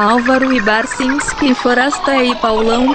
Álvaro 0.00 0.50
e 0.50 0.58
Barcinski, 0.62 1.54
Forasta 1.54 2.24
e 2.24 2.34
Paulão. 2.36 2.86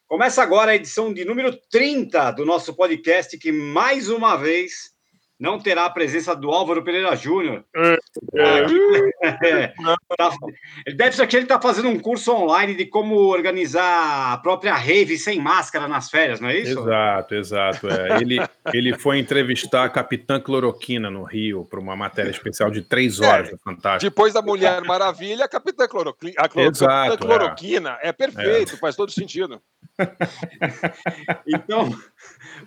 Começa 0.07 0.43
agora 0.43 0.73
a 0.73 0.77
edição 0.77 1.15
de 1.15 1.25
número 1.25 1.59
30 1.71 2.33
do 2.33 2.45
nosso 2.45 2.77
podcast 2.77 3.39
que 3.39 3.51
mais 3.51 4.11
uma 4.11 4.37
vez 4.37 4.93
não 5.41 5.59
terá 5.59 5.87
a 5.87 5.91
presença 5.91 6.37
do 6.37 6.51
Álvaro 6.51 6.85
Pereira 6.85 7.17
Júnior. 7.17 7.65
É, 7.75 7.99
é, 9.43 9.73
tá, 10.17 10.31
deve 10.95 11.17
ser 11.17 11.27
que 11.27 11.37
ele 11.37 11.45
está 11.45 11.61
fazendo 11.61 11.89
um 11.89 11.99
curso 11.99 12.33
online 12.33 12.75
de 12.75 12.87
como 12.87 13.17
organizar 13.17 14.33
a 14.33 14.39
própria 14.39 14.75
rave 14.75 15.19
sem 15.19 15.41
máscara 15.41 15.89
nas 15.89 16.11
férias, 16.11 16.41
não 16.41 16.49
é 16.49 16.59
isso? 16.59 16.79
Exato, 16.79 17.35
exato. 17.35 17.89
É. 17.89 18.21
Ele, 18.21 18.39
ele 18.73 18.99
foi 18.99 19.19
entrevistar 19.19 19.85
a 19.85 19.89
Capitã 19.89 20.41
Cloroquina 20.41 21.11
no 21.11 21.23
Rio 21.23 21.65
para 21.65 21.81
uma 21.81 21.97
matéria 21.97 22.31
especial 22.31 22.71
de 22.71 22.83
três 22.83 23.21
horas, 23.21 23.53
é, 23.53 23.57
fantástico. 23.57 24.11
Depois 24.11 24.35
da 24.35 24.43
Mulher 24.43 24.83
Maravilha, 24.83 25.45
a 25.45 25.49
Capitã, 25.49 25.87
Cloroquina, 25.87 26.35
a 26.39 26.61
Exato, 26.61 27.11
Capitã 27.11 27.27
Cloroquina 27.27 27.99
é, 28.03 28.09
é 28.09 28.13
perfeito, 28.13 28.79
faz 28.79 28.97
todo 28.97 29.11
sentido. 29.11 29.61
então, 31.47 31.91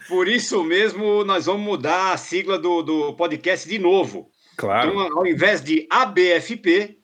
por 0.08 0.28
isso 0.28 0.64
mesmo, 0.64 1.23
nós 1.23 1.45
vamos 1.45 1.62
mudar 1.62 2.14
a 2.14 2.17
sigla 2.17 2.58
do, 2.58 2.81
do 2.81 3.14
podcast 3.14 3.67
de 3.67 3.80
novo. 3.80 4.30
Claro. 4.56 4.90
Então, 4.90 5.20
ao 5.20 5.28
invés 5.28 5.62
de 5.62 5.88
ABFP, 5.90 6.97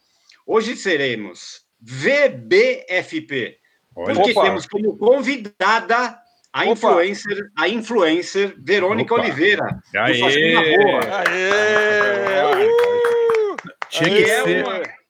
hoje 0.45 0.75
seremos 0.75 1.61
VBFP. 1.81 3.57
Olha. 3.95 4.15
Porque 4.15 4.31
Opa. 4.31 4.43
temos 4.43 4.65
como 4.65 4.97
convidada 4.97 6.17
a 6.51 6.65
influencer, 6.65 7.49
a 7.55 7.67
influencer 7.67 8.55
Verônica 8.59 9.13
Opa. 9.13 9.23
Oliveira. 9.23 9.65
Aê! 9.95 10.21
Aê! 10.23 10.55
Aê! 12.39 12.69
Tinha 13.89 14.09
que 14.09 14.25
ser. 14.25 14.65
Uma 14.65 15.03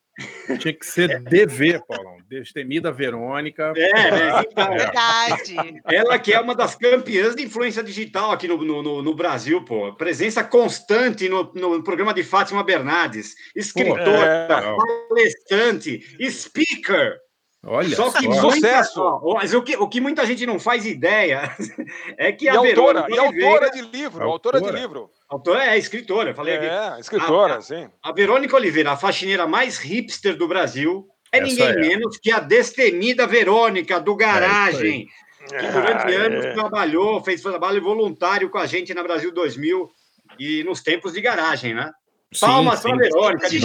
tinha 0.57 0.73
que 0.73 0.85
ser 0.85 1.19
DV, 1.23 1.79
Paulão. 1.87 2.12
Destemida 2.39 2.91
Verônica. 2.91 3.73
É, 3.75 4.11
né? 4.11 4.43
Então, 4.49 4.65
é. 4.73 4.77
Verdade. 4.77 5.81
Ela 5.85 6.19
que 6.19 6.33
é 6.33 6.39
uma 6.39 6.55
das 6.55 6.75
campeãs 6.75 7.35
de 7.35 7.43
influência 7.43 7.83
digital 7.83 8.31
aqui 8.31 8.47
no, 8.47 8.57
no, 8.57 9.01
no 9.01 9.15
Brasil, 9.15 9.63
pô. 9.63 9.93
Presença 9.93 10.43
constante 10.43 11.29
no, 11.29 11.51
no 11.53 11.83
programa 11.83 12.13
de 12.13 12.23
Fátima 12.23 12.63
Bernardes. 12.63 13.35
Escritora, 13.55 14.47
é. 14.49 15.07
palestrante, 15.07 16.01
speaker. 16.29 17.19
Olha, 17.65 17.95
só 17.95 18.11
que 18.11 18.27
muita, 18.27 18.41
sucesso. 18.41 19.21
mas 19.35 19.53
o 19.53 19.61
que, 19.61 19.77
o 19.77 19.87
que 19.87 20.01
muita 20.01 20.25
gente 20.25 20.45
não 20.45 20.59
faz 20.59 20.85
ideia 20.85 21.55
é 22.17 22.29
que 22.33 22.45
e 22.45 22.49
a 22.49 22.55
autora, 22.57 23.03
Verônica 23.03 23.15
e 23.15 23.19
autora 23.19 23.71
de 23.71 23.81
livro, 23.81 24.23
autora, 24.23 24.57
autora 24.57 24.73
de 24.73 24.81
livro. 24.81 25.09
Autora 25.29 25.65
é 25.67 25.77
escritora, 25.77 26.35
falei 26.35 26.55
é, 26.55 26.57
aqui. 26.57 26.99
escritora, 26.99 27.57
a, 27.57 27.61
sim. 27.61 27.89
A 28.03 28.11
Verônica 28.11 28.53
Oliveira, 28.53 28.91
a 28.91 28.97
faxineira 28.97 29.47
mais 29.47 29.77
hipster 29.77 30.35
do 30.35 30.45
Brasil, 30.45 31.07
é 31.33 31.39
Essa 31.39 31.47
ninguém 31.47 31.67
é. 31.67 31.75
menos 31.75 32.17
que 32.17 32.31
a 32.31 32.39
destemida 32.39 33.25
Verônica 33.25 33.99
do 33.99 34.15
Garagem, 34.15 35.07
é 35.51 35.57
que 35.57 35.67
durante 35.71 36.15
ah, 36.15 36.25
anos 36.25 36.45
é. 36.45 36.53
trabalhou, 36.53 37.23
fez 37.23 37.41
trabalho 37.41 37.81
voluntário 37.81 38.51
com 38.51 38.59
a 38.59 38.67
gente 38.67 38.93
na 38.93 39.01
Brasil 39.01 39.33
2000 39.33 39.91
e 40.37 40.63
nos 40.63 40.81
tempos 40.81 41.13
de 41.13 41.21
garagem, 41.21 41.73
né? 41.73 41.91
Palmas 42.39 42.81
para 42.81 42.93
a 42.93 42.97
Verônica. 42.97 43.49
De 43.49 43.59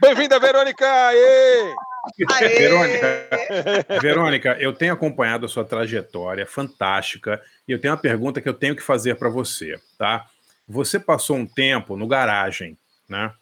Bem-vinda, 0.00 0.38
Verônica! 0.38 0.86
Aê! 0.88 1.74
Verônica, 2.58 3.28
Verônica, 4.00 4.56
eu 4.60 4.72
tenho 4.72 4.92
acompanhado 4.92 5.46
a 5.46 5.48
sua 5.48 5.64
trajetória 5.64 6.46
fantástica 6.46 7.40
e 7.66 7.72
eu 7.72 7.80
tenho 7.80 7.94
uma 7.94 8.00
pergunta 8.00 8.40
que 8.40 8.48
eu 8.48 8.54
tenho 8.54 8.74
que 8.74 8.82
fazer 8.82 9.16
para 9.16 9.28
você, 9.28 9.76
tá? 9.98 10.26
Você 10.68 10.98
passou 10.98 11.36
um 11.36 11.46
tempo 11.46 11.96
no 11.96 12.08
garagem, 12.08 12.76
né? 13.08 13.32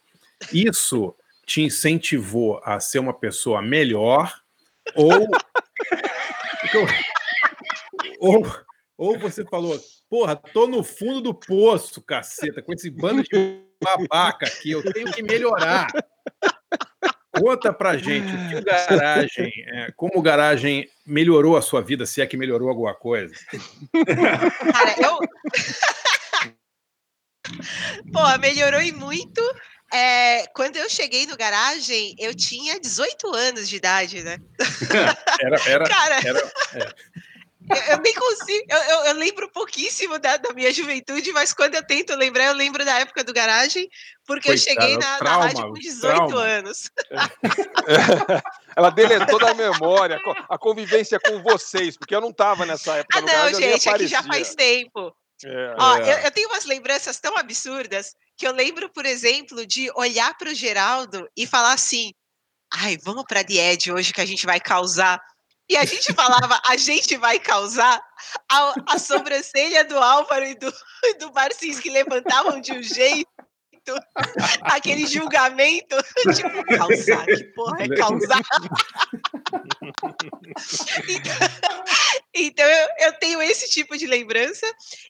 Isso 0.53 1.15
te 1.51 1.61
incentivou 1.63 2.61
a 2.63 2.79
ser 2.79 3.01
uma 3.01 3.13
pessoa 3.13 3.61
melhor 3.61 4.33
ou 4.95 5.11
ou, 8.21 8.47
ou 8.97 9.19
você 9.19 9.45
falou, 9.45 9.77
porra, 10.09 10.37
tô 10.37 10.69
no 10.69 10.85
fundo 10.85 11.21
do 11.21 11.35
poço, 11.35 12.01
caceta, 12.03 12.63
com 12.63 12.73
esse 12.73 12.89
bando 12.89 13.25
de 13.25 13.65
babaca 13.83 14.47
aqui, 14.47 14.71
eu 14.71 14.93
tenho 14.93 15.11
que 15.11 15.25
melhorar. 15.25 15.89
Conta 17.37 17.73
pra 17.73 17.97
gente 17.97 18.33
o 18.33 18.49
que 18.49 18.55
o 18.55 18.65
garagem, 18.65 19.53
é, 19.73 19.91
como 19.97 20.21
o 20.21 20.23
garagem 20.23 20.89
melhorou 21.05 21.57
a 21.57 21.63
sua 21.63 21.83
vida, 21.83 22.07
se 22.07 22.23
é 22.23 22.29
que 22.29 22.37
melhorou 22.37 22.69
alguma 22.69 22.95
coisa. 22.95 23.35
Cara, 24.73 24.95
eu. 25.03 25.19
Pô, 28.13 28.39
melhorou 28.39 28.81
e 28.81 28.93
muito. 28.93 29.43
É, 29.93 30.47
quando 30.49 30.77
eu 30.77 30.89
cheguei 30.89 31.27
no 31.27 31.37
garagem, 31.37 32.15
eu 32.19 32.35
tinha 32.35 32.79
18 32.79 33.35
anos 33.35 33.69
de 33.69 33.77
idade, 33.77 34.23
né? 34.23 34.39
Era, 35.41 35.61
era, 35.67 35.89
Cara, 35.89 36.21
era, 36.23 36.53
é. 36.75 37.21
Eu, 37.71 37.77
eu, 37.77 37.99
nem 37.99 38.15
consigo, 38.15 38.65
eu, 38.69 38.79
eu, 38.79 39.05
eu 39.07 39.15
lembro 39.15 39.49
pouquíssimo 39.53 40.19
da, 40.19 40.37
da, 40.37 40.53
minha 40.53 40.73
juventude, 40.73 41.33
mas 41.33 41.53
quando 41.53 41.77
eu 41.77 41.87
tento 41.87 42.15
lembrar, 42.17 42.47
eu 42.47 42.55
lembro 42.55 42.85
da 42.85 42.99
época 42.99 43.23
do 43.23 43.33
garagem, 43.33 43.89
porque 44.27 44.49
Coitada, 44.49 44.71
eu 44.71 44.83
cheguei 44.83 44.97
na, 44.99 45.19
trauma, 45.19 45.39
na 45.39 45.45
rádio 45.45 45.69
com 45.69 45.75
18 45.75 46.17
trauma. 46.17 46.41
anos. 46.41 46.91
Ela 48.75 48.91
deletou 48.91 49.39
da 49.39 49.55
memória 49.55 50.21
a 50.49 50.59
convivência 50.59 51.21
com 51.21 51.43
vocês, 51.43 51.97
porque 51.97 52.15
eu 52.15 52.21
não 52.21 52.31
estava 52.31 52.67
nessa 52.67 52.97
época. 52.97 53.19
Ah, 53.19 53.21
não, 53.21 53.29
garagem, 53.29 53.61
gente, 53.61 53.89
aqui 53.89 54.07
já 54.09 54.23
faz 54.25 54.55
tempo. 54.55 55.15
É, 55.45 55.75
Ó, 55.79 55.97
é. 55.97 56.15
Eu, 56.15 56.19
eu, 56.25 56.31
tenho 56.31 56.49
umas 56.49 56.65
lembranças 56.65 57.19
tão 57.19 57.37
absurdas 57.37 58.15
que 58.41 58.49
eu 58.49 58.53
lembro, 58.53 58.89
por 58.89 59.05
exemplo, 59.05 59.67
de 59.67 59.93
olhar 59.95 60.33
para 60.39 60.49
o 60.49 60.55
Geraldo 60.55 61.29
e 61.37 61.47
falar 61.47 61.75
assim: 61.75 62.15
ai, 62.73 62.97
vamos 62.97 63.25
para 63.29 63.41
a 63.41 63.43
Died 63.43 63.93
hoje 63.93 64.15
que 64.15 64.21
a 64.23 64.25
gente 64.25 64.47
vai 64.47 64.59
causar. 64.59 65.21
E 65.69 65.77
a 65.77 65.85
gente 65.85 66.13
falava, 66.15 66.59
a 66.67 66.77
gente 66.79 67.19
vai 67.19 67.39
causar 67.39 68.03
a, 68.51 68.95
a 68.95 68.99
sobrancelha 68.99 69.85
do 69.85 69.97
Álvaro 69.99 70.47
e 70.47 70.55
do, 70.55 70.73
do 71.21 71.31
Barcins 71.31 71.79
que 71.79 71.91
levantavam 71.91 72.63
de 72.63 72.73
um 72.73 72.83
jeito 72.83 73.29
aquele 74.63 75.07
julgamento, 75.07 75.97
tipo, 76.35 76.65
causar, 76.77 77.27
que 77.27 77.45
porra 77.55 77.83
é 77.83 77.89
causar? 77.89 78.41
então, 81.09 81.35
então 82.35 82.65
eu, 82.67 82.89
eu, 83.01 83.13
tenho 83.19 83.43
esse 83.43 83.69
tipo 83.71 83.97
de 83.97 84.07
lembrança 84.07 84.67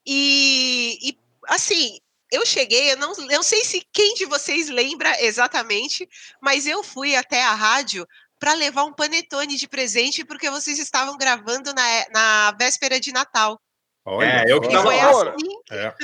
e, 0.07 0.99
e 1.03 1.19
assim, 1.49 1.99
eu 2.31 2.47
cheguei, 2.47 2.93
eu 2.93 2.97
não, 2.97 3.13
eu 3.13 3.27
não 3.27 3.43
sei 3.43 3.65
se 3.65 3.87
quem 3.93 4.15
de 4.15 4.27
vocês 4.27 4.69
lembra 4.69 5.23
exatamente, 5.23 6.09
mas 6.41 6.67
eu 6.67 6.83
fui 6.83 7.17
até 7.17 7.43
a 7.43 7.55
rádio 7.55 8.07
para 8.39 8.55
levar 8.55 8.85
um 8.85 8.93
panetone 8.93 9.57
de 9.57 9.69
presente 9.69 10.25
porque 10.25 10.49
vocês 10.49 10.79
estavam 10.79 11.17
gravando 11.17 11.75
na, 11.75 12.09
na 12.11 12.53
véspera 12.53 12.99
de 12.99 13.13
Natal. 13.13 13.61
Olha, 14.05 14.45
é, 14.47 14.53
eu 14.53 14.61
que 14.61 14.69
e 14.69 14.83
foi 14.83 14.99
assim, 14.99 15.61
é. 15.71 15.95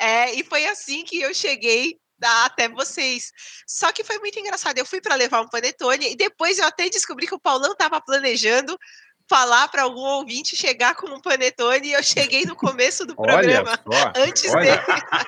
é, 0.00 0.34
e 0.34 0.44
foi 0.44 0.66
assim 0.66 1.04
que 1.04 1.20
eu 1.20 1.32
cheguei 1.32 1.98
até 2.22 2.68
vocês. 2.68 3.32
Só 3.66 3.92
que 3.92 4.04
foi 4.04 4.18
muito 4.18 4.38
engraçado. 4.38 4.78
Eu 4.78 4.84
fui 4.84 5.00
para 5.00 5.14
levar 5.14 5.40
um 5.40 5.48
panetone 5.48 6.12
e 6.12 6.16
depois 6.16 6.58
eu 6.58 6.66
até 6.66 6.88
descobri 6.88 7.26
que 7.26 7.34
o 7.34 7.40
Paulão 7.40 7.72
estava 7.72 8.00
planejando 8.00 8.76
falar 9.30 9.68
para 9.68 9.84
algum 9.84 10.00
ouvinte 10.00 10.56
chegar 10.56 10.96
com 10.96 11.06
um 11.06 11.20
panetone 11.20 11.86
e 11.86 11.92
eu 11.92 12.02
cheguei 12.02 12.44
no 12.44 12.56
começo 12.56 13.06
do 13.06 13.14
programa 13.14 13.78
só, 13.88 14.12
antes 14.16 14.52
olha, 14.52 14.76
dele. 14.76 14.82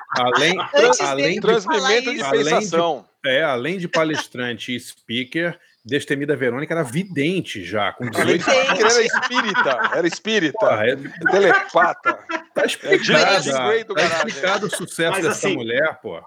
Além, 0.09 0.59
antes 0.75 0.99
além 0.99 1.23
dele 1.23 1.35
de 1.35 1.41
transmimento 1.41 2.13
de 2.13 2.43
sensação. 2.43 3.05
É, 3.25 3.41
além 3.41 3.77
de 3.77 3.87
palestrante 3.87 4.75
e 4.75 4.79
speaker, 4.79 5.57
Destemida 5.85 6.35
Verônica 6.35 6.73
era 6.73 6.83
vidente 6.83 7.63
já, 7.63 7.93
com 7.93 8.09
18 8.09 8.51
anos. 8.51 8.79
Era 8.79 9.01
espírita, 9.01 9.91
era 9.95 10.07
espírita, 10.07 10.59
Porra, 10.59 10.85
é... 10.85 10.95
telepata. 11.31 12.19
Tá 12.53 12.67
explicado, 12.67 13.49
é, 13.49 13.83
tá 13.83 14.03
explicado 14.03 14.67
o 14.67 14.69
sucesso 14.69 15.13
Mas, 15.13 15.23
dessa 15.23 15.47
assim, 15.47 15.55
mulher, 15.55 15.99
pô. 16.03 16.19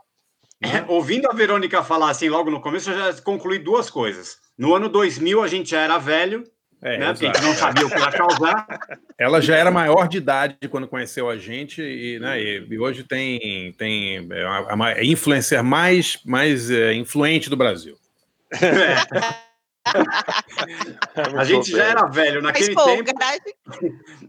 É, 0.61 0.85
ouvindo 0.89 1.31
a 1.31 1.33
Verônica 1.33 1.85
falar 1.85 2.11
assim 2.11 2.29
logo 2.29 2.51
no 2.51 2.61
começo, 2.61 2.91
eu 2.91 2.99
já 2.99 3.23
concluí 3.23 3.61
duas 3.61 3.89
coisas. 3.89 4.37
No 4.59 4.75
ano 4.75 4.89
2000, 4.89 5.41
a 5.41 5.47
gente 5.47 5.71
já 5.71 5.83
era 5.83 5.99
velho, 5.99 6.43
é, 6.83 6.99
né? 6.99 7.13
Porque 7.13 7.27
a 7.27 7.33
gente 7.33 7.43
não 7.43 7.55
sabia 7.55 7.87
o 7.87 7.91
que 7.91 7.99
ia 7.99 8.13
causar. 8.13 8.67
Ela 9.19 9.41
já 9.41 9.57
era 9.57 9.71
maior 9.71 10.09
de 10.09 10.19
idade 10.19 10.57
quando 10.71 10.87
conheceu 10.87 11.29
a 11.29 11.37
gente 11.37 11.83
e, 11.83 12.19
né, 12.19 12.41
e 12.41 12.79
hoje 12.79 13.03
tem, 13.03 13.73
tem 13.79 14.29
é 14.31 14.43
a, 14.45 14.75
a 14.85 15.05
influencer 15.05 15.63
mais, 15.65 16.19
mais 16.25 16.71
é, 16.71 16.93
influente 16.95 17.49
do 17.49 17.57
Brasil. 17.57 17.97
É. 18.53 19.37
a 21.37 21.45
gente 21.45 21.71
já 21.71 21.85
era 21.85 22.07
velho 22.07 22.43
naquele 22.43 22.75
Mas, 22.75 22.85
pô, 22.85 22.91
tempo 22.91 23.11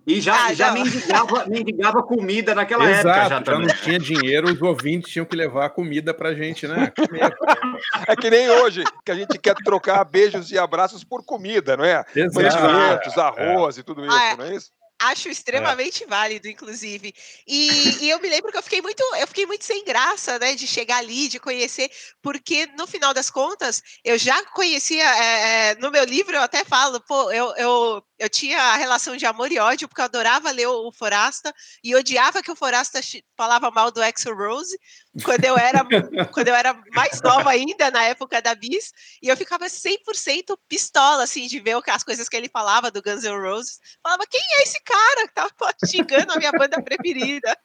e 0.06 0.22
já, 0.22 0.46
ah, 0.46 0.54
já 0.54 0.72
mendigava, 0.72 1.46
mendigava, 1.48 2.04
comida 2.04 2.56
naquela 2.56 2.90
Exato, 2.90 3.08
época. 3.08 3.52
Já, 3.52 3.54
já 3.54 3.60
não 3.60 3.68
tinha 3.68 4.00
dinheiro, 4.00 4.52
os 4.52 4.62
ouvintes 4.62 5.12
tinham 5.12 5.26
que 5.26 5.36
levar 5.36 5.70
comida 5.72 6.14
pra 6.14 6.34
gente, 6.34 6.68
né? 6.68 6.92
é 8.08 8.16
que 8.16 8.30
nem 8.30 8.50
hoje, 8.50 8.84
que 9.06 9.12
a 9.12 9.16
gente 9.16 9.38
quer 9.38 9.56
trocar 9.56 10.04
beijos 10.06 10.52
e 10.52 10.58
abraços 10.58 11.04
por 11.04 11.26
comida, 11.26 11.76
não 11.76 11.84
é? 11.84 12.06
Exato. 12.16 13.20
arroz 13.20 13.78
é. 13.78 13.82
e 13.82 13.84
tudo 13.84 14.06
isso, 14.06 14.16
ah, 14.16 14.36
não 14.38 14.46
é 14.46 14.56
isso? 14.56 14.72
Acho 15.00 15.30
extremamente 15.30 16.04
é. 16.04 16.08
válido, 16.08 16.48
inclusive. 16.48 17.14
E, 17.48 18.06
e, 18.06 18.10
eu 18.10 18.20
me 18.20 18.28
lembro 18.30 18.52
que 18.52 18.58
eu 18.58 18.64
fiquei 18.64 18.82
muito, 18.82 19.02
eu 19.16 19.28
fiquei 19.28 19.46
muito 19.46 19.64
sem 19.64 19.86
graça, 19.86 20.40
né, 20.40 20.56
de 20.56 20.66
chegar 20.66 20.98
ali, 20.98 21.28
de 21.28 21.40
conhecer, 21.40 21.92
porque 22.22 22.66
no 22.78 22.88
final 22.88 23.14
das 23.14 23.30
contas 23.30 23.82
eu 24.04 24.18
já 24.18 24.44
conhecia. 24.48 25.04
É, 25.04 25.76
no 25.76 25.92
meu 25.92 26.04
livro 26.04 26.36
eu 26.36 26.42
até 26.42 26.64
falo, 26.64 27.00
pô, 27.02 27.32
eu, 27.32 27.56
eu, 27.58 28.04
eu 28.20 28.30
tinha 28.30 28.60
a 28.60 28.76
relação 28.76 29.16
de 29.16 29.26
amor 29.26 29.52
e 29.52 29.60
ódio 29.60 29.88
porque 29.88 30.02
eu 30.02 30.06
adorava 30.06 30.52
ler 30.52 30.68
o, 30.68 30.88
o 30.88 30.92
Forasta 30.92 31.54
e 31.84 31.96
odiava 31.96 32.42
que 32.42 32.52
o 32.52 32.56
Forasta 32.56 33.00
falava 33.36 33.72
mal 33.72 33.92
do 33.92 34.04
Exo 34.04 34.34
Rose 34.34 34.78
quando 35.24 35.46
eu 35.46 35.58
era 35.58 35.84
quando 36.34 36.48
eu 36.48 36.56
era 36.56 36.74
mais 36.94 37.22
nova 37.22 37.50
ainda 37.50 37.90
na 37.92 38.04
época 38.04 38.42
da 38.42 38.54
Bis 38.56 38.92
e 39.22 39.28
eu 39.28 39.38
ficava 39.38 39.66
100% 39.66 40.58
pistola 40.68 41.24
assim 41.24 41.48
de 41.48 41.60
ver 41.60 41.78
as 41.88 42.04
coisas 42.04 42.28
que 42.28 42.36
ele 42.36 42.50
falava 42.50 42.92
do 42.92 43.02
Guns 43.02 43.24
N' 43.24 43.40
Roses. 43.40 43.80
Falava 44.02 44.24
quem 44.30 44.42
é 44.42 44.64
esse 44.64 44.82
cara 44.84 45.28
que 45.28 45.34
tava 45.34 45.52
xingando 45.86 46.34
a 46.34 46.38
minha 46.38 46.52
banda 46.52 46.82
preferida. 46.82 47.58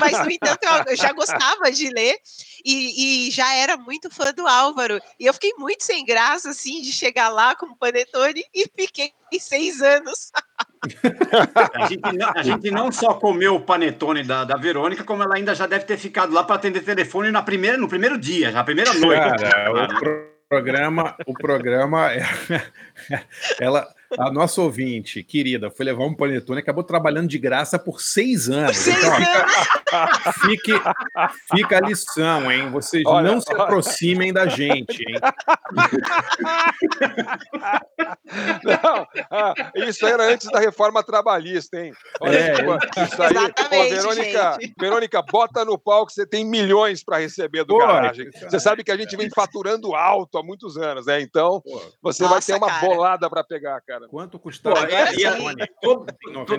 Mas, 0.00 0.18
no 0.24 0.30
entanto, 0.30 0.66
eu 0.88 0.96
já 0.96 1.12
gostava 1.12 1.70
de 1.70 1.88
ler 1.88 2.16
e, 2.64 3.26
e, 3.26 3.30
já 3.30 3.52
era 3.54 3.76
muito 3.76 4.10
fã 4.10 4.32
do 4.32 4.46
Álvaro. 4.46 5.00
E 5.18 5.26
eu 5.26 5.34
fiquei 5.34 5.52
muito 5.56 5.84
sem 5.84 6.04
graça, 6.04 6.50
assim, 6.50 6.80
de 6.80 6.92
chegar 6.92 7.28
lá 7.28 7.54
com 7.54 7.66
o 7.66 7.76
Panetone 7.76 8.44
e 8.54 8.64
fiquei 8.76 9.12
seis 9.40 9.80
anos. 9.80 9.91
A, 11.74 11.86
gente 11.86 12.16
não, 12.16 12.32
a 12.34 12.42
gente 12.42 12.70
não 12.70 12.92
só 12.92 13.14
comeu 13.14 13.56
o 13.56 13.60
panetone 13.60 14.24
da, 14.24 14.44
da 14.44 14.56
Verônica, 14.56 15.04
como 15.04 15.22
ela 15.22 15.36
ainda 15.36 15.54
já 15.54 15.66
deve 15.66 15.84
ter 15.84 15.96
ficado 15.96 16.32
lá 16.32 16.42
para 16.42 16.56
atender 16.56 16.80
telefone 16.80 17.30
na 17.30 17.42
primeira, 17.42 17.76
no 17.76 17.88
primeiro 17.88 18.18
dia, 18.18 18.50
na 18.50 18.64
primeira 18.64 18.92
noite. 18.94 19.42
Cara, 19.42 19.72
o 19.72 20.48
programa, 20.48 21.16
o 21.26 21.32
programa, 21.32 22.08
ela 23.60 23.88
a 24.18 24.30
nossa 24.30 24.60
ouvinte, 24.60 25.22
querida, 25.22 25.70
foi 25.70 25.86
levar 25.86 26.04
um 26.04 26.14
panetone 26.14 26.58
e 26.58 26.62
acabou 26.62 26.84
trabalhando 26.84 27.28
de 27.28 27.38
graça 27.38 27.78
por 27.78 28.00
seis 28.00 28.48
anos. 28.48 28.76
Seis 28.76 28.96
então, 28.98 29.14
anos. 29.14 29.28
Fique, 30.40 30.72
fica 31.54 31.78
a 31.78 31.80
lição, 31.80 32.50
hein? 32.50 32.70
Vocês 32.70 33.04
olha, 33.06 33.30
não 33.30 33.40
se 33.40 33.52
aproximem 33.52 34.32
da 34.32 34.46
gente, 34.46 35.02
hein? 35.02 35.20
Não, 38.64 39.06
ah, 39.30 39.54
isso 39.74 40.06
era 40.06 40.24
antes 40.24 40.50
da 40.50 40.60
reforma 40.60 41.02
trabalhista, 41.02 41.78
hein? 41.78 41.92
Olha, 42.20 42.36
é, 42.36 42.52
isso 43.04 43.22
aí. 43.22 43.34
Pô, 43.68 43.88
Verônica, 43.88 44.58
Verônica, 44.78 45.22
bota 45.22 45.64
no 45.64 45.78
palco, 45.78 46.12
você 46.12 46.26
tem 46.26 46.44
milhões 46.44 47.04
para 47.04 47.18
receber 47.18 47.64
do 47.64 47.74
Pô, 47.74 47.78
garagem. 47.78 48.30
Você 48.30 48.58
sabe 48.58 48.82
que 48.84 48.90
a 48.90 48.96
gente 48.96 49.16
vem 49.16 49.30
faturando 49.30 49.94
alto 49.94 50.38
há 50.38 50.42
muitos 50.42 50.76
anos, 50.76 51.06
né? 51.06 51.20
Então, 51.20 51.60
Pô. 51.60 51.80
você 52.02 52.22
Nossa, 52.22 52.34
vai 52.34 52.42
ter 52.42 52.54
uma 52.54 52.68
cara. 52.68 52.86
bolada 52.86 53.30
para 53.30 53.44
pegar, 53.44 53.80
cara 53.82 54.01
cara. 54.02 54.08
Quanto 54.08 54.38
custava? 54.38 54.90
É, 54.90 55.14
e, 55.14 55.24
e, 55.24 55.66
todo, 55.80 56.06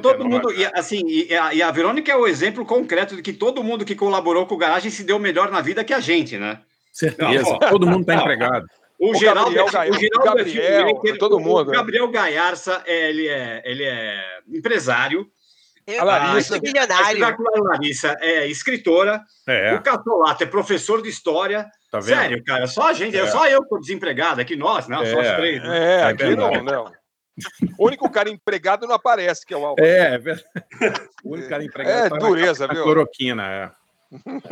todo, 0.01 0.25
mundo, 0.25 0.51
e, 0.51 0.65
assim, 0.73 1.03
e 1.07 1.35
a, 1.35 1.53
e 1.53 1.61
a 1.61 1.71
Verônica 1.71 2.11
é 2.11 2.15
o 2.15 2.27
exemplo 2.27 2.65
concreto 2.65 3.15
de 3.15 3.21
que 3.21 3.33
todo 3.33 3.63
mundo 3.63 3.85
que 3.85 3.95
colaborou 3.95 4.45
com 4.45 4.55
o 4.55 4.57
Garagem 4.57 4.91
se 4.91 5.03
deu 5.03 5.19
melhor 5.19 5.51
na 5.51 5.61
vida 5.61 5.83
que 5.83 5.93
a 5.93 5.99
gente, 5.99 6.37
né? 6.37 6.59
Certeza. 6.91 7.43
Não, 7.43 7.59
todo 7.59 7.87
mundo 7.87 8.01
está 8.01 8.15
empregado. 8.15 8.65
O, 8.99 9.11
o 9.11 9.15
Geraldo, 9.15 9.53
Gabriel, 9.53 9.83
é, 9.83 9.89
o 9.89 9.99
Geraldo 9.99 10.27
é 10.27 10.43
Gabriel, 10.43 11.01
é 11.05 11.17
todo 11.17 11.39
mundo. 11.39 11.69
O 11.69 11.71
Gabriel 11.71 12.07
Gaiarça, 12.09 12.83
ele 12.85 13.27
é, 13.27 13.61
ele 13.65 13.83
é 13.83 14.39
empresário. 14.47 15.27
a 15.99 16.03
Larissa, 16.03 16.59
milionário. 16.59 17.25
A 17.25 17.61
Larissa 17.61 18.15
é 18.21 18.47
escritora. 18.47 19.21
É. 19.47 19.73
O 19.73 19.81
Catolato 19.81 20.43
é 20.43 20.47
professor 20.47 21.01
de 21.01 21.09
história. 21.09 21.69
Tá 21.91 22.01
Sério, 22.01 22.43
cara, 22.43 22.65
só 22.65 22.89
a 22.89 22.93
gente, 22.93 23.17
é. 23.17 23.27
só 23.27 23.47
eu 23.47 23.61
que 23.61 23.69
tô 23.69 23.77
desempregado, 23.77 24.41
aqui 24.41 24.55
nós, 24.55 24.87
não, 24.87 25.03
é. 25.03 25.05
só 25.05 25.19
os 25.19 25.35
três. 25.35 25.61
Né? 25.61 25.99
É, 25.99 26.03
aqui 26.05 26.35
não, 26.35 26.51
não. 26.63 26.91
O 27.77 27.87
único 27.87 28.09
cara 28.09 28.29
empregado 28.29 28.85
não 28.85 28.95
aparece, 28.95 29.45
que 29.45 29.53
é 29.53 29.57
o 29.57 29.65
Álvaro. 29.65 29.87
É, 29.87 30.15
é 30.15 30.17
verdade. 30.17 30.47
O 31.23 31.33
único 31.33 31.49
cara 31.49 31.63
empregado 31.63 32.15
é 32.15 32.19
dureza, 32.19 32.67
viu? 32.67 32.83
Cloroquina, 32.83 33.43
é. 33.47 33.71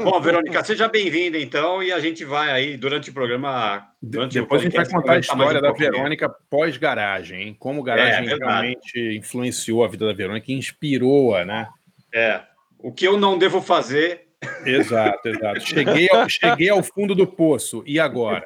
Bom, 0.04 0.20
Verônica, 0.20 0.64
seja 0.64 0.88
bem-vinda 0.88 1.38
então, 1.38 1.84
e 1.84 1.92
a 1.92 2.00
gente 2.00 2.26
vai 2.26 2.52
aí 2.52 2.76
durante 2.76 3.12
o 3.12 3.14
programa. 3.14 3.88
Durante 4.02 4.34
Depois 4.34 4.62
o 4.62 4.66
a 4.66 4.70
gente 4.70 4.76
vai 4.76 4.90
contar 4.90 5.14
a 5.14 5.20
história 5.20 5.62
da 5.62 5.72
Verônica 5.72 6.28
pós-garagem, 6.50 7.42
hein? 7.44 7.56
Como 7.60 7.84
garagem 7.84 8.28
é, 8.28 8.36
realmente 8.36 9.18
influenciou 9.18 9.84
a 9.84 9.88
vida 9.88 10.08
da 10.08 10.14
Verônica, 10.14 10.52
inspirou-a, 10.52 11.46
né? 11.46 11.68
É. 12.14 12.42
O 12.80 12.92
que 12.92 13.08
eu 13.08 13.18
não 13.18 13.38
devo 13.38 13.62
fazer. 13.62 14.30
Exato, 14.66 15.30
exato. 15.30 15.60
Cheguei 15.62 16.10
ao, 16.12 16.28
cheguei 16.28 16.70
ao 16.70 16.82
fundo 16.82 17.14
do 17.14 17.28
poço, 17.28 17.84
e 17.86 18.00
agora? 18.00 18.44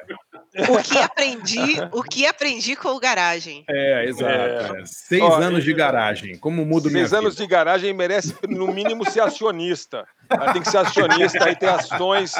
O 0.70 0.82
que 0.82 0.98
aprendi, 0.98 1.80
o 1.92 2.02
que 2.02 2.26
aprendi 2.26 2.74
com 2.76 2.88
o 2.88 3.00
garagem. 3.00 3.64
É, 3.68 4.04
exato. 4.04 4.32
É. 4.32 4.82
Seis 4.86 5.22
Ó, 5.22 5.36
anos 5.36 5.64
de 5.64 5.74
garagem. 5.74 6.38
Como 6.38 6.64
muda 6.64 6.88
Seis 6.88 7.12
anos 7.12 7.34
vida? 7.34 7.44
de 7.44 7.50
garagem 7.50 7.92
merece, 7.92 8.34
no 8.48 8.68
mínimo, 8.68 9.08
ser 9.10 9.20
acionista. 9.20 10.06
tem 10.52 10.62
que 10.62 10.70
ser 10.70 10.78
acionista 10.78 11.44
aí 11.44 11.54
ter 11.54 11.68
ações 11.68 12.32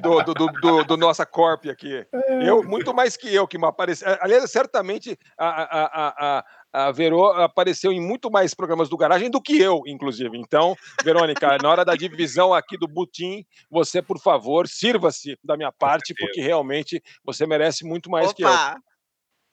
do, 0.00 0.22
do, 0.22 0.34
do, 0.34 0.84
do, 0.84 0.96
nossa 0.96 1.26
corp 1.26 1.66
aqui. 1.66 2.06
Eu, 2.42 2.62
muito 2.62 2.94
mais 2.94 3.16
que 3.16 3.34
eu, 3.34 3.46
que 3.46 3.58
me 3.58 3.66
apareceu. 3.66 4.16
Aliás, 4.20 4.48
certamente 4.50 5.18
a, 5.36 5.48
a, 5.48 5.84
a, 5.84 6.38
a 6.38 6.44
Verô 6.92 7.26
apareceu 7.26 7.92
em 7.92 8.00
muito 8.00 8.30
mais 8.30 8.52
programas 8.52 8.88
do 8.88 8.96
Garagem 8.96 9.30
do 9.30 9.40
que 9.40 9.60
eu, 9.60 9.82
inclusive. 9.86 10.36
Então, 10.36 10.76
Verônica, 11.04 11.56
na 11.62 11.70
hora 11.70 11.84
da 11.84 11.94
divisão 11.94 12.52
aqui 12.52 12.76
do 12.76 12.88
Butim, 12.88 13.44
você, 13.70 14.02
por 14.02 14.18
favor, 14.18 14.66
sirva-se 14.66 15.38
da 15.42 15.56
minha 15.56 15.70
parte, 15.70 16.14
porque 16.14 16.40
realmente 16.40 17.02
você 17.24 17.46
merece 17.46 17.84
muito 17.84 18.10
mais 18.10 18.30
Opa. 18.30 18.34
que 18.34 18.42
eu. 18.42 18.50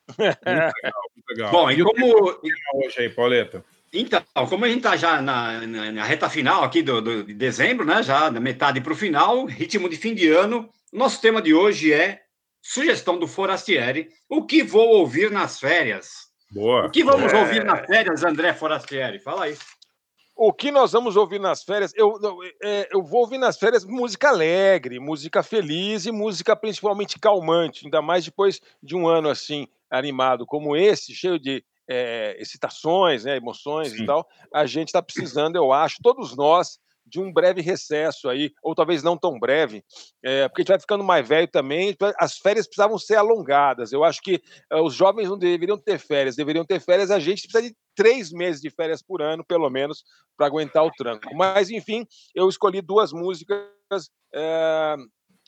Muito 0.18 0.40
legal, 0.44 1.02
muito 1.14 1.28
legal. 1.30 1.50
Bom, 1.52 1.70
e 1.70 1.82
como 1.82 2.38
hoje 2.84 2.98
aí, 2.98 3.08
Pauleta? 3.08 3.64
Então, 3.92 4.22
como 4.48 4.64
a 4.64 4.68
gente 4.68 4.78
está 4.78 4.96
já 4.96 5.22
na, 5.22 5.64
na, 5.66 5.92
na, 5.92 6.04
reta 6.04 6.28
final 6.28 6.64
aqui 6.64 6.82
do, 6.82 7.00
do, 7.00 7.24
de 7.24 7.32
dezembro, 7.32 7.86
né? 7.86 8.02
Já 8.02 8.28
da 8.28 8.40
metade 8.40 8.80
para 8.80 8.92
o 8.92 8.96
final, 8.96 9.44
ritmo 9.44 9.88
de 9.88 9.96
fim 9.96 10.12
de 10.12 10.28
ano, 10.28 10.68
nosso 10.92 11.20
tema 11.20 11.40
de 11.40 11.54
hoje 11.54 11.92
é 11.92 12.22
sugestão 12.60 13.18
do 13.18 13.28
Forastieri, 13.28 14.08
o 14.28 14.44
que 14.44 14.62
vou 14.62 14.88
ouvir 14.88 15.30
nas 15.30 15.60
férias. 15.60 16.31
Boa. 16.52 16.86
O 16.86 16.90
que 16.90 17.02
vamos 17.02 17.32
é... 17.32 17.40
ouvir 17.40 17.64
nas 17.64 17.86
férias, 17.86 18.22
André 18.22 18.52
Forastieri? 18.52 19.18
Fala 19.18 19.44
aí. 19.44 19.56
O 20.36 20.52
que 20.52 20.70
nós 20.70 20.92
vamos 20.92 21.16
ouvir 21.16 21.38
nas 21.38 21.62
férias? 21.62 21.92
Eu, 21.94 22.18
eu, 22.22 22.38
é, 22.62 22.88
eu, 22.90 23.02
vou 23.02 23.20
ouvir 23.20 23.38
nas 23.38 23.58
férias 23.58 23.84
música 23.84 24.28
alegre, 24.28 24.98
música 24.98 25.42
feliz 25.42 26.04
e 26.06 26.10
música 26.10 26.56
principalmente 26.56 27.18
calmante, 27.18 27.84
ainda 27.84 28.02
mais 28.02 28.24
depois 28.24 28.60
de 28.82 28.96
um 28.96 29.06
ano 29.06 29.28
assim 29.28 29.68
animado 29.90 30.46
como 30.46 30.74
esse, 30.74 31.14
cheio 31.14 31.38
de 31.38 31.62
é, 31.88 32.36
excitações, 32.40 33.24
né, 33.24 33.36
emoções 33.36 33.90
Sim. 33.90 34.02
e 34.02 34.06
tal. 34.06 34.26
A 34.52 34.66
gente 34.66 34.88
está 34.88 35.02
precisando, 35.02 35.56
eu 35.56 35.72
acho, 35.72 35.98
todos 36.02 36.34
nós, 36.34 36.78
de 37.12 37.20
um 37.20 37.30
breve 37.30 37.60
recesso 37.60 38.28
aí, 38.28 38.50
ou 38.62 38.74
talvez 38.74 39.02
não 39.02 39.18
tão 39.18 39.38
breve, 39.38 39.84
é, 40.24 40.48
porque 40.48 40.62
a 40.62 40.62
gente 40.62 40.70
vai 40.70 40.80
ficando 40.80 41.04
mais 41.04 41.28
velho 41.28 41.46
também, 41.46 41.90
então 41.90 42.10
as 42.18 42.38
férias 42.38 42.66
precisavam 42.66 42.98
ser 42.98 43.16
alongadas. 43.16 43.92
Eu 43.92 44.02
acho 44.02 44.22
que 44.22 44.40
é, 44.70 44.80
os 44.80 44.94
jovens 44.94 45.28
não 45.28 45.38
deveriam 45.38 45.76
ter 45.76 45.98
férias, 45.98 46.34
deveriam 46.34 46.64
ter 46.64 46.80
férias, 46.80 47.10
a 47.10 47.18
gente 47.18 47.42
precisa 47.42 47.70
de 47.70 47.76
três 47.94 48.32
meses 48.32 48.62
de 48.62 48.70
férias 48.70 49.02
por 49.02 49.20
ano, 49.20 49.44
pelo 49.44 49.68
menos, 49.68 50.02
para 50.36 50.46
aguentar 50.46 50.84
o 50.84 50.90
tranco. 50.90 51.28
Mas, 51.36 51.68
enfim, 51.68 52.06
eu 52.34 52.48
escolhi 52.48 52.80
duas 52.80 53.12
músicas. 53.12 53.68
É, 54.34 54.96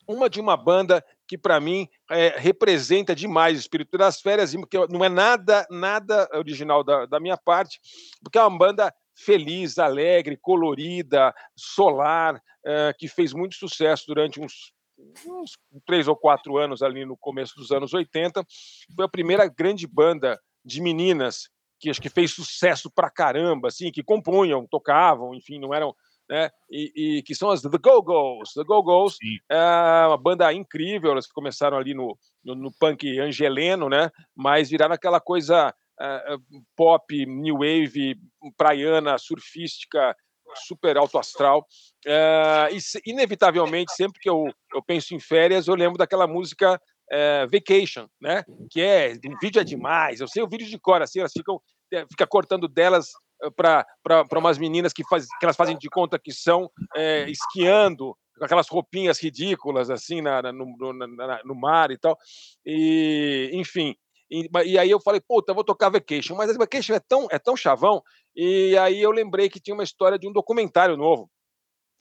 uma 0.07 0.29
de 0.29 0.39
uma 0.39 0.55
banda 0.55 1.03
que 1.27 1.39
para 1.39 1.59
mim 1.59 1.89
é, 2.11 2.35
representa 2.37 3.15
demais 3.15 3.57
o 3.57 3.61
espírito 3.61 3.97
das 3.97 4.21
férias, 4.21 4.55
porque 4.55 4.77
não 4.91 5.03
é 5.03 5.09
nada 5.09 5.67
nada 5.71 6.29
original 6.35 6.85
da, 6.85 7.07
da 7.07 7.19
minha 7.19 7.39
parte, 7.39 7.81
porque 8.23 8.37
é 8.39 8.43
uma 8.43 8.59
banda 8.59 8.95
feliz, 9.17 9.79
alegre, 9.79 10.37
colorida, 10.37 11.35
solar, 11.57 12.41
eh, 12.67 12.95
que 12.99 13.09
fez 13.09 13.33
muito 13.33 13.55
sucesso 13.55 14.05
durante 14.07 14.41
uns, 14.41 14.73
uns 15.27 15.53
três 15.87 16.09
ou 16.09 16.17
quatro 16.17 16.57
anos 16.57 16.83
ali 16.83 17.05
no 17.05 17.17
começo 17.17 17.55
dos 17.57 17.71
anos 17.71 17.95
80. 17.95 18.45
Foi 18.95 19.05
a 19.05 19.09
primeira 19.09 19.47
grande 19.47 19.87
banda 19.87 20.41
de 20.65 20.81
meninas 20.81 21.49
que 21.79 21.91
acho 21.91 22.01
que 22.01 22.09
fez 22.09 22.33
sucesso 22.33 22.91
pra 22.91 23.11
caramba, 23.11 23.69
assim, 23.69 23.93
que 23.93 24.03
compunham, 24.03 24.67
tocavam, 24.67 25.35
enfim, 25.35 25.59
não 25.59 25.75
eram 25.75 25.95
né? 26.29 26.51
E, 26.71 27.19
e, 27.19 27.23
que 27.23 27.35
são 27.35 27.51
as 27.51 27.61
The 27.61 27.69
Go-Go's. 27.79 28.53
The 28.55 28.65
Go-Go's 28.65 29.19
é 29.51 30.07
uma 30.07 30.17
banda 30.17 30.53
incrível, 30.53 31.13
elas 31.13 31.27
começaram 31.27 31.77
ali 31.77 31.95
no, 31.95 32.17
no, 32.43 32.55
no, 32.55 32.73
punk 32.73 33.19
angeleno, 33.19 33.89
né? 33.89 34.11
Mas 34.35 34.71
viraram 34.71 34.95
aquela 34.95 35.21
coisa 35.21 35.75
uh, 36.01 36.63
pop, 36.77 37.05
new 37.27 37.59
wave, 37.59 38.17
praiana, 38.57 39.19
surfística, 39.19 40.15
super 40.67 40.97
alto 40.97 41.19
astral. 41.19 41.67
Uh, 42.07 42.75
e, 42.75 43.11
inevitavelmente, 43.11 43.93
sempre 43.95 44.21
que 44.21 44.29
eu, 44.29 44.45
eu 44.75 44.83
penso 44.83 45.15
em 45.15 45.21
férias, 45.21 45.67
eu 45.67 45.75
lembro 45.75 45.99
daquela 45.99 46.27
música 46.27 46.75
uh, 46.75 47.51
Vacation, 47.51 48.07
né? 48.21 48.45
Que 48.71 48.81
é, 48.81 49.13
o 49.13 49.39
vídeo 49.41 49.61
é 49.61 49.65
demais. 49.65 50.21
Eu 50.21 50.29
sei 50.29 50.43
o 50.43 50.49
vídeo 50.49 50.67
de 50.67 50.79
cor, 50.79 51.03
assim, 51.03 51.21
elas 51.21 51.33
ficam 51.33 51.61
fica 52.11 52.27
cortando 52.27 52.67
delas 52.67 53.11
para 53.55 53.87
umas 54.37 54.59
meninas 54.59 54.93
que, 54.93 55.07
faz, 55.07 55.27
que 55.39 55.47
elas 55.47 55.55
fazem 55.55 55.79
de 55.79 55.89
conta 55.89 56.19
que 56.19 56.33
são 56.33 56.69
esquiando 57.29 58.17
com 58.39 58.45
aquelas 58.45 58.69
roupinhas 58.69 59.23
ridículas 59.23 59.91
assim 59.91 60.21
na, 60.21 60.43
na 60.43 60.53
no, 60.53 60.93
na, 60.93 61.41
no, 61.45 61.55
mar 61.55 61.91
e 61.91 61.99
tal. 61.99 62.19
E, 62.65 63.51
enfim, 63.53 63.95
e, 64.31 64.49
e, 64.65 64.79
aí 64.79 64.91
eu 64.91 65.01
falei, 65.01 65.21
puta, 65.21 65.51
eu 65.51 65.55
vou 65.55 65.65
tocar 65.65 65.91
Vacation. 65.91 66.35
Mas 66.35 66.57
Vacation 66.57 66.95
é 66.95 67.01
tão, 67.01 67.29
é 67.31 67.39
tão 67.39 67.57
chavão 67.57 68.03
E 68.35 68.77
aí 68.79 69.01
eu 69.01 69.11
lembrei 69.11 69.49
que 69.49 69.61
tinha 69.61 69.75
uma 69.75 69.85
história 69.85 70.19
de 70.19 70.27
um 70.29 70.33
documentário 70.33 70.97
novo 70.97 71.31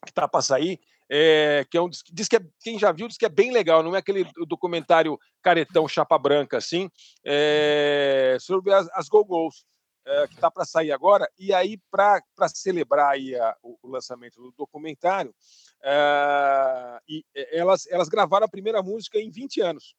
que 0.04 0.12
tá 0.12 0.28
para 0.28 0.42
sair, 0.42 0.78
é, 1.08 1.66
que 1.70 1.76
é 1.76 1.80
um 1.80 1.88
diz 1.88 2.28
que 2.28 2.36
é, 2.36 2.40
quem 2.60 2.78
já 2.78 2.92
viu 2.92 3.08
diz 3.08 3.16
que 3.16 3.24
é 3.24 3.30
bem 3.30 3.50
legal, 3.50 3.82
não 3.82 3.94
é 3.96 3.98
aquele 3.98 4.26
documentário 4.46 5.18
caretão 5.42 5.88
chapa 5.88 6.18
branca 6.18 6.58
assim, 6.58 6.90
é, 7.24 8.36
sobre 8.40 8.72
as, 8.72 8.88
as 8.92 9.08
go-go's. 9.08 9.64
É, 10.06 10.28
que 10.28 10.34
está 10.34 10.50
para 10.50 10.66
sair 10.66 10.92
agora, 10.92 11.26
e 11.38 11.54
aí, 11.54 11.80
para 11.90 12.20
celebrar 12.48 13.12
aí 13.12 13.34
a, 13.34 13.56
o, 13.62 13.78
o, 13.80 13.88
lançamento 13.88 14.38
do 14.38 14.52
documentário, 14.52 15.34
é, 15.82 16.98
e, 17.08 17.24
elas, 17.50 17.86
elas 17.86 18.06
gravaram 18.10 18.44
a 18.44 18.50
primeira 18.50 18.82
música 18.82 19.18
em 19.18 19.30
20 19.30 19.62
anos, 19.62 19.94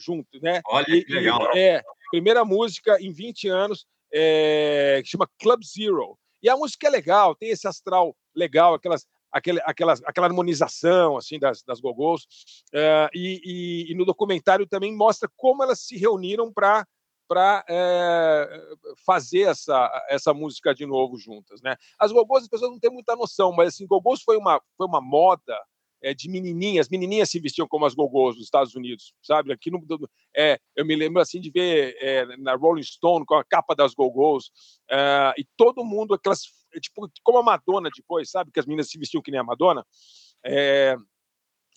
junto, 0.00 0.40
né? 0.40 0.60
Olha 0.66 0.86
e, 0.88 1.04
que 1.04 1.12
legal. 1.12 1.54
E, 1.54 1.58
é, 1.58 1.82
primeira 2.10 2.44
música 2.44 2.98
em 3.00 3.12
20 3.12 3.48
anos, 3.48 3.86
é, 4.12 5.00
que 5.02 5.10
chama 5.10 5.30
Club 5.38 5.62
Zero. 5.64 6.18
E 6.42 6.48
a 6.48 6.56
música 6.56 6.86
é 6.86 6.90
legal, 6.90 7.34
tem 7.34 7.50
esse 7.50 7.68
astral 7.68 8.16
legal, 8.34 8.74
aquelas, 8.74 9.06
aquele, 9.30 9.60
aquelas, 9.64 10.02
aquela 10.04 10.26
harmonização 10.26 11.16
assim 11.16 11.38
das, 11.38 11.62
das 11.62 11.80
gogos. 11.80 12.22
Uh, 12.74 13.08
e, 13.14 13.40
e, 13.44 13.92
e, 13.92 13.94
no 13.94 14.04
documentário 14.04 14.66
também 14.66 14.94
mostra 14.94 15.28
como 15.36 15.62
elas 15.62 15.80
se 15.80 15.96
reuniram 15.96 16.52
para 16.52 16.86
para 17.28 17.64
é, 17.68 18.74
fazer 19.06 19.42
essa, 19.42 20.04
essa 20.08 20.34
música 20.34 20.74
de 20.74 20.84
novo 20.84 21.16
juntas, 21.16 21.62
né? 21.62 21.76
As 21.96 22.10
gogos 22.10 22.42
as 22.42 22.48
pessoas 22.48 22.72
não 22.72 22.80
têm 22.80 22.90
muita 22.90 23.14
noção, 23.14 23.52
mas 23.52 23.68
assim, 23.68 23.86
gogos 23.86 24.20
foi 24.20 24.36
uma 24.36 24.60
foi 24.76 24.88
uma 24.88 25.00
moda 25.00 25.56
é, 26.02 26.14
de 26.14 26.28
menininhas, 26.28 26.88
menininhas 26.88 27.30
se 27.30 27.38
vestiam 27.38 27.68
como 27.68 27.84
as 27.84 27.94
gogos 27.94 28.36
nos 28.36 28.44
Estados 28.44 28.74
Unidos, 28.74 29.12
sabe? 29.22 29.52
Aqui 29.52 29.70
no, 29.70 29.80
é, 30.36 30.58
eu 30.74 30.84
me 30.84 30.96
lembro 30.96 31.20
assim 31.20 31.40
de 31.40 31.50
ver 31.50 31.96
é, 32.00 32.36
na 32.36 32.54
Rolling 32.54 32.82
Stone 32.82 33.26
com 33.26 33.34
a 33.34 33.44
capa 33.44 33.74
das 33.74 33.94
gogos 33.94 34.50
é, 34.90 35.34
e 35.38 35.46
todo 35.56 35.84
mundo 35.84 36.14
aquelas 36.14 36.42
é, 36.74 36.80
tipo 36.80 37.08
como 37.22 37.38
a 37.38 37.42
Madonna 37.42 37.90
depois, 37.94 38.30
sabe? 38.30 38.50
Que 38.52 38.60
as 38.60 38.66
meninas 38.66 38.88
se 38.88 38.98
vestiam 38.98 39.22
que 39.22 39.30
nem 39.30 39.40
a 39.40 39.44
Madonna. 39.44 39.84
É, 40.44 40.96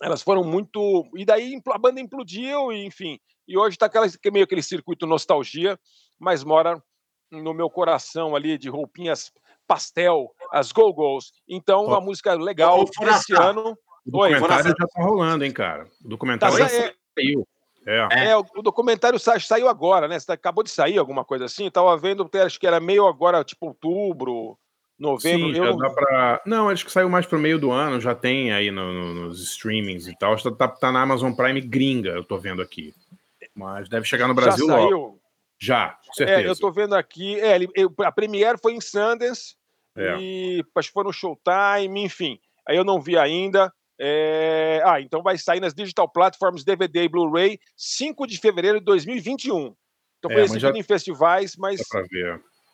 elas 0.02 0.22
foram 0.22 0.42
muito 0.42 1.08
e 1.16 1.24
daí 1.24 1.60
a 1.66 1.78
banda 1.78 2.00
implodiu 2.00 2.72
e 2.72 2.84
enfim 2.84 3.18
e 3.46 3.56
hoje 3.58 3.76
está 3.76 3.90
meio 4.32 4.44
aquele 4.44 4.62
circuito 4.62 5.06
nostalgia, 5.06 5.78
mas 6.18 6.42
mora 6.42 6.82
no 7.30 7.52
meu 7.52 7.68
coração 7.68 8.34
ali 8.34 8.56
de 8.56 8.68
roupinhas 8.68 9.30
pastel, 9.66 10.34
as 10.52 10.72
Go-Go's. 10.72 11.32
Então, 11.48 11.84
uma 11.84 11.98
oh. 11.98 12.02
música 12.02 12.34
legal 12.34 12.80
oh, 12.80 13.08
esse 13.08 13.34
ano. 13.34 13.76
O 14.06 14.10
documentário 14.10 14.66
Oi, 14.66 14.74
já 14.78 14.86
tá 14.86 15.02
rolando, 15.02 15.44
hein, 15.44 15.52
cara? 15.52 15.86
O 16.04 16.08
documentário 16.08 16.56
tá, 16.56 16.64
já 16.64 16.92
saiu. 17.16 17.46
É. 17.86 18.28
é. 18.30 18.36
o 18.36 18.62
documentário 18.62 19.18
sa 19.18 19.38
saiu 19.38 19.68
agora, 19.68 20.08
né? 20.08 20.18
Acabou 20.28 20.64
de 20.64 20.70
sair, 20.70 20.98
alguma 20.98 21.24
coisa 21.24 21.44
assim? 21.44 21.70
Tava 21.70 21.96
vendo, 21.96 22.28
acho 22.44 22.58
que 22.58 22.66
era 22.66 22.80
meio 22.80 23.06
agora, 23.06 23.44
tipo 23.44 23.66
outubro, 23.66 24.58
novembro. 24.98 25.54
Sim, 25.54 25.78
dá 25.78 25.90
pra... 25.90 26.42
Não, 26.46 26.68
acho 26.68 26.84
que 26.84 26.92
saiu 26.92 27.08
mais 27.08 27.26
pro 27.26 27.38
meio 27.38 27.58
do 27.58 27.70
ano, 27.70 28.00
já 28.00 28.14
tem 28.14 28.52
aí 28.52 28.70
no, 28.70 28.92
no, 28.92 29.14
nos 29.14 29.42
streamings 29.42 30.06
e 30.06 30.16
tal. 30.16 30.36
Tá, 30.54 30.68
tá, 30.68 30.92
na 30.92 31.02
Amazon 31.02 31.32
Prime 31.32 31.60
gringa, 31.60 32.10
eu 32.10 32.24
tô 32.24 32.38
vendo 32.38 32.62
aqui. 32.62 32.94
Mas 33.54 33.88
deve 33.88 34.06
chegar 34.06 34.28
no 34.28 34.34
Brasil 34.34 34.66
já 34.66 34.72
saiu? 34.72 34.98
logo. 34.98 35.20
Já, 35.58 35.98
certeza. 36.12 36.40
É, 36.40 36.48
eu 36.48 36.56
tô 36.56 36.70
vendo 36.70 36.94
aqui. 36.94 37.38
É, 37.38 37.56
a 38.04 38.12
Premiere 38.12 38.58
foi 38.60 38.74
em 38.74 38.80
Sundance. 38.80 39.56
É. 39.96 40.16
E 40.18 40.64
acho 40.74 40.88
que 40.88 40.94
foi 40.94 41.04
no 41.04 41.12
Showtime, 41.12 42.02
enfim. 42.02 42.38
Aí 42.66 42.76
eu 42.76 42.84
não 42.84 43.00
vi 43.00 43.16
ainda. 43.16 43.72
É... 44.00 44.82
Ah, 44.84 45.00
então 45.00 45.22
vai 45.22 45.38
sair 45.38 45.60
nas 45.60 45.74
digital 45.74 46.08
platforms 46.08 46.64
DVD 46.64 47.04
e 47.04 47.08
Blu-ray 47.08 47.58
5 47.76 48.26
de 48.26 48.38
fevereiro 48.38 48.78
de 48.78 48.84
2021. 48.84 49.74
Então 50.18 50.30
foi 50.30 50.40
é, 50.40 50.44
exibido 50.44 50.72
já... 50.72 50.78
em 50.78 50.82
festivais, 50.82 51.54
mas 51.56 51.80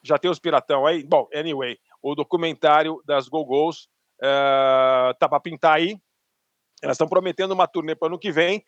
já 0.02 0.18
tem 0.18 0.30
os 0.30 0.38
piratão 0.38 0.86
aí. 0.86 1.04
Bom, 1.04 1.28
anyway, 1.34 1.76
o 2.02 2.14
documentário 2.14 3.02
das 3.04 3.28
Go-Go's 3.28 3.88
uh, 4.22 5.14
tá 5.18 5.28
para 5.28 5.40
pintar 5.40 5.74
aí. 5.74 5.96
Elas 6.82 6.94
estão 6.94 7.08
prometendo 7.08 7.52
uma 7.52 7.66
turnê 7.66 7.94
para 7.94 8.06
o 8.06 8.08
ano 8.08 8.18
que 8.18 8.32
vem, 8.32 8.64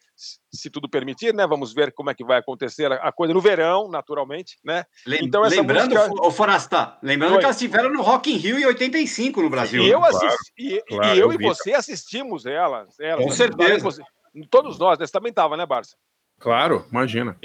se 0.52 0.69
tudo 0.71 0.88
permitir, 0.88 1.33
né? 1.33 1.47
Vamos 1.47 1.73
ver 1.73 1.92
como 1.92 2.11
é 2.11 2.14
que 2.14 2.25
vai 2.25 2.38
acontecer 2.38 2.92
a 2.92 3.11
coisa 3.11 3.33
no 3.33 3.40
verão, 3.40 3.88
naturalmente, 3.88 4.59
né? 4.64 4.85
então, 5.21 5.45
essa 5.45 5.57
lembrando, 5.57 5.95
música... 5.95 6.26
o 6.26 6.31
Forasta, 6.31 6.99
lembrando 7.02 7.35
Oi. 7.35 7.38
que 7.38 7.45
elas 7.45 7.57
estiveram 7.57 7.90
no 7.90 8.02
Rock 8.02 8.33
in 8.33 8.37
Rio 8.37 8.59
em 8.59 8.66
85 8.66 9.42
no 9.42 9.50
Brasil. 9.50 9.83
E 9.83 9.88
eu, 9.88 10.04
assisti, 10.04 10.26
claro, 10.26 10.52
e, 10.59 10.83
claro, 10.88 11.16
e 11.16 11.19
eu, 11.19 11.33
eu 11.33 11.40
e 11.40 11.42
você 11.42 11.73
assistimos 11.73 12.45
elas. 12.45 12.99
elas 13.00 13.25
Com 13.25 13.31
certeza. 13.31 14.04
Todos 14.50 14.78
nós, 14.78 14.99
né? 14.99 15.07
Você 15.07 15.12
também 15.12 15.31
estava, 15.31 15.57
né, 15.57 15.64
Barça? 15.64 15.97
Claro, 16.38 16.85
imagina. 16.90 17.37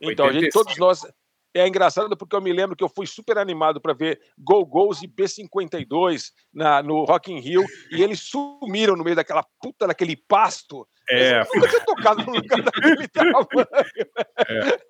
Então, 0.00 0.32
gente, 0.32 0.50
todos 0.50 0.76
nós 0.78 1.06
é 1.54 1.66
engraçado 1.66 2.16
porque 2.16 2.36
eu 2.36 2.40
me 2.40 2.52
lembro 2.52 2.76
que 2.76 2.84
eu 2.84 2.88
fui 2.88 3.06
super 3.06 3.38
animado 3.38 3.80
para 3.80 3.92
ver 3.92 4.20
Go 4.38 4.64
Go's 4.64 5.02
e 5.02 5.08
B52 5.08 6.30
na, 6.52 6.82
no 6.82 7.04
Rock 7.04 7.32
in 7.32 7.40
Rio 7.40 7.64
e 7.90 8.02
eles 8.02 8.20
sumiram 8.20 8.96
no 8.96 9.02
meio 9.02 9.16
daquela 9.16 9.44
puta 9.60 9.86
daquele 9.86 10.16
pasto. 10.16 10.86
É, 11.08 11.40
eu 11.40 11.46
nunca 11.54 11.68
tinha 11.68 11.84
tocado 11.84 12.24
no 12.24 12.32
lugar 12.34 12.62
daquele 12.62 13.08
tamanho. 13.10 13.36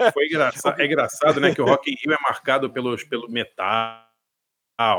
É, 0.01 0.11
foi 0.13 0.27
engraçado, 0.27 0.81
é 0.81 0.85
engraçado, 0.85 1.41
né, 1.41 1.55
que 1.55 1.63
o 1.63 1.65
Rock 1.67 1.91
in 1.91 1.97
Rio 2.05 2.15
é 2.15 2.19
marcado 2.23 2.69
pelos, 2.71 3.05
pelo 3.05 3.31
metal, 3.31 4.05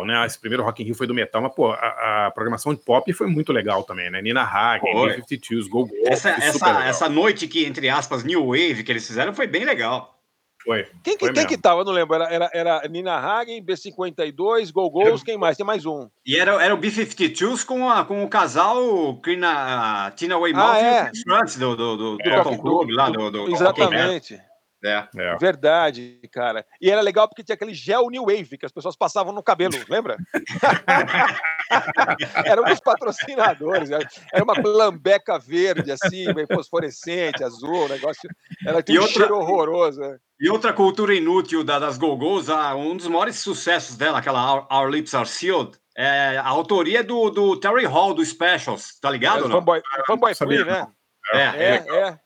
né? 0.06 0.26
Esse 0.26 0.40
primeiro 0.40 0.64
Rock 0.64 0.82
in 0.82 0.86
Rio 0.86 0.96
foi 0.96 1.06
do 1.06 1.14
metal, 1.14 1.44
mas 1.44 1.54
pô, 1.54 1.72
a, 1.72 2.28
a 2.28 2.32
programação 2.32 2.74
de 2.74 2.82
pop 2.84 3.14
foi 3.14 3.28
muito 3.28 3.54
legal 3.54 3.84
também, 3.84 4.10
né? 4.10 4.20
Nina 4.20 4.42
Hagen, 4.42 4.94
B52, 4.94 5.70
Go 5.70 5.86
Go. 5.86 5.94
Essa, 6.06 6.30
essa, 6.30 6.86
essa 6.86 7.10
noite 7.10 7.48
que 7.48 7.66
entre 7.66 7.88
aspas 7.88 8.24
New 8.24 8.48
Wave 8.48 8.84
que 8.84 8.92
eles 8.92 9.06
fizeram 9.06 9.34
foi 9.34 9.46
bem 9.46 9.64
legal. 9.64 10.21
Foi. 10.64 10.88
Quem, 11.04 11.18
foi 11.18 11.34
quem 11.34 11.48
que 11.48 11.58
tava? 11.58 11.82
Eu 11.82 11.86
não 11.86 11.92
lembro. 11.92 12.16
Era, 12.16 12.26
era, 12.32 12.50
era 12.54 12.88
Nina 12.88 13.16
Hagen, 13.16 13.64
B52, 13.64 14.72
Gogos, 14.72 15.24
quem 15.24 15.38
mais? 15.38 15.58
Tem 15.58 15.66
mais 15.66 15.86
um. 15.86 16.08
E 16.26 16.38
era, 16.38 16.64
era 16.64 16.74
o 16.74 16.78
B-52s 16.78 17.66
com, 17.66 17.90
a, 17.90 18.06
com 18.06 18.24
o 18.24 18.30
casal 18.30 19.16
Crina, 19.18 20.12
Tina 20.16 20.38
Weymouth 20.38 20.64
ah, 20.64 20.80
é. 20.80 20.84
e 20.84 21.02
o 21.02 21.06
Chris 21.10 21.24
Frantz 21.24 21.56
do, 21.58 21.76
do, 21.76 21.98
do, 21.98 22.18
do 22.18 22.30
é, 22.30 22.58
Club 22.58 22.90
lá. 22.92 23.10
Do, 23.10 23.32
do, 23.32 23.50
exatamente. 23.50 24.40
É. 24.84 25.08
é. 25.16 25.38
Verdade, 25.38 26.20
cara. 26.32 26.66
E 26.82 26.90
era 26.90 27.02
legal 27.02 27.28
porque 27.28 27.44
tinha 27.44 27.54
aquele 27.54 27.74
gel 27.74 28.10
New 28.10 28.26
Wave 28.26 28.58
que 28.58 28.66
as 28.66 28.72
pessoas 28.72 28.96
passavam 28.96 29.32
no 29.32 29.44
cabelo, 29.44 29.76
lembra? 29.88 30.18
era 32.46 32.62
um 32.62 32.66
dos 32.66 32.80
patrocinadores. 32.80 33.90
Era 33.92 34.44
uma 34.44 34.56
lambeca 34.64 35.38
verde, 35.38 35.92
assim, 35.92 36.34
bem 36.34 36.48
fosforescente, 36.48 37.44
azul, 37.44 37.86
o 37.86 37.90
negócio. 37.90 38.30
Era 38.66 38.78
um 38.78 38.78
outra... 38.78 39.08
cheiro 39.08 39.38
horroroso. 39.38 40.02
Né? 40.02 40.18
E 40.40 40.50
outra 40.50 40.74
cultura 40.74 41.14
inútil 41.14 41.64
da, 41.64 41.78
das 41.78 41.98
Gogos, 41.98 42.50
um 42.76 42.98
dos 42.98 43.08
maiores 43.08 43.38
sucessos 43.38 43.96
dela, 43.96 44.18
aquela 44.18 44.54
Our, 44.54 44.68
Our 44.72 44.90
Lips 44.90 45.14
Are 45.14 45.28
Sealed, 45.28 45.78
é 45.96 46.38
a 46.38 46.48
autoria 46.48 47.04
do, 47.04 47.30
do 47.30 47.60
Terry 47.60 47.86
Hall, 47.86 48.14
do 48.14 48.26
Specials, 48.26 48.98
tá 49.00 49.12
ligado? 49.12 49.46
É, 49.46 49.52
fanboy, 49.52 49.82
fanboy 50.08 50.34
Free, 50.34 50.64
né? 50.64 50.88
É, 51.34 51.38
é. 51.38 51.44
é. 51.44 51.76
é. 51.76 52.20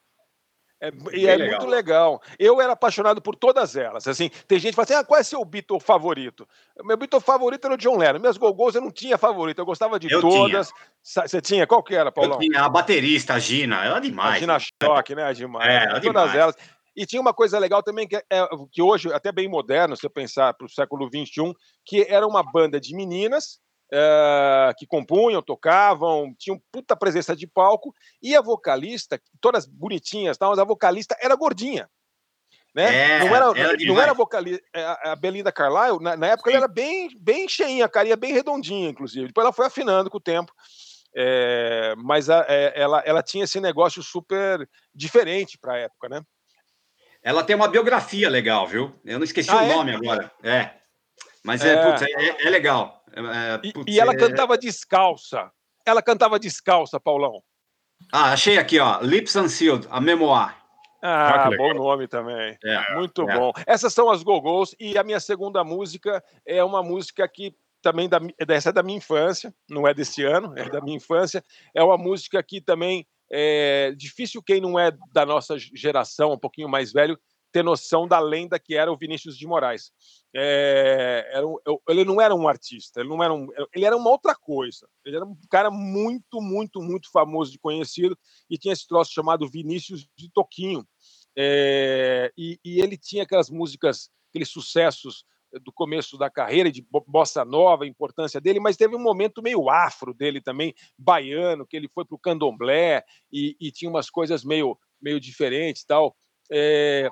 É, 0.82 0.92
e 1.14 1.26
é 1.26 1.36
legal. 1.36 1.60
muito 1.60 1.72
legal. 1.72 2.22
Eu 2.38 2.60
era 2.60 2.74
apaixonado 2.74 3.22
por 3.22 3.36
todas 3.36 3.76
elas. 3.76 4.08
Assim, 4.08 4.30
tem 4.48 4.60
gente 4.60 4.72
que 4.72 4.76
fala 4.76 4.84
assim: 4.84 4.94
ah, 4.94 5.04
qual 5.04 5.20
é 5.20 5.24
seu 5.24 5.44
Beatle 5.46 5.80
favorito? 5.80 6.48
Meu 6.84 6.98
Beatle 6.98 7.22
favorito 7.22 7.66
era 7.66 7.74
o 7.74 7.78
John 7.78 7.98
Lennon. 7.98 8.20
Minhas 8.20 8.38
Gogos 8.38 8.76
eu 8.76 8.82
não 8.82 8.92
tinha 8.92 9.18
favorito, 9.18 9.60
eu 9.60 9.66
gostava 9.66 10.00
de 10.00 10.12
eu 10.12 10.22
todas. 10.22 10.68
Tinha. 10.68 11.28
Você 11.28 11.42
tinha? 11.42 11.66
Qual 11.66 11.82
que 11.82 11.96
era, 11.96 12.12
Paulão? 12.12 12.36
Eu 12.36 12.40
tinha 12.40 12.62
a 12.62 12.70
baterista, 12.70 13.36
a 13.36 13.40
Gina, 13.40 13.86
era 13.86 14.00
demais. 14.00 14.36
A 14.36 14.40
Gina 14.40 14.58
Choque, 14.60 15.16
né? 15.16 15.32
Demais. 15.34 15.68
É, 15.68 15.88
todas 15.88 16.02
demais. 16.02 16.36
elas. 16.36 16.56
E 16.96 17.06
tinha 17.06 17.22
uma 17.22 17.34
coisa 17.34 17.60
legal 17.60 17.84
também, 17.84 18.08
que, 18.08 18.16
é, 18.16 18.48
que 18.72 18.82
hoje, 18.82 19.12
até 19.12 19.32
bem 19.32 19.50
moderno, 19.50 19.96
se 19.96 20.02
você 20.02 20.10
pensar 20.10 20.54
para 20.54 20.66
o 20.66 20.70
século 20.70 21.10
XXI, 21.10 21.54
que 21.86 22.06
era 22.08 22.26
uma 22.26 22.42
banda 22.42 22.80
de 22.80 22.96
meninas 22.96 23.60
uh, 23.96 24.76
que 24.78 24.86
compunham, 24.86 25.42
tocavam, 25.42 26.36
tinham 26.38 26.62
puta 26.72 26.96
presença 26.96 27.36
de 27.36 27.48
palco, 27.48 27.94
e 28.22 28.36
a 28.36 28.42
vocalista, 28.42 29.20
todas 29.40 29.66
bonitinhas, 29.66 30.38
tal, 30.38 30.50
mas 30.50 30.60
a 30.60 30.66
vocalista 30.66 31.18
era 31.22 31.36
gordinha. 31.36 31.90
Né? 32.74 32.94
É, 32.94 33.20
não 33.20 33.36
era, 33.36 33.46
era 33.58 33.78
não 33.86 34.02
era 34.02 34.14
vocalista, 34.14 34.62
é, 34.74 34.84
a 35.10 35.16
Belinda 35.16 35.50
Carlisle, 35.52 36.04
na, 36.04 36.18
na 36.18 36.28
época 36.28 36.52
Sim. 36.52 36.58
ela 36.58 36.66
era 36.66 36.74
bem, 36.74 37.10
bem 37.18 37.48
cheinha, 37.48 37.86
a 37.86 37.90
carinha 37.90 38.18
bem 38.18 38.34
redondinha, 38.34 38.90
inclusive. 38.90 39.28
Depois 39.28 39.46
ela 39.46 39.54
foi 39.54 39.66
afinando 39.66 40.10
com 40.10 40.18
o 40.18 40.22
tempo. 40.22 40.52
É, 41.18 41.94
mas 41.98 42.30
a, 42.30 42.46
é, 42.50 42.74
ela, 42.76 43.02
ela 43.06 43.24
tinha 43.24 43.46
esse 43.46 43.62
negócio 43.62 44.04
super 44.04 44.68
diferente 44.94 45.58
para 45.58 45.76
a 45.76 45.78
época, 45.78 46.10
né? 46.10 46.22
Ela 47.24 47.44
tem 47.44 47.56
uma 47.56 47.70
biografia 47.70 48.30
legal, 48.30 48.68
viu? 48.68 48.94
Eu 49.06 49.18
não 49.18 49.24
esqueci 49.24 49.50
ah, 49.50 49.64
o 49.64 49.68
nome 49.68 49.96
agora. 49.96 50.30
É. 50.44 50.72
Mas 51.46 51.64
é, 51.64 51.82
putz, 51.82 52.02
é, 52.02 52.50
legal. 52.50 52.95
É, 53.16 53.62
e, 53.64 53.94
e, 53.94 54.00
ela 54.00 54.14
é... 54.14 54.18
cantava 54.18 54.58
descalça. 54.58 55.52
Ela 55.86 56.02
cantava 56.02 56.40
descalça, 56.40 57.00
Paulão. 57.00 57.42
Ah, 58.12 58.34
achei 58.34 58.58
aqui, 58.58 58.80
ó. 58.80 59.00
Lips 59.02 59.36
Unsealed, 59.36 59.88
a 59.90 60.02
memoir. 60.02 60.56
Ah, 61.02 61.46
ah 61.46 61.50
bom 61.56 61.74
nome 61.74 62.08
também. 62.08 62.58
É, 62.64 62.96
Muito 62.96 63.30
é. 63.30 63.38
bom. 63.38 63.52
Essas 63.68 63.94
são 63.94 64.10
as 64.10 64.24
Gogos 64.24 64.76
e 64.80 64.98
a 64.98 65.04
minha 65.04 65.20
segunda 65.20 65.64
música 65.64 66.24
é 66.46 66.64
uma 66.64 66.82
música 66.82 67.28
que 67.28 67.56
também 67.82 68.10
da, 68.10 68.20
essa 68.50 68.70
é 68.70 68.74
da 68.74 68.82
minha 68.82 68.98
infância, 68.98 69.54
não 69.70 69.88
é 69.88 69.94
desse 69.94 70.24
ano, 70.24 70.54
é 70.58 70.68
da 70.68 70.82
minha 70.82 70.98
infância. 70.98 71.44
É 71.76 71.84
uma 71.84 71.98
música 71.98 72.42
que 72.42 72.60
também 72.60 73.06
é 73.32 73.94
difícil 73.96 74.42
quem 74.42 74.60
não 74.60 74.80
é 74.80 74.92
da 75.14 75.26
nossa 75.26 75.56
geração, 75.60 76.34
um 76.34 76.40
pouquinho 76.40 76.68
mais 76.68 76.92
velho, 76.92 77.20
ter 77.52 77.64
noção 77.64 78.08
da 78.08 78.20
lenda 78.20 78.60
que 78.60 78.76
era 78.76 78.92
o 78.92 78.98
Vinícius 78.98 79.38
de 79.38 79.46
Moraes. 79.46 79.92
É, 80.38 81.32
era 81.32 81.46
ele 81.88 82.04
não 82.04 82.20
era 82.20 82.36
um 82.36 82.46
artista, 82.46 83.00
ele 83.00 83.08
não 83.08 83.24
era 83.24 83.34
um, 83.34 83.48
ele 83.74 83.86
era 83.86 83.96
uma 83.96 84.10
outra 84.10 84.36
coisa. 84.36 84.86
Ele 85.06 85.16
era 85.16 85.26
um 85.26 85.38
cara 85.50 85.72
muito, 85.72 86.42
muito, 86.42 86.82
muito 86.82 87.10
famoso 87.10 87.54
de 87.54 87.60
conhecido 87.60 88.18
e 88.50 88.58
tinha 88.58 88.74
esse 88.74 88.86
troço 88.86 89.14
chamado 89.14 89.48
Vinícius 89.48 90.06
de 90.18 90.30
Toquinho. 90.30 90.86
É, 91.38 92.34
e, 92.38 92.60
e, 92.66 92.82
ele 92.82 92.98
tinha 92.98 93.24
aquelas 93.24 93.50
músicas, 93.50 94.10
aqueles 94.30 94.50
sucessos 94.50 95.26
do 95.64 95.72
começo 95.72 96.18
da 96.18 96.30
carreira 96.30 96.70
de 96.70 96.86
bossa 97.08 97.46
nova, 97.46 97.86
a 97.86 97.88
importância 97.88 98.42
dele, 98.42 98.60
mas 98.60 98.76
teve 98.76 98.94
um 98.94 99.02
momento 99.02 99.42
meio 99.42 99.70
afro 99.70 100.14
dele 100.14 100.42
também, 100.42 100.74
baiano, 100.98 101.66
que 101.66 101.78
ele 101.78 101.88
foi 101.88 102.04
para 102.04 102.16
o 102.16 102.20
candomblé 102.20 103.04
e, 103.32 103.56
e, 103.60 103.72
tinha 103.72 103.90
umas 103.90 104.10
coisas 104.10 104.44
meio, 104.44 104.78
meio 105.02 105.18
diferentes, 105.18 105.86
tal. 105.86 106.14
É, 106.52 107.10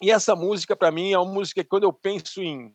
e 0.00 0.10
essa 0.10 0.36
música, 0.36 0.76
para 0.76 0.90
mim, 0.90 1.12
é 1.12 1.18
uma 1.18 1.32
música 1.32 1.62
que 1.62 1.68
quando 1.68 1.84
eu 1.84 1.92
penso 1.92 2.42
em 2.42 2.74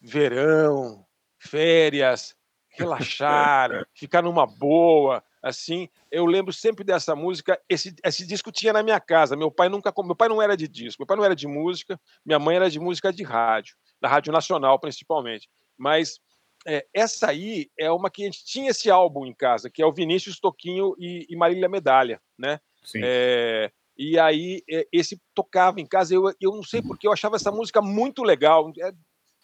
verão, 0.00 1.06
férias, 1.38 2.34
relaxar, 2.70 3.70
ficar 3.94 4.22
numa 4.22 4.46
boa, 4.46 5.22
assim, 5.42 5.88
eu 6.10 6.24
lembro 6.24 6.52
sempre 6.52 6.84
dessa 6.84 7.14
música. 7.14 7.60
Esse, 7.68 7.94
esse 8.04 8.26
disco 8.26 8.50
tinha 8.50 8.72
na 8.72 8.82
minha 8.82 9.00
casa. 9.00 9.36
Meu 9.36 9.50
pai 9.50 9.68
nunca, 9.68 9.92
meu 9.98 10.16
pai 10.16 10.28
não 10.28 10.40
era 10.40 10.56
de 10.56 10.66
disco, 10.66 11.02
meu 11.02 11.06
pai 11.06 11.16
não 11.16 11.24
era 11.24 11.36
de 11.36 11.46
música, 11.46 12.00
minha 12.24 12.38
mãe 12.38 12.56
era 12.56 12.70
de 12.70 12.80
música 12.80 13.12
de 13.12 13.22
rádio, 13.22 13.76
da 14.00 14.08
rádio 14.08 14.32
nacional 14.32 14.78
principalmente. 14.78 15.48
Mas 15.76 16.20
é, 16.66 16.86
essa 16.94 17.28
aí 17.28 17.70
é 17.78 17.90
uma 17.90 18.10
que 18.10 18.22
a 18.22 18.26
gente 18.26 18.44
tinha 18.44 18.70
esse 18.70 18.90
álbum 18.90 19.26
em 19.26 19.34
casa, 19.34 19.68
que 19.68 19.82
é 19.82 19.86
o 19.86 19.92
Vinícius 19.92 20.38
Toquinho 20.38 20.94
e, 20.98 21.26
e 21.28 21.36
Marília 21.36 21.68
Medalha, 21.68 22.20
né? 22.38 22.60
Sim. 22.84 23.00
É, 23.02 23.70
e 24.02 24.18
aí 24.18 24.62
é, 24.68 24.86
esse 24.92 25.20
tocava 25.34 25.80
em 25.80 25.86
casa. 25.86 26.14
Eu, 26.14 26.24
eu 26.40 26.50
não 26.50 26.62
sei 26.62 26.82
porque 26.82 27.06
eu 27.06 27.12
achava 27.12 27.36
essa 27.36 27.52
música 27.52 27.80
muito 27.80 28.22
legal, 28.22 28.72
é 28.80 28.92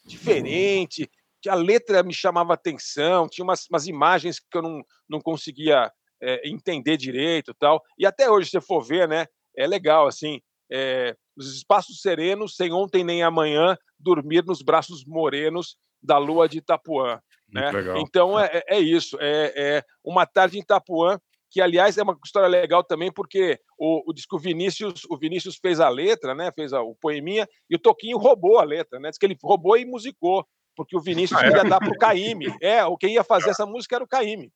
diferente. 0.05 1.09
A 1.47 1.55
letra 1.55 2.03
me 2.03 2.13
chamava 2.13 2.55
atenção, 2.55 3.29
tinha 3.29 3.45
umas, 3.45 3.67
umas 3.71 3.87
imagens 3.87 4.41
que 4.41 4.59
eu 4.59 4.63
não, 4.63 4.83
não 5.09 5.21
conseguia 5.21 5.93
é, 6.21 6.49
entender 6.49 6.97
direito, 6.97 7.55
tal. 7.55 7.81
E 7.97 8.05
até 8.05 8.29
hoje, 8.29 8.47
se 8.47 8.53
você 8.53 8.61
for 8.61 8.83
ver, 8.83 9.07
né, 9.07 9.27
é 9.57 9.67
legal 9.67 10.09
assim. 10.09 10.41
É, 10.71 11.17
os 11.37 11.55
espaços 11.55 12.03
serenos, 12.03 12.57
sem 12.57 12.73
ontem 12.73 13.05
nem 13.05 13.23
amanhã, 13.23 13.79
dormir 13.99 14.45
nos 14.45 14.61
braços 14.61 15.05
morenos 15.05 15.77
da 16.03 16.19
lua 16.19 16.49
de 16.49 16.59
Itapuã. 16.59 17.21
Né? 17.51 17.71
Então 17.99 18.39
é, 18.39 18.47
é, 18.53 18.77
é 18.77 18.81
isso. 18.81 19.17
É, 19.21 19.53
é 19.57 19.85
uma 20.05 20.27
tarde 20.27 20.59
em 20.59 20.63
Itapuã 20.63 21.19
que 21.51 21.61
aliás 21.61 21.97
é 21.97 22.03
uma 22.03 22.19
história 22.25 22.49
legal 22.49 22.85
também 22.85 23.11
porque 23.11 23.59
o, 23.79 24.11
o 24.11 24.13
diz 24.13 24.27
que 24.27 24.37
o 24.37 24.39
Vinícius, 24.39 25.05
o 25.09 25.17
Vinícius 25.17 25.57
fez 25.57 25.81
a 25.81 25.89
letra, 25.89 26.35
né? 26.35 26.53
Fez 26.53 26.73
a, 26.73 26.83
o 26.83 26.95
poeminha 26.95 27.49
e 27.69 27.77
o 27.77 27.79
Toquinho 27.79 28.19
roubou 28.19 28.59
a 28.59 28.65
letra, 28.65 28.99
né? 28.99 29.11
Diz 29.11 29.19
que 29.19 29.27
ele 29.27 29.37
roubou 29.43 29.77
e 29.77 29.85
musicou, 29.85 30.47
porque 30.77 30.97
o 30.97 31.01
Vinícius 31.01 31.41
ah, 31.41 31.47
é? 31.47 31.51
ia 31.51 31.65
dar 31.65 31.79
para 31.79 31.91
o 31.91 31.99
Caíme. 31.99 32.55
É, 32.61 32.85
o 32.85 32.97
quem 32.97 33.15
ia 33.15 33.25
fazer 33.25 33.51
essa 33.51 33.67
música 33.67 33.97
era 33.97 34.05
o 34.05 34.09
Caíme. 34.09 34.53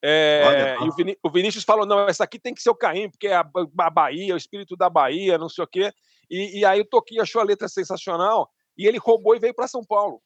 É, 0.00 0.76
e 0.80 0.88
o, 0.88 0.92
Viní 0.92 1.18
o, 1.22 1.30
Vinícius 1.30 1.64
falou: 1.64 1.84
não, 1.84 2.08
essa 2.08 2.24
aqui 2.24 2.38
tem 2.38 2.54
que 2.54 2.62
ser 2.62 2.70
o 2.70 2.74
Caíme, 2.74 3.10
porque 3.10 3.26
é 3.26 3.34
a, 3.34 3.44
a 3.80 3.90
Bahia, 3.90 4.34
o 4.34 4.38
espírito 4.38 4.76
da 4.76 4.88
Bahia, 4.88 5.38
não 5.38 5.48
sei 5.48 5.64
o 5.64 5.66
quê. 5.66 5.92
E, 6.30 6.60
e, 6.60 6.64
aí 6.64 6.80
o 6.80 6.84
Toquinho 6.84 7.22
achou 7.22 7.40
a 7.40 7.44
letra 7.44 7.68
sensacional 7.68 8.48
e 8.76 8.86
ele 8.86 8.98
roubou 8.98 9.34
e 9.34 9.40
veio 9.40 9.54
para 9.54 9.66
São 9.66 9.82
Paulo. 9.84 10.22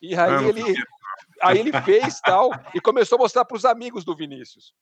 E 0.00 0.14
aí 0.14 0.48
ele, 0.48 0.62
aí 1.42 1.58
ele 1.58 1.72
fez 1.82 2.20
tal 2.20 2.50
e 2.74 2.80
começou 2.80 3.16
a 3.16 3.22
mostrar 3.22 3.44
para 3.44 3.56
os 3.56 3.64
amigos 3.64 4.04
do 4.04 4.14
Vinícius. 4.14 4.74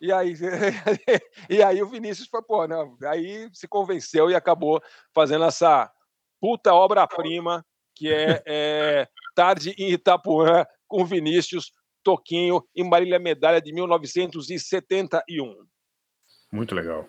E 0.00 0.12
aí, 0.12 0.34
e 1.50 1.62
aí 1.62 1.82
o 1.82 1.88
Vinícius 1.88 2.28
foi, 2.28 2.42
pô, 2.42 2.66
não, 2.68 2.96
aí 3.04 3.48
se 3.52 3.66
convenceu 3.66 4.30
e 4.30 4.34
acabou 4.34 4.80
fazendo 5.12 5.44
essa 5.44 5.90
puta 6.40 6.72
obra-prima 6.72 7.64
que 7.94 8.12
é, 8.12 8.42
é, 8.46 9.08
Tarde 9.34 9.74
em 9.76 9.90
Itapuã 9.90 10.64
com 10.86 11.04
Vinícius, 11.04 11.72
Toquinho 12.02 12.62
e 12.74 12.84
Marília 12.84 13.18
Medalha 13.18 13.60
de 13.60 13.72
1971. 13.72 15.56
Muito 16.52 16.74
legal. 16.74 17.08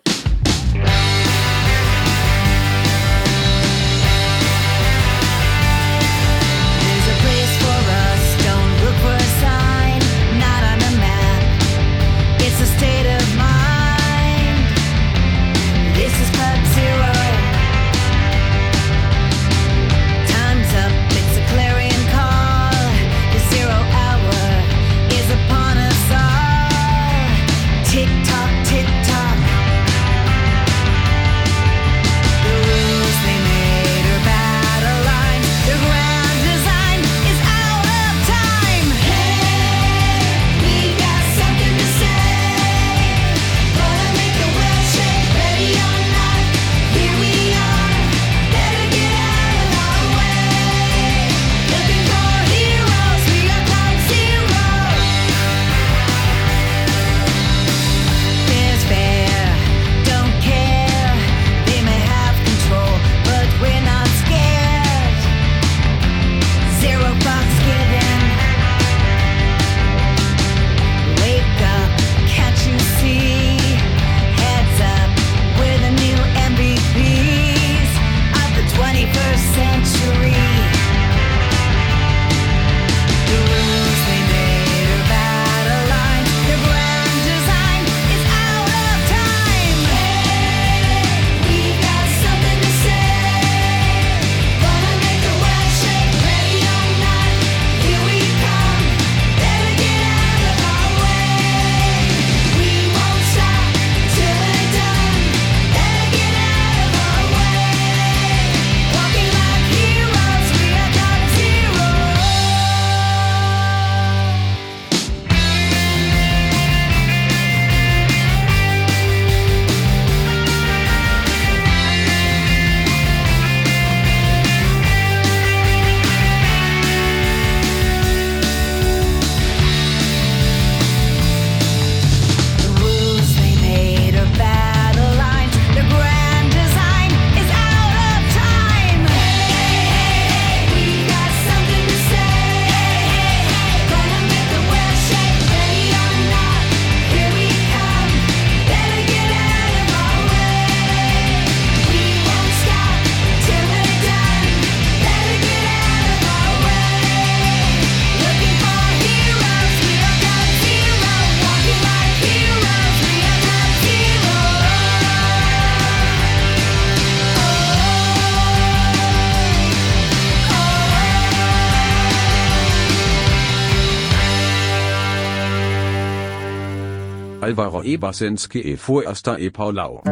Alvaro 177.50 177.84
Ebersenski 177.84 178.60
e 178.64 178.76
Fuerster 178.76 179.36
e 179.40 179.50
Paulau. 179.50 180.02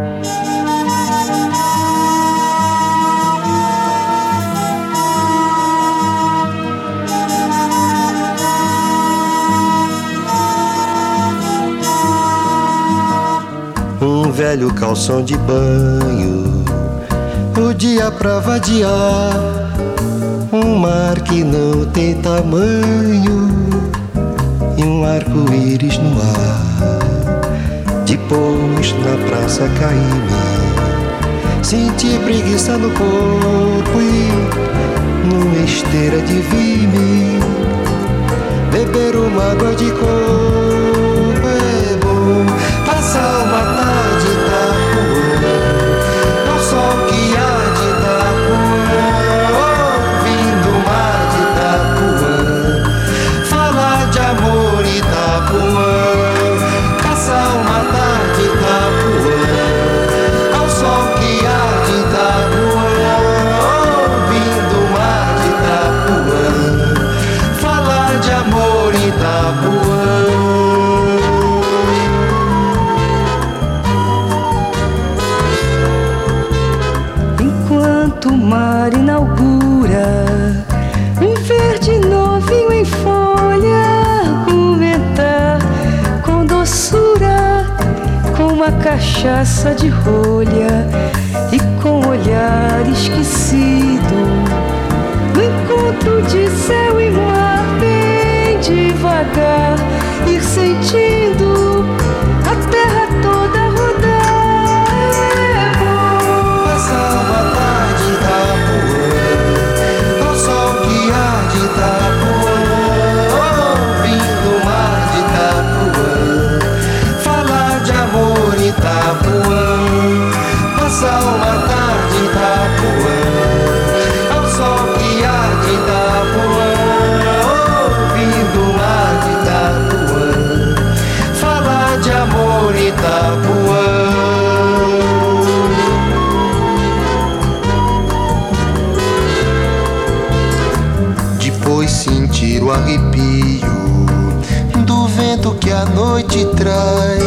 Um 14.00 14.32
velho 14.32 14.72
calção 14.74 15.22
de 15.22 15.36
banho, 15.38 16.64
o 17.56 17.72
dia 17.74 18.10
pra 18.10 18.40
vadiar, 18.40 19.32
um 20.52 20.76
mar 20.76 21.20
que 21.22 21.44
não 21.44 21.86
tem 21.92 22.20
tamanho 22.20 23.48
e 24.76 24.84
um 24.84 25.04
arco-íris 25.04 25.98
no 25.98 26.20
ar. 26.20 27.17
Depois 28.28 28.92
na 28.92 29.16
praça 29.26 29.66
caí-me, 29.80 31.64
senti 31.64 32.18
preguiça 32.18 32.76
no 32.76 32.90
corpo 32.90 34.02
e 34.02 34.28
numa 35.26 35.64
esteira 35.64 36.20
de 36.20 36.34
vime, 36.34 37.40
beber 38.70 39.16
uma 39.16 39.52
água 39.52 39.74
de 39.74 39.90
coco 39.92 41.48
é 41.48 41.96
bom, 42.04 42.44
passar 42.84 43.44
uma 43.46 43.77
cachaça 89.18 89.74
de 89.74 89.88
rolha 89.88 90.67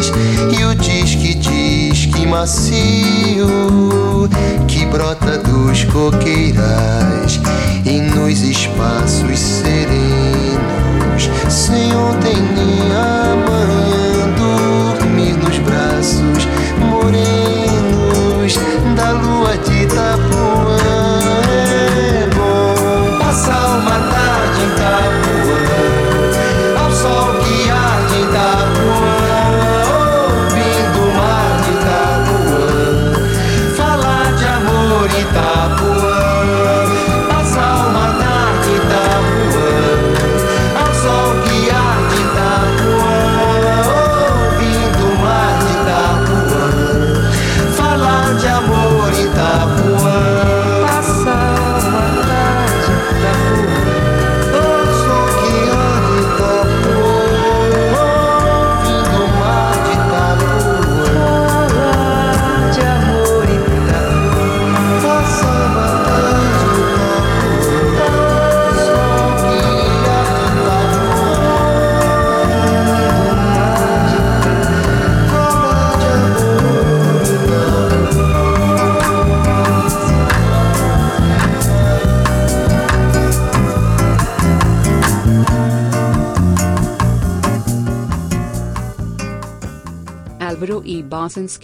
traz 0.01 0.11
e 0.57 0.63
o 0.65 0.75
disque 0.75 1.35
disque 1.35 2.25
macio 2.25 3.47
que 4.67 4.85
brota 4.87 5.37
dos 5.37 5.83
coqueirais 5.85 7.39
e 7.85 7.99
nos 7.99 8.41
espaços 8.41 9.39
serenos. 9.39 11.29
Sem 11.49 11.95
ontem 11.95 12.35
nem 12.55 12.89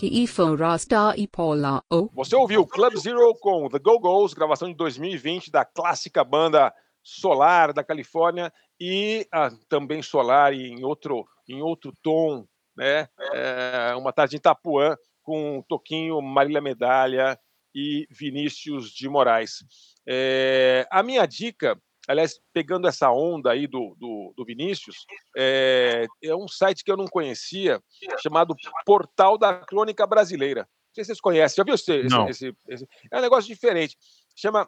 E 0.01 0.25
Forasta 0.27 1.13
e 1.17 1.27
Paula 1.27 1.83
O. 1.91 2.09
Você 2.13 2.33
ouviu 2.37 2.65
Club 2.65 2.95
Zero 2.95 3.33
com 3.35 3.67
The 3.67 3.77
Go-Go's, 3.79 4.33
gravação 4.33 4.69
de 4.69 4.75
2020 4.75 5.51
da 5.51 5.65
clássica 5.65 6.23
banda 6.23 6.73
Solar 7.03 7.73
da 7.73 7.83
Califórnia 7.83 8.53
e 8.79 9.27
ah, 9.29 9.49
também 9.67 10.01
Solar 10.01 10.53
em 10.53 10.85
outro, 10.85 11.25
em 11.49 11.61
outro 11.61 11.91
tom, 12.01 12.45
né? 12.77 13.09
É, 13.33 13.93
uma 13.97 14.13
tarde 14.13 14.37
em 14.37 14.37
Itapuã 14.37 14.95
com 15.21 15.61
Toquinho, 15.67 16.21
Marília 16.21 16.61
Medalha 16.61 17.37
e 17.75 18.07
Vinícius 18.09 18.89
de 18.89 19.09
Moraes. 19.09 19.65
É, 20.07 20.87
a 20.89 21.03
minha 21.03 21.25
dica, 21.25 21.77
aliás, 22.07 22.39
pegando 22.53 22.87
essa 22.87 23.11
onda 23.11 23.51
aí 23.51 23.67
do, 23.67 23.95
do, 23.99 24.33
do 24.35 24.45
Vinícius, 24.45 25.05
é, 25.35 26.05
é 26.23 26.35
um 26.35 26.47
site 26.47 26.83
que 26.83 26.91
eu 26.91 26.97
não 26.97 27.05
conhecia, 27.05 27.81
chamado 28.19 28.55
Portal 28.85 29.37
da 29.37 29.53
Crônica 29.59 30.05
Brasileira. 30.07 30.61
Não 30.61 30.67
sei 30.95 31.03
se 31.03 31.07
vocês 31.09 31.21
conhecem, 31.21 31.57
já 31.57 31.63
viu 31.63 31.75
esse, 31.75 31.91
esse- 32.29 32.55
esse- 32.69 32.87
É 33.11 33.17
um 33.17 33.21
negócio 33.21 33.47
diferente. 33.47 33.95
Chama. 34.35 34.67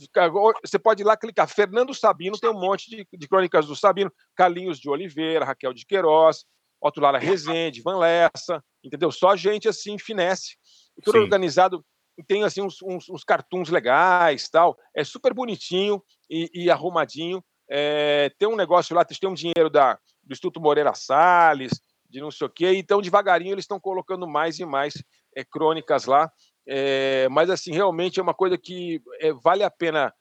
você 0.64 0.79
pode 0.79 1.03
ir 1.03 1.05
lá 1.05 1.16
clicar. 1.16 1.49
Fernando 1.49 1.92
Sabino 1.94 2.38
tem 2.38 2.51
um 2.51 2.59
monte 2.59 2.88
de, 2.88 3.07
de 3.12 3.29
crônicas 3.29 3.66
do 3.66 3.77
Sabino, 3.77 4.12
Carlinhos 4.35 4.79
de 4.79 4.88
Oliveira, 4.88 5.44
Raquel 5.44 5.75
de 5.75 5.85
Queiroz, 5.85 6.44
Otto 6.81 7.01
Lara 7.01 7.18
Rezende, 7.18 7.83
Van 7.83 7.99
Lessa, 7.99 8.62
entendeu? 8.83 9.11
Só 9.11 9.37
gente 9.37 9.68
assim, 9.68 9.99
finesse. 9.99 10.57
Tudo 11.03 11.18
Sim. 11.18 11.25
organizado 11.25 11.85
tem 12.22 12.44
assim 12.44 12.62
uns, 12.62 12.81
uns, 12.83 13.09
uns 13.09 13.24
cartoons 13.24 13.68
legais 13.68 14.48
tal. 14.48 14.77
É 14.94 15.03
super 15.03 15.35
bonitinho 15.35 16.03
e, 16.31 16.50
e 16.55 16.70
arrumadinho. 16.70 17.42
É, 17.68 18.31
tem 18.38 18.48
um 18.48 18.57
negócio 18.57 18.94
lá 18.94 19.05
tem 19.05 19.29
um 19.29 19.35
dinheiro 19.35 19.70
da 19.70 19.98
do 20.22 20.33
Instituto 20.33 20.61
Moreira 20.61 20.94
Salles 20.94 21.81
de 22.09 22.20
não 22.20 22.31
sei 22.31 22.46
o 22.46 22.50
quê 22.50 22.74
então 22.77 23.00
devagarinho 23.03 23.53
eles 23.53 23.64
estão 23.64 23.81
colocando 23.81 24.27
mais 24.27 24.59
e 24.59 24.64
mais 24.64 24.94
é, 25.35 25.44
crônicas 25.44 26.07
lá. 26.07 26.31
É, 26.66 27.29
mas 27.31 27.50
assim 27.50 27.72
realmente 27.72 28.18
é 28.20 28.22
uma 28.22 28.35
coisa 28.35 28.57
que 28.57 29.03
vale 29.42 29.62
a 29.62 29.70
pena 29.70 30.12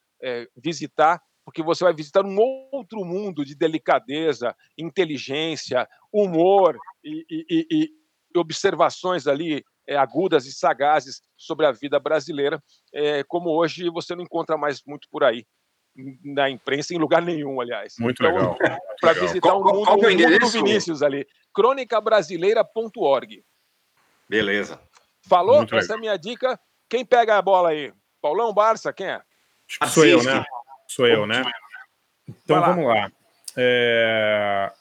visitar 0.56 1.20
porque 1.44 1.62
você 1.62 1.84
vai 1.84 1.92
visitar 1.92 2.24
um 2.24 2.36
outro 2.72 3.04
mundo 3.04 3.44
de 3.44 3.54
delicadeza 3.54 4.56
inteligência 4.78 5.86
humor 6.10 6.78
e, 7.04 7.26
e- 7.30 7.46
e- 7.50 7.66
e 8.34 8.38
observações 8.38 9.26
ali 9.26 9.64
é, 9.86 9.96
agudas 9.96 10.46
e 10.46 10.52
sagazes 10.52 11.20
sobre 11.36 11.66
a 11.66 11.72
vida 11.72 11.98
brasileira, 12.00 12.62
é, 12.92 13.22
como 13.24 13.50
hoje 13.50 13.88
você 13.90 14.14
não 14.14 14.22
encontra 14.24 14.56
mais 14.56 14.82
muito 14.86 15.08
por 15.10 15.22
aí 15.24 15.44
na 16.24 16.50
imprensa, 16.50 16.92
em 16.92 16.98
lugar 16.98 17.22
nenhum, 17.22 17.60
aliás. 17.60 17.94
Muito 18.00 18.22
Então, 18.24 18.34
legal. 18.36 18.58
Para 19.00 19.12
visitar 19.12 19.40
Qual- 19.48 19.60
o 19.60 19.62
qual- 19.62 19.74
mundo, 19.74 19.86
qual 19.86 19.98
que 19.98 20.04
é 20.04 20.08
o 20.08 20.10
mundo 20.10 20.18
do 20.18 20.24
endereço? 20.24 20.52
Vinícius 20.52 21.02
ali. 21.02 21.26
crônicabrasileira.org. 21.54 23.44
Beleza. 24.28 24.80
Falou? 25.28 25.58
Muito 25.58 25.76
Essa 25.76 25.92
é 25.94 25.96
a 25.96 26.00
minha 26.00 26.16
dica. 26.16 26.58
Quem 26.88 27.04
pega 27.04 27.36
a 27.38 27.42
bola 27.42 27.70
aí? 27.70 27.92
Paulão 28.20 28.52
Barça, 28.52 28.92
quem 28.92 29.06
é? 29.06 29.14
Acho 29.68 29.78
que 29.80 29.86
sou 29.88 30.04
eu, 30.06 30.22
né? 30.22 30.44
Sou 30.88 31.06
eu, 31.06 31.26
né? 31.26 31.42
Então 32.28 32.60
vamos 32.60 32.86
lá. 32.86 33.10
É, 33.56 34.72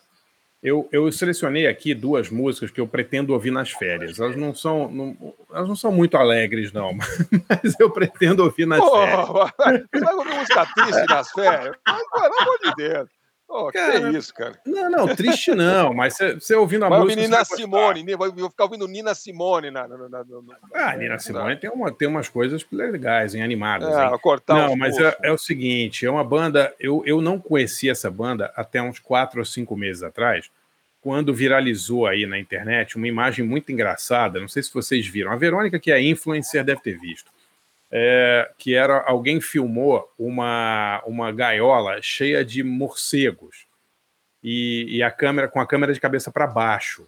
Eu, 0.63 0.87
eu 0.93 1.11
selecionei 1.11 1.67
aqui 1.67 1.93
duas 1.93 2.29
músicas 2.29 2.71
que 2.71 2.79
eu 2.79 2.87
pretendo 2.87 3.33
ouvir 3.33 3.51
nas 3.51 3.69
férias. 3.71 4.17
Elas 4.17 4.37
não 4.37 4.55
são, 4.55 4.89
não- 4.89 5.33
elas 5.53 5.67
não 5.67 5.75
são 5.75 5.91
muito 5.91 6.15
alegres, 6.15 6.71
não, 6.71 6.93
mas 7.49 7.77
eu 7.79 7.91
pretendo 7.91 8.43
ouvir 8.43 8.65
nas 8.65 8.79
férias. 8.81 9.27
Você 9.93 9.99
vai 10.05 10.13
ouvir 10.15 10.33
música 10.35 10.65
triste 10.73 11.05
nas 11.09 11.29
férias? 11.31 11.75
Mas, 11.85 12.01
pelo 12.09 12.25
amor 12.41 12.59
de 12.63 12.75
Deus. 12.77 13.09
Pô, 13.53 13.71
que 13.71 13.77
Cara, 13.77 14.09
isso, 14.17 14.33
cara? 14.33 14.59
Não, 14.65 14.89
não, 14.89 15.15
triste 15.15 15.53
não, 15.53 15.93
mas 15.93 16.17
você, 16.17 16.55
ouvindo 16.55 16.85
a 16.85 16.89
Vai 16.89 17.01
música. 17.01 17.21
Nina. 17.21 17.45
Simone, 17.45 18.01
né? 18.03 18.17
vai 18.17 18.31
vou 18.31 18.49
ficar 18.49 18.63
ouvindo 18.63 18.87
Nina 18.87 19.13
Simone 19.13 19.69
na. 19.69 19.87
na, 19.87 19.95
na, 19.95 20.09
na- 20.09 20.57
Ah, 20.73 20.95
Nina 20.95 21.19
Simone 21.19 21.55
tem, 21.57 21.69
uma, 21.69 21.91
tem 21.91 22.07
umas 22.07 22.27
coisas 22.27 22.65
legais, 22.71 23.35
hein, 23.35 23.43
animadas. 23.43 23.95
hein? 23.95 24.11
É, 24.11 24.17
cortar 24.17 24.55
Não, 24.55 24.75
mas 24.75 24.97
é, 24.97 25.15
é 25.21 25.31
o 25.31 25.37
seguinte, 25.37 26.03
é 26.03 26.09
uma 26.09 26.23
banda. 26.23 26.73
Eu, 26.79 27.03
eu 27.05 27.21
não 27.21 27.37
conhecia 27.37 27.91
essa 27.91 28.09
banda 28.09 28.51
até 28.55 28.81
uns 28.81 28.97
quatro 28.97 29.37
ou 29.37 29.45
cinco 29.45 29.77
meses 29.77 30.01
atrás, 30.01 30.49
quando 30.99 31.31
viralizou 31.31 32.07
aí 32.07 32.25
na 32.25 32.39
internet 32.39 32.97
uma 32.97 33.07
imagem 33.07 33.45
muito 33.45 33.71
engraçada. 33.71 34.39
Não 34.39 34.47
sei 34.47 34.63
se 34.63 34.73
vocês 34.73 35.05
viram. 35.05 35.31
A 35.31 35.35
Verônica, 35.35 35.77
que 35.79 35.91
é 35.91 36.01
influencer, 36.01 36.63
deve 36.63 36.81
ter 36.81 36.97
visto. 36.99 37.31
É, 37.95 38.49
que 38.57 38.73
era 38.73 39.03
alguém 39.05 39.39
filmou 39.39 40.11
uma, 40.17 41.03
uma 41.05 41.31
gaiola 41.31 42.01
cheia 42.01 42.43
de 42.43 42.63
morcegos 42.63 43.67
e, 44.43 44.97
e 44.97 45.03
a 45.03 45.11
câmera 45.11 45.47
com 45.47 45.59
a 45.61 45.67
câmera 45.67 45.93
de 45.93 45.99
cabeça 45.99 46.31
para 46.31 46.47
baixo 46.47 47.07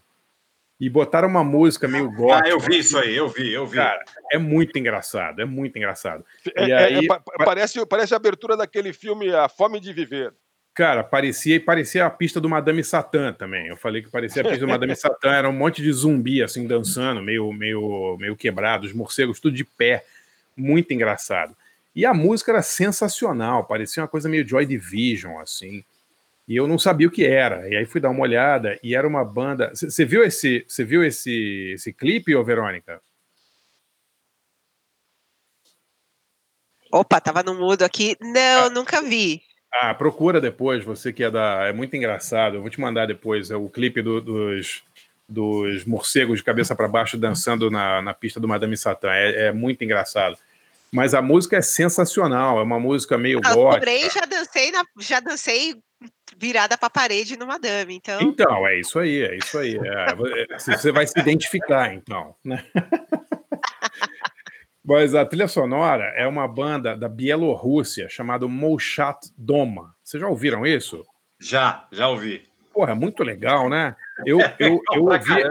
e 0.80 0.88
botaram 0.88 1.28
uma 1.28 1.44
música 1.44 1.88
meio 1.88 2.12
gótica. 2.12 2.46
Ah, 2.46 2.50
eu 2.50 2.60
vi 2.60 2.78
isso 2.78 3.00
aí, 3.00 3.16
eu 3.16 3.28
vi, 3.28 3.52
eu 3.52 3.66
vi. 3.66 3.78
Cara, 3.78 4.04
é 4.32 4.38
muito 4.38 4.78
engraçado, 4.78 5.42
é 5.42 5.46
muito 5.46 5.76
engraçado. 5.76 6.24
É- 6.56 6.68
E 6.68 6.72
é- 6.72 6.78
aí, 6.78 7.06
é 7.06 7.08
pa- 7.08 7.24
parece, 7.44 7.84
parece 7.88 8.14
a 8.14 8.18
abertura 8.18 8.56
daquele 8.56 8.94
filme 8.94 9.34
A 9.34 9.50
Fome 9.50 9.80
de 9.80 9.92
Viver. 9.92 10.34
Cara, 10.76 11.04
parecia 11.04 11.56
e 11.56 11.60
parecia 11.60 12.06
a 12.06 12.10
pista 12.10 12.40
do 12.40 12.50
Madame 12.50 12.84
Satã 12.84 13.32
também. 13.34 13.68
Eu 13.68 13.78
falei 13.78 14.02
que 14.04 14.12
parecia 14.12 14.42
a 14.42 14.46
pista 14.46 14.60
do 14.60 14.68
Madame 14.68 14.94
Satã, 14.96 15.32
era 15.32 15.50
um 15.50 15.54
monte 15.54 15.82
de 15.82 15.90
zumbi 15.92 16.44
assim 16.44 16.68
dançando, 16.68 17.24
meio 17.24 17.52
meio 17.54 18.18
meio 18.20 18.36
quebrado, 18.36 18.86
os 18.86 18.92
morcegos 18.94 19.40
tudo 19.40 19.56
de 19.56 19.64
pé, 19.64 20.04
muito 20.56 20.94
engraçado. 20.94 21.56
E 21.96 22.06
a 22.06 22.14
música 22.14 22.52
era 22.52 22.62
sensacional, 22.62 23.66
parecia 23.66 24.04
uma 24.04 24.10
coisa 24.10 24.28
meio 24.28 24.48
Joy 24.48 24.66
Division 24.66 25.40
assim. 25.40 25.84
E 26.48 26.56
eu 26.56 26.68
não 26.68 26.78
sabia 26.78 27.08
o 27.08 27.12
que 27.12 27.26
era. 27.26 27.68
E 27.70 27.76
aí 27.76 27.86
fui 27.86 28.00
dar 28.00 28.10
uma 28.12 28.22
olhada 28.22 28.78
e 28.84 28.94
era 28.96 29.08
uma 29.08 29.26
banda. 29.26 29.72
Você 29.74 30.06
viu 30.06 30.24
esse, 30.24 30.64
você 30.68 30.84
viu 30.84 31.04
esse 31.04 31.72
esse 31.74 31.92
clipe, 31.92 32.36
ô 32.36 32.44
Verônica? 32.44 33.02
Opa, 36.92 37.20
tava 37.20 37.44
no 37.44 37.56
mudo 37.56 37.84
aqui. 37.84 38.16
Não, 38.22 38.70
nunca 38.70 39.02
vi. 39.02 39.42
Ah, 39.74 39.94
procura 39.94 40.40
depois, 40.40 40.84
você 40.84 41.12
que 41.12 41.24
é 41.24 41.32
da. 41.32 41.66
É 41.66 41.74
muito 41.74 41.96
engraçado. 41.96 42.56
Eu 42.58 42.62
vou 42.62 42.70
te 42.70 42.80
mandar 42.80 43.06
depois 43.08 43.52
é 43.52 43.56
o 43.56 43.70
clipe 43.70 44.02
do- 44.02 44.22
dos, 44.22 44.84
dos 45.28 45.84
morcegos 45.84 46.38
de 46.40 46.44
cabeça 46.44 46.76
para 46.76 46.88
baixo 46.88 47.18
dançando 47.18 47.70
na, 47.70 48.02
na 48.02 48.14
pista 48.14 48.40
do 48.40 48.48
Madame 48.48 48.78
Satã. 48.78 49.10
É, 49.12 49.48
é 49.48 49.52
muito 49.52 49.84
engraçado. 49.84 50.38
Mas 50.96 51.14
a 51.14 51.22
música 51.22 51.58
é 51.58 51.62
sensacional, 51.62 52.58
é 52.58 52.64
uma 52.64 52.80
música 52.80 53.18
meio 53.18 53.42
Ah, 53.44 53.54
gótica. 53.54 53.80
porém, 53.80 54.10
já 54.10 54.22
dancei, 54.22 54.72
na- 54.72 54.86
já 54.98 55.20
dancei 55.20 55.76
virada 56.38 56.78
pra 56.78 56.90
parede 56.90 57.38
no 57.38 57.46
Madame, 57.46 57.96
então. 57.96 58.22
Então, 58.22 58.66
é 58.66 58.80
isso 58.80 58.98
aí, 58.98 59.22
é 59.24 59.36
isso 59.38 59.58
aí. 59.58 59.76
É, 59.78 60.54
é, 60.54 60.58
você 60.58 60.94
vai 60.94 61.06
se 61.06 61.20
identificar, 61.20 61.94
então. 61.94 62.34
Né? 62.46 62.66
Mas 64.88 65.14
a 65.16 65.26
trilha 65.26 65.50
sonora 65.50 66.14
é 66.16 66.26
uma 66.28 66.48
banda 66.48 66.96
da 66.96 67.10
Bielorrússia 67.10 68.08
chamada 68.08 68.48
Molchat 68.48 69.18
Doma. 69.38 69.94
Vocês 70.02 70.22
já 70.22 70.30
ouviram 70.30 70.66
isso? 70.66 71.04
Já, 71.42 71.88
já 71.92 72.08
ouvi. 72.08 72.48
Porra, 72.76 72.92
é 72.92 72.96
muito 72.96 73.24
legal, 73.24 73.70
né? 73.70 73.96
Eu, 74.26 74.38
eu, 74.60 74.82
eu, 74.94 75.06
ouvi, 75.06 75.42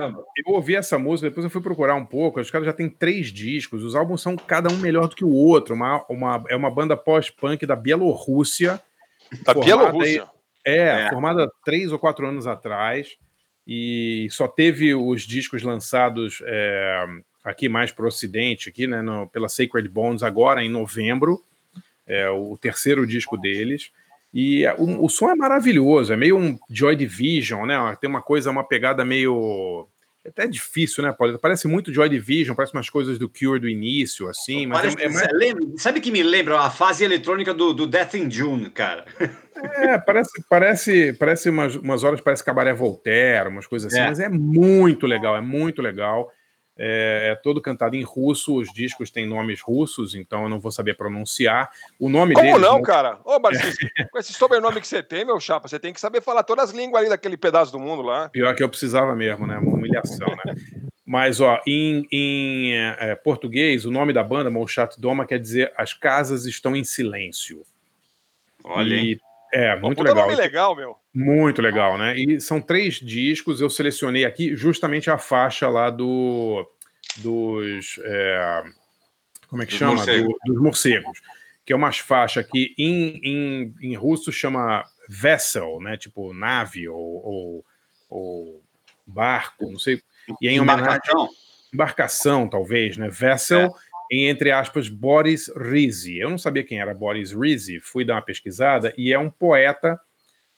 eu 0.47 0.53
ouvi 0.53 0.77
essa 0.77 0.99
música, 0.99 1.29
depois 1.31 1.43
eu 1.45 1.51
fui 1.51 1.63
procurar 1.63 1.95
um 1.95 2.05
pouco. 2.05 2.39
Os 2.39 2.51
caras 2.51 2.67
já 2.67 2.73
têm 2.73 2.89
três 2.89 3.29
discos, 3.33 3.83
os 3.83 3.97
álbuns 3.97 4.21
são 4.21 4.37
cada 4.37 4.71
um 4.71 4.77
melhor 4.77 5.09
do 5.09 5.17
que 5.17 5.25
o 5.25 5.33
outro. 5.33 5.75
Uma, 5.75 6.05
uma, 6.09 6.45
é 6.51 6.55
uma 6.55 6.71
banda 6.71 6.97
pós-punk 6.97 7.65
da 7.65 7.75
Bielorrússia. 7.75 8.79
Da 9.43 9.55
Bielorrússia. 9.55 10.23
aí- 10.23 10.29
É, 10.67 11.07
É. 11.07 11.11
formada 11.11 11.51
três 11.65 11.91
ou 11.93 11.99
quatro 11.99 12.27
anos 12.27 12.47
atrás. 12.47 13.17
E 13.67 14.29
só 14.31 14.47
teve 14.47 14.95
os 14.95 15.23
discos 15.23 15.63
lançados 15.63 16.43
é, 16.47 17.07
aqui 17.43 17.69
mais 17.69 17.91
para 17.91 18.05
o 18.05 18.09
Ocidente, 18.09 18.69
aqui, 18.69 18.87
né, 18.87 19.01
no- 19.01 19.27
pela 19.29 19.49
Sacred 19.49 19.89
Bones, 19.89 20.23
agora 20.23 20.63
em 20.63 20.69
novembro. 20.71 21.43
É 22.07 22.29
o 22.29 22.59
terceiro 22.59 23.07
disco 23.07 23.39
deles. 23.39 23.91
E 24.35 24.65
é, 24.67 24.75
o, 24.77 25.05
o 25.05 25.09
som 25.09 25.31
é 25.31 25.35
maravilhoso, 25.37 26.13
é 26.13 26.17
meio 26.17 26.37
um 26.37 26.59
Joy 26.69 26.97
Division, 26.97 27.65
né? 27.67 27.97
Tem 28.01 28.11
uma 28.11 28.21
coisa, 28.21 28.51
uma 28.51 28.65
pegada 28.67 29.05
meio. 29.05 29.87
É 30.25 30.31
até 30.31 30.47
difícil, 30.47 31.05
né, 31.05 31.13
Paulo? 31.17 31.39
Parece 31.39 31.69
muito 31.69 31.93
Joy 31.93 32.09
Division, 32.09 32.57
parece 32.57 32.73
umas 32.75 32.89
coisas 32.91 33.19
do 33.19 33.29
Cure 33.29 33.61
do 33.61 33.69
início, 33.69 34.27
assim, 34.29 34.67
mas 34.67 34.81
Parece- 34.81 35.01
é, 35.01 35.05
é 35.05 35.09
mais- 35.11 35.29
lembra- 35.35 35.65
sabe 35.77 36.01
que 36.01 36.11
me 36.11 36.23
lembra 36.23 36.59
a 36.61 36.71
fase 36.71 37.05
eletrônica 37.05 37.53
do, 37.55 37.73
do 37.75 37.87
Death 37.87 38.15
in 38.15 38.29
June, 38.31 38.71
cara? 38.71 39.05
É, 39.55 39.99
parece, 39.99 40.43
parece, 40.49 41.13
parece 41.13 41.51
umas, 41.51 41.77
umas 41.77 42.03
horas 42.03 42.21
parece 42.21 42.43
Cabaré 42.43 42.73
Voltaire, 42.73 43.49
umas 43.51 43.67
coisas 43.67 43.93
assim, 43.93 44.03
É. 44.03 44.09
mas 44.09 44.19
é 44.19 44.29
muito 44.29 45.07
legal, 45.07 45.37
é 45.37 45.41
muito 45.43 45.81
legal. 45.81 46.29
É, 46.77 47.31
é 47.31 47.35
todo 47.37 47.61
cantado 47.61 47.95
em 47.95 48.03
russo, 48.03 48.57
os 48.57 48.73
discos 48.73 49.11
têm 49.11 49.27
nomes 49.27 49.61
russos, 49.61 50.15
então 50.15 50.43
eu 50.43 50.49
não 50.49 50.59
vou 50.59 50.73
saber 50.73 50.97
pronunciar. 50.97 51.71
O 51.99 52.09
nome 52.09 52.35
Como 52.35 52.47
deles 52.47 52.61
não, 52.61 52.83
cara? 52.83 53.21
Ô, 53.25 53.39
Marcinho, 53.39 53.77
com 54.11 54.19
esse 54.19 54.33
sobrenome 54.33 54.81
que 54.81 54.89
você 54.89 55.03
tem, 55.03 55.25
meu 55.25 55.39
chapa, 55.39 55.69
você 55.69 55.79
tem 55.79 55.93
que 55.93 56.01
saber 56.01 56.21
falar 56.21 56.43
todas 56.43 56.71
as 56.71 56.75
línguas 56.75 57.03
ali 57.03 57.09
daquele 57.09 57.37
pedaço 57.37 57.71
do 57.71 57.79
mundo 57.79 58.03
lá. 58.03 58.29
Pior 58.29 58.55
que 58.57 58.63
eu 58.63 58.69
precisava 58.69 59.15
mesmo, 59.15 59.47
né? 59.47 59.57
Uma 59.59 59.73
humilhação, 59.73 60.29
né? 60.45 60.55
Mas, 61.07 61.41
ó, 61.41 61.61
em, 61.67 62.09
em, 62.11 62.73
é, 62.75 63.15
português, 63.15 63.85
o 63.85 63.91
nome 63.91 64.13
da 64.13 64.25
banda, 64.25 64.51
Molchat 64.51 64.99
Doma, 64.99 65.27
quer 65.27 65.39
dizer 65.39 65.73
As 65.77 65.93
Casas 65.93 66.47
Estão 66.47 66.75
em 66.75 66.83
Silêncio. 66.83 67.63
Olha? 68.65 68.95
E, 68.95 69.21
é, 69.53 69.77
muito 69.77 70.03
legal. 70.03 70.27
nome 70.27 70.35
legal, 70.35 70.75
meu. 70.75 70.97
Muito 71.15 71.63
legal, 71.63 71.97
né? 71.97 72.17
E 72.19 72.41
são 72.41 72.61
três 72.61 72.95
discos, 72.97 73.61
eu 73.61 73.71
selecionei 73.71 74.25
aqui 74.25 74.57
justamente 74.57 75.09
a 75.11 75.17
faixa 75.19 75.69
lá 75.69 75.89
do 75.89 76.69
dos. 77.19 78.01
é, 78.03 78.63
como 79.49 79.63
é 79.63 79.67
que 79.67 79.71
Dos 79.73 79.79
chama? 79.79 79.95
morcegos. 79.95 80.35
Do- 80.45 80.53
dos 80.53 80.63
morcegos. 80.63 81.21
Que 81.65 81.73
é 81.73 81.77
umas 81.77 81.99
faixas 81.99 82.45
que 82.47 82.75
em, 82.77 83.21
em, 83.23 83.75
em 83.81 83.95
russo 83.95 84.33
chama 84.33 84.85
vessel, 85.09 85.79
né? 85.81 85.97
Tipo 85.97 86.35
nave 86.35 86.89
ou, 86.89 86.97
ou, 86.99 87.65
ou 88.11 88.63
barco, 89.07 89.71
não 89.71 89.79
sei. 89.79 90.03
E 90.41 90.49
é 90.49 90.53
em 90.53 90.61
homenagem 90.61 90.85
Embarcação? 90.87 91.29
embarcação, 91.73 92.49
talvez, 92.49 92.97
né? 92.97 93.09
Vessel. 93.09 93.73
em, 94.11 94.27
entre 94.29 94.51
aspas, 94.51 94.89
Boris 94.89 95.49
Rizzi. 95.57 96.19
Eu 96.19 96.29
não 96.29 96.39
sabia 96.39 96.65
quem 96.65 96.81
era 96.81 96.93
Boris 96.93 97.33
Rizzi, 97.33 97.79
fui 97.81 98.05
dar 98.05 98.15
uma 98.17 98.23
pesquisada, 98.23 98.93
e 98.99 99.13
é 99.13 99.19
um 99.19 99.31
poeta, 99.31 99.99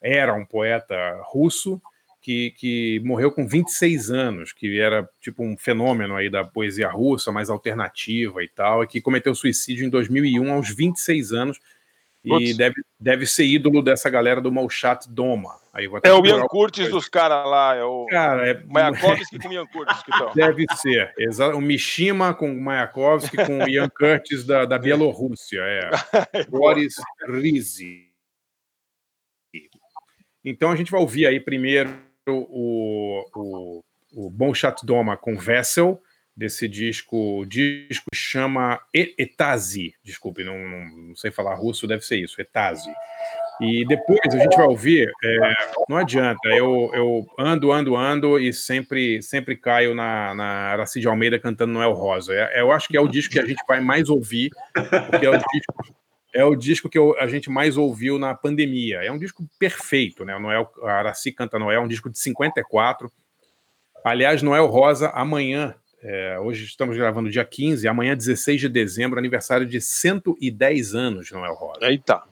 era 0.01 0.35
um 0.35 0.45
poeta 0.45 0.95
russo, 1.25 1.81
que, 2.21 2.53
que 2.59 3.01
morreu 3.05 3.31
com 3.31 3.47
26 3.47 4.11
anos, 4.11 4.53
que 4.53 4.81
era 4.81 5.09
tipo 5.21 5.45
um 5.45 5.57
fenômeno 5.57 6.17
aí 6.17 6.29
da 6.29 6.45
poesia 6.45 6.91
russa, 6.91 7.31
mais 7.31 7.49
alternativa 7.49 8.43
e 8.43 8.49
tal, 8.49 8.83
e 8.83 8.87
que 8.87 9.01
cometeu 9.01 9.35
suicídio 9.35 9.87
em 9.87 9.91
2001 9.91 10.53
aos 10.53 10.75
26 10.75 11.33
anos, 11.33 11.61
e 12.25 12.53
deve, 12.55 12.75
deve 12.99 13.25
ser 13.25 13.45
ídolo 13.45 13.81
dessa 13.81 14.11
galera 14.11 14.41
do 14.41 14.51
Molchat 14.51 15.09
Doma. 15.09 15.61
Aí 15.73 15.89
é 16.03 16.13
o 16.13 16.27
Ian 16.27 16.47
Curtis 16.47 16.91
dos 16.91 17.09
caras 17.09 17.49
lá, 17.49 17.77
é 17.77 17.85
o 17.85 18.07
cara, 18.07 18.49
é... 18.49 18.63
Mayakovsky 18.67 19.39
com 19.39 19.49
o 19.49 19.53
Ian 19.53 19.67
Curtis. 19.67 20.03
Que. 20.03 20.35
Deve 20.35 20.67
ser, 20.75 21.15
o 21.55 21.61
Mishima 21.61 22.35
com 22.35 22.51
o 22.51 22.61
Mayakovsky 22.61 23.37
com 23.37 23.59
o 23.59 23.69
Ian 23.69 23.89
Curtis 23.89 24.45
da, 24.45 24.65
da 24.65 24.79
Bielorrússia, 24.81 25.61
é. 25.61 25.91
Boris 26.51 26.95
Rizzi. 27.29 28.06
Então 30.47 30.71
a 30.71 30.77
gente 30.77 30.93
vai 30.93 31.01
ouvir 31.01 31.27
aí 31.27 31.41
primeiro 31.41 31.91
o, 32.29 33.25
o, 33.35 33.85
o 34.15 34.31
Bon 34.31 34.55
Chat 34.55 34.87
Doma 34.87 35.17
com 35.17 35.37
Vessel, 35.37 36.01
desse 36.37 36.69
disco. 36.69 37.41
O 37.41 37.45
disco 37.45 38.07
chama 38.15 38.81
Etazi. 38.95 39.95
Desculpe, 40.05 40.45
não, 40.45 40.57
não, 40.57 40.85
não, 41.09 41.17
sei 41.17 41.33
falar 41.33 41.55
russo, 41.55 41.87
deve 41.87 42.05
ser 42.05 42.19
isso, 42.19 42.41
Etazi. 42.41 42.93
E 43.61 43.87
depois 43.87 44.21
a 44.33 44.39
gente 44.39 44.57
vai 44.57 44.67
ouvir. 44.67 45.11
É, 45.25 45.39
não 45.89 45.97
adianta, 45.97 46.49
eu, 46.51 46.91
eu 46.93 47.27
ando, 47.39 47.73
ando, 47.73 47.97
ando 47.97 48.39
e 48.39 48.53
sempre 48.53 49.23
sempre 49.23 49.57
caio 49.57 49.95
na, 49.95 50.35
na 50.35 50.45
Aracide 50.45 51.09
Almeida 51.09 51.41
cantando 51.41 51.73
Noel 51.73 51.93
Rosa. 51.93 52.35
É, 52.35 52.61
eu 52.61 52.71
acho 52.71 52.87
que 52.87 52.97
é 52.97 53.01
o 53.01 53.09
disco 53.09 53.33
que 53.33 53.41
a 53.41 53.47
gente 53.47 53.65
vai 53.67 53.81
mais 53.81 54.11
ouvir, 54.11 54.51
porque 55.11 55.25
é 55.25 55.31
o 55.31 55.39
disco, 55.39 55.97
é 56.37 56.45
o 56.45 56.55
disco 56.55 56.89
que 56.89 56.99
eu, 56.99 57.19
a 57.19 57.27
gente 57.27 57.49
mais 57.49 57.77
ouviu 57.77 58.19
na 58.19 58.35
pandemia. 58.35 58.99
É 59.03 59.11
um 59.11 59.19
disco 59.19 59.49
perfeito, 59.59 60.25
né? 60.25 60.37
O 60.37 60.41
Noel, 60.41 60.71
a 60.83 60.93
Araci 60.93 61.33
canta 61.33 61.59
Noel, 61.59 61.81
é 61.81 61.85
um 61.85 61.89
disco 61.89 62.11
de 62.11 62.19
54. 62.19 63.11
Aliás, 64.05 64.43
Noel 64.43 64.67
Rosa, 64.67 65.09
amanhã 65.11 65.75
é, 66.03 66.39
hoje 66.39 66.65
estamos 66.65 66.97
gravando 66.97 67.31
dia 67.31 67.45
15, 67.45 67.89
amanhã, 67.89 68.15
16 68.15 68.61
de 68.61 68.69
dezembro, 68.69 69.19
aniversário 69.19 69.67
de 69.67 69.81
110 69.81 70.95
anos 70.95 71.27
de 71.27 71.33
Noel 71.33 71.55
Rosa. 71.55 71.81
Eita! 71.83 72.23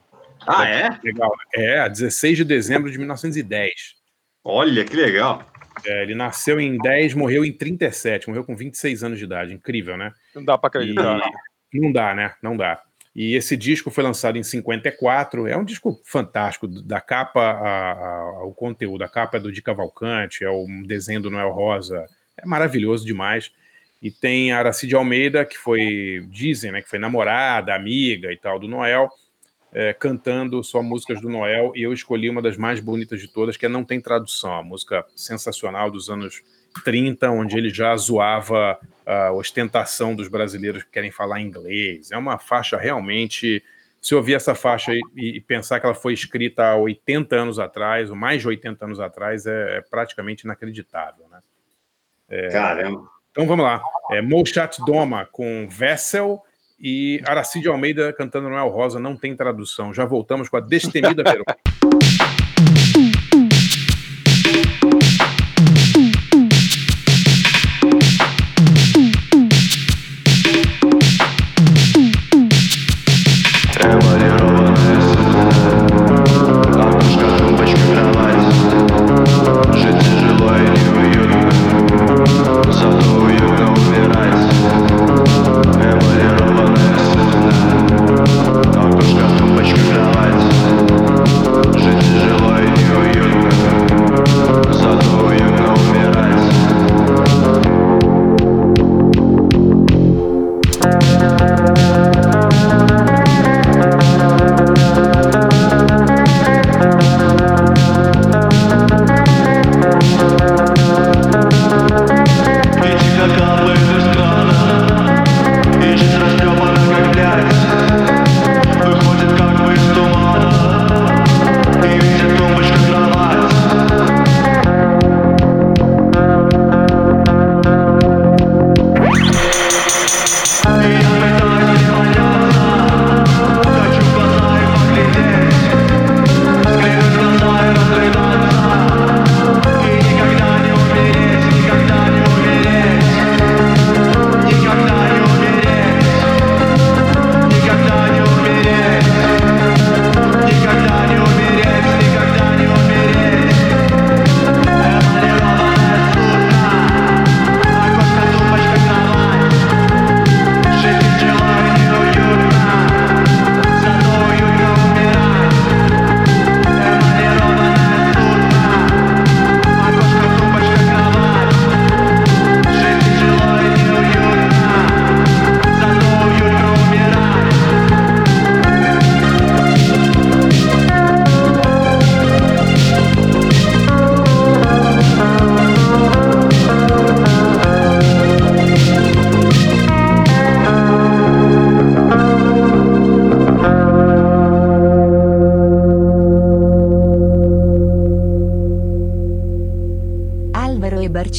Ah, 0.47 0.67
é? 0.67 0.99
Legal. 1.03 1.33
É, 1.53 1.89
16 1.89 2.37
de 2.37 2.43
dezembro 2.45 2.91
de 2.91 2.97
1910. 2.97 3.95
Olha, 4.43 4.85
que 4.85 4.95
legal. 4.95 5.43
É, 5.83 6.03
ele 6.03 6.13
nasceu 6.13 6.59
em 6.59 6.77
10, 6.77 7.15
morreu 7.15 7.43
em 7.43 7.51
37, 7.51 8.29
morreu 8.29 8.43
com 8.43 8.55
26 8.55 9.03
anos 9.03 9.17
de 9.17 9.25
idade. 9.25 9.53
Incrível, 9.53 9.97
né? 9.97 10.13
Não 10.33 10.45
dá 10.45 10.57
para 10.57 10.67
acreditar. 10.67 11.19
E... 11.73 11.79
Não 11.81 11.91
dá, 11.91 12.13
né? 12.13 12.33
Não 12.41 12.55
dá. 12.55 12.81
E 13.15 13.33
esse 13.33 13.55
disco 13.55 13.89
foi 13.89 14.03
lançado 14.03 14.37
em 14.37 14.43
54. 14.43 15.47
É 15.47 15.55
um 15.55 15.63
disco 15.63 16.01
fantástico. 16.03 16.67
Da 16.67 16.99
capa 16.99 17.41
ao 18.39 18.51
conteúdo. 18.53 19.03
A 19.03 19.09
capa 19.09 19.37
é 19.37 19.39
do 19.39 19.51
Di 19.51 19.61
Cavalcante, 19.61 20.43
é 20.43 20.51
um 20.51 20.83
desenho 20.83 21.21
do 21.21 21.31
Noel 21.31 21.51
Rosa. 21.51 22.05
É 22.35 22.45
maravilhoso 22.45 23.05
demais. 23.05 23.51
E 24.01 24.11
tem 24.11 24.51
a 24.51 24.59
Aracide 24.59 24.95
Almeida, 24.95 25.45
que 25.45 25.57
foi, 25.57 26.27
dizem, 26.29 26.73
né, 26.73 26.81
que 26.81 26.89
foi 26.89 26.99
namorada, 26.99 27.73
amiga 27.73 28.31
e 28.31 28.37
tal 28.37 28.59
do 28.59 28.67
Noel, 28.67 29.09
é, 29.71 29.93
cantando 29.93 30.61
só 30.61 30.83
músicas 30.83 31.21
do 31.21 31.29
Noel. 31.29 31.71
E 31.73 31.83
eu 31.83 31.93
escolhi 31.93 32.29
uma 32.29 32.41
das 32.41 32.57
mais 32.57 32.81
bonitas 32.81 33.21
de 33.21 33.29
todas, 33.29 33.55
que 33.55 33.65
é 33.65 33.69
Não 33.69 33.85
Tem 33.85 34.01
Tradução, 34.01 34.53
a 34.53 34.61
música 34.61 35.05
sensacional 35.15 35.89
dos 35.89 36.09
anos 36.09 36.43
30, 36.83 37.29
onde 37.29 37.57
ele 37.57 37.69
já 37.69 37.95
zoava 37.95 38.79
a 39.05 39.31
ostentação 39.31 40.15
dos 40.15 40.27
brasileiros 40.27 40.83
que 40.83 40.91
querem 40.91 41.11
falar 41.11 41.39
inglês. 41.39 42.11
É 42.11 42.17
uma 42.17 42.37
faixa 42.37 42.77
realmente. 42.77 43.63
Se 44.01 44.13
ouvir 44.13 44.35
essa 44.35 44.53
faixa 44.53 44.93
e, 44.93 45.01
e, 45.15 45.41
pensar 45.41 45.79
que 45.79 45.85
ela 45.85 45.95
foi 45.95 46.13
escrita 46.13 46.63
há 46.63 46.75
80 46.75 47.35
anos 47.35 47.57
atrás, 47.57 48.09
ou 48.11 48.15
mais 48.15 48.41
de 48.41 48.47
80 48.47 48.85
anos 48.85 48.99
atrás, 48.99 49.47
é, 49.47 49.77
é 49.77 49.81
praticamente 49.81 50.43
inacreditável. 50.43 51.25
Né? 51.29 51.39
É, 52.29 52.49
Caramba. 52.49 53.07
Então 53.31 53.47
vamos 53.47 53.65
lá. 53.65 53.81
É 54.11 54.21
Molchat 54.21 54.77
Doma 54.85 55.27
com 55.31 55.67
Vessel 55.69 56.41
e 56.79 57.21
Aracide 57.25 57.67
Almeida 57.67 58.13
cantando 58.13 58.49
Noel 58.49 58.69
Rosa, 58.69 58.99
não 58.99 59.17
tem 59.17 59.35
tradução. 59.35 59.93
Já 59.93 60.05
voltamos 60.05 60.49
com 60.49 60.57
a 60.57 60.61
destemida 60.61 61.23
Verônica. 61.25 62.44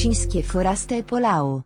Barcińskie 0.07 0.43
Foraste 0.43 1.03
Polao. 1.03 1.65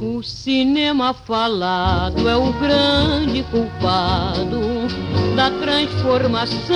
O 0.00 0.22
cinema 0.22 1.12
falado 1.12 2.28
é 2.28 2.36
o 2.36 2.52
grande 2.52 3.42
culpado 3.50 4.60
da 5.34 5.50
transformação 5.50 6.70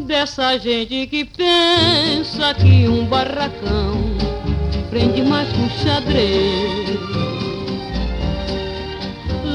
dessa 0.00 0.58
gente 0.58 1.06
que 1.06 1.24
pensa 1.24 2.52
que 2.54 2.88
um 2.88 3.06
barracão 3.06 4.07
prende 4.98 5.22
mais 5.22 5.48
um 5.56 5.70
xadrez. 5.70 6.98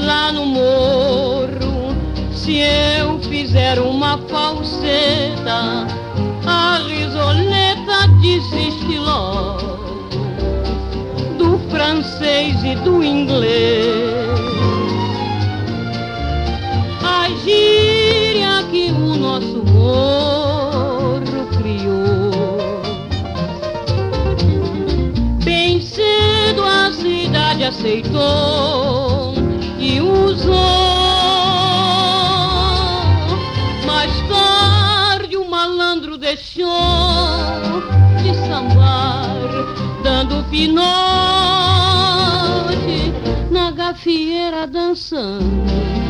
Lá 0.06 0.32
no 0.32 0.46
morro, 0.46 1.94
se 2.32 2.60
eu 2.60 3.18
fizer 3.18 3.78
uma 3.78 4.16
falseta, 4.16 5.86
a 6.46 6.78
risoleta 6.78 8.08
desiste 8.22 8.96
logo 8.96 10.08
do 11.36 11.58
francês 11.68 12.64
e 12.64 12.74
do 12.76 13.04
inglês. 13.04 14.03
Aceitou 27.84 29.34
e 29.78 30.00
usou. 30.00 30.54
Mais 33.86 34.10
tarde 34.26 35.36
o 35.36 35.44
malandro 35.44 36.16
deixou 36.16 36.70
de 38.22 38.34
sambar, 38.46 39.36
dando 40.02 40.42
pinote 40.48 40.82
na 43.50 43.70
gafieira 43.70 44.66
dançando 44.66 46.03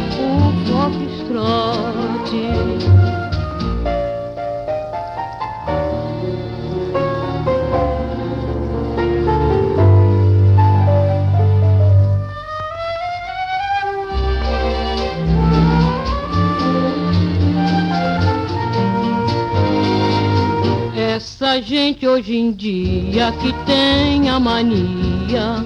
gente 22.04 22.08
hoje 22.08 22.36
em 22.36 22.52
dia 22.52 23.32
que 23.40 23.52
tem 23.64 24.28
a 24.28 24.38
mania 24.38 25.64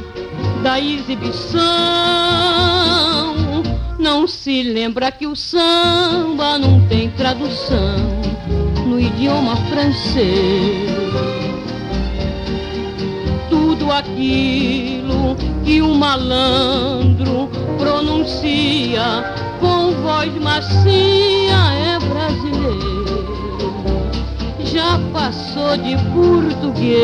da 0.63 0.81
exibição 0.81 1.59
não 3.99 4.27
se 4.29 4.63
lembra 4.63 5.11
que 5.11 5.27
o 5.27 5.35
samba 5.35 6.57
não 6.59 6.87
tem 6.87 7.11
tradução 7.11 7.97
no 8.87 9.01
idioma 9.01 9.57
francês. 9.69 10.89
Tudo 13.51 13.91
aquilo 13.91 15.37
que 15.65 15.83
o 15.83 15.95
malandro 15.95 17.49
pronuncia 17.79 19.25
com 19.61 19.91
voz 20.03 20.33
macia 20.41 21.75
é 21.85 21.88
já 24.73 24.99
passou 25.13 25.77
de 25.77 25.97
português. 26.13 26.99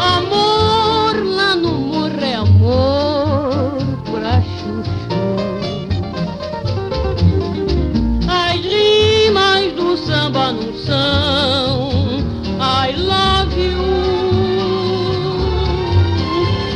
Amor 0.00 1.24
lá 1.24 1.54
no 1.56 1.70
morro 1.72 2.20
é 2.20 2.34
amor 2.34 3.76
pra 4.10 4.42
chuchu. 4.42 4.82
As 8.28 8.60
rimas 8.60 9.72
do 9.74 9.96
samba 9.96 10.52
não 10.52 10.74
são 10.78 11.92
I 12.60 12.94
love 12.96 13.60
you. 13.60 13.82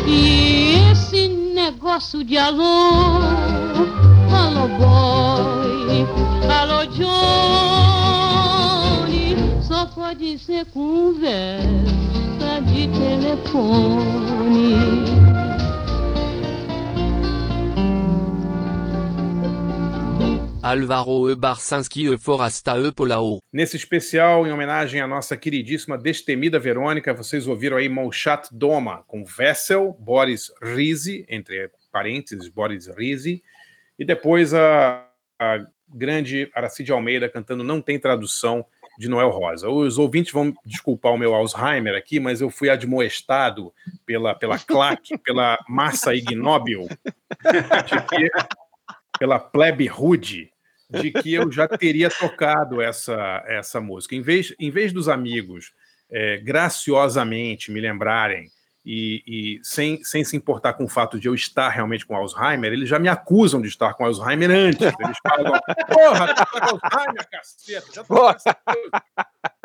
E 0.07 0.91
esse 0.93 1.29
negócio 1.29 2.23
de 2.23 2.39
alô, 2.39 3.26
pode 10.17 10.39
ser 10.39 10.65
conversa 10.67 11.69
de 12.65 12.89
telefone. 12.89 14.75
Alvaro 20.63 21.31
E. 21.31 21.37
Barcinski 21.37 22.15
E. 22.15 22.19
Forasta 22.19 22.79
E. 22.79 22.91
Polao. 22.93 23.41
Nesse 23.53 23.77
especial, 23.77 24.47
em 24.47 24.53
homenagem 24.53 25.03
à 25.03 25.07
nossa 25.07 25.37
queridíssima 25.37 25.99
destemida 25.99 26.59
Verônica, 26.59 27.13
vocês 27.13 27.47
ouviram 27.47 27.77
aí 27.77 27.89
Molchat 27.89 28.49
Doma, 28.51 29.05
com 29.07 29.23
Vessel, 29.23 29.93
Boris 30.01 30.51
Rizi, 30.63 31.27
entre 31.29 31.71
parênteses, 31.93 32.49
Boris 32.49 32.87
Rizi, 32.89 33.43
e 33.99 34.05
depois 34.05 34.55
a, 34.55 35.07
a 35.39 35.67
grande 35.87 36.51
Aracide 36.55 36.91
Almeida 36.91 37.29
cantando 37.29 37.63
Não 37.63 37.83
Tem 37.83 37.99
Tradução, 37.99 38.65
de 38.99 39.09
Noel 39.09 39.31
Rosa. 39.31 39.69
Os 39.69 39.99
ouvintes 39.99 40.33
vão 40.33 40.55
desculpar 40.65 41.13
o 41.13 41.19
meu 41.19 41.35
Alzheimer 41.35 41.95
aqui, 41.95 42.19
mas 42.19 42.41
eu 42.41 42.51
fui 42.51 42.69
admoestado 42.71 43.73
pela, 44.05 44.35
pela 44.35 44.59
claque, 44.59 45.17
pela 45.25 45.59
massa 45.69 46.15
ignóbil, 46.15 46.87
que, 48.09 48.31
pela 49.19 49.39
plebe 49.39 49.87
rude, 49.87 50.51
de 50.91 51.11
que 51.11 51.35
eu 51.35 51.51
já 51.51 51.67
teria 51.67 52.09
tocado 52.09 52.81
essa, 52.81 53.45
essa 53.47 53.81
música. 53.81 54.15
Em 54.15 54.23
vez, 54.23 54.55
em 54.59 54.71
vez 54.71 54.93
dos 54.93 55.09
amigos 55.09 55.73
é, 56.11 56.39
graciosamente 56.39 57.71
me 57.71 57.81
lembrarem 57.81 58.49
e, 58.89 59.23
e, 59.27 59.61
sem, 59.65 60.05
sem 60.05 60.23
se 60.23 60.37
importar 60.37 60.75
com 60.75 60.85
o 60.85 60.89
fato 60.89 61.19
de 61.19 61.27
eu 61.27 61.35
estar 61.35 61.69
realmente 61.71 62.07
com 62.07 62.15
Alzheimer, 62.15 62.73
eles 62.73 62.89
já 62.89 63.01
me 63.01 63.09
acusam 63.09 63.61
de 63.61 63.67
estar 63.67 63.93
com 63.95 64.05
Alzheimer 64.05 64.49
antes. 64.49 64.81
Eles 64.81 65.19
falam, 65.27 65.61
porra, 65.93 66.33
tá 66.33 66.47
com 66.47 66.59
Alzheimer, 66.59 67.29
caceta. 67.29 67.87
Já 67.93 68.05
tô 68.05 68.35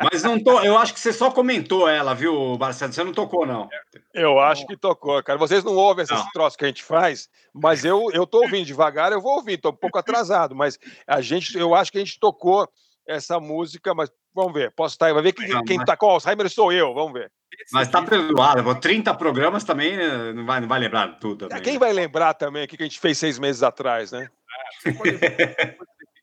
Mas 0.02 0.24
não 0.24 0.42
tô, 0.42 0.60
eu 0.62 0.76
acho 0.76 0.92
que 0.92 0.98
você 0.98 1.12
só 1.12 1.30
comentou 1.30 1.88
ela, 1.88 2.16
viu, 2.16 2.58
Marcelo? 2.58 2.92
Você 2.92 3.04
não 3.04 3.12
tocou, 3.12 3.46
não. 3.46 3.68
Eu 4.12 4.40
acho 4.40 4.66
que 4.66 4.76
tocou, 4.76 5.22
cara. 5.22 5.38
Vocês 5.38 5.62
não 5.62 5.76
ouvem 5.76 6.02
esses 6.02 6.18
Não. 6.18 6.28
troços 6.30 6.56
que 6.56 6.64
a 6.64 6.68
gente 6.68 6.82
faz, 6.82 7.28
mas 7.54 7.84
eu, 7.84 8.10
eu 8.12 8.26
tô 8.26 8.42
ouvindo 8.42 8.66
devagar, 8.66 9.12
eu 9.12 9.20
vou 9.20 9.36
ouvir, 9.36 9.56
tô 9.56 9.70
um 9.70 9.76
pouco 9.76 9.98
atrasado, 9.98 10.52
mas 10.52 10.80
a 11.06 11.20
gente, 11.20 11.56
eu 11.56 11.76
acho 11.76 11.92
que 11.92 11.98
a 11.98 12.04
gente 12.04 12.18
tocou 12.18 12.68
essa 13.06 13.38
música, 13.40 13.94
mas 13.94 14.10
vamos 14.34 14.52
ver, 14.54 14.72
posso 14.72 14.94
estar, 14.94 15.12
vai 15.12 15.22
ver 15.22 15.32
que, 15.32 15.46
Não, 15.48 15.64
quem 15.64 15.76
mas- 15.76 15.86
tá 15.86 15.96
com 15.96 16.06
Alzheimer 16.06 16.48
sou 16.48 16.72
eu, 16.72 16.94
vamos 16.94 17.12
ver. 17.12 17.30
Mas 17.70 17.88
tá 17.88 18.02
perdoado. 18.02 18.64
pô, 18.64 18.74
30 18.74 19.12
programas 19.14 19.62
também 19.62 19.92
eh, 19.94 20.32
não 20.32 20.46
vai, 20.46 20.60
não 20.60 20.68
vai 20.68 20.80
lembrar 20.80 21.18
tudo. 21.18 21.48
Também. 21.48 21.62
Quem 21.62 21.78
vai 21.78 21.92
lembrar 21.92 22.34
também 22.34 22.64
o 22.64 22.68
que 22.68 22.76
a 22.80 22.84
gente 22.84 22.98
fez 22.98 23.18
seis 23.18 23.38
meses 23.38 23.62
atrás, 23.62 24.10
né? 24.10 24.30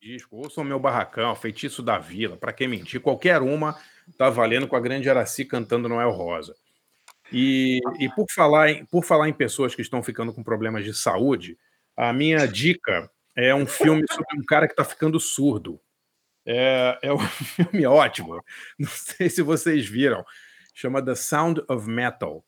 disco, 0.01 0.37
ouçam 0.37 0.63
meu 0.63 0.79
barracão, 0.79 1.35
feitiço 1.35 1.83
da 1.83 1.97
vila, 1.97 2.37
para 2.37 2.53
quem 2.53 2.67
mentir, 2.67 3.01
qualquer 3.01 3.41
uma 3.41 3.77
tá 4.17 4.29
valendo 4.29 4.67
com 4.67 4.75
a 4.75 4.79
grande 4.79 5.09
Araci 5.09 5.45
cantando 5.45 5.89
Noel 5.89 6.09
Rosa. 6.11 6.55
E, 7.31 7.79
e 7.99 8.09
por, 8.09 8.25
falar 8.33 8.71
em, 8.71 8.85
por 8.85 9.03
falar 9.03 9.29
em 9.29 9.33
pessoas 9.33 9.75
que 9.75 9.81
estão 9.81 10.01
ficando 10.01 10.33
com 10.33 10.41
problemas 10.41 10.83
de 10.83 10.93
saúde, 10.95 11.57
a 11.95 12.11
minha 12.11 12.47
dica 12.47 13.09
é 13.35 13.53
um 13.53 13.67
filme 13.67 14.03
sobre 14.11 14.39
um 14.39 14.43
cara 14.43 14.65
que 14.65 14.73
está 14.73 14.83
ficando 14.83 15.19
surdo. 15.19 15.79
É, 16.45 16.97
é 17.01 17.13
um 17.13 17.19
filme 17.69 17.85
ótimo. 17.85 18.41
Não 18.77 18.89
sei 18.89 19.29
se 19.29 19.41
vocês 19.41 19.87
viram. 19.87 20.25
Chama 20.73 21.03
The 21.03 21.15
Sound 21.15 21.61
of 21.67 21.87
Metal. 21.89 22.43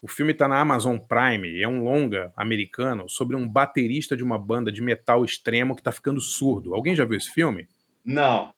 O 0.00 0.08
filme 0.08 0.32
está 0.32 0.46
na 0.46 0.60
Amazon 0.60 0.96
Prime. 0.98 1.60
É 1.60 1.66
um 1.66 1.82
longa 1.82 2.32
americano 2.36 3.08
sobre 3.08 3.34
um 3.36 3.48
baterista 3.48 4.16
de 4.16 4.22
uma 4.22 4.38
banda 4.38 4.70
de 4.70 4.80
metal 4.80 5.24
extremo 5.24 5.74
que 5.74 5.80
está 5.80 5.90
ficando 5.92 6.20
surdo. 6.20 6.74
Alguém 6.74 6.94
já 6.94 7.04
viu 7.04 7.16
esse 7.16 7.30
filme? 7.30 7.68
Não. 8.04 8.52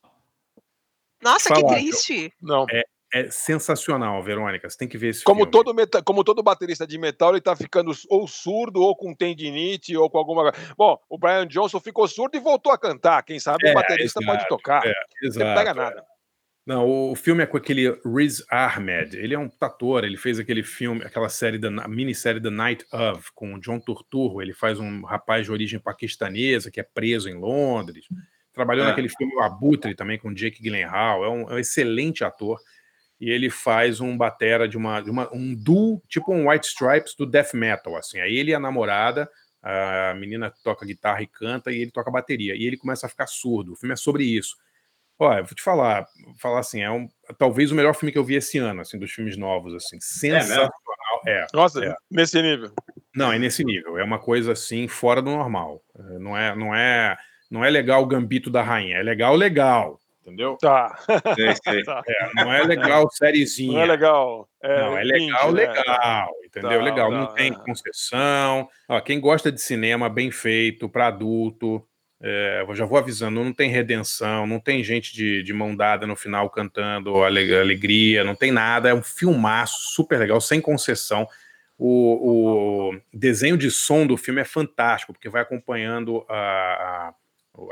Nossa, 1.22 1.48
Falar, 1.48 1.60
que 1.60 1.66
eu- 1.66 1.70
triste. 1.78 2.32
Não. 2.42 2.66
É, 2.70 2.82
é 3.12 3.30
sensacional, 3.30 4.22
Verônica. 4.22 4.68
Você 4.68 4.78
tem 4.78 4.88
que 4.88 4.96
ver 4.98 5.08
esse 5.08 5.24
Como 5.24 5.40
filme. 5.40 5.50
todo, 5.52 5.74
meta- 5.74 6.02
como 6.02 6.22
todo 6.24 6.42
baterista 6.42 6.86
de 6.86 6.96
metal, 6.98 7.30
ele 7.30 7.40
tá 7.40 7.54
ficando 7.56 7.92
ou 8.08 8.26
surdo, 8.28 8.80
ou 8.80 8.94
com 8.96 9.14
tendinite, 9.14 9.96
ou 9.96 10.08
com 10.08 10.18
alguma 10.18 10.50
coisa. 10.52 10.74
Bom, 10.76 10.98
o 11.08 11.18
Brian 11.18 11.46
Johnson 11.46 11.80
ficou 11.80 12.06
surdo 12.08 12.36
e 12.36 12.40
voltou 12.40 12.72
a 12.72 12.78
cantar. 12.78 13.22
Quem 13.22 13.38
sabe 13.38 13.66
É, 13.68 13.72
o 13.72 13.74
baterista 13.74 14.20
exato, 14.20 14.26
pode 14.38 14.48
tocar. 14.48 14.86
é, 14.86 14.94
exato, 15.22 15.46
não 15.46 15.54
pega 15.54 15.70
é. 15.70 15.74
nada. 15.74 16.04
Não, 16.66 16.86
o 17.10 17.16
filme 17.16 17.42
é 17.42 17.46
com 17.46 17.56
aquele 17.56 17.98
Riz 18.04 18.44
Ahmed. 18.50 19.16
Ele 19.16 19.34
é 19.34 19.38
um 19.38 19.50
ator, 19.60 20.04
ele 20.04 20.16
fez 20.16 20.38
aquele 20.38 20.62
filme, 20.62 21.02
aquela 21.02 21.28
série 21.28 21.58
da 21.58 21.68
a 21.82 21.88
minissérie 21.88 22.40
The 22.40 22.50
Night 22.50 22.84
of 22.92 23.32
com 23.34 23.54
o 23.54 23.60
John 23.60 23.80
Turturro. 23.80 24.40
Ele 24.40 24.52
faz 24.52 24.78
um 24.78 25.02
rapaz 25.04 25.46
de 25.46 25.50
origem 25.52 25.80
paquistanesa 25.80 26.70
que 26.70 26.78
é 26.78 26.84
preso 26.84 27.28
em 27.28 27.34
Londres. 27.34 28.06
Trabalhou 28.52 28.84
É. 28.84 28.88
naquele 28.88 29.08
filme 29.08 29.34
O 29.34 29.40
Abutre 29.42 29.94
também 29.96 30.18
com 30.18 30.32
Jake 30.34 30.62
Gyllenhaal. 30.62 31.24
É 31.24 31.28
um, 31.28 31.50
é 31.50 31.54
um 31.54 31.58
excelente 31.58 32.22
ator. 32.22 32.60
E 33.20 33.30
ele 33.30 33.50
faz 33.50 34.00
um 34.00 34.16
batera 34.16 34.66
de 34.66 34.76
uma, 34.76 35.00
de 35.00 35.10
uma 35.10 35.28
um 35.32 35.54
duo, 35.54 36.02
tipo 36.08 36.32
um 36.32 36.48
White 36.48 36.66
Stripes 36.68 37.14
do 37.14 37.26
death 37.26 37.52
metal, 37.52 37.96
assim. 37.96 38.18
Aí 38.18 38.34
ele 38.36 38.52
e 38.52 38.54
a 38.54 38.60
namorada, 38.60 39.30
a 39.62 40.14
menina 40.18 40.52
toca 40.64 40.86
guitarra 40.86 41.22
e 41.22 41.26
canta, 41.26 41.70
e 41.70 41.82
ele 41.82 41.90
toca 41.90 42.10
bateria, 42.10 42.54
e 42.56 42.66
ele 42.66 42.78
começa 42.78 43.06
a 43.06 43.10
ficar 43.10 43.26
surdo. 43.26 43.72
O 43.72 43.76
filme 43.76 43.92
é 43.92 43.96
sobre 43.96 44.24
isso. 44.24 44.56
Olha, 45.18 45.42
vou 45.42 45.54
te 45.54 45.62
falar, 45.62 46.06
falar 46.38 46.60
assim, 46.60 46.80
é 46.80 46.90
um, 46.90 47.06
talvez 47.36 47.70
o 47.70 47.74
melhor 47.74 47.94
filme 47.94 48.10
que 48.10 48.16
eu 48.16 48.24
vi 48.24 48.36
esse 48.36 48.56
ano, 48.56 48.80
assim, 48.80 48.98
dos 48.98 49.12
filmes 49.12 49.36
novos, 49.36 49.74
assim, 49.74 49.98
sensacional. 50.00 50.70
É, 51.26 51.46
Nossa, 51.52 51.84
é. 51.84 51.94
nesse 52.10 52.40
nível. 52.40 52.72
Não, 53.14 53.30
é 53.30 53.38
nesse 53.38 53.62
nível. 53.62 53.98
É 53.98 54.04
uma 54.04 54.18
coisa 54.18 54.52
assim 54.52 54.88
fora 54.88 55.20
do 55.20 55.30
normal. 55.30 55.82
É, 55.98 56.18
Não 56.18 56.36
é, 56.38 56.56
não 56.56 56.74
é, 56.74 57.18
não 57.50 57.62
é 57.62 57.68
legal 57.68 58.02
o 58.02 58.06
gambito 58.06 58.48
da 58.48 58.62
rainha. 58.62 58.96
É 58.96 59.02
legal, 59.02 59.36
legal, 59.36 59.99
entendeu? 60.22 60.56
Tá. 60.60 60.98
Sei, 61.34 61.54
sei. 61.64 61.82
Tá. 61.84 62.02
É, 62.06 62.44
não 62.44 62.52
é 62.52 62.62
legal 62.62 63.10
sériezinha. 63.10 63.72
Não 63.72 63.80
é 63.80 63.86
legal. 63.86 64.48
É, 64.62 64.80
não, 64.80 64.98
é 64.98 65.02
legal, 65.02 65.52
né? 65.52 65.66
legal, 65.66 66.30
entendeu? 66.44 66.70
Tá, 66.70 66.84
legal, 66.84 67.10
tá, 67.10 67.16
não 67.16 67.34
tem 67.34 67.52
é. 67.52 67.54
concessão. 67.54 68.68
Ó, 68.88 69.00
quem 69.00 69.20
gosta 69.20 69.50
de 69.50 69.60
cinema 69.60 70.08
bem 70.08 70.30
feito, 70.30 70.88
para 70.88 71.06
adulto, 71.06 71.84
é, 72.22 72.64
eu 72.68 72.74
já 72.74 72.84
vou 72.84 72.98
avisando, 72.98 73.42
não 73.42 73.52
tem 73.52 73.70
redenção, 73.70 74.46
não 74.46 74.60
tem 74.60 74.84
gente 74.84 75.14
de, 75.14 75.42
de 75.42 75.52
mão 75.54 75.74
dada 75.74 76.06
no 76.06 76.14
final 76.14 76.50
cantando 76.50 77.22
ale- 77.22 77.54
alegria, 77.58 78.22
não 78.22 78.34
tem 78.34 78.52
nada. 78.52 78.90
É 78.90 78.94
um 78.94 79.02
filmaço 79.02 79.94
super 79.94 80.18
legal, 80.18 80.40
sem 80.40 80.60
concessão. 80.60 81.26
O, 81.78 82.90
o 82.90 83.00
desenho 83.10 83.56
de 83.56 83.70
som 83.70 84.06
do 84.06 84.18
filme 84.18 84.42
é 84.42 84.44
fantástico, 84.44 85.14
porque 85.14 85.30
vai 85.30 85.40
acompanhando 85.40 86.26
a, 86.28 86.34
a, 86.34 87.14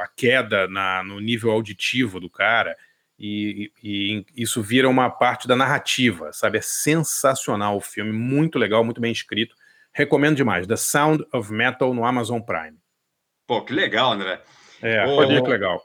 a 0.01 0.07
queda 0.07 0.66
na- 0.68 1.03
no 1.03 1.20
nível 1.20 1.51
auditivo 1.51 2.18
do 2.20 2.28
cara 2.30 2.76
e, 3.18 3.70
e- 3.82 4.24
e 4.36 4.43
isso 4.43 4.62
vira 4.62 4.89
uma 4.89 5.11
parte 5.11 5.49
da 5.49 5.57
narrativa, 5.57 6.32
sabe? 6.32 6.59
É 6.59 6.61
sensacional 6.62 7.76
o 7.76 7.80
filme, 7.80 8.12
muito 8.12 8.59
legal, 8.59 8.84
muito 8.84 9.01
bem 9.01 9.12
escrito. 9.12 9.55
Recomendo 9.93 10.36
demais. 10.36 10.66
The 10.66 10.76
Sound 10.76 11.24
of 11.32 11.53
Metal 11.53 11.93
no 11.95 12.05
Amazon 12.05 12.41
Prime. 12.41 12.76
Pô, 13.47 13.64
que 13.64 13.72
legal, 13.72 14.12
André. 14.12 14.41
É, 14.80 15.05
Ô, 15.07 15.26
muito 15.28 15.49
legal. 15.51 15.82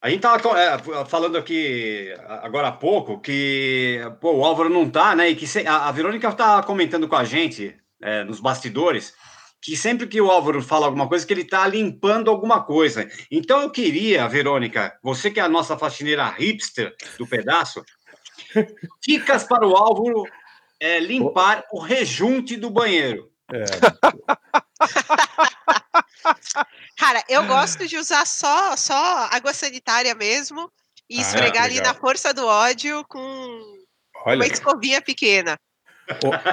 A 0.00 0.10
gente 0.10 0.20
tava 0.20 0.38
é, 0.60 0.78
falando 1.06 1.36
aqui 1.38 2.14
agora 2.28 2.68
há 2.68 2.72
pouco 2.72 3.18
que 3.20 4.00
pô, 4.20 4.34
o 4.36 4.44
Álvaro 4.44 4.68
não 4.68 4.88
tá, 4.88 5.16
né? 5.16 5.30
E 5.30 5.34
que 5.36 5.46
a, 5.66 5.88
a 5.88 5.92
Verônica 5.92 6.30
tá 6.32 6.62
comentando 6.62 7.08
com 7.08 7.16
a 7.16 7.24
gente 7.24 7.74
é, 8.02 8.22
nos 8.22 8.38
bastidores 8.38 9.14
que 9.64 9.78
sempre 9.78 10.06
que 10.06 10.20
o 10.20 10.30
Álvaro 10.30 10.62
fala 10.62 10.84
alguma 10.84 11.08
coisa, 11.08 11.26
que 11.26 11.32
ele 11.32 11.42
tá 11.42 11.66
limpando 11.66 12.30
alguma 12.30 12.62
coisa. 12.62 13.08
Então 13.30 13.62
eu 13.62 13.70
queria, 13.70 14.28
Verônica, 14.28 14.94
você 15.02 15.30
que 15.30 15.40
é 15.40 15.42
a 15.42 15.48
nossa 15.48 15.78
faxineira 15.78 16.28
hipster 16.28 16.94
do 17.16 17.26
pedaço, 17.26 17.82
dicas 19.00 19.44
para 19.44 19.66
o 19.66 19.74
Álvaro 19.74 20.24
é, 20.78 21.00
limpar 21.00 21.64
o 21.72 21.80
rejunte 21.80 22.58
do 22.58 22.68
banheiro. 22.68 23.32
É, 23.50 23.64
Cara, 26.98 27.24
eu 27.26 27.46
gosto 27.46 27.88
de 27.88 27.96
usar 27.96 28.26
só, 28.26 28.76
só 28.76 29.28
água 29.30 29.54
sanitária 29.54 30.14
mesmo 30.14 30.70
e 31.08 31.16
Ah, 31.18 31.22
esfregar 31.22 31.64
ali 31.64 31.76
legal. 31.76 31.94
na 31.94 31.98
força 31.98 32.34
do 32.34 32.46
ódio 32.46 33.02
com 33.08 33.18
uma 33.18 33.64
olha, 34.26 34.44
escovinha 34.44 35.00
pequena. 35.00 35.58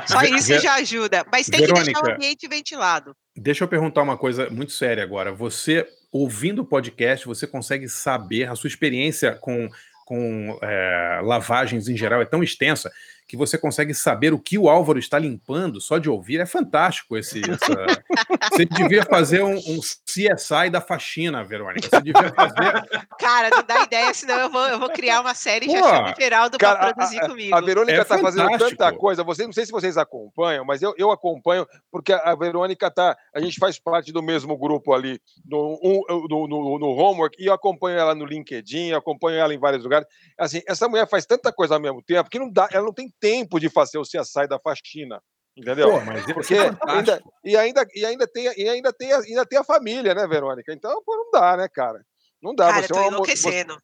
Só 0.08 0.22
isso 0.24 0.58
já 0.60 0.76
ajuda. 0.76 1.26
Mas 1.32 1.48
tem 1.48 1.60
que 1.60 1.68
deixar 1.68 1.82
o 1.82 1.86
Verônica. 1.86 2.16
ambiente 2.16 2.48
ventilado. 2.48 3.16
Deixa 3.36 3.64
eu 3.64 3.68
perguntar 3.68 4.02
uma 4.02 4.18
coisa 4.18 4.50
muito 4.50 4.72
séria 4.72 5.04
agora. 5.04 5.32
Você, 5.32 5.88
ouvindo 6.12 6.62
o 6.62 6.66
podcast, 6.66 7.26
você 7.26 7.48
consegue 7.48 7.88
saber, 7.88 8.50
a 8.50 8.56
sua 8.56 8.68
experiência 8.68 9.34
com, 9.36 9.70
com 10.06 10.60
é, 10.62 11.22
lavagens 11.24 11.88
em 11.88 11.98
geral 11.98 12.22
é 12.22 12.26
tão 12.26 12.44
extensa 12.44 12.92
que 13.32 13.38
você 13.38 13.58
consegue 13.58 13.94
saber 13.94 14.34
o 14.34 14.40
que 14.40 14.58
o 14.58 14.68
Álvaro 14.70 15.00
está 15.00 15.18
limpando 15.18 15.80
só 15.80 15.98
de 15.98 16.10
ouvir. 16.10 16.42
É 16.42 16.46
fantástico 16.46 17.16
esse. 17.18 17.40
essa- 17.50 18.04
Você 18.52 18.66
devia 18.66 19.04
fazer 19.06 19.42
um, 19.42 19.56
um 19.56 19.80
CSI 20.06 20.70
da 20.70 20.82
faxina, 20.82 21.42
Verônica. 21.42 21.88
Você 21.90 22.02
devia 22.02 22.30
fazer. 22.34 22.90
Cara, 23.18 23.50
não 23.50 23.64
dá 23.64 23.84
ideia, 23.84 24.14
senão 24.14 24.36
eu 24.38 24.50
vou, 24.52 24.68
eu 24.68 24.78
vou 24.78 24.90
criar 24.90 25.22
uma 25.22 25.34
série 25.34 25.66
e 25.68 25.72
já 25.72 25.80
Pô, 25.82 25.88
chamo 25.90 26.10
o 26.12 26.16
Geraldo 26.22 26.58
Cara, 26.58 26.78
para 26.80 26.94
produzir 26.94 27.24
a, 27.24 27.30
comigo. 27.30 27.56
a 27.56 27.62
Verônica 27.62 28.02
É 28.02 28.04
tá 28.04 28.18
fazendo 28.18 28.58
tanta 28.58 28.92
coisa. 28.92 29.24
Vocês, 29.24 29.48
não 29.48 29.54
sei 29.54 29.66
se 29.66 29.72
vocês 29.72 29.98
acompanham, 29.98 30.66
mas 30.66 30.82
eu, 30.82 30.94
eu 30.98 31.10
acompanho, 31.10 31.66
porque 31.90 32.12
a 32.12 32.36
Verônica 32.36 32.92
tá. 32.92 33.16
A 33.34 33.40
gente 33.40 33.58
faz 33.60 33.80
parte 33.80 34.12
do 34.12 34.22
mesmo 34.22 34.58
grupo 34.58 34.92
ali, 34.94 35.22
no, 35.46 35.80
um- 35.82 36.04
no, 36.30 36.48
no, 36.50 36.80
no 36.80 36.88
Homework, 36.90 37.42
e 37.42 37.46
eu 37.46 37.54
acompanho 37.54 37.98
ela 37.98 38.14
no 38.14 38.26
LinkedIn, 38.26 38.90
eu 38.90 38.98
acompanho 38.98 39.38
ela 39.40 39.54
em 39.54 39.58
vários 39.60 39.86
lugares. 39.86 40.06
Assim, 40.38 40.62
essa 40.68 40.90
mulher 40.90 41.08
faz 41.08 41.26
tanta 41.26 41.54
coisa 41.54 41.76
ao 41.76 41.80
mesmo 41.80 42.02
tempo 42.02 42.30
que 42.30 42.38
não 42.40 42.50
dá, 42.52 42.68
ela 42.74 42.84
não 42.86 42.94
tem 42.94 43.10
tempo 43.22 43.60
de 43.60 43.70
fazer 43.70 43.98
o 44.00 44.04
CSI 44.04 44.48
da 44.50 44.60
faxina. 44.60 45.22
Entendeu? 45.56 45.92
Pô, 45.92 46.02
mas 46.06 46.26
Porque 46.34 46.56
é 46.56 46.72
ainda, 46.88 47.22
e 47.44 47.56
ainda, 47.58 47.86
e 47.94 48.06
ainda, 48.06 48.26
tem, 48.28 48.46
e 48.58 48.70
ainda, 48.70 48.92
tem, 48.94 49.12
a- 49.14 49.20
ainda 49.20 49.46
tem 49.46 49.60
a 49.60 49.64
família, 49.64 50.14
né, 50.16 50.26
Verônica? 50.28 50.74
Então, 50.74 51.02
pô, 51.06 51.16
não 51.16 51.30
dá, 51.32 51.58
né, 51.58 51.68
cara? 51.68 52.02
Não 52.42 52.56
dá. 52.56 52.68
Cara, 52.68 52.78
eu 52.80 52.88
você, 52.88 52.94
tô 52.94 52.96
é 52.96 53.02
uma, 53.02 53.10
você, 53.10 53.14
enlouquecendo. 53.16 53.78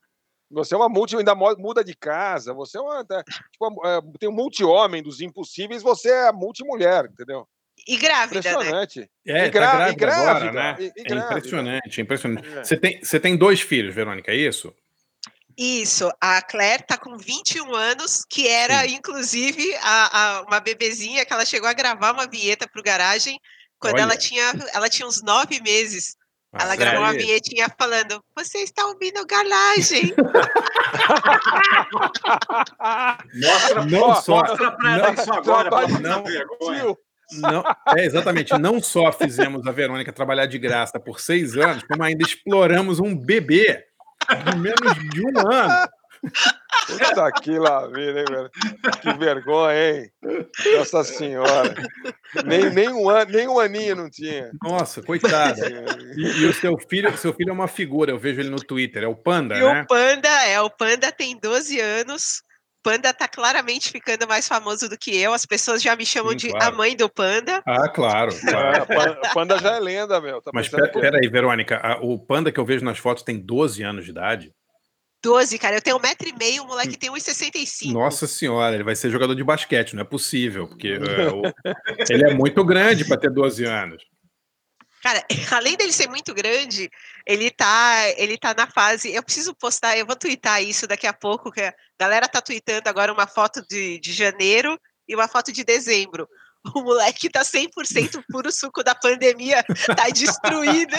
você 0.49 0.73
é 0.73 0.77
uma 0.77 0.88
multi, 0.89 1.17
ainda 1.17 1.35
muda 1.35 1.83
de 1.83 1.93
casa, 1.93 2.53
você 2.53 2.77
é 2.77 2.81
uma. 2.81 3.05
tá, 3.05 3.21
tipo, 3.51 3.85
é, 3.85 3.99
tem 4.17 4.29
um 4.29 4.33
multi-homem 4.33 5.03
dos 5.03 5.19
impossíveis, 5.19 5.83
você 5.83 6.09
é 6.09 6.27
a 6.29 6.33
multi-mulher, 6.33 7.05
entendeu? 7.11 7.45
E 7.85 7.97
grávida, 7.97 8.41
né? 8.41 8.49
Impressionante. 8.49 9.09
É, 9.27 9.45
E 9.45 9.49
tá 9.51 9.59
gra- 9.59 9.89
e 9.91 9.95
grávida 9.95 10.07
agora, 10.07 10.39
grávida, 10.39 10.51
né? 10.53 10.75
e- 10.79 10.83
e 10.85 11.01
É 11.01 11.03
grávida. 11.03 11.25
impressionante, 11.38 11.99
é 11.99 12.03
impressionante. 12.03 12.47
É. 12.57 12.63
Você 12.63 12.77
tem, 12.77 13.03
você 13.03 13.19
tem 13.19 13.38
dois 13.38 13.59
filhos, 13.61 13.93
Verônica, 13.93 14.31
é 14.31 14.35
isso? 14.35 14.73
Isso, 15.58 16.12
a 16.22 16.39
Claire 16.41 16.84
tá 16.86 16.97
com 16.97 17.18
21 17.18 17.74
anos, 17.74 18.24
que 18.30 18.47
era, 18.47 18.86
inclusive, 18.86 19.76
a, 19.82 20.38
a- 20.38 20.41
uma 20.43 20.60
bebezinha 20.60 21.26
que 21.26 21.34
ela 21.34 21.45
chegou 21.45 21.68
a 21.68 21.74
gravar 21.74 22.12
uma 22.14 22.28
vinheta 22.28 22.68
pro 22.72 22.84
garagem 22.84 23.39
quando 23.80 23.97
ela 23.99 24.16
tinha, 24.18 24.53
ela 24.74 24.88
tinha 24.89 25.08
uns 25.08 25.24
nove 25.24 25.60
meses. 25.62 26.16
Ah, 26.53 26.64
ela 26.64 26.76
gravou 26.76 27.01
uma 27.01 27.12
vinhetinha 27.14 27.68
falando: 27.78 28.24
Você 28.36 28.60
está 28.60 28.86
ouvindo 28.86 29.26
garagem? 29.26 30.14
Mostra, 33.34 33.86
Não 33.86 34.01
ó, 34.01 34.16
só- 34.16 34.38
mostra 34.41 34.72
pra 34.72 34.93
ela 34.93 35.08
não- 35.12 35.14
isso 35.22 35.34
agora, 35.34 35.70
pra 35.70 35.88
não 35.88 36.24
vergonha. 36.24 36.95
Não, 37.34 37.64
é 37.97 38.05
exatamente. 38.05 38.58
Não 38.58 38.82
só 38.82 39.12
fizemos 39.12 39.66
a 39.68 39.72
Verônica 39.72 40.14
trabalhar 40.14 40.45
de 40.45 40.58
graça 40.58 40.97
por 40.99 41.20
seis 41.20 41.58
anos, 41.58 41.84
como 41.84 42.01
ainda 42.03 42.26
exploramos 42.26 42.99
um 42.99 43.14
bebê 43.16 43.84
de 44.45 44.57
menos 44.57 45.09
de 45.11 45.21
um 45.25 45.51
ano. 45.51 45.89
Puta 46.88 47.32
que 47.41 47.59
lá 47.59 47.86
vida, 47.88 48.19
hein, 48.19 48.25
velho? 48.30 48.49
Que 49.01 49.13
vergonha, 49.13 49.91
hein? 49.91 50.11
Nossa 50.78 51.03
Senhora. 51.03 51.75
Nem, 52.45 52.69
nem, 52.69 52.89
um, 52.89 53.09
an, 53.09 53.25
nem 53.25 53.47
um 53.47 53.59
aninho 53.59 53.95
não 53.95 54.09
tinha. 54.09 54.51
Nossa, 54.63 55.01
coitada. 55.01 55.67
E, 56.15 56.41
e 56.41 56.45
o 56.45 56.53
seu 56.53 56.78
filho, 56.89 57.15
seu 57.17 57.34
filho 57.34 57.49
é 57.49 57.53
uma 57.53 57.67
figura, 57.67 58.11
eu 58.11 58.17
vejo 58.17 58.39
ele 58.39 58.49
no 58.49 58.57
Twitter, 58.57 59.03
é 59.03 59.07
o 59.07 59.15
Panda, 59.15 59.55
e 59.57 59.59
né? 59.59 59.82
o 59.82 59.88
Panda, 59.88 60.30
é, 60.45 60.61
o 60.61 60.69
Panda 60.69 61.11
tem 61.11 61.38
12 61.38 61.80
anos. 61.80 62.41
O 62.88 62.89
Panda 62.89 63.13
tá 63.13 63.27
claramente 63.27 63.91
ficando 63.91 64.25
mais 64.25 64.47
famoso 64.47 64.88
do 64.88 64.97
que 64.97 65.13
eu. 65.13 65.33
As 65.33 65.45
pessoas 65.45 65.81
já 65.81 65.93
me 65.93 66.05
chamam 66.05 66.31
Sim, 66.31 66.38
de 66.38 66.49
claro. 66.51 66.65
a 66.67 66.71
mãe 66.71 66.95
do 66.95 67.09
Panda. 67.09 67.61
Ah, 67.65 67.89
claro, 67.89 68.31
claro. 68.39 68.77
É, 68.83 68.85
Pan- 68.85 69.21
Panda 69.33 69.59
já 69.59 69.75
é 69.75 69.79
lenda, 69.81 70.21
meu. 70.21 70.41
Tá 70.41 70.51
Mas 70.53 70.69
pensando 70.69 70.89
pe- 70.93 71.01
peraí, 71.01 71.27
Verônica, 71.27 71.77
a- 71.83 71.99
o 72.01 72.17
Panda 72.17 72.49
que 72.49 72.57
eu 72.57 72.65
vejo 72.65 72.85
nas 72.85 72.97
fotos 72.97 73.23
tem 73.23 73.38
12 73.38 73.83
anos 73.83 74.05
de 74.05 74.11
idade? 74.11 74.51
12, 75.21 75.59
cara. 75.59 75.75
Eu 75.75 75.81
tenho 75.81 75.97
um 75.97 76.01
metro 76.01 76.29
e 76.29 76.31
meio, 76.31 76.63
o 76.63 76.67
moleque 76.67 76.95
tem 76.97 77.11
1,65. 77.11 77.91
Nossa 77.91 78.25
senhora, 78.25 78.73
ele 78.73 78.85
vai 78.85 78.95
ser 78.95 79.09
jogador 79.09 79.35
de 79.35 79.43
basquete, 79.43 79.93
não 79.93 80.03
é 80.03 80.05
possível, 80.05 80.69
porque 80.69 80.88
é, 80.88 81.27
o- 81.27 81.41
ele 82.09 82.23
é 82.31 82.33
muito 82.33 82.63
grande 82.63 83.03
para 83.03 83.17
ter 83.17 83.29
12 83.29 83.65
anos. 83.65 84.01
Cara, 85.02 85.24
além 85.52 85.76
dele 85.76 85.93
ser 85.93 86.10
muito 86.10 86.34
grande, 86.34 86.89
ele 87.26 87.52
tá, 87.52 88.10
ele 88.18 88.38
tá 88.38 88.54
na 88.54 88.68
fase. 88.68 89.14
Eu 89.14 89.24
preciso 89.24 89.56
postar, 89.56 89.98
eu 89.98 90.06
vou 90.06 90.16
twittar 90.16 90.62
isso 90.62 90.88
daqui 90.88 91.08
a 91.08 91.14
pouco, 91.14 91.52
que 91.52 91.62
a 91.62 91.74
galera 92.00 92.28
tá 92.28 92.41
tweetando 92.41 92.89
agora 92.89 93.14
uma 93.14 93.28
foto 93.28 93.66
de, 93.68 94.00
de 94.00 94.14
janeiro 94.14 94.80
e 95.08 95.16
uma 95.16 95.28
foto 95.28 95.52
de 95.52 95.64
dezembro. 95.64 96.28
O 96.76 96.82
moleque 96.82 97.30
tá 97.30 97.43
100% 97.43 98.22
puro 98.30 98.52
suco 98.52 98.84
da 98.84 98.93
pandemia, 98.93 99.64
tá 99.95 100.10
destruído. 100.10 100.98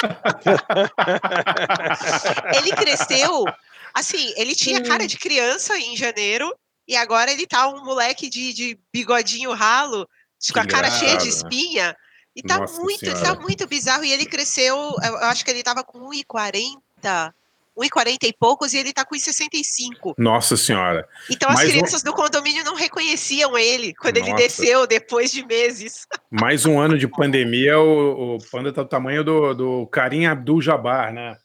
ele 2.56 2.70
cresceu, 2.70 3.44
assim, 3.92 4.32
ele 4.36 4.54
tinha 4.54 4.82
cara 4.82 5.06
de 5.06 5.18
criança 5.18 5.76
em 5.76 5.94
janeiro 5.94 6.56
e 6.88 6.96
agora 6.96 7.30
ele 7.30 7.46
tá 7.46 7.68
um 7.68 7.84
moleque 7.84 8.30
de, 8.30 8.54
de 8.54 8.78
bigodinho 8.90 9.52
ralo, 9.52 10.08
com 10.54 10.60
a 10.60 10.66
cara 10.66 10.90
cheia 10.90 11.18
de 11.18 11.24
né? 11.24 11.30
espinha. 11.30 11.94
E 12.34 12.42
tá 12.42 12.58
Nossa 12.58 12.80
muito, 12.80 13.04
tá 13.04 13.16
Senhora. 13.16 13.40
muito 13.40 13.66
bizarro. 13.66 14.04
E 14.04 14.12
ele 14.12 14.24
cresceu, 14.26 14.76
eu 15.02 15.16
acho 15.18 15.44
que 15.44 15.50
ele 15.50 15.62
tava 15.62 15.82
com 15.82 15.98
1,40, 16.10 17.32
1,40 17.76 18.18
e 18.24 18.32
poucos, 18.32 18.72
e 18.72 18.78
ele 18.78 18.92
tá 18.92 19.04
com 19.04 19.14
1,65. 19.16 20.14
Nossa 20.18 20.56
senhora. 20.56 21.08
Então 21.30 21.48
as 21.48 21.56
Mais 21.56 21.68
um- 21.68 21.72
crianças 21.72 22.02
do 22.02 22.12
condomínio 22.12 22.62
não 22.64 22.74
reconheciam 22.74 23.56
ele 23.58 23.94
quando 23.94 24.16
ele 24.18 24.30
Nossa. 24.30 24.42
desceu 24.42 24.86
depois 24.86 25.32
de 25.32 25.44
meses. 25.44 26.06
Mais 26.30 26.64
um 26.66 26.78
ano 26.78 26.98
de 26.98 27.08
pandemia, 27.08 27.78
o, 27.80 28.36
o 28.36 28.38
Panda 28.50 28.72
tá 28.72 28.82
do 28.82 28.88
tamanho 28.88 29.24
do, 29.24 29.54
do 29.54 29.86
Karim 29.86 30.26
Abdul-Jabbar, 30.26 31.12
né? 31.12 31.36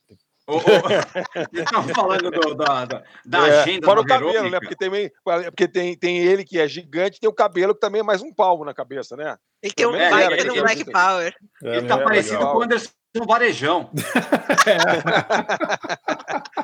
Ô, 0.48 0.60
Vocês 1.52 1.66
estão 1.66 1.84
falando 1.90 2.30
do- 2.30 2.54
da, 2.56 2.86
da, 2.86 3.04
da 3.26 3.48
É, 3.48 3.62
agenda 3.62 3.86
fora 3.86 4.04
da 4.04 4.16
o 4.16 4.20
cabelo, 4.20 4.50
né? 4.50 4.60
Porque, 4.60 4.76
também, 4.76 5.12
porque 5.24 5.68
tem, 5.68 5.98
tem 5.98 6.18
ele 6.20 6.44
que 6.46 6.60
é 6.60 6.68
gigante, 6.68 7.20
tem 7.20 7.28
o 7.30 7.34
cabelo 7.34 7.74
que 7.74 7.80
também 7.80 8.02
é 8.02 8.04
mais 8.04 8.22
um 8.22 8.32
palmo 8.34 8.64
na 8.64 8.74
cabeça, 8.74 9.16
né? 9.16 9.38
Ele 9.64 9.74
tem 9.74 9.86
um 9.88 9.96
era 9.96 10.28
do 10.28 10.34
aquele- 10.34 10.62
Black 10.62 10.86
Power. 10.92 11.34
Ele 11.64 11.88
tá 11.88 11.96
É, 12.00 12.04
parecido 12.04 12.38
legal. 12.38 12.52
com 12.54 12.60
o 12.60 12.64
Anderson 12.64 12.90
Varejão. 13.28 13.90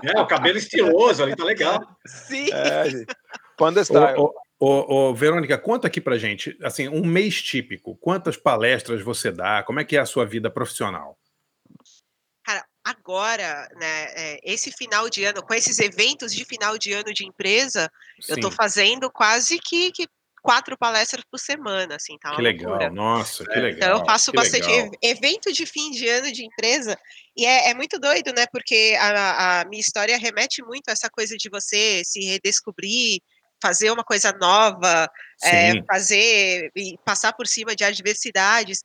É, 0.04 0.20
o 0.20 0.26
cabelo 0.28 0.58
estiloso 0.58 1.24
ali, 1.24 1.36
tá 1.36 1.44
legal. 1.44 1.80
Sim. 2.06 2.48
É. 2.52 2.84
Panda 3.58 3.84
Style. 3.84 4.18
Ô, 4.20 4.34
ô, 4.60 5.10
ô, 5.10 5.14
Verônica, 5.14 5.58
conta 5.58 5.88
aqui 5.88 6.02
pra 6.02 6.18
gente, 6.18 6.58
assim, 6.64 6.88
um 6.88 7.06
mês 7.06 7.42
típico. 7.42 7.96
Quantas 7.98 8.36
palestras 8.38 9.02
você 9.02 9.32
dá? 9.32 9.62
Como 9.64 9.80
é 9.80 9.84
que 9.84 9.96
é 9.96 10.00
a 10.00 10.06
sua 10.06 10.26
vida 10.26 10.50
profissional? 10.50 11.18
Agora, 12.92 13.70
né, 13.76 14.04
é, 14.16 14.40
esse 14.44 14.72
final 14.72 15.10
de 15.10 15.24
ano, 15.24 15.42
com 15.42 15.54
esses 15.54 15.80
eventos 15.80 16.34
de 16.34 16.44
final 16.46 16.78
de 16.78 16.94
ano 16.94 17.14
de 17.14 17.26
empresa, 17.26 17.90
eu 18.28 18.40
tô 18.40 18.50
Sim. 18.50 18.56
fazendo 18.56 19.10
quase 19.12 19.60
que, 19.60 19.92
que 19.92 20.08
quatro 20.42 20.78
palestras 20.78 21.24
por 21.30 21.40
semana, 21.40 21.96
assim, 21.96 22.18
tá 22.20 22.36
Que 22.36 22.42
legal, 22.42 22.72
loucura. 22.72 22.90
nossa, 22.90 23.46
que 23.46 23.60
legal. 23.60 23.72
Então 23.72 24.00
eu 24.00 24.06
faço 24.06 24.32
bastante 24.32 24.68
legal. 24.68 24.88
ev- 24.88 24.94
evento 25.02 25.54
de 25.54 25.66
fim 25.66 25.92
de 25.92 26.08
ano 26.10 26.32
de 26.32 26.46
empresa 26.46 26.98
e 27.38 27.46
é, 27.46 27.70
é 27.70 27.74
muito 27.74 28.00
doido, 28.00 28.34
né? 28.34 28.46
Porque 28.52 28.96
a, 29.00 29.62
a 29.62 29.66
minha 29.66 29.80
história 29.80 30.18
remete 30.18 30.64
muito 30.64 30.90
a 30.90 30.92
essa 30.92 31.10
coisa 31.10 31.36
de 31.38 31.50
você 31.50 32.02
se 32.04 32.20
redescobrir, 32.26 33.20
fazer 33.62 33.92
uma 33.92 34.04
coisa 34.04 34.32
nova, 34.34 35.08
é, 35.44 35.72
Sim. 35.74 35.84
fazer 35.86 36.72
e 36.76 36.98
passar 37.06 37.34
por 37.34 37.48
cima 37.48 37.76
de 37.76 37.84
adversidades. 37.84 38.82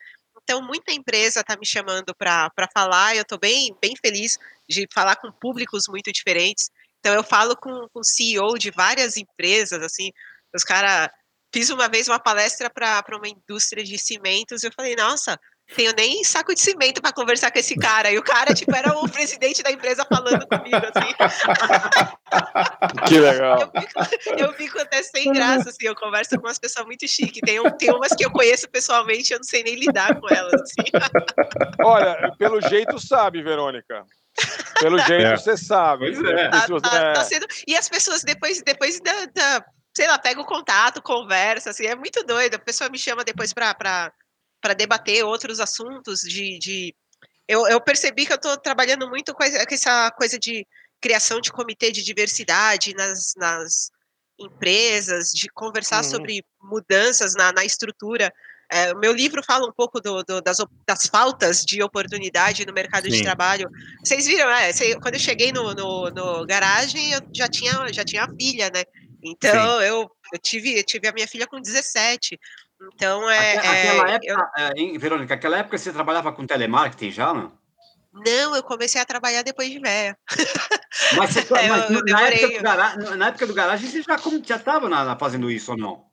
Então 0.49 0.62
muita 0.62 0.92
empresa 0.92 1.40
está 1.40 1.57
me 1.57 1.66
chamando 1.66 2.14
para 2.16 2.68
falar. 2.72 3.16
Eu 3.16 3.22
estou 3.22 3.36
bem 3.38 3.76
bem 3.82 3.94
feliz 4.01 4.38
de 4.68 4.86
falar 4.94 5.16
com 5.16 5.32
públicos 5.32 5.88
muito 5.88 6.12
diferentes. 6.12 6.70
Então 7.01 7.12
eu 7.12 7.24
falo 7.24 7.57
com 7.57 7.88
o 7.92 8.05
CEO 8.05 8.57
de 8.57 8.70
várias 8.70 9.16
empresas, 9.16 9.82
assim, 9.82 10.11
os 10.55 10.62
caras 10.62 11.09
fiz 11.53 11.68
uma 11.70 11.88
vez 11.88 12.09
uma 12.09 12.20
palestra 12.20 12.70
para 12.70 13.16
uma 13.16 13.28
indústria 13.28 13.82
de 13.82 13.99
cimentos 13.99 14.62
e 14.62 14.66
eu 14.68 14.72
falei, 14.72 14.94
nossa, 14.94 15.38
tenho 15.75 15.93
nem 15.97 16.23
saco 16.23 16.55
de 16.55 16.61
cimento 16.61 17.01
para 17.03 17.12
conversar 17.12 17.51
com 17.51 17.59
esse 17.59 17.75
cara. 17.77 18.11
E 18.11 18.19
o 18.19 18.23
cara, 18.23 18.55
tipo, 18.55 18.75
era 18.75 18.97
o 18.99 19.09
presidente 19.09 19.62
da 19.62 19.71
empresa 19.71 20.05
falando 20.09 20.47
comigo, 20.47 20.77
assim. 20.77 21.14
Que 23.09 23.19
legal. 23.19 23.71
Eu 23.75 23.83
fico, 23.83 24.31
eu 24.41 24.53
fico 24.55 24.81
até 24.81 25.03
sem 25.03 25.33
graça, 25.33 25.71
assim, 25.71 25.87
eu 25.87 25.95
converso 25.95 26.37
com 26.39 26.47
umas 26.47 26.59
pessoas 26.59 26.87
muito 26.87 27.07
chiques. 27.09 27.41
Tem, 27.45 27.61
tem 27.79 27.91
umas 27.93 28.12
que 28.14 28.25
eu 28.25 28.31
conheço 28.31 28.69
pessoalmente, 28.69 29.33
eu 29.33 29.39
não 29.39 29.45
sei 29.45 29.62
nem 29.62 29.75
lidar 29.77 30.19
com 30.21 30.29
elas, 30.29 30.55
assim. 30.61 30.83
Olha, 31.85 32.33
pelo 32.39 32.61
jeito 32.61 32.99
sabe, 32.99 33.43
Verônica. 33.43 34.05
Pelo 34.81 34.99
jeito 34.99 35.25
É. 35.27 35.37
você 35.37 35.57
sabe. 35.57 36.12
Pois 36.14 36.31
é. 36.31 36.51
Você- 36.51 36.81
Tá- 36.81 37.12
tá 37.14 37.21
é. 37.21 37.25
sendo- 37.25 37.47
E 37.67 37.77
as 37.77 37.89
pessoas 37.89 38.23
depois, 38.23 38.62
depois 38.62 39.01
da, 39.01 39.25
da- 39.35 39.64
sei 39.97 40.07
lá, 40.07 40.19
pega 40.19 40.41
o 40.41 40.45
contato, 40.45 41.01
conversa, 41.03 41.71
assim, 41.71 41.87
é 41.87 41.95
muito 41.95 42.23
doido. 42.25 42.55
A 42.57 42.59
pessoa 42.59 42.91
me 42.91 42.99
chama 42.99 43.25
depois 43.25 43.53
para 43.55 44.12
debater 44.75 45.25
outros 45.25 45.61
assuntos 45.61 46.21
de. 46.21 46.59
de... 46.59 46.95
Eu, 47.49 47.67
eu 47.69 47.81
percebi 47.81 48.27
que 48.27 48.33
eu 48.33 48.37
estou 48.37 48.57
trabalhando 48.57 49.09
muito 49.09 49.33
com 49.33 49.45
essa, 49.45 50.11
coisa 50.11 50.39
de 50.39 50.67
criação 51.01 51.41
de 51.41 51.53
comitê 51.53 51.93
de 51.93 52.03
diversidade 52.03 52.95
nas, 52.95 53.35
nas 53.37 53.91
empresas, 54.39 55.31
de 55.31 55.49
conversar 55.51 56.03
Uhum. 56.05 56.11
sobre 56.11 56.45
mudanças 56.63 57.35
na, 57.35 57.53
na 57.53 57.65
estrutura. 57.65 58.33
É, 58.71 58.93
o 58.93 58.99
meu 58.99 59.13
livro 59.13 59.43
fala 59.45 59.69
um 59.69 59.73
pouco 59.73 60.01
do- 60.01 60.25
do- 60.25 60.41
das, 60.43 60.57
das 60.87 61.07
faltas 61.07 61.65
de 61.65 61.81
oportunidade 61.83 62.67
no 62.67 62.73
mercado 62.73 63.09
de 63.09 63.17
Sim. 63.19 63.23
trabalho. 63.23 63.71
Vocês 64.05 64.27
viram, 64.27 64.49
né? 64.49 64.73
quando 65.01 65.15
eu 65.15 65.21
cheguei 65.21 65.53
no, 65.53 65.73
no, 65.73 66.11
no 66.11 66.47
garagem, 66.47 67.13
eu 67.13 67.21
já 67.33 67.49
tinha, 67.49 67.93
já 67.93 68.05
tinha 68.05 68.25
a 68.25 68.35
filha, 68.35 68.71
né? 68.75 68.83
Então, 69.23 69.81
eu, 69.83 70.11
eu, 70.33 70.39
tive, 70.41 70.79
eu 70.79 70.85
tive 70.85 71.07
a 71.07 71.13
minha 71.13 71.29
filha 71.29 71.47
com 71.47 71.61
17. 71.61 72.39
Então, 72.81 73.29
é. 73.31 73.55
É, 73.55 73.59
Aquela 73.59 74.03
eu- 74.03 74.14
época, 74.14 74.53
é, 74.57 74.72
hein, 74.77 74.99
Verônica, 74.99 75.35
aquela 75.35 75.59
época 75.59 75.79
você 75.79 75.93
trabalhava 75.93 76.33
com 76.33 76.47
telemarketing 76.47 77.11
já, 77.11 77.33
não? 77.33 77.53
não, 78.12 78.57
eu 78.57 78.62
comecei 78.62 79.01
a 79.01 79.05
trabalhar 79.05 79.43
depois 79.43 79.70
de 79.70 79.79
velha. 79.79 80.16
Mas, 81.16 81.31
você, 81.33 81.41
É, 81.62 81.68
mas 81.68 81.91
eu- 81.91 81.97
eu 81.97 82.05
na, 82.05 82.22
época 82.22 82.41
demorei. 82.41 82.57
do 82.59 82.62
gara- 82.62 82.97
na 83.16 83.27
época 83.29 83.47
do 83.47 83.55
garagem 83.55 83.89
você 83.91 84.03
já 84.03 84.18
como- 84.18 84.43
já 84.45 84.57
estava 84.57 85.18
fazendo 85.18 85.51
isso 85.51 85.72
ou 85.72 85.79
não? 85.79 86.07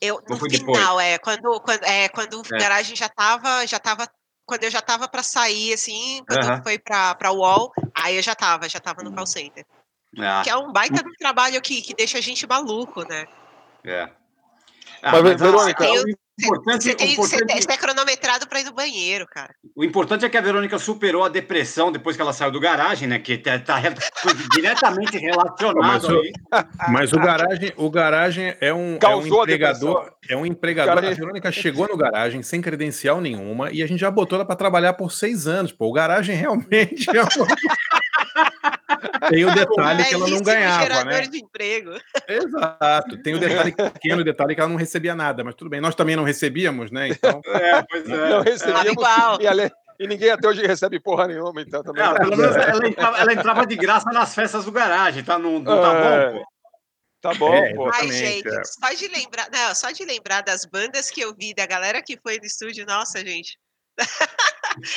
Eu, 0.00 0.14
Ou 0.16 0.22
no 0.30 0.36
foi 0.38 0.48
depois? 0.48 0.78
final, 0.78 0.98
é, 0.98 1.18
quando, 1.18 1.60
quando, 1.60 1.84
é, 1.84 2.08
quando 2.08 2.36
É. 2.36 2.38
o 2.38 2.42
garagem 2.58 2.96
já 2.96 3.08
tava, 3.08 3.66
já 3.66 3.78
tava, 3.78 4.08
quando 4.46 4.64
eu 4.64 4.70
já 4.70 4.80
tava 4.80 5.06
para 5.06 5.22
sair, 5.22 5.74
assim, 5.74 6.22
quando 6.26 6.42
Aham. 6.44 6.62
foi 6.62 6.78
para 6.78 7.14
para 7.14 7.32
UOL, 7.32 7.70
aí 7.94 8.16
eu 8.16 8.22
já 8.22 8.34
tava, 8.34 8.66
já 8.68 8.80
tava 8.80 9.02
no 9.02 9.14
call 9.14 9.26
center. 9.26 9.64
Ah, 10.18 10.40
Que 10.42 10.48
é 10.50 10.56
um 10.56 10.72
baita 10.72 11.02
do 11.02 11.12
trabalho 11.18 11.60
que, 11.60 11.82
que 11.82 11.94
deixa 11.94 12.16
a 12.16 12.20
gente 12.20 12.46
maluco, 12.46 13.06
né? 13.06 13.26
é. 13.84 14.08
Mas, 15.02 15.22
mas, 15.22 15.40
Verônica, 15.40 15.84
ah, 15.84 15.86
Tem 15.86 15.98
o 15.98 16.02
o- 16.04 16.08
importante, 16.46 16.84
Você 16.84 16.92
o 16.92 16.96
tem, 16.96 17.14
você, 17.16 17.36
importante- 17.36 17.62
você 17.66 17.72
é 17.72 17.76
cronometrado 17.76 18.46
para 18.48 18.60
ir 18.60 18.64
no 18.64 18.72
banheiro, 18.72 19.26
cara. 19.26 19.50
O 19.76 19.84
importante 19.84 20.24
é 20.24 20.28
que 20.28 20.38
a 20.38 20.40
Verônica 20.40 20.78
superou 20.78 21.22
a 21.22 21.28
depressão 21.28 21.92
depois 21.92 22.16
que 22.16 22.22
ela 22.22 22.32
saiu 22.32 22.50
do 22.50 22.58
garagem, 22.58 23.06
né? 23.06 23.18
Que 23.18 23.36
tá, 23.36 23.58
tá 23.58 23.74
diretamente 24.54 25.12
Mas 25.20 25.22
relacionado 25.22 26.04
o- 26.08 26.20
aí. 26.20 26.32
Mas 26.88 27.12
o 27.12 27.18
garagem, 27.18 27.72
o 27.76 27.90
garagem 27.90 28.56
é 28.60 28.72
um, 28.72 28.98
é 29.02 29.08
um 29.08 29.26
empregador, 29.26 30.10
é 30.30 30.36
um 30.36 30.46
empregador. 30.46 30.94
Cara, 30.94 31.08
A 31.10 31.14
Verônica 31.14 31.52
chegou 31.52 31.86
no 31.88 31.96
garagem 31.96 32.42
sem 32.42 32.62
credencial 32.62 33.20
nenhuma 33.20 33.70
e 33.70 33.82
a 33.82 33.86
gente 33.86 34.00
já 34.00 34.10
botou 34.10 34.36
ela 34.36 34.44
para 34.46 34.56
trabalhar 34.56 34.94
por 34.94 35.12
seis 35.12 35.46
anos. 35.46 35.72
Pô, 35.72 35.88
o 35.88 35.92
garagem 35.92 36.34
realmente 36.36 37.06
é 37.14 37.22
um... 37.22 37.26
Tem 39.28 39.44
o 39.44 39.50
detalhe 39.54 40.04
que 40.04 40.14
ela 40.14 40.28
não 40.28 40.40
ganhava, 40.40 41.04
né? 41.04 41.20
de 41.22 41.38
emprego. 41.38 41.92
Exato. 42.28 43.22
Tem 43.22 43.34
o 43.34 43.38
detalhe 43.38 43.72
pequeno, 43.72 44.20
o 44.20 44.24
detalhe 44.24 44.54
que 44.54 44.60
ela 44.60 44.70
não 44.70 44.76
recebia 44.76 45.14
nada, 45.14 45.44
mas 45.44 45.54
tudo 45.54 45.70
bem. 45.70 45.80
Nós 45.80 45.94
também 45.94 46.16
não 46.16 46.24
recebíamos, 46.24 46.90
né? 46.90 47.08
Então, 47.08 47.40
É, 47.46 47.82
pois 47.82 48.08
é. 48.08 48.28
Não 48.30 48.42
recebíamos. 48.42 48.92
igual. 48.92 49.38
E, 49.40 50.04
e 50.04 50.06
ninguém 50.06 50.30
até 50.30 50.48
hoje 50.48 50.66
recebe 50.66 50.98
porra 51.00 51.26
nenhuma, 51.28 51.60
então 51.60 51.82
também. 51.82 52.02
Não, 52.02 52.14
pelo 52.14 52.36
menos 52.36 52.56
ela 52.56 52.88
entrava, 52.88 53.18
ela 53.18 53.32
entrava 53.32 53.66
de 53.66 53.76
graça 53.76 54.10
nas 54.10 54.34
festas 54.34 54.64
do 54.64 54.72
garagem, 54.72 55.22
tá? 55.22 55.38
Não, 55.38 55.58
não 55.58 55.64
tá 55.80 55.92
É. 55.94 56.30
bom, 56.32 56.38
pô? 56.38 56.44
Tá 57.20 57.34
bom, 57.34 57.54
É, 57.54 57.74
pô. 57.74 57.90
Ai, 57.92 58.10
gente, 58.10 58.48
é. 58.48 58.64
só 58.64 58.90
de 58.94 59.08
lembrar, 59.08 59.48
não, 59.52 59.74
só 59.74 59.90
de 59.90 60.04
lembrar 60.06 60.40
das 60.42 60.64
bandas 60.64 61.10
que 61.10 61.20
eu 61.20 61.34
vi, 61.38 61.52
da 61.54 61.66
galera 61.66 62.00
que 62.02 62.18
foi 62.22 62.38
no 62.38 62.46
estúdio, 62.46 62.86
nossa, 62.86 63.18
gente. 63.20 63.58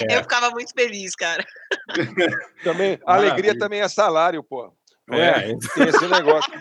É. 0.10 0.18
Eu 0.18 0.22
ficava 0.22 0.50
muito 0.52 0.72
feliz, 0.74 1.16
cara. 1.16 1.44
Também, 2.64 3.00
a 3.06 3.16
alegria 3.16 3.58
também 3.58 3.82
é 3.82 3.88
salário, 3.88 4.44
pô. 4.44 4.72
Não 5.08 5.18
É, 5.18 5.52
é? 5.52 5.58
Tem 5.74 5.88
esse 5.90 6.08
negócio. 6.08 6.52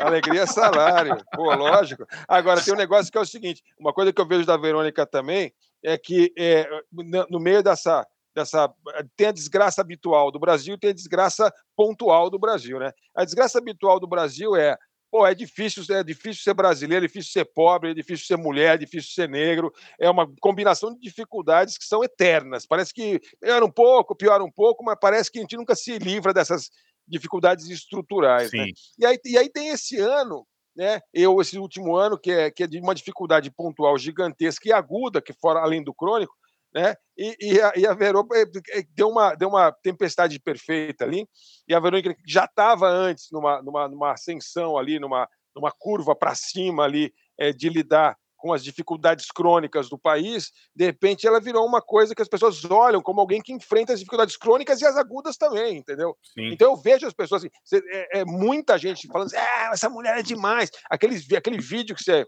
Alegria 0.00 0.42
é 0.42 0.46
salário. 0.46 1.16
Pô, 1.34 1.52
lógico. 1.54 2.06
Agora, 2.26 2.62
tem 2.62 2.72
um 2.72 2.76
negócio 2.76 3.10
que 3.12 3.18
é 3.18 3.20
o 3.20 3.26
seguinte: 3.26 3.62
uma 3.78 3.92
coisa 3.92 4.12
que 4.12 4.20
eu 4.20 4.26
vejo 4.26 4.46
da 4.46 4.56
Verônica 4.56 5.04
também 5.04 5.52
é 5.84 5.98
que 5.98 6.32
é, 6.38 6.66
no- 6.90 7.40
meio 7.40 7.62
dessa. 7.62 8.06
Dessa, 8.34 8.72
tem 9.14 9.26
a 9.26 9.32
desgraça 9.32 9.82
habitual 9.82 10.30
do 10.32 10.38
Brasil 10.38 10.74
e 10.74 10.78
tem 10.78 10.88
a 10.88 10.94
desgraça 10.94 11.52
pontual 11.76 12.30
do 12.30 12.38
Brasil, 12.38 12.78
né? 12.78 12.90
A 13.14 13.26
desgraça 13.26 13.58
habitual 13.58 14.00
do 14.00 14.06
Brasil 14.06 14.56
é 14.56 14.74
Pô, 15.12 15.26
é 15.26 15.34
difícil, 15.34 15.84
é 15.94 16.02
difícil 16.02 16.42
ser 16.42 16.54
brasileiro, 16.54 17.04
é 17.04 17.06
difícil 17.06 17.32
ser 17.32 17.44
pobre, 17.44 17.90
é 17.90 17.94
difícil 17.94 18.24
ser 18.24 18.38
mulher, 18.38 18.76
é 18.76 18.78
difícil 18.78 19.10
ser 19.12 19.28
negro. 19.28 19.70
É 20.00 20.08
uma 20.08 20.26
combinação 20.40 20.90
de 20.94 20.98
dificuldades 20.98 21.76
que 21.76 21.84
são 21.84 22.02
eternas. 22.02 22.64
Parece 22.64 22.94
que 22.94 23.20
melhora 23.42 23.62
um 23.62 23.70
pouco, 23.70 24.16
piora 24.16 24.42
um 24.42 24.50
pouco, 24.50 24.82
mas 24.82 24.96
parece 24.98 25.30
que 25.30 25.38
a 25.38 25.42
gente 25.42 25.54
nunca 25.54 25.74
se 25.74 25.98
livra 25.98 26.32
dessas 26.32 26.70
dificuldades 27.06 27.68
estruturais. 27.68 28.50
né? 28.54 28.64
E, 28.98 29.04
aí, 29.04 29.18
e 29.26 29.36
aí 29.36 29.50
tem 29.50 29.68
esse 29.68 29.98
ano, 29.98 30.46
né? 30.74 30.98
Eu, 31.12 31.38
esse 31.42 31.58
último 31.58 31.94
ano, 31.94 32.18
que 32.18 32.30
é, 32.30 32.50
que 32.50 32.62
é 32.62 32.66
de 32.66 32.78
uma 32.80 32.94
dificuldade 32.94 33.50
pontual 33.50 33.98
gigantesca 33.98 34.66
e 34.66 34.72
aguda, 34.72 35.20
que 35.20 35.34
fora 35.34 35.60
além 35.60 35.84
do 35.84 35.92
crônico, 35.92 36.32
né? 36.74 36.94
E, 37.16 37.36
e 37.40 37.60
a, 37.60 37.72
e 37.76 37.86
a 37.86 37.94
Verônica 37.94 38.34
eh, 38.70 38.84
deu 38.94 39.08
uma, 39.08 39.34
deu 39.34 39.48
uma 39.48 39.70
tempestade 39.70 40.40
perfeita 40.40 41.04
ali, 41.04 41.28
e 41.68 41.74
a 41.74 41.80
Verônica 41.80 42.16
já 42.26 42.44
estava 42.44 42.88
antes 42.88 43.28
numa, 43.30 43.62
numa, 43.62 43.88
numa 43.88 44.12
ascensão 44.12 44.78
ali, 44.78 44.98
numa, 44.98 45.28
numa 45.54 45.70
curva 45.70 46.14
para 46.14 46.34
cima 46.34 46.84
ali, 46.84 47.12
eh, 47.38 47.52
de 47.52 47.68
lidar 47.68 48.16
com 48.42 48.52
as 48.52 48.64
dificuldades 48.64 49.26
crônicas 49.28 49.88
do 49.88 49.96
país, 49.96 50.50
de 50.74 50.84
repente 50.84 51.28
ela 51.28 51.38
virou 51.40 51.64
uma 51.64 51.80
coisa 51.80 52.12
que 52.12 52.20
as 52.20 52.26
pessoas 52.26 52.64
olham 52.64 53.00
como 53.00 53.20
alguém 53.20 53.40
que 53.40 53.52
enfrenta 53.52 53.92
as 53.92 54.00
dificuldades 54.00 54.36
crônicas 54.36 54.80
e 54.80 54.84
as 54.84 54.96
agudas 54.96 55.36
também, 55.36 55.76
entendeu? 55.76 56.16
sim. 56.34 56.48
Então 56.52 56.72
eu 56.72 56.76
vejo 56.76 57.06
as 57.06 57.12
pessoas 57.12 57.44
assim, 57.44 57.82
é, 57.92 58.20
é 58.20 58.24
muita 58.24 58.76
gente 58.76 59.06
falando 59.06 59.28
assim, 59.28 59.36
ah, 59.36 59.70
essa 59.72 59.88
mulher 59.88 60.18
é 60.18 60.22
demais. 60.24 60.72
Aqueles, 60.90 61.30
aquele 61.32 61.58
vídeo 61.58 61.94
que 61.94 62.02
você. 62.02 62.26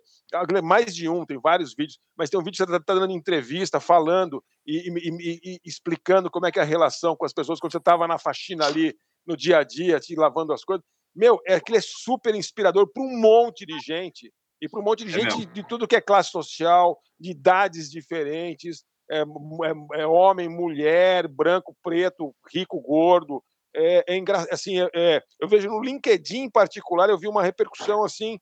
Mais 0.62 0.94
de 0.94 1.08
um, 1.08 1.26
tem 1.26 1.38
vários 1.40 1.74
vídeos, 1.74 1.98
mas 2.16 2.30
tem 2.30 2.38
um 2.38 2.44
vídeo 2.44 2.64
que 2.64 2.70
você 2.70 2.76
está 2.76 2.94
dando 2.94 3.10
entrevista, 3.12 3.80
falando 3.80 4.42
e, 4.64 4.88
e- 4.88 5.08
e- 5.20 5.54
e 5.56 5.60
explicando 5.64 6.30
como 6.30 6.46
é 6.46 6.52
que 6.52 6.60
é 6.60 6.62
a 6.62 6.64
relação 6.64 7.16
com 7.16 7.26
as 7.26 7.32
pessoas 7.32 7.58
quando 7.58 7.72
você 7.72 7.78
estava 7.78 8.06
na 8.06 8.18
faxina 8.18 8.66
ali 8.66 8.94
no 9.26 9.36
dia 9.36 9.58
a 9.58 9.64
dia, 9.64 9.98
te 9.98 10.14
lavando 10.14 10.52
as 10.52 10.62
coisas. 10.64 10.84
Meu, 11.14 11.40
é 11.46 11.54
aquele 11.54 11.78
é 11.78 11.82
super 11.82 12.34
inspirador 12.34 12.88
para 12.92 13.02
um 13.02 13.18
monte 13.20 13.64
de 13.66 13.78
gente. 13.80 14.32
E 14.64 14.68
para 14.68 14.80
um 14.80 14.82
monte 14.82 15.04
de 15.04 15.10
É 15.10 15.20
gente 15.20 15.36
mesmo. 15.36 15.52
de 15.52 15.62
tudo 15.62 15.86
que 15.86 15.94
é 15.94 16.00
classe 16.00 16.30
social, 16.30 16.98
de 17.20 17.32
idades 17.32 17.90
diferentes, 17.90 18.82
é, 19.10 19.18
é- 19.20 20.00
é 20.00 20.06
homem, 20.06 20.48
mulher, 20.48 21.28
branco, 21.28 21.76
preto, 21.82 22.34
rico, 22.50 22.80
gordo, 22.80 23.44
é, 23.76 24.16
é 24.16 24.24
assim, 24.50 24.80
é, 24.94 25.22
eu 25.38 25.46
vejo 25.48 25.68
no 25.68 25.82
LinkedIn 25.82 26.44
em 26.44 26.50
particular, 26.50 27.10
eu 27.10 27.18
vi 27.18 27.28
uma 27.28 27.42
repercussão 27.42 28.02
assim 28.04 28.38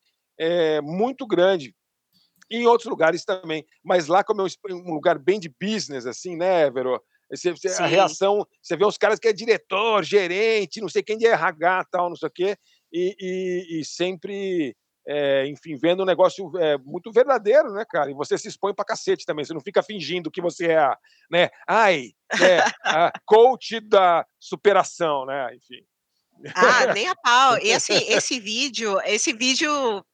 muito 0.83 1.27
grande. 1.27 1.75
E 2.51 2.59
em 2.59 2.67
outros 2.67 2.89
lugares 2.89 3.25
também. 3.25 3.65
Mas 3.83 4.07
lá, 4.09 4.23
como 4.23 4.43
é 4.43 4.45
um 4.73 4.95
lugar 4.95 5.19
bem 5.19 5.41
de 5.41 5.49
business, 5.61 6.07
assim, 6.07 6.37
né, 6.37 6.71
Vero? 6.71 7.01
Você, 7.31 7.55
a 7.79 7.87
reação, 7.87 8.47
você 8.61 8.77
vê 8.77 8.85
os 8.85 8.99
caras 8.99 9.19
que 9.19 9.27
é 9.27 9.33
diretor, 9.33 10.05
gerente, 10.05 10.81
não 10.81 10.89
sei 10.89 11.03
quem 11.03 11.17
de 11.17 11.27
RH, 11.27 11.87
tal, 11.91 12.11
não 12.11 12.17
sei 12.17 12.29
o 12.29 12.33
quê, 12.33 12.57
e, 12.93 13.17
e, 13.19 13.81
e 13.81 13.85
sempre 13.85 14.77
é, 15.07 15.47
enfim, 15.47 15.77
vendo 15.77 16.03
um 16.03 16.07
negócio 16.07 16.51
é, 16.59 16.79
muito 16.79 17.11
verdadeiro, 17.13 17.73
né, 17.73 17.85
cara? 17.89 18.11
E 18.11 18.15
você 18.15 18.39
se 18.39 18.49
expõe 18.49 18.75
pra 18.75 18.85
cacete 18.85 19.25
também, 19.25 19.45
você 19.45 19.55
não 19.55 19.61
fica 19.61 19.83
fingindo 19.83 20.31
que 20.31 20.41
você 20.41 20.69
é, 20.69 20.79
a, 20.79 20.97
né, 21.31 21.51
ai, 21.67 22.13
é, 22.41 22.59
a 22.85 23.13
coach 23.25 23.81
da 23.81 24.25
superação, 24.39 25.27
né, 25.27 25.55
enfim. 25.55 25.85
Ah, 26.55 26.93
nem 26.93 27.09
a 27.09 27.15
pau. 27.15 27.59
E 27.59 27.73
assim, 27.73 27.93
esse 28.09 28.41
vídeo, 28.41 29.01
esse 29.05 29.33
vídeo, 29.33 29.71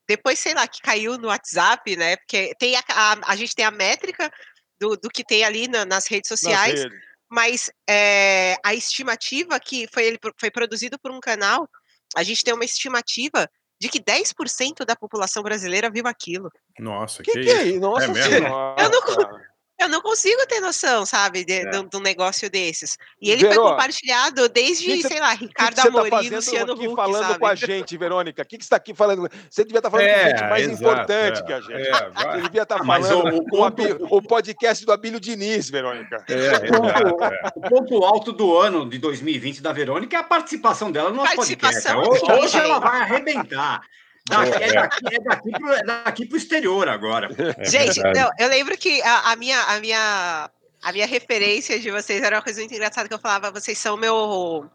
depois, 0.07 0.39
sei 0.39 0.53
lá, 0.53 0.66
que 0.66 0.82
caiu 0.82 1.16
no 1.16 1.28
WhatsApp, 1.28 1.97
né? 1.97 2.16
Porque 2.16 2.55
tem 2.59 2.76
a, 2.76 2.82
a, 2.91 3.32
a 3.32 3.36
gente 3.36 3.55
tem 3.55 3.64
a 3.64 3.70
métrica 3.70 4.30
do, 4.78 4.97
do 4.97 5.09
que 5.09 5.24
tem 5.24 5.45
ali 5.45 5.68
na, 5.68 5.86
nas 5.86 6.07
redes 6.07 6.28
sociais, 6.28 6.84
nas 6.84 6.93
mas 7.30 7.70
é, 7.89 8.57
a 8.64 8.74
estimativa 8.74 9.61
que 9.61 9.86
foi, 9.93 10.07
ele, 10.07 10.18
foi 10.39 10.51
produzido 10.51 10.99
por 10.99 11.11
um 11.11 11.20
canal, 11.20 11.68
a 12.16 12.22
gente 12.22 12.43
tem 12.43 12.55
uma 12.55 12.64
estimativa 12.64 13.49
de 13.81 13.89
que 13.89 14.01
10% 14.01 14.85
da 14.85 14.97
população 14.97 15.43
brasileira 15.43 15.91
viu 15.91 16.07
aquilo. 16.07 16.51
Nossa, 16.79 17.22
que, 17.22 17.33
que, 17.33 17.41
que 17.41 17.51
é 17.51 17.64
isso? 17.66 17.81
Nossa 17.81 18.07
é. 18.07 18.39
Eu 18.39 18.91
não, 18.91 19.41
eu 19.79 19.89
não 19.89 20.01
consigo 20.01 20.45
ter 20.47 20.61
noção, 20.61 21.07
sabe, 21.07 21.45
de, 21.45 21.61
é. 21.61 21.70
um 21.95 22.01
negócio 22.01 22.51
desses. 22.51 22.99
E 23.22 23.31
ele 23.31 23.43
Verô, 23.43 23.55
foi 23.55 23.70
compartilhado 23.70 24.49
desde, 24.49 24.87
que 24.87 25.03
sei 25.03 25.20
lá, 25.20 25.33
Ricardo 25.33 25.81
que 25.81 25.89
Amorim, 25.89 26.11
tá 26.11 26.37
Luciano 26.37 26.72
aqui 26.72 26.89
Huck, 26.89 26.97
falando 26.97 27.26
sabe? 27.26 27.39
com 27.39 27.47
a 27.47 27.55
gente, 27.55 27.97
Verônica? 27.97 28.43
O 28.43 28.45
que, 28.45 28.59
que 28.59 28.64
você 28.64 28.66
está 28.66 28.76
aqui 28.76 28.93
falando? 28.93 29.29
Você 29.49 29.64
devia 29.64 29.79
estar 29.79 29.91
tá 29.91 29.97
falando 29.97 30.09
é, 30.09 30.24
com 30.24 30.31
gente 30.31 30.51
mais 30.51 30.68
exato, 30.68 30.83
importante 30.83 31.39
é, 31.39 31.43
que 31.43 31.53
a 31.53 31.61
gente. 31.61 31.72
É, 31.72 32.11
você 32.11 32.41
devia 32.43 32.62
estar 32.62 32.79
tá 32.79 32.85
falando 32.85 33.37
o, 33.37 33.45
com 33.47 33.59
o, 33.61 34.18
o, 34.18 34.22
podcast 34.22 34.85
do 34.85 34.93
Abílio 34.93 35.20
Diniz, 35.20 35.70
Verônica. 35.70 36.24
É, 36.29 36.35
exato, 36.35 36.66
é. 36.66 37.51
o 37.55 37.61
ponto 37.61 38.05
alto 38.05 38.33
do 38.33 38.59
ano 38.59 38.89
de 38.89 38.99
2020 38.99 39.62
da 39.62 39.72
Verônica 39.72 40.16
é 40.16 40.20
a 40.20 40.24
participação 40.24 40.91
dela 40.91 41.11
no 41.11 41.16
nosso 41.16 41.37
podcast. 41.37 41.93
Hoje, 41.95 42.33
hoje 42.33 42.59
ela 42.59 42.81
vai 42.81 43.01
arrebentar. 43.01 43.81
Daqui, 44.29 44.62
é, 44.62 44.72
daqui, 44.72 45.14
é 45.14 45.20
daqui, 45.20 45.51
pro, 45.51 45.72
é 45.72 45.83
daqui 45.83 46.26
pro 46.26 46.37
exterior 46.37 46.89
agora. 46.89 47.29
É 47.59 47.64
Gente, 47.64 48.01
não, 48.01 48.31
eu 48.39 48.49
lembro 48.49 48.76
que 48.76 49.01
a, 49.03 49.33
a, 49.33 49.37
minha, 49.37 49.61
a, 49.62 49.81
minha, 49.81 50.51
a 50.83 50.93
minha 50.93 51.07
referência 51.07 51.79
de 51.79 51.91
vocês 51.91 52.22
era 52.22 52.37
uma 52.37 52.43
coisa 52.43 52.61
muito 52.61 52.74
engraçada 52.74 53.09
que 53.09 53.14
eu 53.14 53.18
falava, 53.18 53.51
vocês 53.51 53.79
são 53.79 53.97
meu 53.97 54.70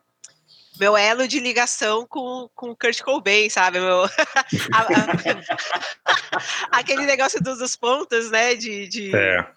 meu 0.79 0.97
elo 0.97 1.27
de 1.27 1.39
ligação 1.39 2.05
com, 2.07 2.49
com 2.55 2.75
Kurt 2.75 3.01
Cobain, 3.01 3.47
sabe? 3.47 3.79
Meu, 3.79 4.03
a, 4.73 4.81
a, 6.71 6.79
aquele 6.79 7.05
negócio 7.05 7.41
dos, 7.41 7.59
dos 7.59 7.75
pontos, 7.75 8.31
né? 8.31 8.55
De, 8.55 8.87
de 8.87 9.15
é. 9.15 9.47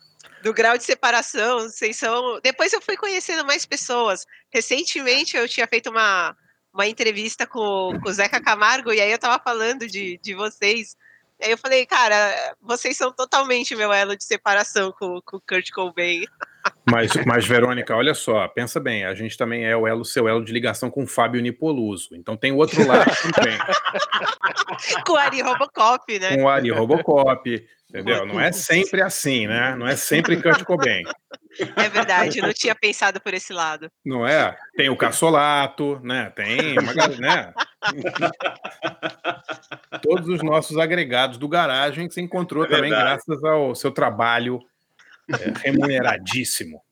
do 0.42 0.52
grau 0.52 0.76
de 0.76 0.84
separação. 0.84 1.60
Vocês 1.60 1.96
são. 1.96 2.38
Depois 2.42 2.72
eu 2.72 2.82
fui 2.82 2.98
conhecendo 2.98 3.46
mais 3.46 3.64
pessoas. 3.64 4.26
Recentemente 4.52 5.36
eu 5.38 5.48
tinha 5.48 5.66
feito 5.66 5.88
uma 5.88 6.36
uma 6.76 6.86
entrevista 6.86 7.46
com, 7.46 7.98
com 8.02 8.08
o 8.08 8.12
Zeca 8.12 8.38
Camargo, 8.38 8.92
e 8.92 9.00
aí 9.00 9.10
eu 9.10 9.18
tava 9.18 9.42
falando 9.42 9.86
de, 9.86 10.20
de 10.22 10.34
vocês. 10.34 10.94
Aí 11.42 11.50
eu 11.50 11.56
falei, 11.58 11.86
cara, 11.86 12.54
vocês 12.60 12.96
são 12.96 13.10
totalmente 13.10 13.74
meu 13.74 13.92
elo 13.92 14.14
de 14.14 14.24
separação 14.24 14.92
com, 14.92 15.20
com 15.24 15.38
o 15.38 15.40
Kurt 15.40 15.70
Cobain. 15.70 16.24
Mas, 16.84 17.12
mas, 17.24 17.46
Verônica, 17.46 17.94
olha 17.94 18.12
só, 18.12 18.48
pensa 18.48 18.80
bem, 18.80 19.04
a 19.04 19.14
gente 19.14 19.36
também 19.36 19.64
é 19.64 19.76
o 19.76 19.86
elo, 19.86 20.04
seu 20.04 20.26
elo 20.26 20.44
de 20.44 20.52
ligação 20.52 20.90
com 20.90 21.04
o 21.04 21.06
Fábio 21.06 21.40
Nipoluso. 21.40 22.08
Então 22.16 22.36
tem 22.36 22.52
outro 22.52 22.84
lado 22.84 23.08
também. 23.32 23.56
com 25.06 25.12
o 25.12 25.16
Ari 25.16 25.42
Robocop, 25.42 26.18
né? 26.18 26.36
Com 26.36 26.42
o 26.42 26.48
Ari 26.48 26.70
Robocop, 26.70 27.68
entendeu? 27.88 28.26
Não 28.26 28.40
é 28.40 28.50
sempre 28.50 29.00
assim, 29.00 29.46
né? 29.46 29.76
Não 29.76 29.86
é 29.86 29.94
sempre 29.94 30.42
Kurt 30.42 30.64
Cobain. 30.64 31.04
É 31.76 31.88
verdade, 31.88 32.38
eu 32.38 32.46
não 32.46 32.52
tinha 32.52 32.74
pensado 32.74 33.20
por 33.20 33.34
esse 33.34 33.52
lado. 33.52 33.90
Não 34.04 34.26
é? 34.26 34.56
Tem 34.76 34.88
o 34.88 34.96
caçolato, 34.96 36.00
né? 36.02 36.30
Tem 36.30 36.78
uma 36.78 37.08
né? 37.18 37.52
Todos 40.02 40.28
os 40.28 40.42
nossos 40.42 40.78
agregados 40.78 41.38
do 41.38 41.48
garagem 41.48 42.08
que 42.08 42.14
você 42.14 42.20
encontrou 42.20 42.64
é 42.64 42.68
também 42.68 42.90
graças 42.90 43.42
ao 43.44 43.74
seu 43.74 43.90
trabalho 43.90 44.60
é, 45.28 45.52
remuneradíssimo. 45.64 46.82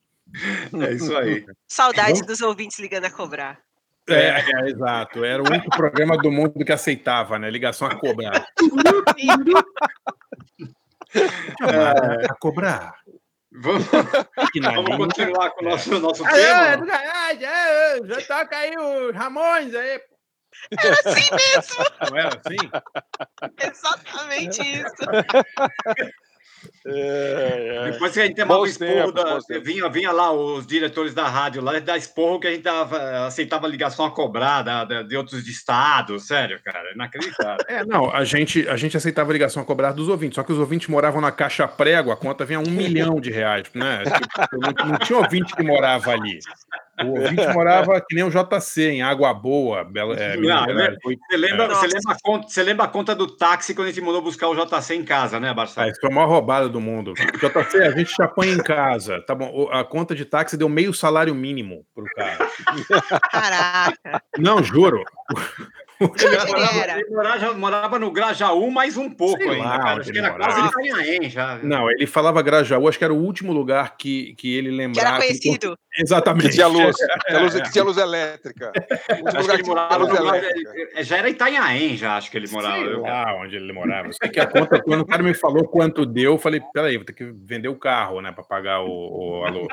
É 0.82 0.92
isso 0.92 1.16
aí. 1.16 1.46
Saudades 1.68 2.26
dos 2.26 2.40
ouvintes 2.40 2.78
ligando 2.78 3.04
a 3.04 3.10
cobrar. 3.10 3.60
É, 4.08 4.40
é, 4.40 4.68
exato. 4.68 5.24
Era 5.24 5.42
o 5.42 5.46
único 5.46 5.70
programa 5.70 6.18
do 6.18 6.30
mundo 6.30 6.64
que 6.64 6.72
aceitava, 6.72 7.38
né? 7.38 7.50
Ligação 7.50 7.88
a 7.88 7.94
cobrar. 7.94 8.46
é. 11.14 12.26
A 12.30 12.34
cobrar. 12.38 12.94
Vamos, 13.56 13.84
vamos 14.74 14.96
continuar 14.96 15.50
com 15.50 15.64
o 15.64 15.68
nosso, 15.68 16.00
nosso 16.00 16.24
tema. 16.24 16.38
É, 16.38 16.76
garagem, 16.76 17.46
é, 17.46 17.98
já 18.04 18.22
toca 18.22 18.56
aí 18.56 18.76
o 18.76 19.12
Ramões 19.12 19.72
aí. 19.74 20.00
Era 20.78 20.92
assim 21.04 21.30
mesmo. 21.30 21.84
Não 22.10 22.18
era 22.18 22.40
assim? 22.40 22.56
Exatamente 23.60 24.60
isso. 24.60 24.94
É, 26.86 27.86
é. 27.86 27.90
Depois 27.92 28.12
que 28.12 28.20
a 28.20 28.26
gente 28.26 28.34
tem 28.34 28.44
uma 28.44 28.66
esporro, 28.66 29.12
da, 29.12 29.38
vinha, 29.62 29.88
vinha 29.88 30.12
lá 30.12 30.32
os 30.32 30.66
diretores 30.66 31.14
da 31.14 31.28
rádio 31.28 31.62
lá, 31.62 31.78
da 31.78 31.96
esporro 31.96 32.40
que 32.40 32.46
a 32.46 32.50
gente 32.50 32.62
dava, 32.62 33.26
aceitava 33.26 33.66
ligação 33.66 34.04
a 34.04 34.10
cobrar 34.10 34.62
da, 34.62 34.84
da, 34.84 35.02
de 35.02 35.16
outros 35.16 35.46
estados, 35.46 36.26
sério, 36.26 36.60
cara, 36.64 36.92
inacreditável. 36.94 37.64
É, 37.68 37.84
não, 37.84 38.10
a 38.10 38.24
gente, 38.24 38.68
a 38.68 38.76
gente 38.76 38.96
aceitava 38.96 39.32
ligação 39.32 39.62
a 39.62 39.66
cobrar 39.66 39.92
dos 39.92 40.08
ouvintes, 40.08 40.36
só 40.36 40.42
que 40.42 40.52
os 40.52 40.58
ouvintes 40.58 40.88
moravam 40.88 41.20
na 41.20 41.32
caixa 41.32 41.66
prego, 41.66 42.10
a 42.10 42.16
conta 42.16 42.44
vinha 42.44 42.60
um 42.60 42.70
milhão 42.70 43.20
de 43.20 43.30
reais, 43.30 43.68
né? 43.74 44.02
Tipo, 44.04 44.58
não, 44.58 44.90
não 44.90 44.98
tinha 44.98 45.18
ouvinte 45.18 45.54
que 45.54 45.62
morava 45.62 46.12
ali. 46.12 46.38
O 47.02 47.20
ouvinte 47.20 47.46
morava 47.52 48.00
que 48.00 48.14
nem 48.14 48.24
o 48.24 48.30
JC, 48.30 48.90
em 48.90 49.02
Água 49.02 49.34
Boa. 49.34 49.82
Bela, 49.84 50.14
é, 50.14 50.36
não, 50.36 50.66
né? 50.66 50.96
você, 51.02 51.36
lembra, 51.36 51.68
você, 51.68 51.86
lembra 51.86 52.12
a 52.12 52.16
conta, 52.22 52.48
você 52.48 52.62
lembra 52.62 52.84
a 52.84 52.88
conta 52.88 53.14
do 53.14 53.26
táxi 53.26 53.74
quando 53.74 53.88
a 53.88 53.90
gente 53.90 54.04
mandou 54.04 54.22
buscar 54.22 54.48
o 54.48 54.54
JC 54.54 54.94
em 54.94 55.04
casa, 55.04 55.40
né, 55.40 55.52
Barça? 55.52 55.82
Ah, 55.82 55.88
isso 55.88 56.00
foi 56.00 56.10
a 56.10 56.14
maior 56.14 56.28
roubada 56.28 56.68
do 56.68 56.80
mundo. 56.80 57.14
JC, 57.14 57.82
a 57.82 57.90
gente 57.90 58.14
te 58.14 58.22
apanha 58.22 58.54
em 58.54 58.62
casa. 58.62 59.20
Tá 59.22 59.34
bom, 59.34 59.68
a 59.72 59.82
conta 59.82 60.14
de 60.14 60.24
táxi 60.24 60.56
deu 60.56 60.68
meio 60.68 60.94
salário 60.94 61.34
mínimo 61.34 61.84
pro 61.94 62.04
cara. 62.14 62.48
Caraca. 63.30 64.22
Não, 64.38 64.62
juro. 64.62 65.02
Ele 66.04 66.36
morava, 66.46 67.00
ele 67.00 67.10
morava, 67.10 67.54
morava, 67.54 67.98
no 67.98 68.10
Grajaú 68.10 68.70
mais 68.70 68.96
um 68.96 69.10
pouco 69.10 69.38
Sei 69.38 69.50
ainda, 69.50 69.64
lá, 69.64 69.78
cara. 69.78 70.00
Acho 70.00 70.12
que 70.12 70.18
era 70.18 70.30
quase 70.32 70.66
Itanhaém 70.66 71.30
já. 71.30 71.58
Não, 71.62 71.90
ele 71.90 72.06
falava 72.06 72.42
Grajaú, 72.42 72.88
acho 72.88 72.98
que 72.98 73.04
era 73.04 73.14
o 73.14 73.22
último 73.22 73.52
lugar 73.52 73.96
que, 73.96 74.34
que 74.34 74.56
ele 74.56 74.70
lembrava. 74.70 75.18
Que 75.18 75.24
era 75.24 75.26
conhecido. 75.26 75.76
Que... 75.76 76.02
Exatamente. 76.02 76.48
Que 76.48 76.54
tinha 76.54 76.66
luz, 76.66 76.96
que 77.26 77.34
luz, 77.34 77.54
que 77.54 77.72
tinha 77.72 77.84
luz 77.84 77.96
elétrica. 77.96 78.72
Acho 79.26 79.48
que 79.48 79.54
ele 79.54 79.62
morava 79.62 79.96
luz 80.04 80.18
elétrica. 80.18 81.04
Já 81.04 81.18
era 81.18 81.30
Itanhaém, 81.30 81.96
já 81.96 82.16
acho 82.16 82.30
que 82.30 82.36
ele 82.36 82.48
morava. 82.48 82.76
Sei 82.76 82.96
lá 82.96 83.36
onde 83.36 83.56
ele 83.56 83.72
morava. 83.72 84.12
Sei 84.12 84.28
que 84.28 84.40
a 84.40 84.46
conta, 84.46 84.82
quando 84.82 85.02
o 85.02 85.06
cara 85.06 85.22
me 85.22 85.34
falou 85.34 85.66
quanto 85.68 86.04
deu, 86.04 86.32
eu 86.32 86.38
falei, 86.38 86.60
peraí, 86.72 86.96
vou 86.96 87.04
ter 87.04 87.12
que 87.12 87.24
vender 87.24 87.68
o 87.68 87.76
carro, 87.76 88.20
né, 88.20 88.32
para 88.32 88.44
pagar 88.44 88.80
o, 88.80 88.88
o 89.40 89.44
alô, 89.44 89.68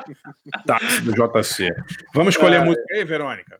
táxi 0.66 1.00
do 1.02 1.12
JC. 1.12 1.68
Vamos 2.14 2.34
escolher 2.34 2.56
é. 2.56 2.58
a 2.58 2.64
música 2.64 2.94
aí, 2.94 3.04
Verônica? 3.04 3.58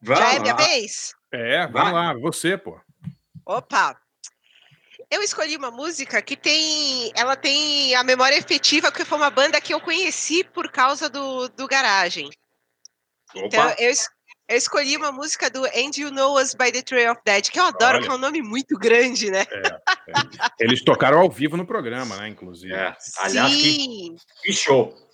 Vamos 0.00 0.20
Já 0.20 0.34
é 0.34 0.38
minha 0.38 0.54
vez? 0.54 1.14
É, 1.32 1.66
vamos 1.66 1.92
lá, 1.92 2.14
você, 2.14 2.56
pô. 2.56 2.80
Opa! 3.44 3.98
Eu 5.10 5.22
escolhi 5.22 5.56
uma 5.56 5.70
música 5.70 6.20
que 6.20 6.36
tem. 6.36 7.10
Ela 7.14 7.34
tem 7.34 7.94
a 7.94 8.04
memória 8.04 8.36
efetiva, 8.36 8.90
porque 8.90 9.04
foi 9.04 9.16
uma 9.16 9.30
banda 9.30 9.60
que 9.60 9.72
eu 9.72 9.80
conheci 9.80 10.44
por 10.44 10.70
causa 10.70 11.08
do, 11.08 11.48
do 11.48 11.66
garagem. 11.66 12.30
Opa. 13.34 13.46
Então, 13.46 13.74
eu, 13.78 13.92
eu 14.48 14.56
escolhi 14.56 14.96
uma 14.96 15.10
música 15.10 15.48
do 15.48 15.64
And 15.66 15.92
You 15.96 16.10
Know 16.10 16.38
Us 16.38 16.54
by 16.54 16.72
the 16.72 16.82
Trail 16.82 17.12
of 17.12 17.20
Dead, 17.24 17.50
que 17.50 17.58
eu 17.58 17.64
adoro, 17.64 17.96
Olha. 17.96 18.06
que 18.06 18.10
é 18.10 18.14
um 18.14 18.18
nome 18.18 18.42
muito 18.42 18.78
grande, 18.78 19.30
né? 19.30 19.46
É, 19.50 19.68
é. 19.68 20.50
Eles 20.60 20.82
tocaram 20.82 21.20
ao 21.20 21.30
vivo 21.30 21.56
no 21.56 21.66
programa, 21.66 22.16
né? 22.16 22.28
Inclusive. 22.28 22.74
É. 22.74 22.94
Aliás, 23.18 23.52
Sim. 23.52 24.16
Que, 24.42 24.42
que 24.42 24.52
show! 24.52 25.07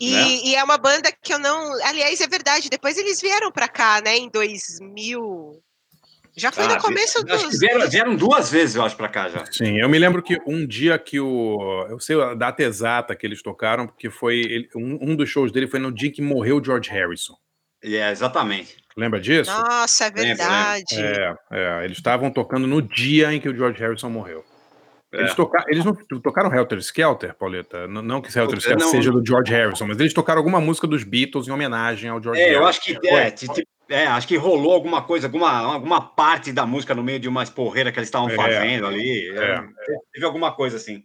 E, 0.00 0.12
né? 0.12 0.28
e, 0.44 0.54
é 0.54 0.64
uma 0.64 0.78
banda 0.78 1.12
que 1.22 1.32
eu 1.32 1.38
não. 1.38 1.72
Aliás, 1.84 2.20
é 2.20 2.26
verdade, 2.26 2.70
depois 2.70 2.96
eles 2.96 3.20
vieram 3.20 3.52
para 3.52 3.68
cá, 3.68 4.00
né, 4.00 4.16
em 4.16 4.30
2000. 4.30 5.62
Já 6.36 6.50
foi 6.50 6.64
ah, 6.64 6.68
no 6.68 6.80
começo 6.80 7.22
dos. 7.22 7.58
Vieram, 7.58 7.90
vieram, 7.90 8.16
duas 8.16 8.50
vezes, 8.50 8.76
eu 8.76 8.82
acho, 8.82 8.96
para 8.96 9.08
cá 9.08 9.28
já. 9.28 9.44
Sim, 9.52 9.78
eu 9.78 9.88
me 9.88 9.98
lembro 9.98 10.22
que 10.22 10.40
um 10.46 10.66
dia 10.66 10.98
que 10.98 11.20
o. 11.20 11.86
Eu 11.90 12.00
sei 12.00 12.20
a 12.20 12.34
data 12.34 12.62
exata 12.62 13.14
que 13.14 13.26
eles 13.26 13.42
tocaram, 13.42 13.86
porque 13.86 14.08
foi. 14.08 14.68
Um, 14.74 15.10
um 15.10 15.16
dos 15.16 15.28
shows 15.28 15.52
dele 15.52 15.66
foi 15.66 15.80
no 15.80 15.92
dia 15.92 16.10
que 16.10 16.22
morreu 16.22 16.56
o 16.56 16.64
George 16.64 16.88
Harrison. 16.88 17.36
É, 17.82 17.88
yeah, 17.88 18.12
exatamente. 18.12 18.76
Lembra 18.96 19.20
disso? 19.20 19.50
Nossa, 19.50 20.06
é 20.06 20.10
verdade. 20.10 20.96
É, 20.98 21.34
é, 21.50 21.84
eles 21.84 21.98
estavam 21.98 22.30
tocando 22.30 22.66
no 22.66 22.80
dia 22.80 23.32
em 23.32 23.40
que 23.40 23.48
o 23.48 23.56
George 23.56 23.80
Harrison 23.80 24.08
morreu. 24.10 24.44
Eles, 25.12 25.34
toca... 25.34 25.64
eles 25.66 25.84
não 25.84 25.94
tocaram 25.94 26.54
Helter 26.54 26.78
Skelter, 26.78 27.34
Pauleta? 27.34 27.88
Não, 27.88 28.00
não 28.00 28.22
que 28.22 28.28
Helter 28.28 28.58
Skelter 28.58 28.84
Não. 28.84 28.90
seja 28.92 29.10
do 29.10 29.24
George 29.26 29.50
Harrison, 29.52 29.86
mas 29.88 29.98
eles 29.98 30.14
tocaram 30.14 30.38
alguma 30.38 30.60
música 30.60 30.86
dos 30.86 31.02
Beatles 31.02 31.48
em 31.48 31.50
homenagem 31.50 32.08
ao 32.08 32.22
George 32.22 32.40
É, 32.40 32.44
Harrison. 32.44 32.60
eu 32.62 32.66
acho 32.68 32.80
que 32.80 33.08
é, 33.08 34.02
é, 34.02 34.06
acho 34.06 34.28
que 34.28 34.36
rolou 34.36 34.72
alguma 34.72 35.02
coisa, 35.02 35.26
alguma, 35.26 35.50
alguma 35.50 36.00
parte 36.00 36.52
da 36.52 36.64
música 36.64 36.94
no 36.94 37.02
meio 37.02 37.18
de 37.18 37.28
uma 37.28 37.42
esporreira 37.42 37.90
que 37.90 37.98
eles 37.98 38.06
estavam 38.08 38.30
É, 38.30 38.36
fazendo 38.36 38.86
ali. 38.86 39.30
é, 39.36 39.54
é. 39.56 39.64
Teve 40.12 40.24
alguma 40.24 40.52
coisa 40.54 40.76
assim. 40.76 41.04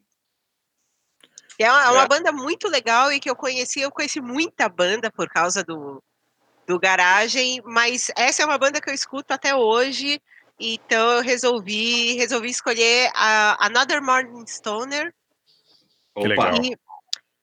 É 1.57 1.71
uma, 1.71 1.83
é 1.85 1.89
uma 1.89 2.03
É. 2.03 2.07
banda 2.07 2.31
muito 2.31 2.67
legal 2.67 3.11
e 3.11 3.19
que 3.19 3.29
eu 3.29 3.35
conheci, 3.35 3.81
eu 3.81 3.89
conheci 3.89 4.21
muita 4.21 4.69
banda 4.69 5.09
por 5.09 5.27
causa 5.29 5.63
do, 5.63 5.99
do 6.67 6.79
Garagem, 6.79 7.59
mas 7.65 8.11
essa 8.15 8.43
é 8.43 8.45
uma 8.45 8.57
banda 8.57 8.79
que 8.79 8.89
eu 8.89 8.93
escuto 8.93 9.33
até 9.33 9.55
hoje, 9.55 10.21
então 10.59 11.11
eu 11.13 11.21
resolvi, 11.21 12.13
resolvi 12.15 12.49
escolher 12.49 13.11
a 13.13 13.65
Another 13.65 14.01
Morning 14.01 14.45
Stoner. 14.47 15.13
Que 16.17 16.27
legal. 16.27 16.55
E, 16.63 16.77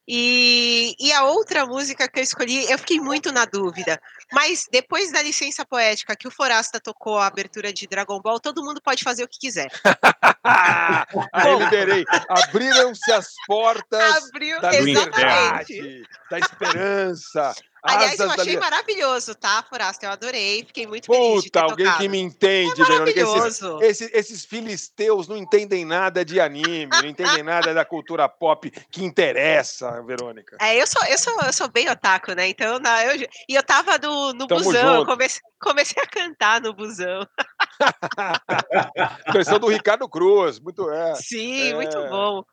e, 0.07 0.95
e 0.99 1.13
a 1.13 1.23
outra 1.23 1.65
música 1.65 2.09
que 2.09 2.19
eu 2.19 2.23
escolhi, 2.23 2.69
eu 2.69 2.77
fiquei 2.77 2.99
muito 2.99 3.31
na 3.31 3.45
dúvida. 3.45 4.01
Mas 4.31 4.65
depois 4.71 5.11
da 5.11 5.21
licença 5.21 5.63
poética 5.65 6.15
que 6.15 6.27
o 6.27 6.31
Forasta 6.31 6.79
tocou 6.79 7.17
a 7.17 7.27
abertura 7.27 7.71
de 7.71 7.87
Dragon 7.87 8.19
Ball, 8.19 8.39
todo 8.39 8.63
mundo 8.63 8.81
pode 8.81 9.03
fazer 9.03 9.23
o 9.23 9.27
que 9.27 9.39
quiser. 9.39 9.69
Aí 10.43 11.55
liberei. 11.57 12.03
Abriram-se 12.27 13.11
as 13.11 13.29
portas 13.47 14.27
Abriu, 14.27 14.59
da 14.59 14.73
exatamente. 14.73 15.73
liberdade, 15.73 16.07
da 16.29 16.39
esperança. 16.39 17.55
Aliás, 17.83 18.17
eu 18.17 18.29
asas 18.29 18.39
achei 18.39 18.57
maravilhoso, 18.57 19.35
tá, 19.35 19.61
Forasta? 19.69 20.05
Eu 20.05 20.11
adorei, 20.11 20.63
fiquei 20.65 20.87
muito 20.87 21.07
feliz 21.07 21.43
de 21.43 21.51
ter 21.51 21.59
Puta, 21.59 21.71
alguém 21.71 21.85
tocado. 21.85 22.01
que 22.01 22.09
me 22.09 22.17
entende, 22.17 22.81
É 22.81 22.85
Verônica. 22.85 23.19
Esses, 23.19 23.33
maravilhoso. 23.33 23.83
esses, 23.83 24.09
esses 24.13 24.45
filisteus 24.45 25.27
não 25.27 25.35
entendem 25.35 25.83
nada 25.83 26.23
de 26.23 26.39
anime, 26.39 26.87
não 26.87 27.05
entendem 27.05 27.43
nada 27.43 27.73
da 27.73 27.83
cultura 27.83 28.29
pop 28.29 28.71
que 28.89 29.03
interessa, 29.03 30.01
Verônica. 30.03 30.55
É, 30.61 30.81
eu 30.81 30.87
sou, 30.87 31.03
eu 31.05 31.17
sou, 31.17 31.41
eu 31.41 31.51
sou 31.51 31.67
bem 31.67 31.89
otaku, 31.89 32.31
né? 32.33 32.47
Então, 32.47 32.79
na, 32.79 33.03
eu, 33.05 33.27
e 33.49 33.55
eu 33.55 33.63
tava 33.63 33.97
no, 33.97 34.31
no 34.31 34.47
Tamo 34.47 34.63
busão, 34.63 34.95
eu 34.95 35.05
comecei, 35.05 35.41
comecei 35.59 36.01
a 36.01 36.07
cantar 36.07 36.61
no 36.61 36.73
busão. 36.73 37.27
Versão 39.33 39.59
do 39.59 39.67
Ricardo 39.67 40.07
Cruz, 40.07 40.57
muito 40.57 40.89
é. 40.89 41.15
Sim, 41.15 41.71
É, 41.71 41.75
muito 41.75 41.97
bom. 42.09 42.43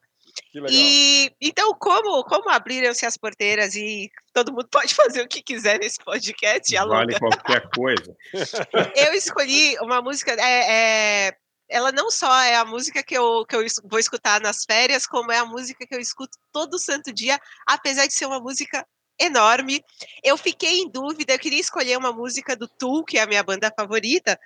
E 0.68 1.32
então, 1.40 1.74
como, 1.74 2.24
como 2.24 2.50
abriram-se 2.50 3.06
as 3.06 3.16
porteiras 3.16 3.74
e 3.74 4.10
todo 4.32 4.52
mundo 4.52 4.68
pode 4.70 4.94
fazer 4.94 5.22
o 5.22 5.28
que 5.28 5.42
quiser 5.42 5.78
nesse 5.78 5.98
podcast, 5.98 6.76
a 6.76 6.84
Vale 6.84 7.18
qualquer 7.18 7.68
coisa. 7.74 8.16
eu 8.96 9.14
escolhi 9.14 9.76
uma 9.80 10.00
música. 10.02 10.32
É, 10.32 11.26
é, 11.28 11.36
ela 11.68 11.92
não 11.92 12.10
só 12.10 12.40
é 12.42 12.56
a 12.56 12.64
música 12.64 13.02
que 13.02 13.16
eu, 13.16 13.44
que 13.46 13.54
eu 13.54 13.64
vou 13.84 13.98
escutar 13.98 14.40
nas 14.40 14.64
férias, 14.64 15.06
como 15.06 15.30
é 15.30 15.38
a 15.38 15.46
música 15.46 15.86
que 15.86 15.94
eu 15.94 16.00
escuto 16.00 16.36
todo 16.52 16.78
santo 16.78 17.12
dia, 17.12 17.38
apesar 17.66 18.06
de 18.06 18.12
ser 18.12 18.26
uma 18.26 18.40
música 18.40 18.84
enorme. 19.20 19.84
Eu 20.24 20.36
fiquei 20.36 20.80
em 20.80 20.90
dúvida, 20.90 21.34
eu 21.34 21.38
queria 21.38 21.60
escolher 21.60 21.96
uma 21.96 22.12
música 22.12 22.56
do 22.56 22.66
Tool, 22.66 23.04
que 23.04 23.18
é 23.18 23.22
a 23.22 23.26
minha 23.26 23.42
banda 23.42 23.72
favorita, 23.78 24.38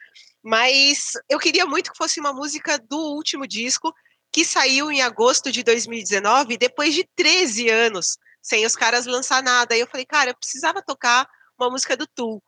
mas 0.42 1.12
eu 1.28 1.38
queria 1.38 1.64
muito 1.64 1.92
que 1.92 1.96
fosse 1.96 2.20
uma 2.20 2.32
música 2.32 2.78
do 2.78 2.98
último 3.14 3.46
disco, 3.46 3.94
que 4.34 4.44
saiu 4.44 4.90
em 4.90 5.00
agosto 5.00 5.52
de 5.52 5.62
2019, 5.62 6.56
depois 6.56 6.92
de 6.92 7.08
13 7.14 7.70
anos 7.70 8.18
sem 8.42 8.66
os 8.66 8.74
caras 8.74 9.06
lançar 9.06 9.40
nada. 9.40 9.76
E 9.76 9.80
eu 9.80 9.86
falei, 9.86 10.04
cara, 10.04 10.30
eu 10.30 10.34
precisava 10.36 10.82
tocar 10.82 11.24
uma 11.56 11.70
música 11.70 11.96
do 11.96 12.04
Tool. 12.04 12.42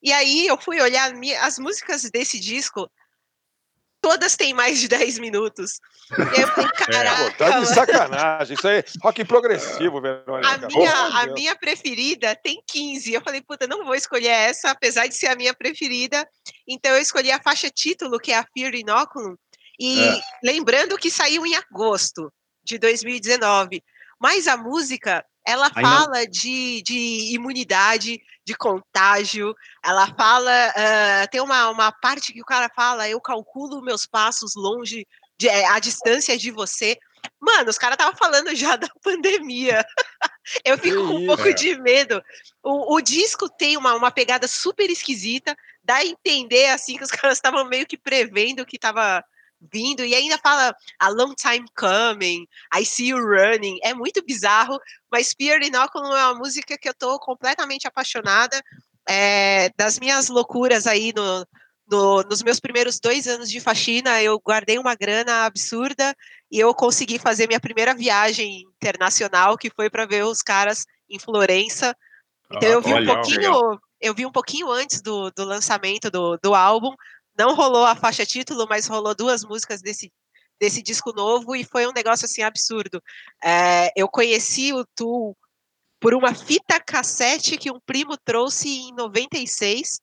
E 0.00 0.12
aí 0.12 0.46
eu 0.46 0.56
fui 0.56 0.80
olhar 0.80 1.12
as 1.40 1.58
músicas 1.58 2.08
desse 2.12 2.38
disco, 2.38 2.88
todas 4.00 4.36
têm 4.36 4.54
mais 4.54 4.78
de 4.78 4.86
10 4.86 5.18
minutos. 5.18 5.80
E 6.16 6.22
aí 6.22 6.42
eu 6.42 6.46
falei, 6.46 6.70
Pô, 6.78 6.84
caraca, 6.84 7.30
tá 7.32 7.58
de 7.58 7.66
sacanagem. 7.66 8.56
Isso 8.56 8.68
aí 8.68 8.78
é 8.78 8.84
rock 9.02 9.24
progressivo, 9.24 10.00
Verônica. 10.00 10.48
A 10.48 10.58
minha, 10.58 10.68
de 10.68 11.16
a 11.16 11.24
Deus. 11.24 11.40
minha 11.40 11.56
preferida 11.56 12.36
tem 12.36 12.62
15. 12.68 13.14
Eu 13.14 13.20
falei, 13.20 13.42
puta, 13.42 13.66
não 13.66 13.84
vou 13.84 13.96
escolher 13.96 14.28
essa, 14.28 14.70
apesar 14.70 15.08
de 15.08 15.16
ser 15.16 15.26
a 15.26 15.34
minha 15.34 15.52
preferida. 15.52 16.24
Então 16.68 16.92
eu 16.92 17.02
escolhi 17.02 17.32
a 17.32 17.42
faixa 17.42 17.68
título, 17.68 18.20
que 18.20 18.30
é 18.30 18.38
a 18.38 18.46
Fear 18.54 18.76
Inoculum. 18.76 19.34
E 19.78 20.00
É. 20.00 20.20
lembrando 20.42 20.98
que 20.98 21.10
saiu 21.10 21.44
em 21.46 21.54
agosto 21.56 22.32
de 22.64 22.78
2019. 22.78 23.82
Mas 24.20 24.46
a 24.46 24.56
música, 24.56 25.24
ela 25.44 25.66
Ainda- 25.74 25.80
fala 25.80 26.26
de, 26.26 26.82
de 26.82 27.34
imunidade, 27.34 28.20
de 28.44 28.54
contágio. 28.54 29.54
Ela 29.84 30.06
fala. 30.14 30.52
ah, 30.76 31.26
tem 31.28 31.40
uma, 31.40 31.68
uma 31.70 31.90
parte 31.92 32.32
que 32.32 32.40
o 32.40 32.44
cara 32.46 32.70
fala: 32.74 33.08
eu 33.08 33.20
calculo 33.20 33.82
meus 33.82 34.06
passos 34.06 34.52
longe, 34.54 35.06
de, 35.38 35.48
é, 35.48 35.66
a 35.66 35.78
distância 35.80 36.36
de 36.38 36.50
você. 36.52 36.96
Mano, 37.40 37.70
os 37.70 37.78
caras 37.78 37.94
estavam 37.94 38.16
falando 38.16 38.54
já 38.54 38.76
da 38.76 38.88
pandemia. 39.02 39.84
Eu 40.64 40.76
fico 40.78 41.06
com 41.06 41.14
um 41.14 41.26
pouco 41.26 41.48
É. 41.48 41.52
de 41.52 41.76
medo. 41.80 42.22
O, 42.62 42.94
o 42.96 43.00
disco 43.00 43.48
tem 43.48 43.76
uma, 43.76 43.94
uma 43.94 44.10
pegada 44.10 44.46
super 44.46 44.88
esquisita, 44.90 45.56
dá 45.82 45.96
a 45.96 46.06
entender 46.06 46.66
assim 46.66 46.96
que 46.96 47.04
os 47.04 47.10
caras 47.26 47.38
estavam 47.38 47.64
meio 47.64 47.86
que 47.86 47.96
prevendo 47.98 48.64
que 48.66 48.76
estava 48.76 49.24
vindo, 49.72 50.04
e 50.04 50.14
ainda 50.14 50.38
fala 50.38 50.74
a 50.98 51.08
long 51.08 51.34
time 51.34 51.64
coming, 51.76 52.46
I 52.74 52.84
see 52.84 53.08
you 53.08 53.18
running. 53.18 53.78
É 53.82 53.94
muito 53.94 54.24
bizarro, 54.24 54.78
mas 55.10 55.32
Fear 55.36 55.62
Inoculum 55.62 56.14
é 56.16 56.24
uma 56.26 56.34
música 56.34 56.76
que 56.78 56.88
eu 56.88 56.94
tô 56.94 57.18
completamente 57.18 57.86
apaixonada. 57.86 58.60
É, 59.08 59.70
das 59.76 59.98
minhas 59.98 60.28
loucuras 60.28 60.86
aí 60.86 61.12
no, 61.14 61.46
no- 61.90 62.22
nos 62.22 62.42
meus 62.42 62.60
primeiros 62.60 63.00
dois 63.00 63.26
anos 63.26 63.50
de 63.50 63.60
faxina, 63.60 64.22
eu 64.22 64.40
guardei 64.40 64.78
uma 64.78 64.94
grana 64.94 65.44
absurda 65.44 66.14
e 66.50 66.58
eu 66.60 66.72
consegui 66.74 67.18
fazer 67.18 67.46
minha 67.48 67.60
primeira 67.60 67.94
viagem 67.94 68.62
internacional, 68.76 69.56
que 69.58 69.70
foi 69.70 69.90
para 69.90 70.06
ver 70.06 70.24
os 70.24 70.42
caras 70.42 70.84
em 71.10 71.18
Florença. 71.18 71.96
Então 72.50 72.68
Ah, 72.68 72.72
eu 72.72 72.80
vi 72.82 72.92
um 72.92 72.96
olha, 72.96 73.14
pouquinho, 73.14 73.40
legal. 73.40 73.80
eu 74.00 74.14
vi 74.14 74.26
um 74.26 74.32
pouquinho 74.32 74.70
antes 74.70 75.00
do, 75.02 75.30
do 75.30 75.44
lançamento 75.44 76.10
do, 76.10 76.36
do 76.42 76.54
álbum. 76.54 76.94
Não 77.38 77.54
rolou 77.54 77.84
a 77.84 77.94
faixa 77.94 78.26
título, 78.26 78.66
mas 78.68 78.86
rolou 78.86 79.14
duas 79.14 79.44
músicas 79.44 79.80
desse, 79.80 80.12
desse 80.60 80.82
disco 80.82 81.12
novo 81.12 81.56
e 81.56 81.64
foi 81.64 81.86
um 81.86 81.92
negócio 81.92 82.26
assim 82.26 82.42
absurdo. 82.42 83.02
É, 83.42 83.90
eu 83.96 84.08
conheci 84.08 84.72
o 84.72 84.84
Tool 84.94 85.36
por 86.02 86.14
uma 86.14 86.34
fita 86.34 86.80
cassete 86.80 87.56
que 87.56 87.70
um 87.70 87.78
primo 87.78 88.16
trouxe 88.24 88.68
em 88.68 88.92
96, 88.94 90.00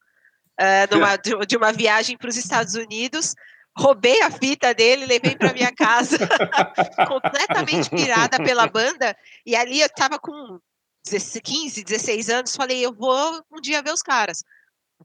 eh, 0.58 0.88
numa, 0.90 1.18
de, 1.18 1.58
uma 1.58 1.74
viagem 1.74 2.18
para 2.18 2.30
os 2.30 2.38
Estados 2.38 2.74
Unidos. 2.76 3.36
Roubei 3.78 4.22
a 4.22 4.32
fita 4.32 4.74
dele, 4.74 5.06
levei 5.06 5.36
para 5.36 5.54
minha 5.54 5.74
casa, 5.76 6.18
completamente 7.08 7.90
pirada 7.90 8.38
pela 8.38 8.66
banda. 8.68 9.16
E 9.46 9.58
ali 9.58 9.82
eu 9.82 9.88
estava 9.88 10.18
com 10.18 10.60
16, 11.06 11.42
15, 11.44 11.84
16 11.84 12.30
anos. 12.30 12.56
Falei, 12.56 12.80
eu 12.86 12.94
vou 12.94 13.44
um 13.52 13.60
dia 13.60 13.82
ver 13.82 13.94
os 13.94 14.02
caras. 14.02 14.42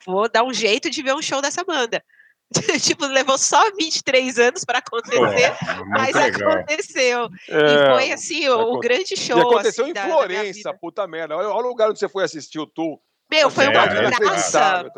Vou 0.05 0.29
dar 0.29 0.45
um 0.45 0.53
jeito 0.53 0.91
de 0.91 1.03
ver 1.03 1.15
um 1.15 1.23
show 1.23 1.41
dessa 1.41 1.63
banda. 1.65 2.03
tipo, 2.83 3.07
levou 3.07 3.39
só 3.39 3.63
23 3.73 4.39
anos 4.39 4.65
para 4.65 4.79
acontecer, 4.79 5.51
Pô, 5.77 5.85
mas 5.87 6.15
legal. 6.15 6.53
aconteceu. 6.53 7.29
É, 7.49 7.75
e 7.75 7.91
foi 7.91 8.13
assim, 8.13 8.49
o, 8.49 8.75
o 8.75 8.81
grande 8.81 9.17
show. 9.17 9.39
E 9.39 9.41
aconteceu 9.41 9.85
assim, 9.85 9.91
em 9.91 9.95
da- 9.95 10.07
da 10.07 10.09
Florença, 10.09 10.75
puta 10.75 11.07
merda. 11.07 11.37
Olha, 11.37 11.49
olha 11.49 11.67
o 11.67 11.69
lugar 11.69 11.91
onde 11.91 11.99
você 11.99 12.09
foi 12.09 12.25
assistir 12.25 12.59
o 12.59 12.67
Tour. 12.67 12.99
Meu, 13.31 13.51
foi 13.51 13.65
É, 13.65 13.69
uma 13.71 13.83
é 13.85 14.11
praça. 14.11 14.93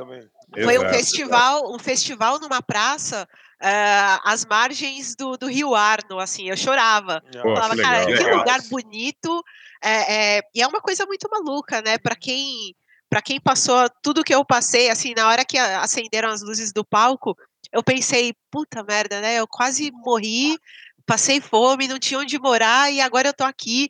Foi 0.52 0.78
um 0.78 0.82
Exato, 0.82 0.94
festival, 0.94 1.74
um 1.74 1.78
festival 1.78 2.38
numa 2.38 2.60
praça 2.60 3.26
ah, 3.60 4.20
às 4.24 4.44
margens 4.44 5.14
do, 5.16 5.36
do 5.36 5.46
Rio 5.46 5.74
Arno, 5.74 6.18
assim, 6.18 6.48
eu 6.48 6.56
chorava. 6.56 7.22
Pô, 7.42 7.54
Falava, 7.54 7.76
cara, 7.76 8.04
legal. 8.04 8.28
que 8.28 8.36
lugar 8.36 8.60
bonito. 8.68 9.42
é, 9.82 10.36
é, 10.38 10.42
e 10.54 10.60
é 10.60 10.66
uma 10.66 10.80
coisa 10.80 11.06
muito 11.06 11.28
maluca, 11.30 11.80
né? 11.82 11.98
Para 11.98 12.16
quem 12.16 12.74
para 13.08 13.22
quem 13.22 13.40
passou 13.40 13.88
tudo 14.02 14.24
que 14.24 14.34
eu 14.34 14.44
passei, 14.44 14.90
assim, 14.90 15.14
na 15.16 15.28
hora 15.28 15.44
que 15.44 15.58
acenderam 15.58 16.28
as 16.28 16.42
luzes 16.42 16.72
do 16.72 16.84
palco, 16.84 17.36
eu 17.72 17.82
pensei, 17.82 18.34
puta 18.50 18.82
merda, 18.82 19.20
né? 19.20 19.36
Eu 19.36 19.46
quase 19.46 19.90
morri, 19.92 20.58
passei 21.04 21.40
fome, 21.40 21.88
não 21.88 21.98
tinha 21.98 22.20
onde 22.20 22.38
morar 22.38 22.92
e 22.92 23.00
agora 23.00 23.28
eu 23.28 23.34
tô 23.34 23.44
aqui. 23.44 23.88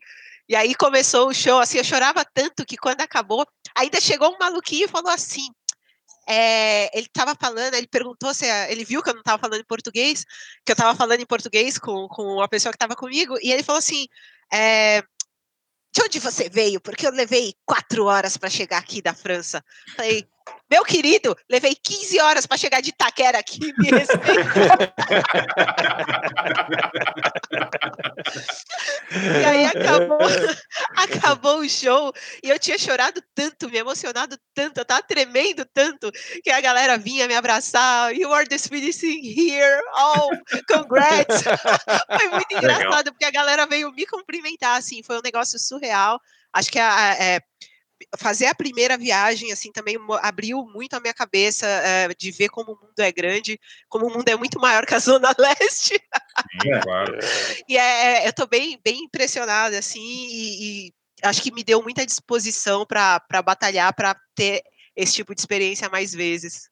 E 0.48 0.54
aí 0.54 0.74
começou 0.74 1.28
o 1.28 1.34
show, 1.34 1.58
assim, 1.58 1.78
eu 1.78 1.84
chorava 1.84 2.24
tanto 2.24 2.64
que 2.64 2.76
quando 2.76 3.00
acabou, 3.00 3.44
ainda 3.74 4.00
chegou 4.00 4.32
um 4.32 4.38
maluquinho 4.38 4.84
e 4.84 4.88
falou 4.88 5.10
assim: 5.10 5.48
é, 6.28 6.96
ele 6.96 7.06
estava 7.06 7.34
falando, 7.34 7.74
ele 7.74 7.88
perguntou 7.88 8.32
se 8.34 8.46
ele 8.68 8.84
viu 8.84 9.02
que 9.02 9.10
eu 9.10 9.14
não 9.14 9.20
estava 9.20 9.40
falando 9.40 9.60
em 9.60 9.66
português, 9.66 10.24
que 10.64 10.72
eu 10.72 10.74
estava 10.74 10.94
falando 10.94 11.20
em 11.20 11.26
português 11.26 11.78
com, 11.78 12.06
com 12.08 12.40
a 12.40 12.48
pessoa 12.48 12.72
que 12.72 12.76
estava 12.76 12.94
comigo, 12.94 13.36
e 13.42 13.50
ele 13.50 13.62
falou 13.62 13.78
assim: 13.78 14.06
é, 14.52 15.02
de 15.97 16.03
onde 16.03 16.18
você 16.18 16.51
veio? 16.51 16.78
Porque 16.78 17.07
eu 17.07 17.11
levei 17.11 17.55
quatro 17.64 18.05
horas 18.05 18.36
para 18.36 18.51
chegar 18.51 18.76
aqui 18.76 19.01
da 19.01 19.14
França. 19.14 19.64
Falei, 19.97 20.28
meu 20.70 20.84
querido, 20.84 21.34
levei 21.51 21.74
15 21.74 22.20
horas 22.20 22.47
para 22.47 22.59
chegar 22.59 22.82
de 22.82 22.90
Itaquera 22.90 23.38
aqui, 23.38 23.72
me 23.78 23.88
respeita. 23.97 24.94
E 29.16 29.44
aí 29.44 29.66
acabou, 29.66 30.18
acabou 30.96 31.58
o 31.60 31.68
show 31.68 32.12
e 32.42 32.50
eu 32.50 32.58
tinha 32.58 32.78
chorado 32.78 33.22
tanto, 33.34 33.68
me 33.70 33.78
emocionado 33.78 34.38
tanto, 34.54 34.78
eu 34.78 34.84
tava 34.84 35.02
tremendo 35.02 35.64
tanto 35.72 36.10
que 36.42 36.50
a 36.50 36.60
galera 36.60 36.96
vinha 36.98 37.26
me 37.26 37.34
abraçar. 37.34 38.14
You 38.14 38.32
are 38.32 38.46
thing 38.46 39.20
here. 39.24 39.80
Oh, 39.96 40.30
congrats! 40.68 41.42
foi 42.18 42.28
muito 42.28 42.56
engraçado 42.56 42.88
Legal. 42.88 43.12
porque 43.12 43.24
a 43.24 43.30
galera 43.30 43.66
veio 43.66 43.92
me 43.92 44.06
cumprimentar, 44.06 44.78
assim, 44.78 45.02
foi 45.02 45.18
um 45.18 45.22
negócio 45.22 45.58
surreal. 45.58 46.20
Acho 46.52 46.70
que 46.70 46.78
a, 46.78 46.94
a, 46.94 47.14
é, 47.14 47.40
fazer 48.18 48.47
a 48.47 48.55
primeira 48.55 48.97
viagem 48.97 49.53
assim 49.53 49.72
também 49.72 49.97
abriu 50.20 50.64
muito 50.66 50.94
a 50.94 51.01
minha 51.01 51.14
cabeça 51.14 51.66
é, 51.66 52.09
de 52.09 52.30
ver 52.30 52.49
como 52.49 52.72
o 52.72 52.76
mundo 52.76 52.99
é 52.99 53.11
grande, 53.11 53.59
como 53.88 54.07
o 54.07 54.12
mundo 54.12 54.28
é 54.28 54.36
muito 54.36 54.61
maior 54.61 54.86
que 54.86 54.94
a 54.94 54.99
Zona 54.99 55.34
Leste. 55.38 55.94
É, 56.66 56.80
claro. 56.80 57.18
e 57.68 57.76
é, 57.76 58.26
eu 58.26 58.30
estou 58.30 58.47
bem, 58.47 58.78
bem 58.84 59.05
impressionada 59.05 59.78
assim 59.78 60.01
e, 60.01 60.88
e, 60.88 60.92
acho 61.22 61.42
que 61.42 61.53
me 61.53 61.64
deu 61.64 61.82
muita 61.82 62.05
disposição 62.05 62.84
para 62.84 63.42
batalhar 63.42 63.94
para 63.94 64.14
ter 64.34 64.62
esse 64.94 65.14
tipo 65.14 65.34
de 65.34 65.40
experiência 65.40 65.88
mais 65.88 66.12
vezes. 66.12 66.68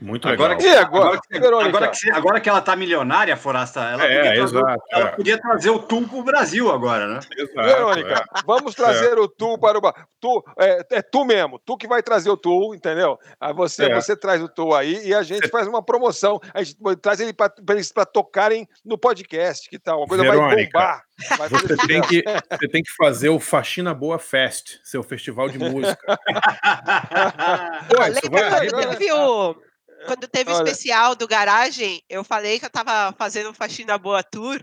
Muito 0.00 0.28
agora 0.28 0.54
legal. 0.54 0.72
Que, 0.72 0.78
agora, 0.78 1.20
agora, 1.32 1.66
agora, 1.66 1.88
que, 1.88 2.10
agora 2.10 2.40
que 2.40 2.48
ela 2.48 2.60
tá 2.60 2.76
milionária, 2.76 3.36
Forasta, 3.36 3.80
ela, 3.80 4.04
é, 4.04 4.16
podia, 4.16 4.34
trazer, 4.34 4.58
exato, 4.58 4.82
ela 4.90 5.08
é. 5.08 5.12
podia 5.12 5.40
trazer 5.40 5.70
o 5.70 5.78
Tu 5.78 6.02
para 6.08 6.18
o 6.18 6.22
Brasil 6.22 6.70
agora, 6.70 7.06
né? 7.08 7.20
Exato, 7.36 7.66
Verônica, 7.66 8.14
é. 8.14 8.40
vamos 8.44 8.74
trazer 8.74 9.18
o 9.18 9.26
Tu 9.26 9.58
para 9.58 9.78
o 9.78 9.94
tu, 10.20 10.44
é, 10.58 10.86
é, 10.90 11.02
tu 11.02 11.24
mesmo, 11.24 11.58
tu 11.64 11.76
que 11.76 11.88
vai 11.88 12.02
trazer 12.02 12.28
o 12.28 12.36
Tu, 12.36 12.74
entendeu? 12.74 13.18
Aí 13.40 13.54
você, 13.54 13.92
você 13.94 14.14
traz 14.14 14.42
o 14.42 14.48
Tu 14.48 14.74
aí 14.74 15.08
e 15.08 15.14
a 15.14 15.22
gente 15.22 15.48
faz 15.48 15.66
uma 15.66 15.82
promoção. 15.82 16.40
A 16.52 16.62
gente 16.62 16.76
traz 17.00 17.20
ele 17.20 17.32
para 17.32 17.52
eles 17.70 17.90
para 17.90 18.04
tocarem 18.04 18.68
no 18.84 18.98
podcast, 18.98 19.68
que 19.68 19.78
tal? 19.78 20.00
Uma 20.00 20.06
coisa 20.08 20.24
Verônica, 20.24 20.50
vai 20.54 20.66
bombar. 20.66 21.02
Vai 21.38 21.48
você, 21.48 21.76
tem 21.88 22.02
que, 22.02 22.22
você 22.22 22.68
tem 22.68 22.82
que 22.82 22.92
fazer 22.96 23.30
o 23.30 23.40
Faxina 23.40 23.94
Boa 23.94 24.18
Fest, 24.18 24.78
seu 24.84 25.02
festival 25.02 25.48
de 25.48 25.58
música. 25.58 25.96
Pô, 27.88 28.02
isso 28.04 28.30
vai... 28.30 28.68
O, 29.12 29.56
quando 30.04 30.26
teve 30.28 30.50
o 30.50 30.54
especial 30.54 31.14
do 31.14 31.26
garagem, 31.26 32.02
eu 32.08 32.22
falei 32.22 32.58
que 32.58 32.66
eu 32.66 32.70
tava 32.70 33.14
fazendo 33.16 33.54
faxina 33.54 33.96
boa 33.96 34.22
tour. 34.22 34.62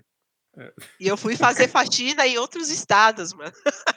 É. 0.55 0.71
E 0.99 1.07
eu 1.07 1.17
fui 1.17 1.36
fazer 1.36 1.67
faxina 1.67 2.27
em 2.27 2.38
outros 2.38 2.69
estados, 2.69 3.34
mano. 3.34 3.51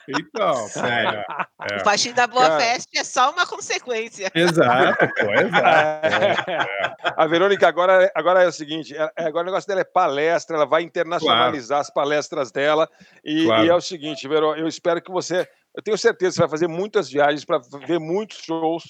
Então, 0.09 0.55
sério. 0.68 1.22
É. 1.70 1.76
O 1.76 1.80
faxina 1.84 2.26
Boa 2.26 2.49
Cara... 2.49 2.61
Fest 2.61 2.89
é 2.97 3.05
só 3.05 3.30
uma 3.30 3.47
consequência. 3.47 4.30
Exato, 4.34 5.07
pô, 5.14 5.32
exato. 5.32 6.07
É. 6.49 7.12
A 7.16 7.26
Verônica 7.26 7.66
agora, 7.68 8.11
agora 8.14 8.43
é 8.43 8.47
o 8.47 8.53
seguinte: 8.53 8.97
é, 8.97 9.11
é, 9.18 9.26
agora 9.26 9.43
o 9.43 9.47
negócio 9.47 9.68
dela 9.68 9.82
é 9.82 9.84
palestra, 9.84 10.57
ela 10.57 10.66
vai 10.66 10.82
internacionalizar 10.82 11.68
claro. 11.68 11.82
as 11.82 11.91
palestras 11.91 12.51
dela. 12.51 12.89
E, 13.24 13.45
claro. 13.45 13.64
e, 13.64 13.68
é 13.68 13.74
o 13.74 13.80
seguinte, 13.80 14.26
Verô, 14.26 14.55
eu 14.55 14.66
espero 14.66 15.03
que 15.03 15.11
você. 15.11 15.47
Eu 15.74 15.82
tenho 15.82 15.99
certeza 15.99 16.30
que 16.30 16.37
você 16.37 16.41
vai 16.41 16.51
fazer 16.51 16.68
muitas 16.68 17.11
viagens 17.11 17.45
para 17.45 17.59
ver 17.87 17.99
muitos 17.99 18.39
shows 18.39 18.82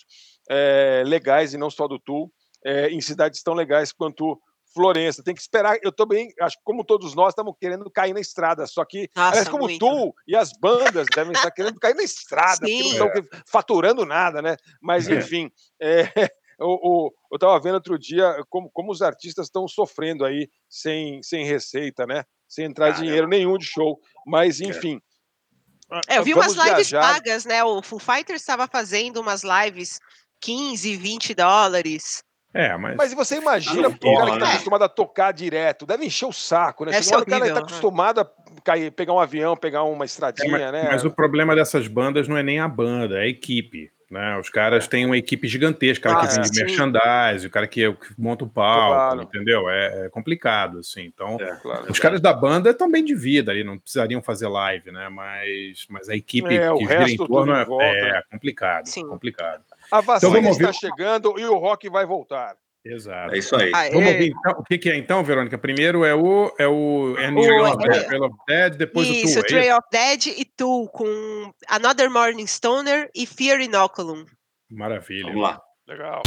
é, 0.49 1.03
legais 1.07 1.55
e 1.55 1.59
não 1.59 1.71
só 1.71 1.87
do 1.87 1.99
Tu 1.99 2.31
é, 2.65 2.89
em 2.89 3.01
cidades 3.01 3.43
tão 3.43 3.55
legais 3.55 3.93
quanto 3.93 4.41
Florença. 4.77 5.23
Tem 5.23 5.35
que 5.35 5.41
esperar. 5.41 5.79
Eu 5.83 5.91
também, 5.91 6.35
acho 6.39 6.59
que 6.59 6.63
como 6.63 6.85
todos 6.85 7.15
nós, 7.15 7.31
estamos 7.31 7.55
querendo 7.59 7.91
cair 7.91 8.13
na 8.13 8.21
estrada. 8.21 8.67
Só 8.67 8.85
que, 8.85 9.09
Nossa, 9.17 9.31
aliás, 9.31 9.49
como 9.49 9.65
muito. 9.65 9.79
tu 9.79 10.15
e 10.29 10.37
as 10.37 10.53
bandas 10.53 11.07
devem 11.15 11.33
estar 11.33 11.51
querendo 11.51 11.81
cair 11.81 11.95
na 11.95 12.03
estrada, 12.03 12.67
Sim. 12.67 12.83
porque 12.83 12.99
não 12.99 13.07
estão 13.07 13.41
faturando 13.47 14.05
nada, 14.05 14.43
né? 14.43 14.57
Mas, 14.83 15.09
enfim, 15.09 15.51
é, 15.81 16.11
eu 16.61 17.11
estava 17.33 17.59
vendo 17.59 17.77
outro 17.77 17.99
dia 17.99 18.37
como, 18.51 18.71
como 18.71 18.93
os 18.93 19.01
artistas 19.01 19.47
estão 19.47 19.67
sofrendo 19.67 20.27
aí 20.27 20.47
sem, 20.69 21.23
sem 21.23 21.47
receita, 21.47 22.07
né? 22.07 22.25
Sem 22.47 22.67
entrar 22.67 22.89
Caramba. 22.89 23.03
dinheiro 23.03 23.27
nenhum 23.27 23.57
de 23.57 23.65
show. 23.65 23.99
Mas, 24.27 24.61
é. 24.61 24.65
enfim. 24.67 25.01
É, 26.07 26.19
eu 26.19 26.25
vi 26.25 26.35
umas 26.35 26.53
lives 26.53 26.91
viajar. 26.91 27.01
pagas, 27.01 27.47
né? 27.47 27.65
O 27.65 27.81
Foo 27.81 27.99
Fighters 27.99 28.43
estava 28.43 28.67
fazendo 28.67 29.21
umas 29.21 29.43
lives 29.43 30.01
15, 30.41 30.97
20 30.97 31.35
dólares. 31.35 32.23
É, 32.53 32.77
mas. 32.77 32.97
Mas 32.97 33.15
você 33.15 33.37
imagina 33.37 33.89
o 33.89 33.99
cara 33.99 34.27
que 34.27 34.33
está 34.33 34.47
né? 34.47 34.53
acostumado 34.53 34.85
a 34.85 34.89
tocar 34.89 35.33
direto, 35.33 35.85
deve 35.85 36.07
encher 36.07 36.27
o 36.27 36.33
saco, 36.33 36.87
né? 36.87 36.93
Deve 36.93 37.05
Chega 37.05 37.19
o 37.21 37.27
cara 37.27 37.47
está 37.47 37.61
acostumado 37.61 38.21
a 38.21 38.31
cair, 38.65 38.91
pegar 38.91 39.13
um 39.13 39.21
avião, 39.21 39.57
pegar 39.57 39.83
uma 39.83 40.07
estradinha, 40.07 40.57
é, 40.57 40.73
mas, 40.73 40.73
né? 40.73 40.89
Mas 40.91 41.05
o 41.05 41.11
problema 41.11 41.55
dessas 41.55 41.87
bandas 41.87 42.27
não 42.27 42.37
é 42.37 42.43
nem 42.43 42.59
a 42.59 42.67
banda, 42.67 43.19
é 43.19 43.23
a 43.23 43.29
equipe. 43.29 43.91
Né? 44.09 44.39
Os 44.39 44.49
caras 44.49 44.87
têm 44.87 45.05
uma 45.05 45.19
equipe 45.19 45.49
gigantesca, 45.49 46.09
o 46.09 46.13
cara 46.13 46.25
ah, 46.25 46.29
que 46.29 46.35
vende 46.37 46.61
é, 46.61 46.65
merchandise, 46.65 47.47
o 47.47 47.51
cara 47.51 47.67
que, 47.67 47.93
que 47.93 48.15
monta 48.17 48.45
o 48.45 48.49
palco, 48.49 48.95
claro. 48.95 49.23
entendeu? 49.23 49.69
É, 49.69 50.07
é, 50.07 50.09
complicado, 50.09 50.79
assim. 50.79 51.03
Então, 51.03 51.37
é, 51.41 51.57
claro, 51.57 51.91
os 51.91 51.99
caras 51.99 52.21
da 52.21 52.33
banda 52.33 52.71
estão 52.71 52.89
bem 52.89 53.05
de 53.05 53.17
vida 53.17 53.51
ali, 53.51 53.65
não 53.65 53.79
precisariam 53.79 54.23
fazer 54.23 54.47
live, 54.47 54.93
né? 54.93 55.09
Mas, 55.09 55.87
mas 55.91 56.09
a 56.09 56.15
equipe 56.15 56.57
é, 56.57 56.73
que 56.73 56.87
gira 56.87 57.11
em 57.11 57.17
torno 57.17 57.53
é, 57.53 58.19
é, 58.19 58.23
complicado, 58.31 58.87
Sim. 58.87 59.09
complicado. 59.09 59.65
A 59.91 60.01
vacina 60.01 60.39
então, 60.39 60.51
está 60.51 60.73
chegando 60.73 61.39
e 61.39 61.45
o 61.45 61.57
rock 61.57 61.89
vai 61.89 62.05
voltar. 62.07 62.57
Exato. 62.85 63.35
É 63.35 63.39
isso 63.39 63.57
aí. 63.57 63.73
Ah, 63.75 63.89
vamos 63.91 64.13
ouvir 64.13 64.29
então, 64.29 64.53
o 64.61 64.63
que, 64.63 64.79
que, 64.79 64.91
é 64.91 64.97
então, 64.97 65.25
Verônica? 65.25 65.59
Primeiro 65.59 66.05
é 66.05 66.15
o 66.15 66.53
é 66.57 66.69
o, 66.69 67.17
é 67.19 67.29
o 67.29 67.65
of, 67.65 67.89
Dead, 67.89 68.21
of 68.21 68.37
Dead, 68.47 68.77
depois 68.77 69.09
isso, 69.09 69.41
o 69.41 69.43
Tool. 69.43 69.49
Trail 69.49 69.77
of 69.77 69.89
Dead 69.91 70.27
e 70.27 70.45
Tool 70.45 70.89
com 70.91 71.53
Another 71.69 72.09
Morning 72.09 72.47
Stoner 72.47 73.11
e 73.13 73.27
Fear 73.27 73.61
Inoculum. 73.61 74.25
Maravilha. 74.71 75.27
Vamos 75.27 75.43
lá. 75.43 75.61
Legal. 75.89 76.23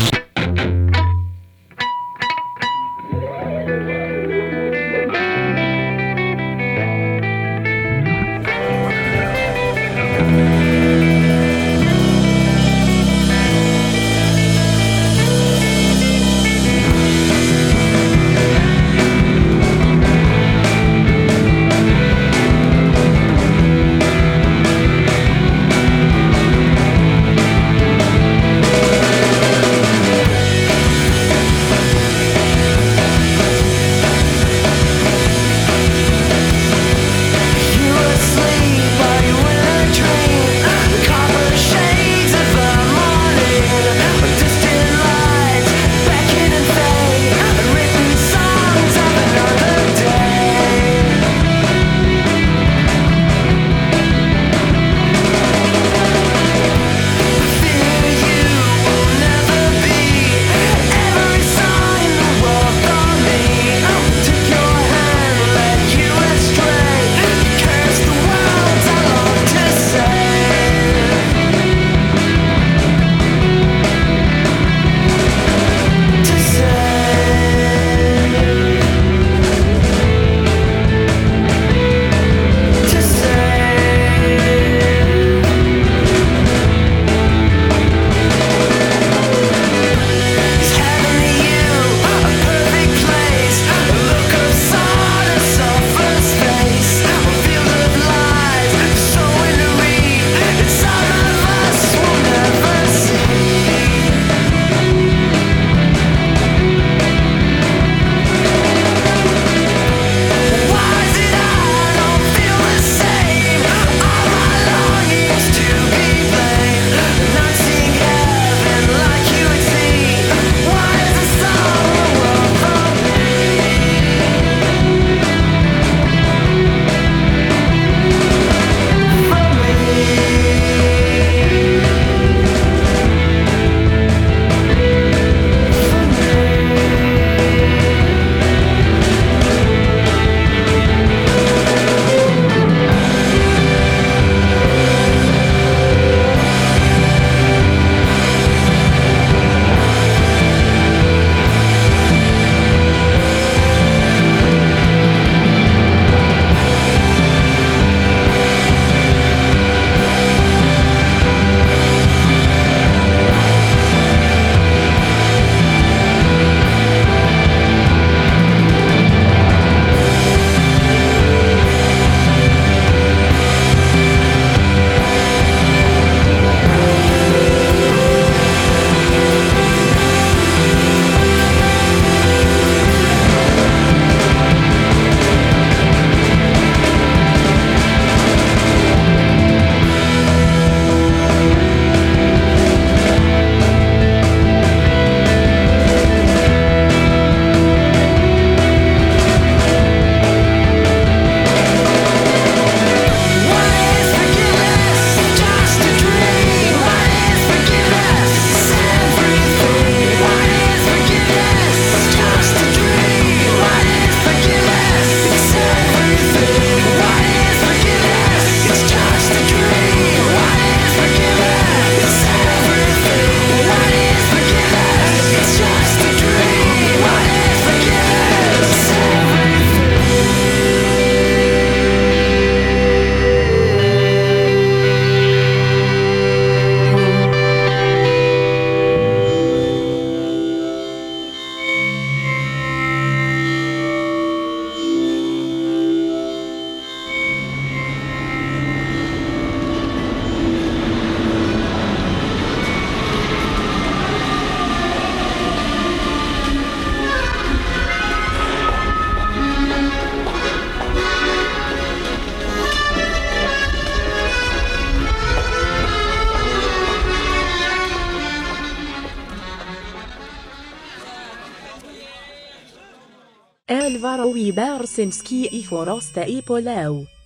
Bersinski 275.86 276.22
i 276.28 277.18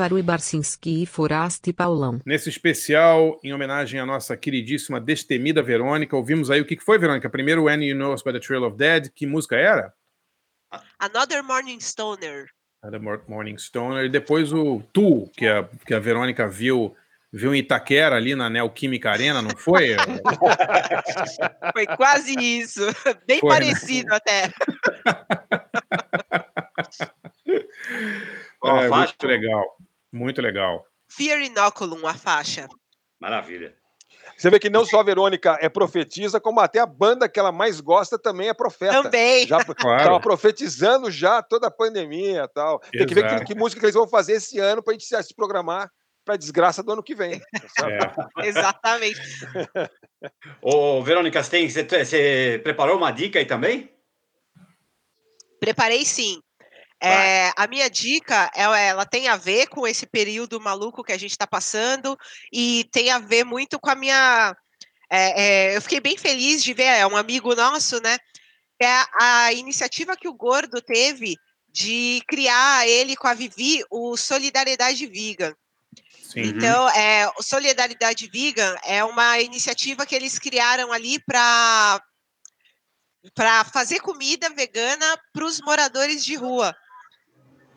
Álvaro 0.00 0.18
e 0.18 0.22
Barcinski 0.22 1.02
e 1.02 1.06
Forasta 1.06 1.68
e 1.68 1.74
Paulão. 1.74 2.20
Nesse 2.24 2.48
especial, 2.48 3.38
em 3.44 3.52
homenagem 3.52 4.00
à 4.00 4.06
nossa 4.06 4.34
queridíssima 4.34 4.98
destemida 4.98 5.62
Verônica, 5.62 6.16
ouvimos 6.16 6.50
aí 6.50 6.58
o 6.58 6.64
que 6.64 6.80
foi, 6.80 6.96
Verônica? 6.98 7.28
Primeiro, 7.28 7.64
When 7.64 7.84
You 7.86 7.94
Know 7.94 8.14
Us 8.14 8.22
by 8.22 8.32
the 8.32 8.40
Trail 8.40 8.64
of 8.64 8.78
Dead. 8.78 9.10
Que 9.14 9.26
música 9.26 9.56
era? 9.56 9.92
Another 10.98 11.42
Morning 11.44 11.78
Stoner. 11.80 12.46
The 12.90 12.98
Mor- 12.98 13.22
Morning 13.28 13.58
Stoner. 13.58 14.06
E 14.06 14.08
depois 14.08 14.54
o 14.54 14.82
Tu, 14.90 15.30
que 15.36 15.46
a, 15.46 15.68
que 15.84 15.92
a 15.92 15.98
Verônica 16.00 16.48
viu, 16.48 16.96
viu 17.30 17.54
em 17.54 17.58
Itaquera, 17.58 18.16
ali 18.16 18.34
na 18.34 18.48
Neoquímica 18.48 19.10
Arena, 19.10 19.42
não 19.42 19.50
foi? 19.54 19.96
Foi 21.74 21.86
quase 21.94 22.34
isso. 22.40 22.80
Bem 23.28 23.40
Foi, 23.40 23.50
né? 23.50 23.54
parecido 23.54 24.14
até. 24.14 24.50
Ó, 28.62 28.76
É, 28.78 28.88
faixa. 28.88 29.14
muito 29.20 29.26
legal. 29.26 29.64
Muito 30.12 30.40
legal. 30.40 30.84
Fear 31.08 31.40
Inoculum, 31.42 32.06
a 32.06 32.14
faixa. 32.14 32.68
Maravilha. 33.20 33.74
Você 34.36 34.48
vê 34.48 34.58
que 34.58 34.70
não 34.70 34.86
só 34.86 35.00
a 35.00 35.02
Verônica 35.02 35.58
é 35.60 35.68
profetisa, 35.68 36.40
como 36.40 36.60
até 36.60 36.78
a 36.78 36.86
banda 36.86 37.28
que 37.28 37.38
ela 37.38 37.52
mais 37.52 37.80
gosta 37.80 38.18
também 38.18 38.48
é 38.48 38.54
profeta. 38.54 39.02
Também. 39.02 39.46
Já 39.46 39.58
Claro. 39.76 39.98
estava 39.98 40.20
profetizando 40.20 41.10
já 41.10 41.42
toda 41.42 41.66
a 41.66 41.70
pandemia 41.70 42.44
e 42.44 42.48
tal. 42.48 42.78
Tem 42.78 43.06
que 43.06 43.14
ver 43.14 43.22
que, 43.22 43.28
Exato. 43.28 43.44
que 43.44 43.54
música 43.54 43.80
que 43.80 43.86
eles 43.86 43.94
vão 43.94 44.08
fazer 44.08 44.32
esse 44.34 44.58
ano 44.58 44.82
para 44.82 44.92
a 44.92 44.94
gente 44.94 45.04
se, 45.04 45.34
programar 45.34 45.90
para 46.24 46.34
a 46.34 46.38
desgraça 46.38 46.82
do 46.82 46.92
ano 46.92 47.02
que 47.02 47.14
vem. 47.14 47.40
tá? 47.76 48.28
É. 48.38 48.46
Exatamente. 48.46 49.20
Ô, 50.62 51.02
Verônica, 51.02 51.42
você, 51.42 51.50
tem, 51.50 51.68
você, 51.68 51.84
você 51.84 52.60
preparou 52.62 52.96
uma 52.96 53.10
dica 53.10 53.38
aí 53.38 53.44
também? 53.44 53.92
Preparei 55.58 56.04
sim. 56.04 56.40
É, 57.02 57.52
a 57.56 57.66
minha 57.66 57.88
dica, 57.88 58.50
ela, 58.54 58.78
ela 58.78 59.06
tem 59.06 59.28
a 59.28 59.36
ver 59.36 59.68
com 59.68 59.86
esse 59.86 60.06
período 60.06 60.60
maluco 60.60 61.02
que 61.02 61.12
a 61.12 61.18
gente 61.18 61.30
está 61.30 61.46
passando 61.46 62.16
e 62.52 62.88
tem 62.92 63.10
a 63.10 63.18
ver 63.18 63.44
muito 63.44 63.78
com 63.78 63.90
a 63.90 63.94
minha. 63.94 64.54
é, 65.10 65.42
é, 65.70 65.76
eu 65.76 65.82
fiquei 65.82 66.00
bem 66.00 66.18
feliz 66.18 66.62
de 66.62 66.74
ver, 66.74 66.84
é 66.84 67.06
um 67.06 67.16
amigo 67.16 67.54
nosso, 67.54 68.00
né? 68.02 68.18
É 68.78 68.86
a, 68.86 69.08
a 69.20 69.52
iniciativa 69.52 70.16
que 70.16 70.28
o 70.28 70.34
Gordo 70.34 70.80
teve 70.82 71.36
de 71.72 72.22
criar 72.28 72.86
ele 72.86 73.16
com 73.16 73.28
a 73.28 73.34
Vivi 73.34 73.82
o 73.90 74.16
Solidariedade 74.16 75.06
Vegan. 75.06 75.54
Sim. 76.30 76.42
Então, 76.42 76.88
é, 76.90 77.28
o 77.38 77.42
Solidariedade 77.42 78.28
Vegan 78.28 78.76
é 78.84 79.02
uma 79.02 79.40
iniciativa 79.40 80.06
que 80.06 80.14
eles 80.14 80.38
criaram 80.38 80.92
ali 80.92 81.18
para 81.24 82.02
para 83.34 83.64
fazer 83.64 84.00
comida 84.00 84.48
vegana 84.48 85.18
para 85.32 85.44
os 85.44 85.60
moradores 85.60 86.24
de 86.24 86.36
rua. 86.36 86.74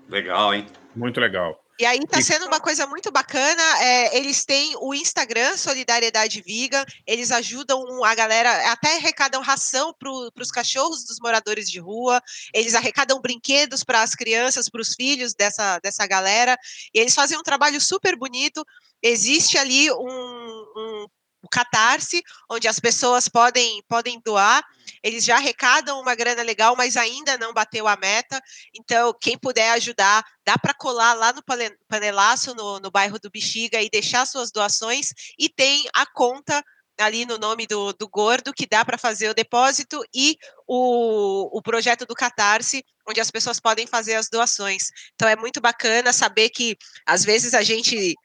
Legal, 0.07 0.53
hein? 0.53 0.67
Muito 0.95 1.19
legal. 1.19 1.63
E 1.80 1.85
aí 1.85 1.97
está 1.97 2.21
sendo 2.21 2.45
uma 2.45 2.59
coisa 2.59 2.85
muito 2.85 3.11
bacana. 3.11 3.63
é, 3.81 4.17
eles 4.17 4.45
têm 4.45 4.75
o 4.80 4.93
Instagram 4.93 5.57
Solidariedade 5.57 6.41
Vegan. 6.41 6.85
Eles 7.05 7.31
ajudam 7.31 8.03
a 8.03 8.13
galera, 8.13 8.71
até 8.71 8.97
arrecadam 8.97 9.41
ração 9.41 9.93
para 9.97 10.09
os 10.09 10.51
cachorros 10.51 11.03
dos 11.03 11.19
moradores 11.19 11.69
de 11.69 11.80
rua. 11.80 12.21
Eles 12.53 12.75
arrecadam 12.75 13.19
brinquedos 13.19 13.84
para 13.84 14.03
as 14.03 14.13
crianças, 14.13 14.69
para 14.69 14.81
os 14.81 14.93
filhos 14.93 15.34
dessa, 15.34 15.80
dessa 15.80 16.05
galera. 16.05 16.57
E 16.93 16.99
eles 16.99 17.15
fazem 17.15 17.38
um 17.38 17.43
trabalho 17.43 17.81
super 17.81 18.15
bonito. 18.15 18.63
Existe 19.01 19.57
ali 19.57 19.91
um, 19.91 19.97
um 19.97 21.07
o 21.44 21.49
Catarse, 21.49 22.24
onde 22.49 22.70
as 22.70 22.80
pessoas 22.80 23.28
podem, 23.28 23.84
podem 23.90 24.20
doar. 24.24 24.64
Eles 25.03 25.26
já 25.26 25.36
arrecadam 25.36 25.99
uma 25.99 26.15
grana 26.15 26.41
legal, 26.41 26.74
mas 26.78 26.95
ainda 26.95 27.38
não 27.38 27.53
bateu 27.53 27.86
a 27.86 27.98
meta. 27.98 28.41
Então, 28.74 29.14
quem 29.22 29.38
puder 29.38 29.72
ajudar, 29.72 30.24
dá 30.45 30.57
para 30.57 30.74
colar 30.74 31.14
lá 31.14 31.34
no 31.34 31.44
pane- 31.44 31.78
panelaço, 31.90 32.56
no, 32.56 32.80
no 32.80 32.90
bairro 32.90 33.20
do 33.20 33.30
Bexiga, 33.30 33.82
e 33.82 33.90
deixar 33.90 34.26
suas 34.26 34.52
doações. 34.52 35.10
E 35.38 35.49
tem 35.49 35.86
a 35.94 36.06
conta 36.06 36.64
ali 36.98 37.26
no 37.26 37.38
nome 37.38 37.68
do, 37.68 37.91
do 37.91 38.07
Gordo, 38.07 38.53
que 38.53 38.65
dá 38.65 38.86
para 38.86 38.98
fazer 38.98 39.28
o 39.28 39.34
depósito, 39.34 40.02
e 40.15 40.38
o, 40.65 41.57
o 41.57 41.61
projeto 41.61 42.06
do 42.06 42.15
Catarse, 42.15 42.86
onde 43.06 43.20
as 43.20 43.30
pessoas 43.30 43.60
podem 43.60 43.86
fazer 43.86 44.15
as 44.15 44.30
doações. 44.30 44.84
Então, 45.15 45.28
é 45.28 45.36
muito 45.36 45.60
bacana 45.60 46.14
saber 46.14 46.49
que, 46.52 46.78
às 47.06 47.26
vezes, 47.26 47.53
a 47.53 47.64
gente 47.64 48.15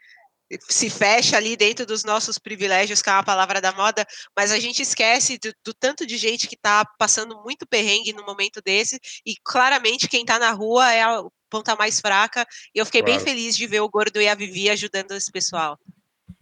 se 0.60 0.88
fecha 0.88 1.36
ali 1.36 1.56
dentro 1.56 1.84
dos 1.84 2.04
nossos 2.04 2.38
privilégios, 2.38 3.02
que 3.02 3.10
é 3.10 3.12
uma 3.12 3.22
palavra 3.24 3.60
da 3.60 3.72
moda, 3.72 4.06
mas 4.36 4.50
a 4.50 4.58
gente 4.58 4.80
esquece 4.82 5.38
do, 5.38 5.52
do 5.64 5.74
tanto 5.74 6.06
de 6.06 6.16
gente 6.16 6.46
que 6.46 6.54
está 6.54 6.84
passando 6.98 7.42
muito 7.42 7.66
perrengue 7.66 8.12
no 8.12 8.24
momento 8.24 8.60
desse, 8.62 8.98
e 9.26 9.34
claramente 9.44 10.08
quem 10.08 10.22
está 10.22 10.38
na 10.38 10.50
rua 10.50 10.92
é 10.92 11.02
a 11.02 11.22
ponta 11.50 11.76
mais 11.76 12.00
fraca, 12.00 12.46
e 12.74 12.78
eu 12.78 12.86
fiquei 12.86 13.02
bem 13.02 13.14
Claro. 13.14 13.30
feliz 13.30 13.56
de 13.56 13.66
ver 13.66 13.80
o 13.80 13.88
Gordo 13.88 14.20
e 14.20 14.28
a 14.28 14.34
Vivi 14.34 14.70
ajudando 14.70 15.12
esse 15.12 15.30
pessoal. 15.30 15.78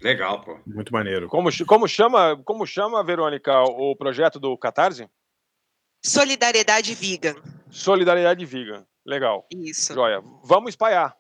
Legal, 0.00 0.42
pô. 0.42 0.60
Muito 0.66 0.92
maneiro. 0.92 1.28
Como, 1.28 1.48
como 1.64 1.88
chama, 1.88 2.36
como 2.44 2.66
chama, 2.66 3.02
Verônica, 3.02 3.52
o 3.62 3.96
projeto 3.96 4.38
do 4.38 4.56
Catarse? 4.58 5.08
Solidariedade 6.04 6.94
Vegan. 6.94 7.34
Solidariedade 7.70 8.44
Vegan. 8.44 8.86
Legal. 9.04 9.46
Isso. 9.50 9.94
Joia. 9.94 10.20
Vamos 10.44 10.70
espalhar. 10.70 11.16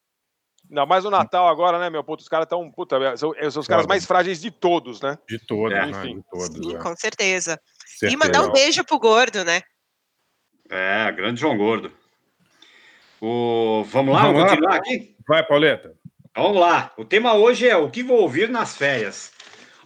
Ainda 0.68 0.84
mais 0.86 1.04
no 1.04 1.10
Natal 1.10 1.48
agora, 1.48 1.78
né, 1.78 1.88
meu? 1.90 2.02
Puta, 2.02 2.22
os 2.22 2.28
caras 2.28 2.44
estão. 2.46 2.70
Puta, 2.70 3.16
são, 3.16 3.32
são 3.50 3.60
os 3.60 3.68
caras 3.68 3.86
mais 3.86 4.04
frágeis 4.04 4.40
de 4.40 4.50
todos, 4.50 5.00
né? 5.00 5.16
De 5.28 5.38
todos, 5.38 5.72
É, 5.76 5.86
né? 5.86 5.90
enfim. 5.90 6.16
De 6.18 6.24
todos. 6.30 6.46
Sim, 6.56 6.74
é. 6.76 6.78
com 6.78 6.96
certeza. 6.96 7.60
E 7.86 7.98
Certeza. 7.98 8.18
mandar 8.18 8.42
um 8.42 8.52
beijo 8.52 8.84
pro 8.84 8.98
Gordo, 8.98 9.44
né? 9.44 9.62
É, 10.70 11.12
grande 11.12 11.40
João 11.40 11.56
Gordo. 11.56 11.92
O... 13.20 13.84
Vamos 13.88 14.14
lá, 14.14 14.22
Vamos 14.22 14.36
vamos 14.42 14.42
lá. 14.42 14.48
continuar 14.48 14.74
aqui? 14.76 15.16
Vai, 15.26 15.42
Pauleta. 15.46 15.94
Vamos 16.34 16.60
lá. 16.60 16.92
O 16.98 17.04
tema 17.04 17.34
hoje 17.34 17.66
é 17.68 17.76
o 17.76 17.90
que 17.90 18.02
vou 18.02 18.20
ouvir 18.20 18.48
nas 18.48 18.76
férias. 18.76 19.32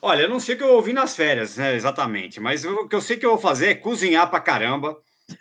Olha, 0.02 0.22
eu 0.22 0.28
não 0.28 0.40
sei 0.40 0.54
o 0.54 0.58
que 0.58 0.64
eu 0.64 0.74
ouvi 0.74 0.92
nas 0.92 1.14
férias, 1.14 1.56
né, 1.58 1.74
exatamente, 1.74 2.40
mas 2.40 2.64
o 2.64 2.88
que 2.88 2.96
eu 2.96 3.02
sei 3.02 3.18
que 3.18 3.26
eu 3.26 3.30
vou 3.32 3.38
fazer 3.38 3.68
é 3.68 3.74
cozinhar 3.74 4.28
pra 4.30 4.40
caramba. 4.40 4.96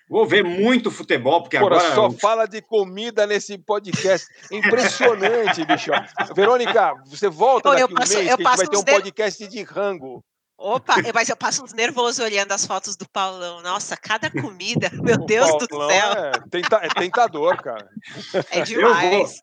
Vou 0.10 0.26
ver 0.26 0.44
muito 0.44 0.90
futebol, 0.92 1.42
porque 1.42 1.58
Porra, 1.60 1.78
agora. 1.78 1.96
só 1.96 2.12
fala 2.12 2.46
de 2.48 2.62
comida 2.62 3.26
nesse 3.28 3.58
podcast. 3.58 4.28
Impressionante, 4.52 5.64
bicho. 5.66 5.92
Verônica, 6.36 6.94
você 7.06 7.30
volta 7.30 7.70
Ô, 7.70 7.72
daqui 7.72 7.84
eu 7.84 7.88
um 7.88 7.94
passo- 7.94 8.14
mês 8.16 8.30
eu 8.30 8.38
que 8.38 8.44
a 8.44 8.50
gente 8.52 8.58
vai 8.58 8.68
ter 8.68 8.78
um 8.78 8.84
podcast 8.84 9.48
de 9.48 9.64
rango. 9.64 10.24
Opa, 10.62 10.96
mas 11.14 11.30
eu 11.30 11.38
passo 11.38 11.64
uns 11.64 11.72
nervosos 11.72 12.20
olhando 12.20 12.52
as 12.52 12.66
fotos 12.66 12.98
do 12.98 13.08
Paulão. 13.10 13.62
Nossa, 13.62 13.96
cada 13.96 14.30
comida, 14.30 14.92
meu 15.02 15.18
Deus 15.18 15.50
do 15.58 15.68
Paulão 15.70 15.90
céu, 15.90 16.12
É, 16.14 16.32
tenta- 16.52 16.80
é 16.84 16.88
tentador, 16.90 17.56
cara. 17.64 17.88
é 18.52 18.60
Eu 18.60 18.66
vou, 18.66 18.94
demais. 19.02 19.42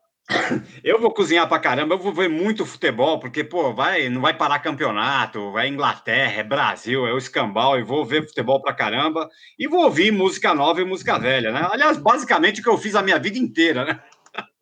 Eu 0.82 1.00
vou 1.00 1.12
cozinhar 1.12 1.48
pra 1.48 1.58
caramba, 1.58 1.94
eu 1.94 1.98
vou 1.98 2.12
ver 2.12 2.28
muito 2.28 2.66
futebol, 2.66 3.20
porque, 3.20 3.44
pô, 3.44 3.72
vai, 3.72 4.08
não 4.08 4.20
vai 4.20 4.34
parar 4.34 4.58
campeonato, 4.58 5.52
vai 5.52 5.68
Inglaterra, 5.68 6.40
é 6.40 6.44
Brasil, 6.44 7.06
é 7.06 7.12
o 7.12 7.18
escambau, 7.18 7.78
e 7.78 7.84
vou 7.84 8.04
ver 8.04 8.26
futebol 8.26 8.60
pra 8.60 8.74
caramba, 8.74 9.28
e 9.58 9.68
vou 9.68 9.84
ouvir 9.84 10.10
música 10.10 10.54
nova 10.54 10.80
e 10.80 10.84
música 10.84 11.18
velha, 11.18 11.52
né? 11.52 11.66
Aliás, 11.70 11.96
basicamente 11.96 12.60
o 12.60 12.62
que 12.62 12.68
eu 12.68 12.78
fiz 12.78 12.94
a 12.96 13.02
minha 13.02 13.18
vida 13.18 13.38
inteira, 13.38 13.84
né? 13.84 14.00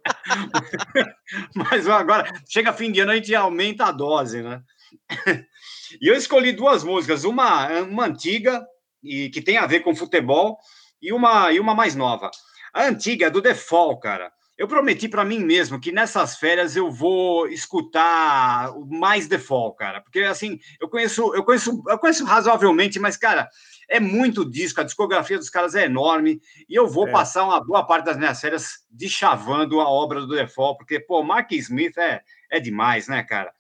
Mas 1.54 1.88
agora, 1.88 2.30
chega 2.46 2.72
fim 2.72 2.92
de 2.92 3.00
ano, 3.00 3.12
a 3.12 3.16
gente 3.16 3.34
aumenta 3.34 3.86
a 3.86 3.92
dose, 3.92 4.42
né? 4.42 4.60
E 6.00 6.08
eu 6.08 6.14
escolhi 6.14 6.52
duas 6.52 6.84
músicas, 6.84 7.24
uma, 7.24 7.68
uma 7.80 8.06
antiga, 8.06 8.64
e 9.02 9.30
que 9.30 9.40
tem 9.40 9.56
a 9.56 9.66
ver 9.66 9.80
com 9.80 9.96
futebol, 9.96 10.58
e 11.00 11.12
uma, 11.12 11.52
e 11.52 11.58
uma 11.58 11.74
mais 11.74 11.94
nova. 11.94 12.30
A 12.72 12.84
antiga 12.84 13.26
é 13.26 13.30
do 13.30 13.42
Fall, 13.54 13.98
cara. 13.98 14.30
Eu 14.56 14.68
prometi 14.68 15.08
para 15.08 15.24
mim 15.24 15.40
mesmo 15.40 15.80
que 15.80 15.90
nessas 15.90 16.36
férias 16.36 16.76
eu 16.76 16.90
vou 16.90 17.48
escutar 17.48 18.70
o 18.76 18.86
mais 18.86 19.26
The 19.26 19.38
Fall, 19.38 19.74
cara, 19.74 20.00
porque 20.00 20.20
assim, 20.20 20.60
eu 20.80 20.88
conheço, 20.88 21.34
eu 21.34 21.42
conheço, 21.42 21.82
eu 21.88 21.98
conheço 21.98 22.24
razoavelmente, 22.24 23.00
mas 23.00 23.16
cara, 23.16 23.48
é 23.88 23.98
muito 23.98 24.48
disco, 24.48 24.80
a 24.80 24.84
discografia 24.84 25.38
dos 25.38 25.50
caras 25.50 25.74
é 25.74 25.84
enorme, 25.86 26.40
e 26.68 26.74
eu 26.74 26.86
vou 26.86 27.08
É. 27.08 27.10
passar 27.10 27.44
uma 27.44 27.62
boa 27.64 27.84
parte 27.84 28.04
das 28.04 28.16
minhas 28.16 28.40
férias 28.40 28.84
deschavando 28.88 29.80
a 29.80 29.88
obra 29.88 30.20
do 30.20 30.34
The 30.34 30.46
Fall, 30.46 30.76
porque 30.76 31.00
pô, 31.00 31.22
Mark 31.22 31.50
Smith 31.52 31.98
é 31.98 32.22
é 32.50 32.60
demais, 32.60 33.08
né, 33.08 33.22
cara? 33.24 33.52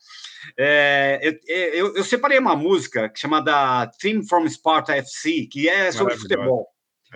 É, 0.56 1.18
eu, 1.20 1.40
eu, 1.48 1.96
eu 1.96 2.04
separei 2.04 2.38
uma 2.38 2.54
música 2.54 3.10
chamada 3.14 3.90
Theme 3.98 4.26
from 4.28 4.48
Sparta 4.48 4.94
FC, 4.94 5.48
que 5.50 5.68
é 5.68 5.90
sobre 5.90 6.16
futebol. 6.16 6.68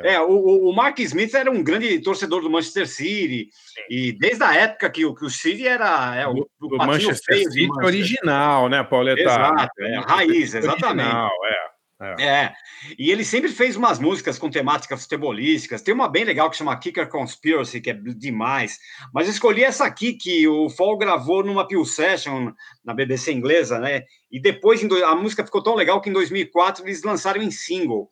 É, 0.05 0.21
o- 0.21 0.69
o, 0.69 0.73
Mark 0.75 0.99
Smith 1.01 1.35
era 1.35 1.51
um 1.51 1.63
grande 1.63 1.99
torcedor 2.01 2.43
do 2.43 2.51
Manchester 2.51 2.87
City, 2.89 3.49
e 3.91 4.13
desde 4.13 4.43
a 4.45 4.55
época 4.55 4.91
que 4.91 5.05
o, 5.05 5.15
que 5.15 5.25
o 5.25 5.31
City 5.31 5.67
era 5.67 6.15
é, 6.17 6.27
o, 6.27 6.49
o 6.61 6.69
do 6.69 6.77
Manchester 6.77 7.37
feio 7.37 7.51
City 7.51 7.67
Manchester. 7.67 7.87
original, 7.87 8.69
né, 8.69 8.83
Pauleta? 8.85 9.21
Exato, 9.21 9.83
é, 9.83 9.99
raiz, 10.01 10.55
exatamente. 10.55 11.07
Original, 11.07 11.31
é. 11.45 11.69
é. 12.01 12.23
É, 12.23 12.53
e 12.97 13.11
ele 13.11 13.25
sempre 13.25 13.51
fez 13.51 13.75
umas 13.75 13.99
músicas 13.99 14.39
com 14.39 14.49
temáticas 14.49 15.03
futebolísticas. 15.03 15.83
Tem 15.83 15.93
uma 15.93 16.09
bem 16.09 16.23
legal 16.23 16.49
que 16.49 16.57
chama 16.57 16.79
Kicker 16.79 17.09
Conspiracy, 17.09 17.81
que 17.81 17.91
é 17.91 17.95
demais. 17.95 18.79
Mas 19.13 19.27
eu 19.27 19.33
escolhi 19.33 19.65
essa 19.65 19.85
aqui, 19.85 20.13
que 20.13 20.47
o 20.47 20.71
Fall 20.71 20.97
gravou 20.97 21.43
numa 21.43 21.67
Peel 21.67 21.85
Session 21.85 22.53
na 22.85 22.95
BBC 22.95 23.33
inglesa, 23.33 23.81
né? 23.81 24.05
E 24.31 24.41
depois 24.41 24.81
a 25.05 25.15
música 25.17 25.45
ficou 25.45 25.61
tão 25.61 25.75
legal 25.75 26.01
que 26.01 26.09
em 26.09 26.13
2004 26.13 26.85
eles 26.85 27.03
lançaram 27.03 27.43
em 27.43 27.51
single. 27.51 28.09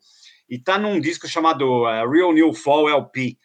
E 0.49 0.57
tá 0.57 0.77
num 0.77 0.99
disco 0.99 1.27
chamado 1.27 1.87
eh, 1.87 2.07
Real 2.07 2.33
New 2.33 2.53
Fall 2.53 2.89
LP. 2.89 3.37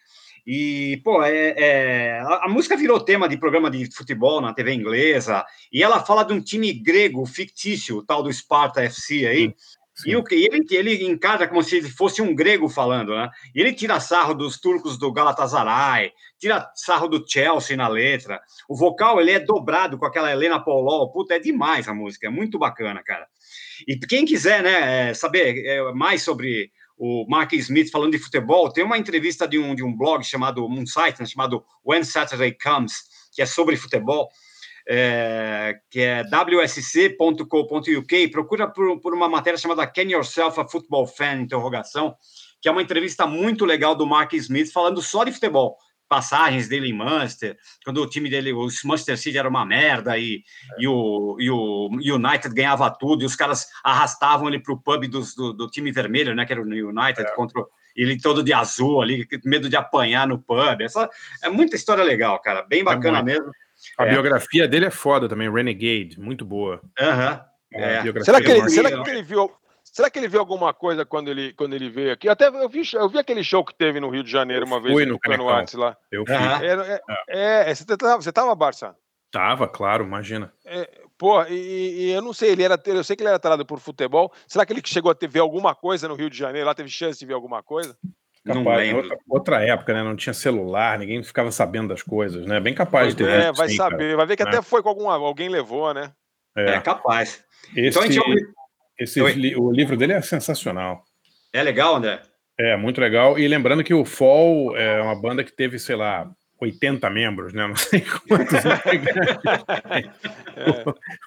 E, 0.45 1.01
pô, 1.03 1.23
é, 1.23 1.53
é, 1.57 2.19
a, 2.19 2.49
música 2.49 2.75
virou 2.75 2.99
tema 2.99 3.29
de 3.29 3.37
programa 3.37 3.71
de 3.71 3.89
futebol 3.95 4.41
na 4.41 4.53
TV 4.53 4.73
inglesa, 4.73 5.45
e 5.71 5.81
ela 5.81 6.03
fala 6.03 6.23
de 6.23 6.33
um 6.33 6.41
time 6.41 6.73
grego 6.73 7.25
fictício, 7.25 7.97
o 7.97 8.03
tal 8.03 8.21
do 8.21 8.31
Sparta 8.31 8.81
FC 8.81 9.25
aí, 9.25 9.55
Sim. 9.95 10.09
E, 10.09 10.15
o, 10.15 10.23
ele, 10.31 10.65
ele 10.71 11.05
encara 11.05 11.47
como 11.47 11.61
se 11.61 11.77
ele 11.77 11.89
fosse 11.89 12.21
um 12.21 12.33
grego 12.33 12.67
falando, 12.67 13.15
né? 13.15 13.29
E 13.53 13.61
ele 13.61 13.73
tira 13.73 13.99
sarro 13.99 14.33
dos 14.33 14.59
turcos 14.59 14.97
do 14.97 15.11
Galatasaray, 15.11 16.11
tira 16.39 16.67
sarro 16.73 17.07
do 17.07 17.23
Chelsea 17.27 17.77
na 17.77 17.87
letra. 17.87 18.41
O 18.67 18.75
vocal, 18.75 19.21
ele 19.21 19.31
é 19.31 19.39
dobrado 19.39 19.97
com 19.97 20.05
aquela 20.05 20.31
Helena 20.31 20.59
Paulol. 20.59 21.11
Puta, 21.11 21.35
é 21.35 21.39
demais 21.39 21.87
a 21.87 21.93
música, 21.93 22.25
é 22.25 22.29
muito 22.29 22.57
bacana, 22.57 23.03
cara. 23.03 23.27
E 23.87 23.95
quem 23.99 24.25
quiser, 24.25 24.63
né, 24.63 25.09
é, 25.09 25.13
saber 25.13 25.63
é, 25.63 25.93
mais 25.93 26.23
sobre 26.23 26.71
o 26.97 27.25
Mark 27.27 27.53
Smith 27.53 27.91
falando 27.91 28.11
de 28.11 28.19
futebol, 28.19 28.71
tem 28.71 28.83
uma 28.83 28.97
entrevista 28.97 29.47
de 29.47 29.57
um, 29.57 29.75
de 29.75 29.83
um 29.83 29.95
blog 29.95 30.23
chamado, 30.23 30.65
um 30.65 30.85
site 30.85 31.19
né, 31.19 31.25
chamado 31.25 31.63
When 31.85 32.03
Saturday 32.03 32.55
Comes, 32.57 32.93
que 33.31 33.41
é 33.41 33.45
sobre 33.45 33.75
futebol, 33.75 34.29
é, 34.87 35.75
que 35.89 36.01
é 36.01 36.23
wsc.co.uk, 36.23 38.27
procura 38.29 38.67
por, 38.67 38.99
por, 38.99 39.13
uma 39.13 39.29
matéria 39.29 39.57
chamada 39.57 39.87
Can 39.87 40.03
Yourself 40.03 40.59
a 40.59 40.67
Football 40.67 41.07
Fan? 41.07 41.41
Interrogação, 41.41 42.15
que 42.61 42.67
é 42.67 42.71
uma 42.71 42.81
entrevista 42.81 43.25
muito 43.25 43.65
legal 43.65 43.95
do 43.95 44.05
Mark 44.05 44.33
Smith 44.33 44.71
falando 44.71 45.01
só 45.01 45.23
de 45.23 45.31
futebol, 45.31 45.77
passagens 46.07 46.67
dele 46.67 46.89
em 46.89 46.93
Manchester, 46.93 47.57
quando 47.83 48.01
o 48.01 48.07
time 48.07 48.29
dele, 48.29 48.53
o 48.53 48.67
Manchester 48.85 49.17
City 49.17 49.37
era 49.37 49.49
uma 49.49 49.65
merda 49.65 50.17
e, 50.17 50.43
é. 50.77 50.83
e, 50.83 50.87
o, 50.87 51.37
e 51.39 51.49
o 51.49 51.89
United 52.15 52.53
ganhava 52.53 52.89
tudo, 52.91 53.23
e 53.23 53.25
os 53.25 53.35
caras 53.35 53.67
arrastavam 53.83 54.47
ele 54.47 54.59
para 54.59 54.73
o 54.73 54.79
pub 54.79 55.07
do, 55.07 55.21
do, 55.35 55.53
do, 55.53 55.67
time 55.67 55.91
vermelho, 55.91 56.35
né, 56.35 56.45
que 56.45 56.53
era 56.53 56.61
o 56.61 56.65
United, 56.65 57.21
é. 57.21 57.35
contra 57.35 57.63
ele 57.95 58.19
todo 58.19 58.43
de 58.43 58.53
azul 58.53 59.01
ali, 59.01 59.27
medo 59.45 59.69
de 59.69 59.75
apanhar 59.75 60.27
no 60.27 60.39
pub. 60.39 60.81
Essa 60.81 61.09
é 61.43 61.49
muita 61.49 61.75
história 61.75 62.03
legal, 62.03 62.39
cara, 62.39 62.63
bem 62.63 62.81
é 62.81 62.83
bacana 62.83 63.19
é 63.19 63.23
mesmo. 63.23 63.51
A 63.97 64.05
é. 64.05 64.09
biografia 64.09 64.67
dele 64.67 64.85
é 64.85 64.91
foda 64.91 65.27
também, 65.27 65.51
Renegade, 65.51 66.19
muito 66.19 66.45
boa. 66.45 66.81
Uhum. 66.99 67.39
É. 67.75 68.23
Será, 68.23 68.39
que 68.39 68.51
ele, 68.51 68.69
será 68.69 69.03
que 69.03 69.09
ele 69.09 69.23
viu 69.23 69.51
Será 69.93 70.09
que 70.09 70.17
ele 70.17 70.27
viu 70.27 70.39
alguma 70.39 70.73
coisa 70.73 71.05
quando 71.05 71.27
ele, 71.27 71.53
quando 71.53 71.75
ele 71.75 71.87
veio 71.87 72.11
aqui? 72.11 72.27
Até 72.27 72.47
eu 72.47 72.67
vi, 72.67 72.81
eu 72.95 73.07
vi 73.07 73.19
aquele 73.19 73.43
show 73.43 73.63
que 73.63 73.75
teve 73.75 73.99
no 73.99 74.09
Rio 74.09 74.23
de 74.23 74.31
Janeiro 74.31 74.65
uma 74.65 74.81
vez, 74.81 74.91
fui 74.91 75.05
no 75.05 75.19
antes 75.49 75.75
lá. 75.75 75.95
Eu 76.11 76.25
fui. 76.25 76.33
É, 76.35 76.99
é, 77.29 77.69
é, 77.69 77.75
você, 77.75 77.85
tava, 77.85 78.15
você 78.15 78.31
tava, 78.31 78.55
Barça? 78.55 78.95
Tava, 79.29 79.67
claro, 79.67 80.03
imagina. 80.03 80.51
É, 80.65 80.89
pô, 81.15 81.43
e, 81.43 82.07
e, 82.07 82.11
eu 82.11 82.23
não 82.23 82.33
sei, 82.33 82.53
ele 82.53 82.63
era, 82.63 82.81
eu 82.87 83.03
sei 83.03 83.15
que 83.15 83.21
ele 83.21 83.29
era 83.29 83.37
tarado 83.37 83.63
por 83.67 83.79
futebol. 83.79 84.33
Será 84.47 84.65
que 84.65 84.73
ele 84.73 84.81
chegou 84.83 85.11
a 85.11 85.15
ter, 85.15 85.27
ver 85.27 85.41
alguma 85.41 85.75
coisa 85.75 86.07
no 86.07 86.15
Rio 86.15 86.29
de 86.29 86.39
Janeiro? 86.39 86.65
Lá 86.65 86.73
teve 86.73 86.89
chance 86.89 87.19
de 87.19 87.25
ver 87.27 87.35
alguma 87.35 87.61
coisa? 87.61 87.95
Capaz, 88.43 88.93
outra, 88.95 89.17
outra, 89.29 89.63
época, 89.63 89.93
né? 89.93 90.01
Não 90.01 90.15
tinha 90.15 90.33
celular, 90.33 90.97
ninguém 90.97 91.21
ficava 91.21 91.51
sabendo 91.51 91.89
das 91.89 92.01
coisas, 92.01 92.47
né? 92.47 92.59
Bem 92.59 92.73
capaz 92.73 93.09
de 93.09 93.23
ter. 93.23 93.29
É, 93.29 93.51
vai 93.51 93.69
saber, 93.69 94.05
cara. 94.05 94.17
vai 94.17 94.25
ver 94.25 94.37
que 94.37 94.43
né? 94.43 94.49
até 94.49 94.61
foi 94.63 94.81
com 94.81 94.89
algum, 94.89 95.07
alguém 95.07 95.49
levou, 95.49 95.93
né? 95.93 96.11
É, 96.57 96.71
é 96.71 96.81
capaz. 96.81 97.45
Esse, 97.75 97.99
então, 97.99 98.11
gente... 98.11 98.53
esse 98.99 99.21
o 99.21 99.71
livro 99.71 99.97
dele 99.97 100.13
é 100.13 100.21
sensacional. 100.21 101.03
É 101.51 101.61
legal, 101.61 101.95
André? 101.95 102.21
É, 102.57 102.77
muito 102.77 103.01
legal. 103.01 103.37
E 103.37 103.47
lembrando 103.47 103.83
que 103.83 103.93
o 103.93 104.05
Fall 104.05 104.77
é 104.77 105.01
uma 105.01 105.19
banda 105.19 105.43
que 105.43 105.51
teve, 105.51 105.79
sei 105.79 105.95
lá, 105.95 106.29
80 106.59 107.09
membros, 107.09 107.53
né? 107.53 107.65
Não 107.67 107.75
sei 107.75 108.01
quantos. 108.01 108.53
é. 108.65 110.03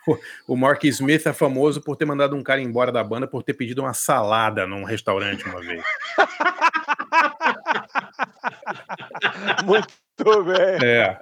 o, 0.07 0.17
o 0.49 0.57
Mark 0.57 0.85
Smith 0.85 1.27
é 1.27 1.33
famoso 1.33 1.81
por 1.81 1.97
ter 1.97 2.05
mandado 2.05 2.37
um 2.37 2.43
cara 2.43 2.61
embora 2.61 2.93
da 2.93 3.03
banda 3.03 3.27
por 3.27 3.43
ter 3.43 3.55
pedido 3.55 3.83
uma 3.83 3.93
salada 3.93 4.67
num 4.67 4.85
restaurante 4.85 5.45
uma 5.45 5.61
vez. 5.61 5.83
Muito 9.65 9.89
bem. 10.25 10.89
É. 10.89 11.19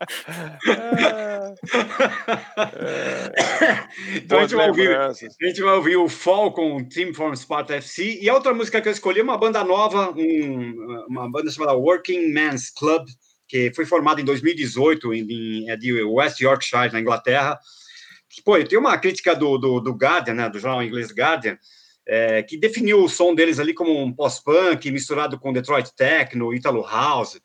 é. 0.66 1.54
Então 4.16 4.38
a 4.38 4.42
gente, 4.42 4.54
vai 4.54 4.68
ouvir, 4.68 4.96
a 4.96 5.12
gente 5.12 5.62
vai 5.62 5.74
ouvir 5.74 5.96
o 5.96 6.08
Falcon 6.08 6.84
Team 6.84 7.12
from 7.12 7.34
Sparta 7.34 7.74
FC. 7.74 8.20
E 8.20 8.28
a 8.28 8.34
outra 8.34 8.54
música 8.54 8.80
que 8.80 8.88
eu 8.88 8.92
escolhi 8.92 9.20
é 9.20 9.22
uma 9.22 9.38
banda 9.38 9.64
nova, 9.64 10.12
um, 10.16 11.06
uma 11.08 11.30
banda 11.30 11.50
chamada 11.50 11.72
Working 11.72 12.28
Men's 12.28 12.70
Club, 12.70 13.06
que 13.48 13.72
foi 13.74 13.84
formada 13.84 14.20
em 14.20 14.24
2018 14.24 15.14
em, 15.14 15.26
em, 15.30 15.70
é 15.70 15.76
de 15.76 16.02
West 16.02 16.40
Yorkshire, 16.40 16.92
na 16.92 17.00
Inglaterra. 17.00 17.58
Pô, 18.44 18.62
tem 18.64 18.78
uma 18.78 18.98
crítica 18.98 19.34
do, 19.34 19.58
do, 19.58 19.80
do 19.80 19.92
Guardian, 19.92 20.34
né, 20.34 20.48
do 20.48 20.58
jornal 20.58 20.82
inglês 20.82 21.12
Guardian, 21.12 21.56
é, 22.06 22.42
que 22.42 22.56
definiu 22.56 23.02
o 23.02 23.08
som 23.08 23.34
deles 23.34 23.58
ali 23.58 23.72
como 23.72 24.02
um 24.02 24.12
pós-punk 24.12 24.90
misturado 24.90 25.38
com 25.38 25.52
Detroit 25.52 25.90
Techno, 25.96 26.52
Italo 26.52 26.82
House. 26.82 27.40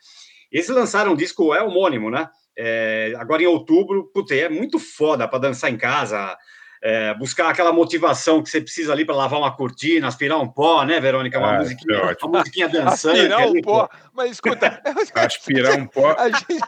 Eles 0.52 0.68
lançaram 0.70 1.14
um 1.14 1.16
disco 1.16 1.54
é 1.54 1.62
homônimo, 1.62 2.10
né? 2.10 2.30
É, 2.58 3.14
agora 3.18 3.42
em 3.42 3.48
outubro, 3.48 4.10
puta, 4.14 4.36
é 4.36 4.50
muito 4.50 4.80
foda 4.80 5.28
para 5.28 5.40
dançar 5.40 5.72
em 5.72 5.78
casa, 5.78 6.38
é, 6.82 7.14
buscar 7.14 7.50
aquela 7.50 7.74
motivação 7.74 8.42
que 8.42 8.50
você 8.50 8.62
precisa 8.62 8.94
ali 8.94 9.04
para 9.04 9.16
lavar 9.16 9.40
uma 9.40 9.56
cortina, 9.56 10.08
aspirar 10.08 10.40
um 10.40 10.48
pó, 10.48 10.84
né, 10.86 11.00
Verônica? 11.00 11.38
Uma, 11.38 11.56
ah, 11.56 11.60
musiquinha, 11.60 12.16
uma 12.24 12.40
musiquinha 12.40 12.70
dançante. 12.70 13.20
Aspirar 13.20 13.48
um 13.48 13.62
pó, 13.62 13.90
mas 14.14 14.32
escuta. 14.32 14.82
aspirar 15.16 15.76
um 15.76 15.86
pó. 15.86 16.16
A 16.18 16.30
gente, 16.30 16.60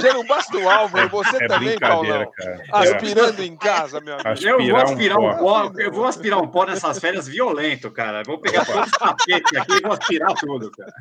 já 0.00 0.14
não 0.14 0.26
basta 0.26 0.56
o 0.56 0.68
Álvaro, 0.68 1.08
você 1.08 1.44
é 1.44 1.46
também, 1.46 1.78
Paulão. 1.78 2.30
Cara. 2.36 2.64
Aspirando 2.72 3.42
é. 3.42 3.44
em 3.44 3.56
casa, 3.56 4.00
meu 4.00 4.14
amigo. 4.14 4.28
Aspirar 4.28 4.60
eu 4.60 4.66
vou 4.66 4.76
aspirar 4.76 5.18
um, 5.18 5.30
um 5.30 5.36
pó. 5.38 5.72
Eu 5.76 5.92
vou 5.92 6.06
aspirar 6.06 6.38
um 6.40 6.48
pó 6.48 6.66
nessas 6.66 6.98
férias 6.98 7.28
violento, 7.28 7.90
cara. 7.90 8.22
Vou 8.24 8.38
pegar 8.38 8.64
todos 8.64 8.86
os 8.86 8.98
tapetes 8.98 9.58
aqui 9.58 9.76
e 9.76 9.80
vou 9.80 9.92
aspirar 9.92 10.34
tudo, 10.34 10.70
cara. 10.72 10.92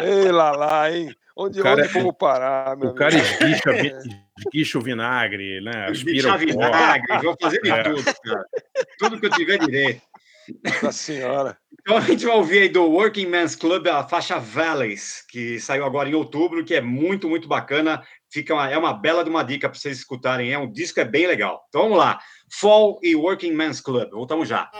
Ei, 0.00 0.30
lá, 0.30 0.52
lá, 0.52 0.90
hein? 0.90 1.14
Onde, 1.36 1.60
o 1.60 1.62
cara, 1.62 1.82
onde 1.82 1.92
vou 2.00 2.12
parar, 2.12 2.76
meu 2.76 2.90
O 2.90 2.94
cara 2.94 3.16
esguicha, 3.16 3.70
esguicha 4.38 4.78
o 4.78 4.82
vinagre, 4.82 5.60
né? 5.60 5.86
Aspira 5.88 6.34
o 6.34 6.38
vinagre, 6.38 7.18
vou 7.22 7.36
fazer 7.40 7.60
de 7.60 7.70
é. 7.70 7.82
tudo, 7.82 8.04
cara. 8.04 8.44
Tudo 8.98 9.20
que 9.20 9.26
eu 9.26 9.30
tiver 9.30 9.58
direito. 9.58 10.02
Nossa 10.64 10.92
senhora. 10.92 11.56
Então 11.80 11.96
a 11.96 12.00
gente 12.00 12.24
vai 12.24 12.36
ouvir 12.36 12.58
aí 12.60 12.68
do 12.68 12.84
Working 12.84 13.26
Men's 13.26 13.56
Club 13.56 13.86
a 13.88 14.06
faixa 14.06 14.38
Valleys, 14.38 15.24
que 15.28 15.58
saiu 15.58 15.84
agora 15.84 16.08
em 16.08 16.14
outubro, 16.14 16.64
que 16.64 16.74
é 16.74 16.80
muito, 16.80 17.28
muito 17.28 17.48
bacana. 17.48 18.02
Fica 18.30 18.54
uma, 18.54 18.70
é 18.70 18.76
uma 18.76 18.92
bela 18.92 19.24
de 19.24 19.30
uma 19.30 19.42
dica 19.42 19.68
para 19.68 19.78
vocês 19.78 19.98
escutarem. 19.98 20.52
É 20.52 20.58
um 20.58 20.70
disco 20.70 21.00
é 21.00 21.04
bem 21.04 21.26
legal. 21.26 21.64
Então 21.68 21.82
vamos 21.82 21.98
lá. 21.98 22.18
Fall 22.52 22.98
e 23.02 23.14
Working 23.14 23.52
Men's 23.52 23.80
Club. 23.80 24.10
Voltamos 24.10 24.48
já. 24.48 24.70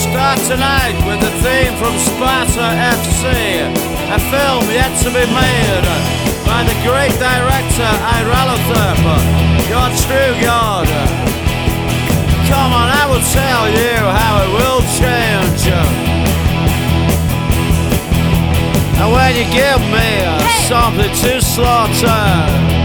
Start 0.00 0.38
tonight 0.48 0.96
with 1.06 1.20
a 1.22 1.32
theme 1.42 1.74
from 1.76 1.94
Sparta 1.98 2.66
FC, 2.96 3.24
a 4.10 4.18
film 4.32 4.64
yet 4.70 4.92
to 5.02 5.08
be 5.08 5.24
made 5.26 5.86
by 6.46 6.60
the 6.64 6.76
great 6.86 7.14
director 7.18 7.90
Iralathurp, 8.16 9.00
your 9.68 9.88
true 10.04 10.34
God. 10.42 10.88
Come 12.48 12.72
on, 12.72 12.88
I 12.90 13.04
will 13.10 13.26
tell 13.32 13.64
you 13.70 13.96
how 14.18 14.32
it 14.44 14.50
will 14.58 14.82
change. 15.00 15.62
And 19.00 19.08
when 19.12 19.30
you 19.36 19.46
give 19.50 19.80
me 19.94 20.10
something 20.68 21.12
to 21.22 21.42
slaughter, 21.42 22.79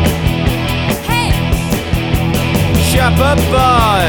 shepherd 2.96 3.40
boy. 3.52 4.04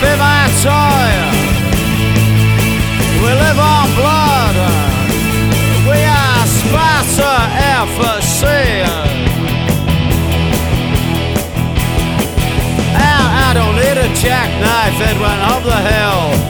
be 0.00 0.12
my 0.18 0.44
toy. 0.64 1.10
We 3.22 3.30
live 3.44 3.58
on 3.72 3.86
blood. 4.00 4.56
We 5.88 5.98
are 6.20 6.46
Sparta 6.58 7.32
FSC. 7.86 8.44
And 13.08 13.26
I 13.44 13.50
don't 13.54 13.76
need 13.76 13.98
a 14.06 14.08
jackknife. 14.22 14.98
It 15.08 15.16
went 15.20 15.40
up 15.52 15.62
the 15.62 15.80
hill. 15.90 16.45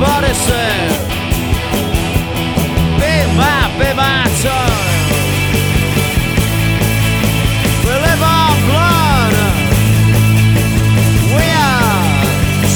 Everybody 0.00 0.32
sing. 0.32 0.90
Be 3.00 3.14
my, 3.34 3.66
be 3.80 3.90
my 3.98 4.22
son. 4.38 4.70
We 7.82 7.94
live 8.06 8.22
on 8.22 8.54
blood. 8.68 9.34
We 11.34 11.46
are 11.50 11.98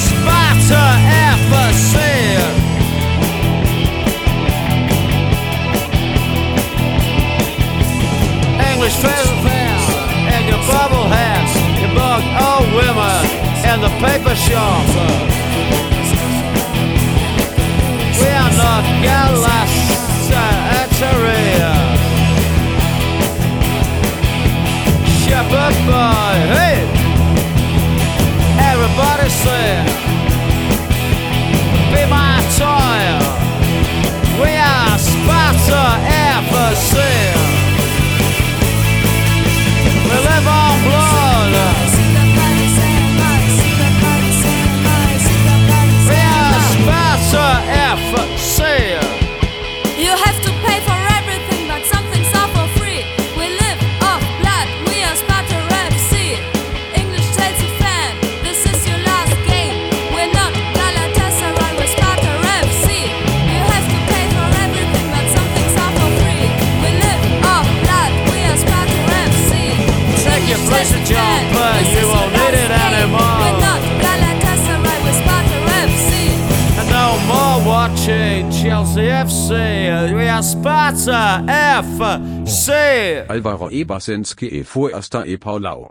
Sparta 0.02 0.82
FSC. 1.38 1.94
English 8.72 8.96
fair 8.98 9.22
and 10.34 10.48
your 10.48 10.58
bubble 10.66 11.06
hats, 11.06 11.54
you 11.80 11.86
bug 11.94 12.22
old 12.42 12.66
women 12.74 13.22
and 13.64 13.80
the 13.80 13.90
paper 14.04 14.34
shop. 14.34 15.51
Not 18.72 18.88
Galatasaray. 19.04 19.92
Shepherd 25.22 25.76
boy, 25.88 26.34
hey! 26.54 26.78
Everybody 28.70 29.28
say, 29.44 29.68
be 31.92 32.02
my 32.08 32.40
toy. 32.56 33.02
We 34.40 34.50
are 34.56 34.96
Sparta 34.98 35.84
FSC. 36.48 36.96
We 40.08 40.16
live 40.28 40.48
on 40.48 40.76
blood. 40.84 41.11
Watching 78.92 79.04
Chelsea 79.04 79.08
FC. 79.08 80.14
We 80.14 80.28
are 80.28 80.42
Sparta 80.42 81.42
FC. 82.44 83.26
Alvaro 83.28 83.70
Ebersenski 83.70 84.46
e 84.46 84.64
Fuerster 84.64 85.26
e 85.26 85.38
Paulau. 85.38 85.88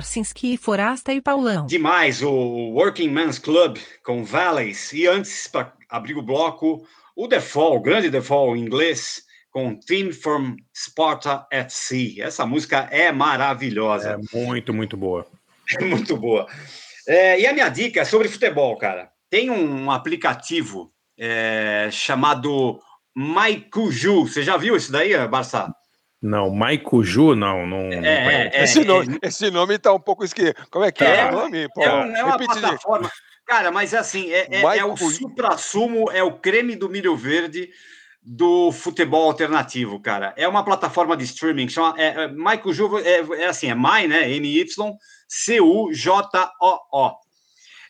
Barcinski, 0.00 0.56
Forasta 0.56 1.12
e 1.12 1.20
Paulão. 1.20 1.66
Demais, 1.66 2.22
o 2.22 2.30
Working 2.30 3.10
Men's 3.10 3.38
Club 3.38 3.76
com 4.02 4.24
Valleys. 4.24 4.94
E 4.94 5.06
antes, 5.06 5.46
para 5.46 5.74
abrir 5.90 6.16
o 6.16 6.22
bloco, 6.22 6.86
o 7.14 7.28
The 7.28 7.38
Fall, 7.38 7.76
o 7.76 7.82
grande 7.82 8.10
The 8.10 8.22
Fall 8.22 8.56
em 8.56 8.60
inglês, 8.60 9.22
com 9.50 9.78
Theme 9.78 10.10
from 10.14 10.56
Sparta 10.74 11.46
at 11.52 11.68
Sea. 11.68 12.24
Essa 12.24 12.46
música 12.46 12.88
é 12.90 13.12
maravilhosa. 13.12 14.12
É 14.12 14.36
muito, 14.38 14.72
muito 14.72 14.96
boa. 14.96 15.26
É 15.78 15.84
muito 15.84 16.16
boa. 16.16 16.48
É, 17.06 17.38
e 17.38 17.46
a 17.46 17.52
minha 17.52 17.68
dica 17.68 18.00
é 18.00 18.04
sobre 18.04 18.26
futebol, 18.26 18.76
cara. 18.76 19.08
Tem 19.28 19.50
um 19.50 19.88
aplicativo 19.88 20.92
é, 21.16 21.88
chamado 21.92 22.80
Maikuju. 23.14 24.26
Você 24.26 24.42
já 24.42 24.56
viu 24.56 24.74
isso 24.74 24.90
daí, 24.90 25.14
Barça? 25.28 25.72
Não, 26.22 26.50
Maikuju, 26.50 27.34
não. 27.34 27.66
não 27.66 27.90
é, 27.92 28.50
é, 28.52 28.64
esse, 28.64 28.84
nome, 28.84 29.18
esse 29.22 29.50
nome 29.50 29.78
tá 29.78 29.92
um 29.92 30.00
pouco 30.00 30.22
esquisito. 30.24 30.66
Como 30.70 30.84
é 30.84 30.92
que 30.92 31.02
é, 31.02 31.30
o 31.30 31.32
nome? 31.32 31.68
Pô, 31.72 31.82
é, 31.82 31.94
um, 31.94 32.16
é 32.16 32.24
uma 32.24 32.36
plataforma. 32.36 33.10
Cara, 33.46 33.72
mas 33.72 33.94
é 33.94 33.98
assim, 33.98 34.30
é, 34.30 34.46
é, 34.50 34.78
é 34.78 34.84
o 34.84 34.96
supra-sumo, 34.96 36.10
é 36.10 36.22
o 36.22 36.38
creme 36.38 36.76
do 36.76 36.90
milho 36.90 37.16
verde 37.16 37.70
do 38.22 38.70
futebol 38.70 39.24
alternativo, 39.24 39.98
cara. 39.98 40.34
É 40.36 40.46
uma 40.46 40.62
plataforma 40.62 41.16
de 41.16 41.24
streaming, 41.24 41.68
chama 41.68 41.94
é, 41.96 42.24
é, 42.24 42.28
Michael 42.28 42.72
Ju, 42.72 42.98
é, 42.98 43.20
é 43.42 43.46
assim, 43.46 43.70
é 43.70 43.74
My, 43.74 44.06
né? 44.06 44.30
M-Y-C-U-J-O-O. 44.30 44.90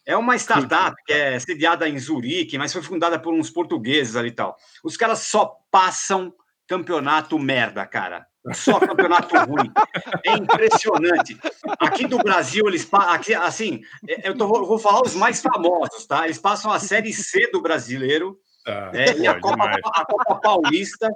É 0.06 0.16
uma 0.16 0.34
startup 0.36 0.96
que 1.04 1.12
é 1.12 1.38
sediada 1.38 1.86
em 1.88 1.98
Zurique, 1.98 2.56
mas 2.56 2.72
foi 2.72 2.80
fundada 2.82 3.18
por 3.18 3.34
uns 3.34 3.50
portugueses 3.50 4.16
ali 4.16 4.28
e 4.28 4.32
tal. 4.32 4.56
Os 4.82 4.96
caras 4.96 5.18
só 5.20 5.58
passam 5.70 6.32
campeonato 6.70 7.36
merda, 7.36 7.84
cara. 7.84 8.24
Só 8.54 8.78
campeonato 8.78 9.34
ruim. 9.44 9.72
É 10.24 10.34
impressionante. 10.34 11.36
Aqui 11.80 12.06
do 12.06 12.18
Brasil, 12.18 12.68
eles 12.68 12.88
aqui, 12.92 13.34
assim, 13.34 13.82
eu 14.22 14.36
tô, 14.36 14.46
vou 14.46 14.78
falar 14.78 15.02
os 15.02 15.16
mais 15.16 15.42
famosos, 15.42 16.06
tá? 16.06 16.24
Eles 16.26 16.38
passam 16.38 16.70
a 16.70 16.78
Série 16.78 17.12
C 17.12 17.50
do 17.50 17.60
brasileiro, 17.60 18.38
ah, 18.64 18.92
é, 18.94 19.18
e 19.18 19.26
a 19.26 19.40
Copa, 19.40 19.64
a 19.64 20.04
Copa 20.04 20.36
Paulista. 20.36 21.10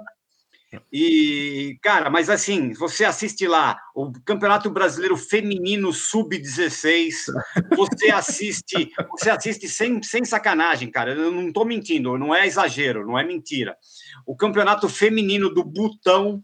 E, 0.91 1.77
cara, 1.81 2.09
mas 2.09 2.29
assim, 2.29 2.73
você 2.73 3.05
assiste 3.05 3.47
lá 3.47 3.77
o 3.95 4.11
Campeonato 4.25 4.69
Brasileiro 4.69 5.15
Feminino 5.15 5.93
Sub-16, 5.93 7.31
você 7.77 8.09
assiste, 8.09 8.91
você 9.11 9.29
assiste 9.29 9.69
sem, 9.69 10.03
sem 10.03 10.25
sacanagem, 10.25 10.91
cara. 10.91 11.13
Eu 11.13 11.31
não 11.31 11.47
estou 11.47 11.63
mentindo, 11.63 12.17
não 12.17 12.35
é 12.35 12.45
exagero, 12.45 13.05
não 13.07 13.17
é 13.17 13.23
mentira. 13.23 13.77
O 14.25 14.35
Campeonato 14.35 14.89
Feminino 14.89 15.49
do 15.49 15.63
Butão, 15.63 16.43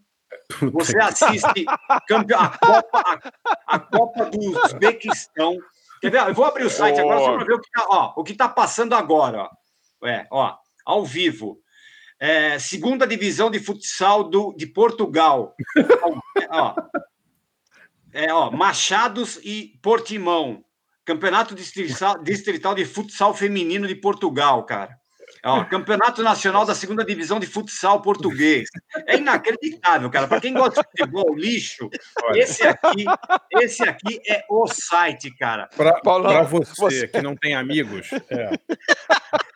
você 0.72 0.98
assiste 1.00 1.66
a 1.68 2.00
Copa, 2.50 3.02
a, 3.66 3.76
a 3.76 3.80
Copa 3.80 4.26
do 4.26 4.40
Uzbequistão. 4.40 5.58
Quer 6.00 6.12
ver? 6.12 6.28
Eu 6.28 6.34
vou 6.34 6.46
abrir 6.46 6.66
o 6.66 6.70
site 6.70 7.00
oh. 7.00 7.02
agora 7.02 7.20
só 7.20 7.36
para 7.36 7.46
ver 7.46 7.54
o 7.54 8.24
que 8.24 8.32
está 8.32 8.48
tá 8.48 8.54
passando 8.54 8.94
agora. 8.94 9.44
Ó. 9.44 10.08
É, 10.08 10.28
ó, 10.32 10.56
ao 10.86 11.06
vivo. 11.06 11.60
É, 12.20 12.60
segunda 12.60 13.08
divisão 13.08 13.50
de 13.50 13.60
futsal 13.60 14.24
do, 14.24 14.54
de 14.56 14.68
Portugal. 14.68 15.56
ó, 16.50 16.76
é, 18.14 18.32
ó, 18.34 18.52
Machados 18.52 19.40
e 19.44 19.80
Portimão. 19.82 20.64
Campeonato 21.04 21.56
distrital, 21.56 22.22
distrital 22.22 22.76
de 22.76 22.86
futsal 22.86 23.34
feminino 23.34 23.88
de 23.88 23.96
Portugal, 23.96 24.64
cara. 24.66 25.01
Ó, 25.44 25.64
Campeonato 25.66 26.22
Nacional 26.22 26.66
da 26.66 26.76
Segunda 26.76 27.04
Divisão 27.04 27.40
de 27.40 27.48
Futsal 27.48 28.02
Português. 28.02 28.70
É 29.08 29.18
inacreditável, 29.18 30.10
cara. 30.10 30.28
Para 30.28 30.40
quem 30.40 30.54
gosta 30.54 30.82
de 30.82 30.88
futebol, 30.90 31.36
lixo, 31.36 31.90
esse 32.36 32.64
aqui, 32.64 33.06
esse 33.60 33.82
aqui 33.84 34.22
é 34.28 34.46
o 34.50 34.68
site, 34.68 35.36
cara. 35.36 35.68
Para 35.76 36.44
você, 36.44 36.74
você, 36.78 37.08
que 37.08 37.22
não 37.22 37.36
tem 37.36 37.56
amigos. 37.56 38.10
É. 38.30 38.52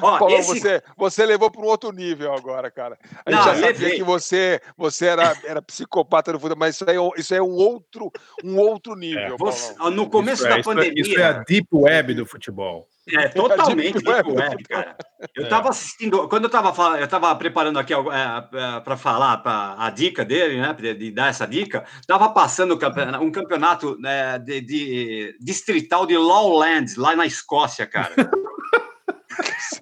Ó, 0.00 0.18
Paulo, 0.18 0.34
esse... 0.34 0.60
você, 0.60 0.82
você 0.96 1.26
levou 1.26 1.50
para 1.50 1.60
um 1.60 1.66
outro 1.66 1.90
nível 1.92 2.32
agora, 2.32 2.70
cara. 2.70 2.98
A 3.24 3.30
gente 3.30 3.38
não, 3.38 3.44
já 3.44 3.54
sabia 3.54 3.66
levei. 3.66 3.96
que 3.96 4.02
você, 4.04 4.60
você 4.76 5.06
era, 5.06 5.36
era 5.44 5.62
psicopata 5.62 6.32
no 6.32 6.38
futebol, 6.38 6.58
mas 6.58 6.76
isso 6.76 6.88
aí, 6.88 6.96
é 6.96 7.20
isso 7.20 7.34
aí 7.34 7.40
é 7.40 7.42
um 7.42 7.54
outro, 7.54 8.10
um 8.44 8.58
outro 8.58 8.94
nível. 8.94 9.34
É, 9.34 9.36
você, 9.36 9.74
no 9.90 10.08
começo 10.08 10.42
isso 10.42 10.48
da 10.48 10.58
é, 10.58 10.62
pandemia. 10.62 11.02
Isso 11.02 11.18
é 11.18 11.24
a 11.24 11.32
deep 11.32 11.68
web 11.72 12.14
do 12.14 12.26
futebol. 12.26 12.88
É, 13.08 13.28
totalmente 13.28 13.94
deep 13.94 14.08
web, 14.08 14.32
web 14.32 14.64
cara. 14.64 14.96
Eu 15.34 15.44
estava 15.44 15.68
é. 15.68 15.70
assistindo, 15.70 16.28
quando 16.28 16.44
eu 16.44 16.48
estava 16.48 16.98
eu 16.98 17.04
estava 17.04 17.34
preparando 17.36 17.78
aqui 17.78 17.94
é, 17.94 17.96
é, 17.96 18.80
para 18.80 18.96
falar 18.96 19.36
pra, 19.38 19.76
a 19.78 19.90
dica 19.90 20.24
dele, 20.24 20.60
né, 20.60 20.74
de, 20.74 20.94
de 20.94 21.10
dar 21.12 21.28
essa 21.28 21.46
dica, 21.46 21.84
estava 22.00 22.28
passando 22.30 22.78
um 23.20 23.30
campeonato 23.30 23.96
né, 24.00 24.38
de, 24.40 24.60
de, 24.60 25.38
distrital 25.40 26.04
de 26.04 26.16
Lowlands, 26.16 26.96
lá 26.96 27.14
na 27.14 27.26
Escócia, 27.26 27.86
cara. 27.86 28.12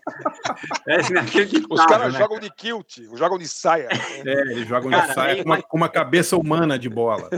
É 0.87 0.99
Os 1.71 1.87
caras 1.87 2.13
né? 2.13 2.19
jogam 2.19 2.39
de 2.39 2.51
kilt, 2.51 2.99
jogam 3.15 3.39
de 3.39 3.49
saia. 3.49 3.89
É, 4.25 4.41
eles 4.53 4.69
jogam 4.69 4.91
cara, 4.91 5.07
de 5.07 5.15
saia 5.15 5.43
com, 5.43 5.49
uma, 5.49 5.63
com, 5.63 5.77
uma, 5.77 5.89
cabeça 5.89 6.37
humana 6.37 6.79
de 6.79 6.89
bola. 6.89 7.29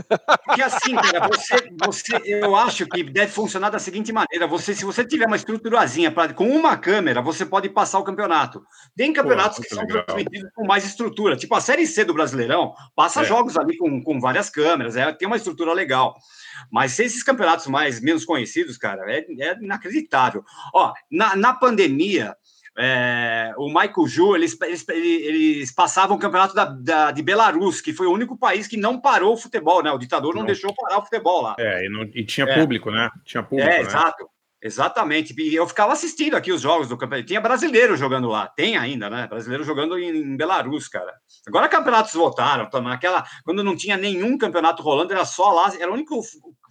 Porque 0.45 0.61
assim, 0.61 0.95
cara, 0.95 1.27
você, 1.27 1.69
você, 1.85 2.21
eu 2.25 2.55
acho 2.55 2.85
que 2.87 3.03
deve 3.03 3.31
funcionar 3.31 3.69
da 3.69 3.79
seguinte 3.79 4.11
maneira: 4.11 4.47
você, 4.47 4.75
se 4.75 4.83
você 4.83 5.05
tiver 5.05 5.27
uma 5.27 5.35
estruturazinha 5.35 6.11
pra, 6.11 6.33
com 6.33 6.49
uma 6.49 6.77
câmera, 6.77 7.21
você 7.21 7.45
pode 7.45 7.69
passar 7.69 7.99
o 7.99 8.03
campeonato. 8.03 8.61
Tem 8.95 9.13
campeonatos 9.13 9.57
Pô, 9.57 9.63
que 9.63 9.75
são 9.75 9.87
transmitidos 9.87 10.51
com 10.53 10.65
mais 10.65 10.85
estrutura, 10.85 11.37
tipo 11.37 11.55
a 11.55 11.61
Série 11.61 11.87
C 11.87 12.03
do 12.03 12.13
Brasileirão, 12.13 12.73
passa 12.95 13.21
é. 13.21 13.25
jogos 13.25 13.57
ali 13.57 13.77
com, 13.77 14.03
com 14.03 14.19
várias 14.19 14.49
câmeras, 14.49 14.95
é, 14.95 15.11
tem 15.13 15.27
uma 15.27 15.37
estrutura 15.37 15.73
legal. 15.73 16.15
Mas 16.71 16.97
esses 16.99 17.23
campeonatos 17.23 17.67
mais 17.67 18.01
menos 18.01 18.25
conhecidos, 18.25 18.77
cara, 18.77 19.09
é, 19.11 19.25
é 19.39 19.57
inacreditável. 19.61 20.43
Ó, 20.73 20.91
na, 21.09 21.35
na 21.35 21.53
pandemia, 21.53 22.35
é, 22.79 23.53
o 23.57 23.67
Michael 23.67 24.07
Ju, 24.07 24.35
eles, 24.35 24.55
eles, 24.61 24.85
eles 24.87 25.71
passavam 25.71 26.15
o 26.15 26.19
campeonato 26.19 26.53
da, 26.53 26.65
da, 26.65 27.11
de 27.11 27.23
Belarus, 27.23 27.81
que 27.81 27.91
foi 27.91 28.05
o 28.05 28.11
único 28.11 28.37
país 28.37 28.67
que 28.67 28.77
não 28.77 29.01
parou 29.01 29.33
o 29.33 29.37
futebol, 29.37 29.81
né? 29.81 29.91
O 29.91 29.97
ditador 29.97 30.33
não, 30.33 30.41
não. 30.41 30.45
deixou 30.45 30.73
parar 30.75 30.99
o 30.99 31.03
futebol 31.03 31.41
lá. 31.41 31.55
É, 31.57 31.85
e, 31.85 31.89
não, 31.89 32.03
e 32.03 32.23
tinha 32.23 32.45
é. 32.45 32.59
público, 32.59 32.91
né? 32.91 33.09
Tinha 33.25 33.41
público. 33.41 33.67
É, 33.67 33.79
né? 33.79 33.81
exato. 33.81 34.29
Exatamente. 34.61 35.35
E 35.39 35.55
eu 35.55 35.67
ficava 35.67 35.93
assistindo 35.93 36.35
aqui 36.35 36.51
os 36.51 36.61
jogos 36.61 36.87
do 36.87 36.97
campeonato. 36.97 37.27
Tinha 37.27 37.41
brasileiro 37.41 37.95
jogando 37.95 38.27
lá. 38.27 38.47
Tem 38.47 38.75
ainda, 38.75 39.09
né? 39.09 39.27
Brasileiro 39.27 39.63
jogando 39.63 39.97
em, 39.97 40.09
em 40.09 40.35
Belarus, 40.35 40.87
cara. 40.87 41.13
Agora 41.47 41.69
campeonatos 41.69 42.13
voltaram. 42.13 42.69
Naquela, 42.81 43.23
quando 43.43 43.63
não 43.63 43.75
tinha 43.75 43.97
nenhum 43.97 44.37
campeonato 44.37 44.81
rolando, 44.81 45.13
era 45.13 45.25
só 45.25 45.51
lá. 45.51 45.71
Era 45.79 45.91
o 45.91 45.93
único 45.93 46.21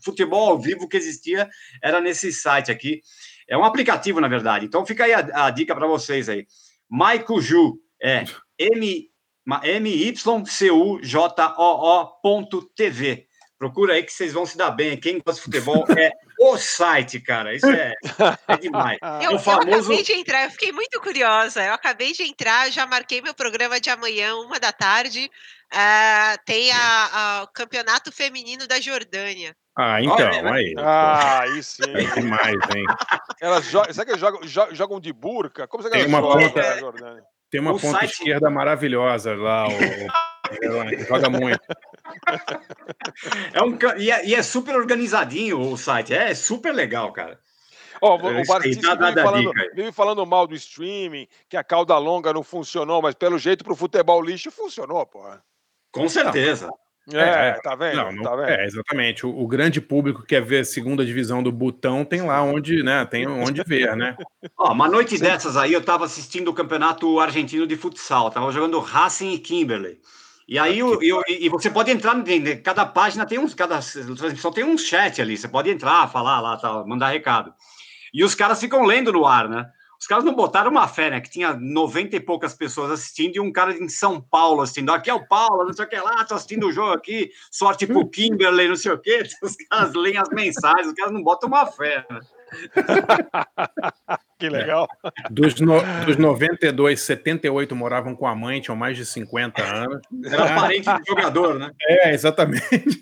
futebol 0.05 0.51
ao 0.51 0.59
vivo 0.59 0.89
que 0.89 0.97
existia, 0.97 1.49
era 1.83 2.01
nesse 2.01 2.33
site 2.33 2.71
aqui. 2.71 3.01
É 3.49 3.57
um 3.57 3.65
aplicativo, 3.65 4.21
na 4.21 4.29
verdade. 4.29 4.67
Então 4.67 4.85
fica 4.85 5.05
aí 5.05 5.15
a, 5.15 5.47
a 5.47 5.51
dica 5.51 5.75
para 5.75 5.87
vocês 5.87 6.29
aí. 6.29 6.47
Maikuju 6.89 7.79
é 8.03 8.25
M, 8.59 9.11
M-Y-C-U-J-O-O.tv. 9.63 10.17
Procura 13.59 13.95
aí 13.95 14.03
que 14.03 14.13
vocês 14.13 14.35
vão 14.35 14.45
se 14.45 14.59
dar 14.59 14.71
bem. 14.71 14.99
Quem 14.99 15.19
gosta 15.19 15.41
de 15.41 15.45
futebol 15.45 15.87
é 15.97 16.13
o 16.39 16.59
site, 16.59 17.19
cara. 17.21 17.55
Isso 17.55 17.71
é, 17.71 17.95
é 18.49 18.57
demais. 18.59 18.99
Eu, 19.23 19.37
o 19.37 19.39
famoso... 19.39 19.71
eu 19.71 19.79
acabei 19.79 20.03
de 20.03 20.13
entrar, 20.13 20.45
eu 20.45 20.51
fiquei 20.51 20.73
muito 20.73 21.01
curiosa. 21.01 21.65
Eu 21.65 21.73
acabei 21.73 22.13
de 22.13 22.23
entrar, 22.23 22.71
já 22.71 22.87
marquei 22.87 23.23
meu 23.23 23.33
programa 23.33 23.81
de 23.81 23.89
amanhã, 23.89 24.37
uma 24.37 24.61
da 24.61 24.73
tarde. 24.73 25.31
Uh, 25.73 26.39
tem 26.45 26.71
a, 26.71 26.79
a, 27.13 27.43
o 27.43 27.49
campeonato 27.49 28.13
feminino 28.13 28.67
da 28.67 28.81
Jordânia. 28.81 29.55
Ah, 29.77 30.01
então, 30.01 30.17
Olha, 30.17 30.55
aí. 30.55 30.75
Ah, 30.79 31.41
aí 31.41 31.63
sim. 31.63 31.83
É 31.85 32.21
demais, 32.21 32.57
hein? 32.75 32.85
Elas 33.43 33.67
jogam, 33.67 33.93
será 33.93 34.07
que 34.07 34.13
eles 34.13 34.21
jogam, 34.21 34.75
jogam 34.75 35.01
de 35.01 35.13
burca? 35.13 35.69
Como 35.69 35.83
você 35.83 35.91
tem 35.91 36.07
uma 36.07 36.23
ponta, 36.23 36.63
Tem 37.51 37.61
uma 37.61 37.73
o 37.73 37.79
ponta 37.81 37.99
site... 37.99 38.13
esquerda 38.13 38.49
maravilhosa 38.49 39.35
lá, 39.35 39.69
o, 39.69 39.73
o, 39.73 41.05
joga 41.05 41.29
muito. 41.29 41.61
É 43.53 43.63
um, 43.63 43.77
e, 43.99 44.11
é, 44.11 44.27
e, 44.27 44.35
é, 44.35 44.43
super 44.43 44.77
organizadinho 44.77 45.61
o 45.61 45.77
site, 45.77 46.15
é 46.15 46.35
super 46.35 46.73
legal, 46.75 47.13
cara. 47.13 47.39
Oh, 48.01 48.15
o 48.15 48.47
Bartista 48.47 48.95
vive 48.97 49.23
falando, 49.23 49.53
vive 49.75 49.93
falando 49.93 50.27
mal 50.27 50.47
do 50.47 50.55
streaming, 50.55 51.27
que 51.49 51.57
a 51.57 51.65
cauda 51.65 51.97
longa 51.99 52.33
não 52.33 52.43
funcionou, 52.43 53.03
mas 53.03 53.15
pelo 53.15 53.39
jeito 53.39 53.65
pro 53.65 53.77
futebol 53.77 54.23
lixo 54.23 54.51
funcionou, 54.51 55.05
porra. 55.07 55.43
Com 55.91 56.09
certeza. 56.09 56.67
Não. 56.67 56.87
É, 57.15 57.51
é, 57.51 57.53
tá 57.63 57.77
vendo? 57.77 57.97
Não, 57.97 58.13
não, 58.13 58.23
tá 58.25 58.35
vendo? 58.35 58.49
É, 58.49 58.67
exatamente. 58.67 59.25
O, 59.25 59.31
o, 59.31 59.47
grande 59.47 59.81
público 59.81 60.23
que 60.23 60.29
quer 60.29 60.43
ver 60.43 60.61
a 60.61 60.65
segunda 60.65 61.07
divisão 61.07 61.41
do 61.41 61.53
Butão 61.53 62.05
tem 62.05 62.23
lá 62.23 62.43
onde, 62.43 62.83
né? 62.83 63.05
Tem 63.05 63.29
onde 63.29 63.63
ver, 63.63 63.97
né? 63.97 64.17
Ó, 64.59 64.73
uma 64.73 64.89
noite 64.89 65.17
Sim. 65.17 65.23
dessas 65.23 65.57
aí 65.57 65.73
eu 65.73 65.83
tava 65.83 66.05
assistindo 66.05 66.49
o 66.49 66.55
campeonato 66.55 67.21
argentino 67.21 67.65
de 67.65 67.77
futsal, 67.77 68.31
tava 68.31 68.51
jogando 68.51 68.81
Racing 68.81 69.33
e 69.33 69.39
Kimberley. 69.39 70.01
E 70.49 70.59
aí 70.59 70.79
eu, 70.79 71.01
eu, 71.03 71.23
e 71.29 71.49
você 71.49 71.69
pode 71.69 71.91
entrar, 71.91 72.15
cada 72.63 72.87
página 72.87 73.27
tem 73.27 73.39
uns, 73.39 73.53
cada 73.53 73.81
transmissão 74.17 74.53
tem 74.53 74.63
um 74.63 74.79
chat 74.79 75.21
ali, 75.21 75.37
você 75.37 75.49
pode 75.49 75.69
entrar, 75.69 76.09
falar 76.09 76.41
lá, 76.41 76.57
tal, 76.57 76.87
mandar 76.87 77.09
recado. 77.09 77.53
E 78.15 78.23
os 78.23 78.35
caras 78.35 78.61
ficam 78.61 78.85
lendo 78.85 79.13
no 79.13 79.27
ar, 79.27 79.49
né? 79.49 79.67
Os 79.99 80.07
caras 80.07 80.25
não 80.25 80.35
botaram 80.35 80.71
uma 80.71 80.87
fé, 80.87 81.11
né? 81.11 81.21
Que 81.21 81.31
tinha 81.31 81.55
90 81.55 82.17
e 82.17 82.21
poucas 82.21 82.55
pessoas 82.55 82.91
assistindo 82.91 83.37
e 83.37 83.41
um 83.41 83.53
cara 83.53 83.73
em 83.77 83.89
São 83.89 84.21
Paulo 84.21 84.63
assistindo. 84.63 84.93
Aqui 84.93 85.11
é 85.11 85.15
o 85.15 85.27
Paulo, 85.27 85.65
não 85.65 85.73
sei 85.73 85.85
o 85.85 85.89
que 85.89 85.97
lá, 85.97 86.25
tô 86.25 86.35
assistindo 86.35 86.67
o 86.67 86.73
jogo 86.73 86.93
aqui, 86.93 87.31
sorte 87.51 87.87
pro 87.87 88.09
Kimberley, 88.09 88.69
não 88.69 88.77
sei 88.77 88.93
o 88.93 88.99
quê. 88.99 89.23
Os 89.43 89.57
caras 89.71 89.95
leem 89.95 90.19
as 90.19 90.29
mensagens, 90.31 90.89
os 90.89 90.95
caras 90.95 91.13
não 91.13 91.23
botam 91.23 91.49
uma 91.49 91.67
fé, 91.67 92.05
né? 92.11 92.21
Que 94.39 94.49
legal. 94.49 94.87
Dos, 95.31 95.59
no, 95.61 95.81
dos 96.05 96.17
92, 96.17 97.01
78 97.01 97.75
moravam 97.75 98.15
com 98.15 98.27
a 98.27 98.35
mãe, 98.35 98.61
tinham 98.61 98.77
mais 98.77 98.97
de 98.97 99.07
50 99.07 99.63
anos. 99.63 100.03
Era 100.25 100.55
parente 100.55 100.85
do 100.85 101.07
jogador, 101.07 101.59
né? 101.59 101.71
É, 101.89 102.13
exatamente. 102.13 103.01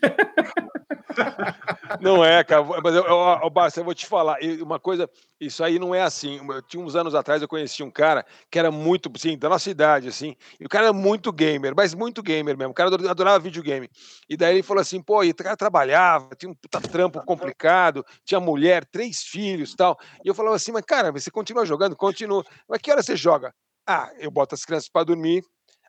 Não 2.00 2.24
é, 2.24 2.42
cara. 2.44 2.62
Mas 2.62 2.94
eu, 2.94 3.04
eu, 3.04 3.40
eu, 3.42 3.50
Barça, 3.50 3.80
eu 3.80 3.84
vou 3.84 3.94
te 3.94 4.06
falar. 4.06 4.38
Uma 4.60 4.78
coisa, 4.78 5.08
isso 5.40 5.62
aí 5.62 5.78
não 5.78 5.94
é 5.94 6.02
assim. 6.02 6.40
Eu 6.48 6.62
tinha 6.62 6.82
uns 6.82 6.96
anos 6.96 7.14
atrás, 7.14 7.40
eu 7.40 7.48
conheci 7.48 7.82
um 7.82 7.90
cara 7.90 8.24
que 8.50 8.58
era 8.58 8.70
muito, 8.70 9.10
assim, 9.14 9.38
da 9.38 9.48
nossa 9.48 9.70
idade, 9.70 10.08
assim. 10.08 10.36
E 10.58 10.66
o 10.66 10.68
cara 10.68 10.86
era 10.86 10.92
muito 10.92 11.32
gamer, 11.32 11.72
mas 11.76 11.94
muito 11.94 12.22
gamer 12.22 12.56
mesmo. 12.56 12.72
O 12.72 12.74
cara 12.74 12.90
adorava 13.08 13.38
videogame. 13.38 13.88
E 14.28 14.36
daí 14.36 14.54
ele 14.54 14.62
falou 14.62 14.80
assim: 14.80 15.00
pô, 15.00 15.22
e 15.22 15.30
o 15.30 15.34
cara 15.34 15.56
trabalhava, 15.56 16.30
tinha 16.36 16.50
um 16.50 16.54
puta 16.54 16.80
trampo 16.80 17.24
complicado, 17.24 18.04
tinha 18.24 18.40
mulher, 18.40 18.84
três 18.84 19.22
filhos 19.22 19.72
e 19.72 19.76
tal. 19.76 19.98
E 20.24 20.28
eu 20.28 20.34
falava 20.34 20.56
assim: 20.56 20.72
mas 20.72 20.84
cara, 20.84 21.12
você 21.24 21.30
continua 21.30 21.66
jogando? 21.66 21.96
Continua. 21.96 22.44
Mas 22.68 22.80
que 22.80 22.90
hora 22.90 23.02
você 23.02 23.16
joga? 23.16 23.52
Ah, 23.86 24.10
eu 24.18 24.30
boto 24.30 24.54
as 24.54 24.64
crianças 24.64 24.88
para 24.88 25.04
dormir, 25.04 25.42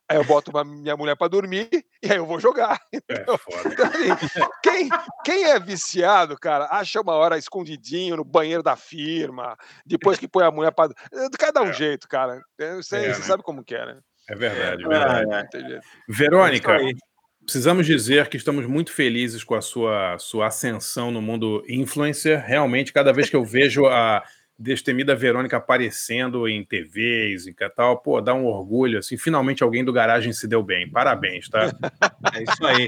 Aí 0.08 0.18
eu 0.18 0.24
boto 0.24 0.52
uma, 0.52 0.64
minha 0.64 0.96
mulher 0.96 1.16
para 1.18 1.28
dormir 1.28 1.68
e 1.72 2.12
aí 2.12 2.18
eu 2.18 2.26
vou 2.26 2.40
jogar. 2.40 2.80
É, 3.10 3.22
Então, 3.22 3.86
assim, 3.86 4.40
quem, 4.64 4.90
quem 5.24 5.44
é 5.46 5.60
viciado, 5.60 6.38
cara, 6.40 6.68
acha 6.72 7.02
uma 7.02 7.14
hora 7.14 7.38
escondidinho 7.38 8.18
no 8.18 8.24
banheiro 8.24 8.62
da 8.62 8.76
firma, 8.76 9.58
depois 9.86 10.20
que 10.20 10.28
põe 10.28 10.44
a 10.44 10.52
mulher 10.52 10.72
para. 10.72 10.94
Cada 11.40 11.62
um 11.62 11.74
jeito, 11.74 12.08
cara. 12.08 12.42
Você, 12.58 12.98
É, 12.98 13.14
você 13.14 13.20
né? 13.20 13.26
sabe 13.26 13.44
como 13.44 13.64
que 13.64 13.76
é, 13.76 13.86
né? 13.86 14.00
É 14.30 14.36
verdade, 14.36 14.84
é 14.84 14.86
É, 14.86 14.90
verdade. 14.90 15.74
é. 15.74 15.80
Verônica, 16.08 16.72
É 16.76 16.94
precisamos 17.44 17.86
dizer 17.86 18.28
que 18.28 18.38
estamos 18.38 18.66
muito 18.66 18.92
felizes 18.92 19.44
com 19.44 19.54
a 19.54 19.62
sua, 19.62 20.18
sua 20.18 20.48
ascensão 20.48 21.12
no 21.12 21.22
mundo 21.22 21.64
influencer. 21.70 22.44
Realmente, 22.44 22.92
cada 22.92 23.14
vez 23.14 23.30
que 23.30 23.36
eu 23.36 23.46
vejo 23.46 23.86
a 23.86 24.24
destemida 24.58 25.16
Verônica 25.16 25.58
aparecendo 25.58 26.48
em 26.48 26.64
TVs 26.64 27.48
e 27.48 27.56
tal, 27.76 27.98
pô, 28.00 28.22
dá 28.22 28.34
um 28.34 28.46
orgulho, 28.46 29.00
assim, 29.00 29.18
finalmente 29.18 29.62
alguém 29.64 29.84
do 29.84 29.92
garagem 29.92 30.32
se 30.32 30.48
deu 30.48 30.64
bem. 30.64 30.90
Parabéns, 30.90 31.50
tá? 31.50 31.72
É 32.34 32.44
isso 32.44 32.66
aí. 32.66 32.88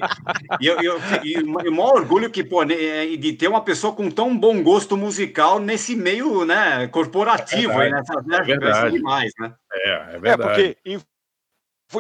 E, 0.62 0.66
eu, 0.68 0.80
eu, 0.82 1.00
e 1.24 1.42
o 1.42 1.72
maior 1.72 1.96
orgulho 1.98 2.30
que, 2.30 2.44
pô, 2.44 2.64
né, 2.64 2.74
é 2.76 3.18
de 3.18 3.34
ter 3.34 3.48
uma 3.48 3.62
pessoa 3.62 3.94
com 3.94 4.10
tão 4.10 4.38
bom 4.38 4.64
gosto 4.64 4.96
musical 4.96 5.60
nesse 5.60 5.96
meio, 5.96 6.46
né, 6.46 6.88
corporativo, 6.88 7.72
É 7.72 7.76
aí, 7.84 7.92
verdade. 7.92 8.08
nessa, 8.08 8.22
né, 8.28 8.38
É 8.38 8.44
verdade. 8.44 8.96
demais, 8.96 9.32
né? 9.40 9.54
É, 9.74 9.90
é 9.90 10.16
É, 10.16 10.20
verdade. 10.20 10.38
porque 10.40 10.78
in- 10.86 11.00
foi 11.00 11.08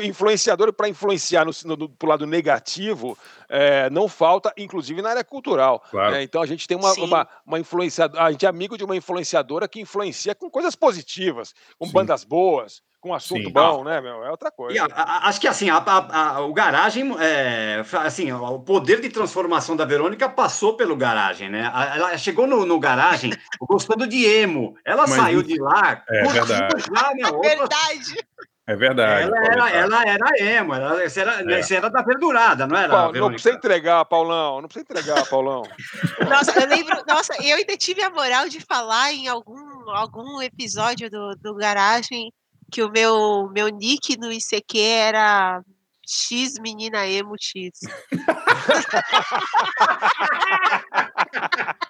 influenciador 0.04 0.74
para 0.74 0.90
influenciar 0.90 1.46
no, 1.46 1.52
no, 1.78 1.90
pro 1.90 2.10
lado 2.10 2.26
negativo, 2.26 3.18
é, 3.50 3.90
não 3.90 4.08
falta, 4.08 4.54
inclusive 4.58 5.02
na 5.02 5.10
área 5.12 5.24
cultural. 5.24 5.82
Claro. 5.90 6.12
né? 6.12 6.24
Então 6.24 6.42
a 6.42 6.46
gente 6.46 6.68
tem 6.68 6.78
uma, 6.78 6.92
Sim. 6.94 7.04
uma, 7.06 7.28
uma 7.46 7.60
influenciadora, 7.60 8.24
a 8.24 8.32
gente 8.32 8.46
é 8.46 8.50
amigo 8.50 8.78
de 8.78 8.84
uma 8.84 8.96
influenciadora 8.96 9.68
que 9.68 9.80
influencia 9.80 10.36
com 10.36 10.50
coisas 10.50 10.76
positivas, 10.76 11.54
com 11.80 11.86
Sim. 11.86 11.94
bandas 11.94 12.24
boas, 12.24 12.82
com 13.00 13.14
assunto 13.14 13.44
Sim. 13.46 13.52
bom, 13.54 13.84
né, 13.84 14.02
meu? 14.02 14.24
É 14.26 14.32
outra 14.32 14.52
coisa. 14.52 14.76
E 14.76 14.80
a- 14.80 14.88
a- 14.92 15.28
acho 15.30 15.40
que 15.40 15.48
assim, 15.48 15.70
a- 15.70 15.78
a- 15.78 16.32
a- 16.38 16.42
o 16.42 16.52
garagem, 16.52 17.16
é, 17.20 17.84
assim, 18.04 18.32
o 18.32 18.60
poder 18.60 19.00
de 19.00 19.08
transformação 19.10 19.76
da 19.76 19.86
Verônica 19.86 20.28
passou 20.28 20.76
pelo 20.76 20.96
garagem, 20.96 21.48
né? 21.48 21.70
A- 21.74 21.96
Ela 21.96 22.18
chegou 22.18 22.48
no, 22.48 22.66
no 22.66 22.80
garagem 22.80 23.32
gostando 23.62 24.08
de 24.08 24.26
emo. 24.26 24.76
Ela 24.84 25.04
Mas 25.08 25.12
saiu 25.12 25.40
isso- 25.42 25.48
de 25.50 25.62
lá, 25.62 26.04
É 26.10 26.24
curtindo 26.24 26.46
verdade. 26.48 26.84
já, 26.94 27.14
meu, 27.14 27.28
opa, 27.30 27.48
Verdade. 27.48 28.28
É 28.70 28.76
verdade. 28.76 29.24
ela, 29.24 29.38
era, 29.46 29.70
ela 29.70 30.04
era 30.06 30.58
emo, 30.60 30.74
ela, 30.74 31.02
essa, 31.02 31.22
era, 31.22 31.42
É. 31.42 31.60
essa 31.60 31.74
era 31.74 31.90
da 31.90 32.02
verdurada, 32.02 32.68
não 32.68 32.76
era? 32.78 32.90
Paulo, 32.90 33.18
não 33.18 33.30
precisa 33.30 33.56
entregar, 33.56 34.04
Paulão. 34.04 34.62
Não 34.62 34.68
precisa 34.68 34.86
entregar, 34.90 35.26
Paulão. 35.30 35.64
Nossa, 36.30 36.60
eu 36.60 36.68
lembro. 36.68 37.02
Nossa, 37.08 37.34
eu 37.42 37.56
ainda 37.56 37.78
tive 37.78 38.02
a 38.04 38.10
moral 38.10 38.50
de 38.50 38.60
falar 38.60 39.14
em 39.14 39.30
algum, 39.30 39.90
algum 39.90 40.42
episódio 40.42 41.10
do, 41.10 41.34
do 41.38 41.56
Garagem 41.56 42.30
que 42.70 42.84
o 42.84 42.92
meu, 42.92 43.50
meu 43.54 43.70
nick 43.70 44.18
no 44.18 44.30
ICQ 44.30 44.78
era 44.78 45.62
X 46.08 46.54
Menina 46.62 47.06
Emo 47.06 47.36
X. 47.40 47.80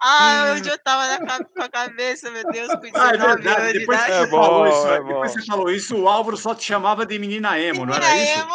Ah, 0.00 0.54
onde 0.56 0.68
eu 0.68 0.78
tava 0.78 1.06
na 1.08 1.18
ca- 1.26 1.44
com 1.44 1.62
a 1.62 1.68
cabeça, 1.68 2.30
meu 2.30 2.44
Deus, 2.50 2.68
com 2.74 2.80
19 2.80 2.98
Ah, 2.98 3.08
é 3.08 3.16
verdade. 3.18 3.72
de 3.72 3.78
Depois 3.80 4.04
que 4.04 4.26
falou 4.26 4.64
bom, 4.64 4.68
isso, 4.68 4.88
é 4.88 5.02
depois 5.02 5.32
você 5.32 5.44
falou 5.46 5.70
isso, 5.70 5.96
o 5.96 6.08
Álvaro 6.08 6.36
só 6.36 6.54
te 6.54 6.64
chamava 6.64 7.06
de 7.06 7.18
menina 7.18 7.58
emo, 7.58 7.86
não 7.86 7.94
era 7.94 8.08
Menina 8.14 8.24
isso? 8.24 8.40
Emo. 8.40 8.54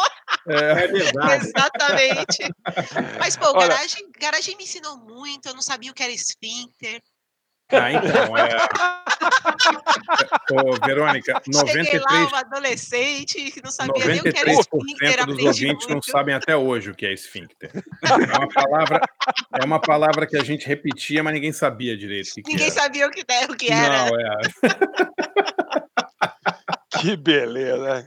É 0.49 0.87
verdade. 0.87 1.45
Exatamente. 1.47 2.53
Mas, 3.19 3.35
pô, 3.37 3.47
Olha- 3.47 3.67
garagem, 3.67 4.09
garagem 4.19 4.55
me 4.55 4.63
ensinou 4.63 4.97
muito, 4.97 5.47
eu 5.49 5.53
não 5.53 5.61
sabia 5.61 5.91
o 5.91 5.93
que 5.93 6.03
era 6.03 6.11
esfíncter. 6.11 7.01
Ah, 7.69 7.91
então, 7.91 8.37
é. 8.37 8.57
Ô, 10.51 10.85
Verônica, 10.85 11.41
Cheguei 11.67 11.99
lá, 11.99 12.11
93, 12.21 12.27
uma 12.31 12.39
adolescente, 12.39 13.51
que 13.51 13.61
não 13.63 13.71
sabia 13.71 14.05
nem 14.05 14.19
o 14.19 14.23
que 14.23 14.29
era 14.29 14.51
93% 14.51 14.57
esfíncter, 14.61 15.25
dos 15.25 15.43
ouvintes 15.43 15.87
não 15.87 15.95
muito. 15.95 16.09
sabem 16.11 16.33
até 16.35 16.55
hoje 16.55 16.91
o 16.91 16.95
que 16.95 17.05
é 17.05 17.13
esfíncter. 17.13 17.69
É 18.03 18.37
uma 18.37 18.47
palavra, 18.47 19.01
é 19.61 19.65
uma 19.65 19.79
palavra 19.81 20.25
que 20.25 20.37
a 20.37 20.43
gente 20.43 20.65
repetia, 20.65 21.21
mas 21.23 21.33
ninguém 21.33 21.51
sabia 21.51 21.97
direito 21.97 22.31
que, 22.35 22.41
que 22.43 22.51
Ninguém 22.51 22.67
era. 22.67 22.75
sabia 22.75 23.07
o 23.07 23.11
que, 23.11 23.25
o 23.49 23.55
que 23.55 23.71
era. 23.71 24.05
Não, 24.05 24.19
é. 24.19 24.37
Que 26.99 27.15
beleza. 27.15 28.05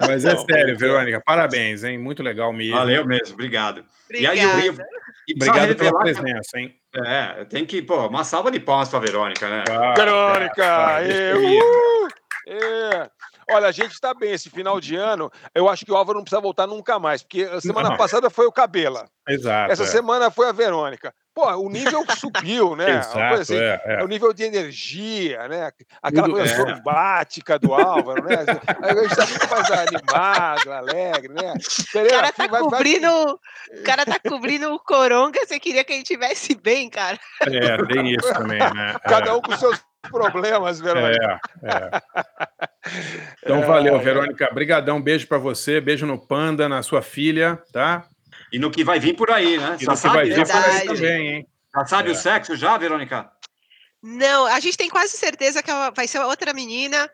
Mas 0.00 0.24
é 0.24 0.32
Não, 0.34 0.44
sério, 0.46 0.78
Verônica, 0.78 1.20
parabéns, 1.24 1.82
hein? 1.82 1.98
Muito 1.98 2.22
legal 2.22 2.52
mesmo. 2.52 2.76
Valeu 2.76 3.04
mesmo, 3.04 3.34
obrigado. 3.34 3.84
E 4.10 4.24
aí, 4.26 4.44
Obrigada. 4.44 4.66
eu, 4.66 4.72
e 5.26 5.34
precisa 5.34 5.50
Obrigado 5.50 5.76
pela 5.76 5.90
que- 5.90 5.98
presença, 6.04 6.58
hein? 6.58 6.76
É, 7.06 7.44
tem 7.44 7.64
que, 7.64 7.82
pô, 7.82 8.06
uma 8.06 8.24
salva 8.24 8.50
de 8.50 8.60
palmas 8.60 8.88
pra 8.88 8.98
Verônica, 8.98 9.48
né? 9.48 9.64
Ah, 9.70 9.94
Verônica! 9.94 11.02
ir. 11.04 11.62
uh, 11.62 12.08
ê. 12.46 13.10
Olha, 13.50 13.68
a 13.68 13.72
gente 13.72 13.92
está 13.92 14.12
bem 14.12 14.32
esse 14.32 14.50
final 14.50 14.80
de 14.80 14.94
ano. 14.96 15.30
Eu 15.54 15.68
acho 15.68 15.84
que 15.84 15.92
o 15.92 15.96
Álvaro 15.96 16.18
não 16.18 16.24
precisa 16.24 16.40
voltar 16.40 16.66
nunca 16.66 16.98
mais, 16.98 17.22
porque 17.22 17.42
a 17.44 17.60
semana 17.60 17.90
Não. 17.90 17.96
passada 17.96 18.28
foi 18.28 18.46
o 18.46 18.52
Cabela. 18.52 19.08
Exato. 19.26 19.72
Essa 19.72 19.84
é. 19.84 19.86
semana 19.86 20.30
foi 20.30 20.48
a 20.48 20.52
Verônica. 20.52 21.12
Pô, 21.34 21.46
o 21.56 21.70
nível 21.70 22.04
subiu, 22.16 22.74
né? 22.74 22.98
Exato, 22.98 23.12
coisa 23.28 23.42
assim, 23.42 23.56
é, 23.56 23.80
é. 23.84 24.04
O 24.04 24.08
nível 24.08 24.32
de 24.32 24.42
energia, 24.42 25.46
né? 25.48 25.70
Aquela 26.02 26.26
Tudo- 26.26 26.36
coisa 26.38 26.52
é. 26.52 26.56
sombática 26.74 27.58
do 27.58 27.72
Álvaro, 27.74 28.24
né? 28.24 28.36
A 28.82 28.94
gente 28.94 29.12
está 29.12 29.26
muito 29.26 29.48
mais 29.50 29.70
animado, 29.70 30.72
alegre, 30.72 31.32
né? 31.32 31.52
O 31.54 32.08
cara 32.10 32.32
tá 32.32 32.46
vai- 32.46 32.48
vai- 32.48 32.60
cobrindo. 32.60 33.08
O 33.08 33.82
cara 33.84 34.04
tá 34.04 34.18
cobrindo 34.28 34.72
o 34.74 34.78
coronga, 34.80 35.38
você 35.46 35.60
queria 35.60 35.84
que 35.84 35.92
a 35.92 35.96
gente 35.96 36.06
tivesse 36.06 36.54
bem, 36.54 36.88
cara. 36.90 37.18
É, 37.42 37.76
tem 37.86 38.12
isso 38.14 38.32
também, 38.32 38.58
né? 38.58 38.96
Cada 39.04 39.30
É. 39.30 39.32
um 39.32 39.40
com 39.40 39.56
seus 39.56 39.78
problemas, 40.02 40.80
Verônica. 40.80 41.40
É, 41.62 41.68
é. 41.68 41.90
Então 43.42 43.62
valeu, 43.62 43.96
É, 43.96 43.98
é. 43.98 44.02
Verônica. 44.02 44.50
Brigadão, 44.52 45.00
beijo 45.02 45.26
pra 45.26 45.38
você, 45.38 45.80
beijo 45.80 46.06
no 46.06 46.18
Panda, 46.18 46.68
na 46.68 46.82
sua 46.82 47.02
filha, 47.02 47.62
tá? 47.72 48.06
E 48.52 48.58
no 48.58 48.70
que 48.70 48.84
vai 48.84 48.98
vir 48.98 49.14
por 49.14 49.30
aí, 49.30 49.58
né? 49.58 49.76
E 49.80 49.84
Já 49.84 49.92
no 49.92 49.98
que 49.98 50.08
vai 50.08 50.14
sabe, 50.16 50.24
vir 50.30 50.36
já 50.36 50.44
por 50.46 50.54
aí 50.64 50.72
sabe, 50.78 50.86
também, 50.86 51.28
hein? 51.28 51.48
já 51.74 51.86
sabe 51.86 52.08
É. 52.08 52.12
o 52.12 52.14
sexo 52.14 52.56
já, 52.56 52.76
Verônica? 52.78 53.30
Não, 54.02 54.46
a 54.46 54.60
gente 54.60 54.76
tem 54.76 54.88
quase 54.88 55.16
certeza 55.16 55.62
que 55.62 55.70
ela 55.70 55.90
vai 55.90 56.06
ser 56.06 56.20
outra 56.20 56.52
menina, 56.54 57.10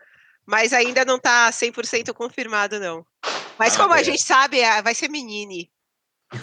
mas 0.46 0.72
ainda 0.72 1.04
não 1.04 1.18
tá 1.18 1.50
100% 1.50 2.12
confirmado, 2.12 2.78
não. 2.78 3.04
Mas 3.58 3.74
Ah, 3.74 3.78
como 3.82 3.94
a 3.94 3.96
bom. 3.98 4.02
gente 4.04 4.22
sabe, 4.22 4.60
é- 4.60 4.82
vai 4.82 4.94
ser 4.94 5.08
menine. 5.08 5.70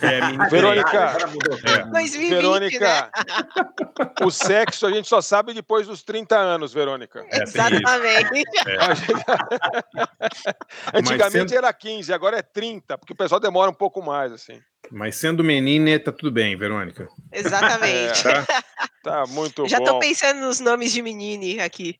É. 0.01 0.19
Verônica. 0.49 1.17
Tudo. 1.31 1.67
É. 1.67 1.83
2020, 1.85 2.19
né? 2.21 2.29
Verônica, 2.29 3.11
o 4.23 4.31
sexo 4.31 4.85
a 4.87 4.91
gente 4.91 5.07
só 5.07 5.21
sabe 5.21 5.53
depois 5.53 5.87
dos 5.87 6.03
30 6.03 6.37
anos, 6.37 6.73
Verônica. 6.73 7.25
É. 7.31 7.43
Exatamente. 7.43 8.43
É. 8.67 8.77
Antigamente 10.97 11.49
sendo- 11.49 11.55
era 11.57 11.73
15, 11.73 12.13
agora 12.13 12.37
é 12.37 12.41
30, 12.41 12.97
porque 12.97 13.13
o 13.13 13.17
pessoal 13.17 13.39
demora 13.39 13.69
um 13.69 13.73
pouco 13.73 14.01
mais, 14.01 14.31
assim. 14.31 14.61
Mas 14.91 15.15
sendo 15.15 15.43
menina, 15.43 15.97
tá 15.99 16.11
tudo 16.11 16.31
bem, 16.31 16.55
Verônica. 16.57 17.07
Exatamente. 17.31 18.23
Tá? 18.23 18.45
Tá 19.03 19.25
muito 19.29 19.67
Já 19.67 19.79
bom. 19.79 19.85
tô 19.85 19.99
pensando 19.99 20.41
nos 20.41 20.59
nomes 20.59 20.91
de 20.93 21.01
menine 21.01 21.59
aqui. 21.59 21.95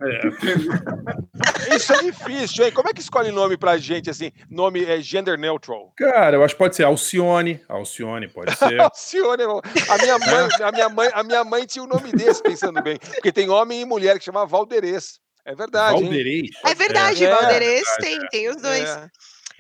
Isso 1.76 1.94
é 1.94 2.04
difícil, 2.04 2.66
hein? 2.66 2.72
Como 2.72 2.90
é 2.90 2.94
que 2.94 3.02
escolhe 3.02 3.32
nome 3.32 3.58
pra 3.58 3.76
gente, 3.78 4.08
assim? 4.08 4.32
Nome 4.48 4.86
é 4.86 5.02
gender 5.02 5.36
neutral. 5.36 5.92
Cara, 5.98 6.36
eu 6.38 6.44
acho 6.44 6.54
que 6.54 6.60
pode 6.60 6.76
ser 6.76 6.84
Alcione. 6.84 7.60
Alcione, 7.68 8.28
pode 8.28 8.56
ser. 8.56 8.80
Alcione, 8.82 9.42
irmão. 9.42 9.62
a 9.90 9.98
minha 9.98 10.20
mãe, 10.20 10.50
a 10.62 10.72
minha 10.72 10.90
mãe, 10.90 11.10
a 11.12 11.24
minha 11.24 11.44
mãe 11.44 11.66
tinha 11.66 11.84
um 11.84 11.88
nome 11.88 12.12
desse, 12.12 12.44
pensando 12.44 12.82
bem, 12.84 13.00
porque 13.00 13.32
tem 13.32 13.50
homem 13.50 13.82
e 13.82 13.86
mulher 13.86 14.20
que 14.20 14.26
chama 14.26 14.46
Valderez. 14.46 15.20
É 15.44 15.56
verdade? 15.56 16.00
Valderez. 16.04 16.50
É 16.64 16.76
verdade, 16.76 17.26
É, 17.26 17.32
Valderez 17.34 17.82
verdade, 17.82 18.02
tem, 18.02 18.16
é. 18.18 18.28
tem 18.30 18.50
os 18.50 18.62
dois. 18.62 18.90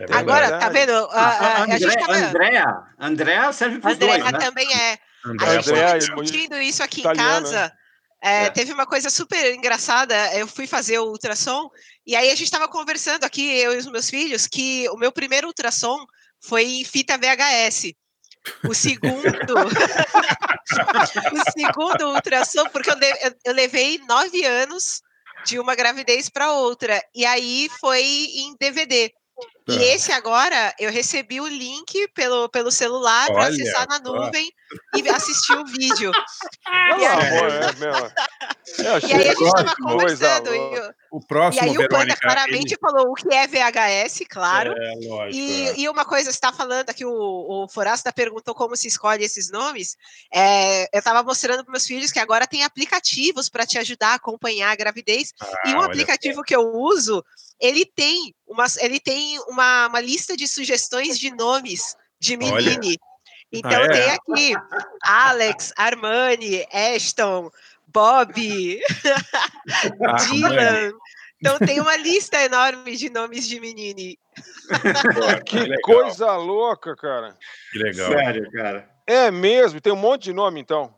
É. 0.09 0.13
É 0.13 0.17
Agora, 0.17 0.59
tá 0.59 0.69
vendo? 0.69 0.91
A, 0.93 1.01
a- 1.21 1.37
A, 1.57 1.63
a 1.63 1.67
gente 1.67 1.85
André, 1.85 1.95
tava. 1.99 2.13
Andréa, 2.17 2.83
Andréa 2.99 3.53
serve 3.53 3.79
pros 3.79 3.93
Andréa 3.95 4.17
dois, 4.19 4.31
né? 4.31 4.39
também 4.39 4.67
é. 4.73 4.97
André, 5.25 5.47
A 5.47 5.53
gente 5.55 5.69
Andréa 5.69 5.85
tava 5.85 5.95
e 5.95 5.99
discutindo 5.99 6.57
isso 6.61 6.83
aqui 6.83 6.99
italiano, 7.01 7.47
em 7.47 7.51
casa. 7.51 7.73
É, 8.23 8.49
teve 8.51 8.71
uma 8.71 8.85
coisa 8.85 9.09
super 9.09 9.53
engraçada. 9.53 10.15
Eu 10.35 10.47
fui 10.47 10.67
fazer 10.67 10.99
o 10.99 11.05
ultrassom 11.09 11.69
e 12.05 12.15
aí 12.15 12.27
a 12.29 12.35
gente 12.35 12.43
estava 12.45 12.67
conversando 12.67 13.23
aqui, 13.23 13.51
eu 13.59 13.73
e 13.73 13.77
os 13.77 13.87
meus 13.87 14.09
filhos, 14.09 14.45
que 14.47 14.87
o 14.89 14.97
meu 14.97 15.11
primeiro 15.11 15.47
ultrassom 15.47 15.97
foi 16.39 16.63
em 16.65 16.83
fita 16.85 17.17
VHS. 17.17 17.93
O 18.67 18.73
segundo, 18.73 19.23
o 21.31 21.51
segundo 21.51 22.09
ultrassom, 22.13 22.65
porque 22.69 22.89
eu, 22.89 22.95
le- 22.95 23.19
eu- 23.23 23.35
eu 23.45 23.53
levei 23.53 23.99
nove 24.07 24.43
anos 24.45 25.01
de 25.45 25.59
uma 25.59 25.75
gravidez 25.75 26.29
para 26.29 26.51
outra, 26.51 27.01
e 27.15 27.25
aí 27.25 27.69
foi 27.79 28.01
em 28.03 28.55
DVD. 28.59 29.11
E 29.73 29.77
Tá. 29.77 29.83
esse 29.95 30.11
agora 30.11 30.73
eu 30.79 30.91
recebi 30.91 31.39
o 31.41 31.47
link 31.47 32.07
pelo, 32.13 32.49
pelo 32.49 32.71
celular 32.71 33.27
para 33.27 33.47
acessar 33.47 33.87
na 33.87 33.99
nuvem 33.99 34.51
e 34.95 35.09
assistir 35.09 35.53
o 35.57 35.65
vídeo. 35.65 36.11
Pelo 36.11 37.01
E 37.01 37.05
aí- 37.05 37.37
amor, 37.37 37.49
é 37.51 37.73
mesmo. 37.73 38.11
Eu 38.77 38.85
E 38.85 38.87
aí 38.87 38.93
a 38.93 38.95
achei 38.97 39.09
gente 39.23 39.43
estava 39.43 39.75
coisa 39.75 39.75
conversando. 39.75 40.55
e 40.55 40.57
eu- 40.57 40.93
O 41.11 41.19
e 41.19 41.27
próximo, 41.27 41.63
aí 41.63 41.71
o 41.71 41.81
Panda 41.81 41.89
Verônica, 41.89 42.19
claramente 42.21 42.73
ele- 42.73 42.79
falou 42.79 43.09
o 43.11 43.13
que 43.15 43.33
é 43.33 43.45
VHS, 43.45 44.23
claro. 44.29 44.73
É, 44.77 44.93
lógico, 45.09 45.35
E, 45.37 45.67
é. 45.67 45.79
e 45.79 45.89
uma 45.89 46.05
coisa, 46.05 46.31
você 46.31 46.37
está 46.37 46.53
falando 46.53 46.89
aqui, 46.89 47.03
o, 47.03 47.11
o 47.11 47.67
Forasta 47.67 48.13
perguntou 48.13 48.55
como 48.55 48.77
se 48.77 48.87
escolhe 48.87 49.25
esses 49.25 49.51
nomes. 49.51 49.97
É, 50.33 50.83
eu 50.95 50.99
estava 50.99 51.21
mostrando 51.21 51.65
para 51.65 51.71
meus 51.73 51.85
filhos 51.85 52.11
que 52.13 52.19
agora 52.19 52.47
tem 52.47 52.63
aplicativos 52.63 53.49
para 53.49 53.65
te 53.65 53.77
ajudar 53.77 54.11
a 54.11 54.15
acompanhar 54.15 54.71
a 54.71 54.75
gravidez. 54.75 55.33
e 55.65 55.71
Ah, 55.71 55.73
um 55.73 55.77
olha 55.79 55.87
aplicativo 55.87 56.41
que 56.41 56.55
eu 56.55 56.71
uso, 56.73 57.21
ele 57.59 57.85
tem 57.85 58.33
uma, 58.47 58.65
ele 58.79 58.99
tem 58.99 59.37
uma, 59.49 59.60
uma 59.89 59.99
lista 60.01 60.35
de 60.37 60.47
sugestões 60.47 61.17
de 61.19 61.31
nomes 61.35 61.95
de 62.19 62.35
Olha. 62.37 62.55
menine. 62.71 62.97
Então 63.51 63.71
Ah, 63.81 63.85
é? 63.85 63.87
tem 63.89 64.09
aqui 64.11 64.53
Alex, 65.03 65.73
Armani, 65.75 66.65
Ashton, 66.71 67.49
Bob, 67.87 68.33
Dylan. 70.25 70.91
Então 71.39 71.57
tem 71.59 71.79
uma 71.79 71.95
lista 71.97 72.41
enorme 72.43 72.95
de 72.95 73.09
nomes 73.09 73.47
de 73.47 73.59
menine. 73.59 74.17
Que 75.45 75.81
coisa 75.81 76.35
louca, 76.37 76.95
cara. 76.95 77.35
Que 77.71 77.79
legal. 77.79 78.09
Sério, 78.11 78.49
cara. 78.51 78.89
É 79.05 79.29
mesmo, 79.31 79.81
tem 79.81 79.91
um 79.91 79.97
monte 79.97 80.23
de 80.25 80.33
nome, 80.33 80.61
então. 80.61 80.93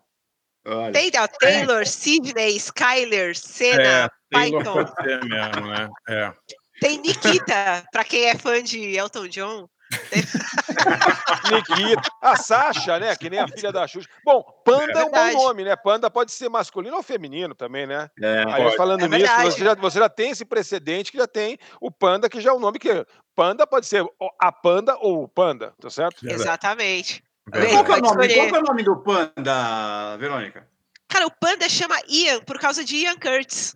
Tem 0.94 1.12
ó, 1.20 1.28
Taylor, 1.28 1.86
Sidney, 1.88 2.56
Skyler, 2.58 3.36
Senna, 3.36 3.82
É, 4.06 4.10
Taylor 4.32 4.64
Python. 4.64 4.74
pode 4.74 4.94
ser 5.04 5.26
mesmo, 5.26 5.68
né? 5.68 5.90
É. 6.08 6.34
Tem 6.80 7.00
Nikita, 7.00 7.86
para 7.92 8.04
quem 8.04 8.26
é 8.26 8.36
fã 8.36 8.62
de 8.62 8.96
Elton 8.98 9.28
John. 9.28 9.68
Nikita. 11.52 12.02
A 12.22 12.36
Sasha, 12.36 13.00
né? 13.00 13.16
Que 13.16 13.30
nem 13.30 13.40
a 13.40 13.48
filha 13.48 13.72
da 13.72 13.88
Xuxa. 13.88 14.10
Bom, 14.26 14.44
Panda 14.66 15.00
é, 15.00 15.04
um 15.06 15.12
bom 15.12 15.34
nome, 15.34 15.64
né? 15.64 15.76
Panda 15.76 16.10
pode 16.10 16.32
ser 16.32 16.50
masculino 16.50 16.98
ou 16.98 17.04
feminino 17.04 17.54
também, 17.54 17.86
né? 17.86 18.10
É, 18.22 18.44
Aí 18.48 18.64
pode. 18.64 18.78
falando 18.78 19.02
É 19.02 19.08
nisso, 19.08 19.20
verdade. 19.20 19.52
você 19.52 19.64
já, 19.64 19.76
você 19.76 20.00
já 20.00 20.10
tem 20.10 20.32
esse 20.32 20.46
precedente 20.46 21.12
que 21.12 21.18
já 21.18 21.28
tem 21.28 21.58
o 21.80 21.92
Panda, 21.92 22.30
que 22.30 22.42
já 22.42 22.50
é 22.50 22.54
um 22.54 22.60
nome 22.60 22.80
que. 22.80 23.06
Panda 23.36 23.66
pode 23.66 23.88
ser 23.88 24.06
a 24.40 24.52
Panda 24.52 24.96
ou 25.00 25.24
o 25.24 25.28
Panda, 25.28 25.74
tá 25.80 25.90
certo? 25.90 26.28
Exatamente. 26.28 27.24
Qual 27.52 27.64
é 27.64 27.68
o 27.68 28.02
nome, 28.02 28.26
escolher. 28.26 28.36
qual 28.36 28.48
que 28.48 28.56
é 28.56 28.60
o 28.60 28.64
nome 28.64 28.84
do 28.84 28.96
panda, 28.98 30.18
Verônica? 30.18 30.68
Cara, 31.10 31.28
o 31.28 31.32
Panda 31.32 31.68
chama 31.68 31.96
Ian 32.08 32.40
por 32.42 32.60
causa 32.60 32.86
de 32.86 32.96
Ian 32.98 33.18
Curtis. 33.18 33.76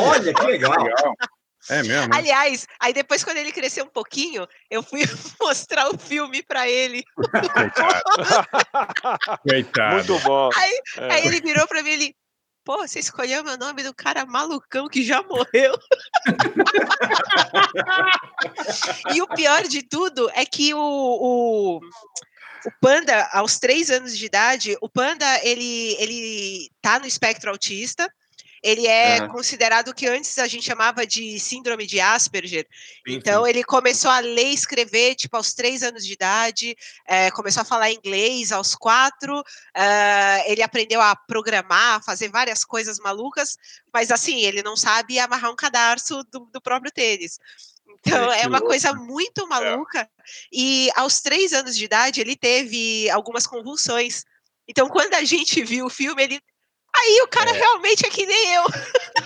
Olha, 0.00 0.32
que 0.32 0.42
legal. 0.42 0.72
É 1.70 1.82
mesmo? 1.82 2.14
Aliás, 2.14 2.66
aí 2.80 2.92
depois, 2.92 3.22
quando 3.22 3.36
ele 3.36 3.52
cresceu 3.52 3.84
um 3.84 3.88
pouquinho, 3.88 4.46
eu 4.70 4.82
fui 4.82 5.02
mostrar 5.40 5.88
o 5.88 5.98
filme 5.98 6.42
pra 6.42 6.68
ele. 6.68 7.04
Coitado. 9.48 9.94
Muito 9.94 10.18
bom. 10.20 10.50
Aí, 10.54 10.82
É. 10.98 11.12
aí 11.12 11.26
ele 11.26 11.40
virou 11.40 11.66
pra 11.66 11.82
mim 11.82 11.90
e 11.90 11.92
ele. 11.92 12.16
Pô, 12.64 12.78
você 12.78 13.00
escolheu 13.00 13.42
meu 13.42 13.58
nome 13.58 13.82
do 13.82 13.92
cara 13.92 14.24
malucão 14.24 14.88
que 14.88 15.02
já 15.02 15.20
morreu. 15.22 15.76
e 19.12 19.20
o 19.20 19.26
pior 19.26 19.62
de 19.64 19.82
tudo 19.82 20.30
é 20.32 20.46
que 20.46 20.72
o, 20.72 20.78
o, 20.78 21.76
o 21.78 22.70
Panda, 22.80 23.28
aos 23.32 23.58
três 23.58 23.90
anos 23.90 24.16
de 24.16 24.26
idade, 24.26 24.78
o 24.80 24.88
Panda, 24.88 25.26
ele, 25.42 25.96
ele 25.98 26.70
tá 26.80 27.00
no 27.00 27.06
espectro 27.06 27.50
autista. 27.50 28.08
Ele 28.62 28.86
é 28.86 29.18
Aham. 29.18 29.28
considerado 29.28 29.88
o 29.88 29.94
que 29.94 30.06
antes 30.06 30.38
a 30.38 30.46
gente 30.46 30.64
chamava 30.64 31.04
de 31.06 31.38
síndrome 31.40 31.86
de 31.86 32.00
Asperger. 32.00 32.66
Então, 33.06 33.46
ele 33.46 33.64
começou 33.64 34.10
a 34.10 34.20
ler 34.20 34.50
e 34.50 34.54
escrever, 34.54 35.16
tipo, 35.16 35.36
aos 35.36 35.52
três 35.52 35.82
anos 35.82 36.06
de 36.06 36.12
idade, 36.12 36.76
eh, 37.08 37.30
começou 37.32 37.62
a 37.62 37.64
falar 37.64 37.90
inglês 37.90 38.52
aos 38.52 38.74
quatro, 38.76 39.42
ah, 39.74 40.42
ele 40.46 40.62
aprendeu 40.62 41.00
a 41.00 41.16
programar, 41.16 41.96
a 41.96 42.02
fazer 42.02 42.28
várias 42.28 42.64
coisas 42.64 42.98
malucas, 42.98 43.56
mas 43.92 44.10
assim, 44.10 44.40
ele 44.42 44.62
não 44.62 44.76
sabe 44.76 45.18
amarrar 45.18 45.50
um 45.50 45.56
cadarço 45.56 46.22
do, 46.24 46.48
do 46.52 46.60
próprio 46.60 46.92
tênis. 46.92 47.38
Então, 47.98 48.32
É, 48.32 48.42
é 48.42 48.46
uma 48.46 48.60
coisa 48.60 48.92
muito 48.92 49.46
maluca. 49.48 50.08
E 50.52 50.90
aos 50.94 51.20
três 51.20 51.52
anos 51.52 51.76
de 51.76 51.84
idade, 51.84 52.20
ele 52.20 52.36
teve 52.36 53.08
algumas 53.10 53.46
convulsões. 53.46 54.24
Então, 54.66 54.88
quando 54.88 55.14
a 55.14 55.24
gente 55.24 55.62
viu 55.64 55.86
o 55.86 55.90
filme, 55.90 56.22
ele. 56.22 56.40
Aí 56.94 57.20
o 57.22 57.28
cara 57.28 57.50
É. 57.50 57.54
realmente 57.54 58.06
é 58.06 58.10
que 58.10 58.26
nem 58.26 58.54
eu. 58.54 58.64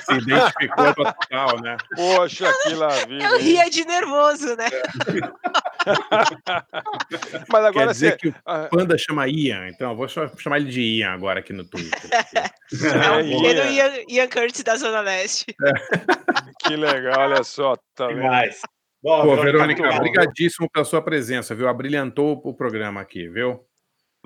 Se 0.00 0.12
identificou 0.14 0.94
total, 0.94 1.60
né? 1.60 1.76
Poxa, 1.94 2.50
que 2.62 2.70
vida. 3.08 3.24
Eu 3.24 3.38
ria 3.38 3.68
de 3.68 3.84
nervoso, 3.84 4.56
né? 4.56 4.66
Mas 7.48 7.64
agora 7.64 7.86
Quer 7.86 7.92
dizer 7.92 8.10
você. 8.12 8.16
que 8.18 8.28
o 8.28 8.34
ah, 8.46 8.68
Panda 8.70 8.96
chama 8.98 9.28
Ian, 9.28 9.68
então 9.68 9.90
eu 9.90 9.96
vou 9.96 10.08
chamar 10.08 10.56
ele 10.58 10.70
de 10.70 10.80
Ian 10.80 11.12
agora 11.12 11.40
aqui 11.40 11.52
no 11.52 11.64
Twitter. 11.64 12.00
É 12.72 13.10
o 13.12 13.22
pequeno 13.22 13.70
Ian, 13.70 13.92
Ian 14.08 14.28
Curtis 14.28 14.64
da 14.64 14.76
Zona 14.76 15.00
Leste. 15.00 15.46
Que 16.60 16.74
legal, 16.74 17.20
olha 17.20 17.44
só. 17.44 17.76
Tá 17.94 18.08
vendo? 18.08 18.22
Demais. 18.22 18.60
Pô, 19.02 19.36
Verônica, 19.36 19.88
bom. 19.88 19.96
obrigadíssimo 19.96 20.68
pela 20.68 20.84
sua 20.84 21.00
presença, 21.00 21.54
viu? 21.54 21.68
Abrilhantou 21.68 22.40
o 22.42 22.52
programa 22.54 23.00
aqui, 23.00 23.28
viu? 23.28 23.60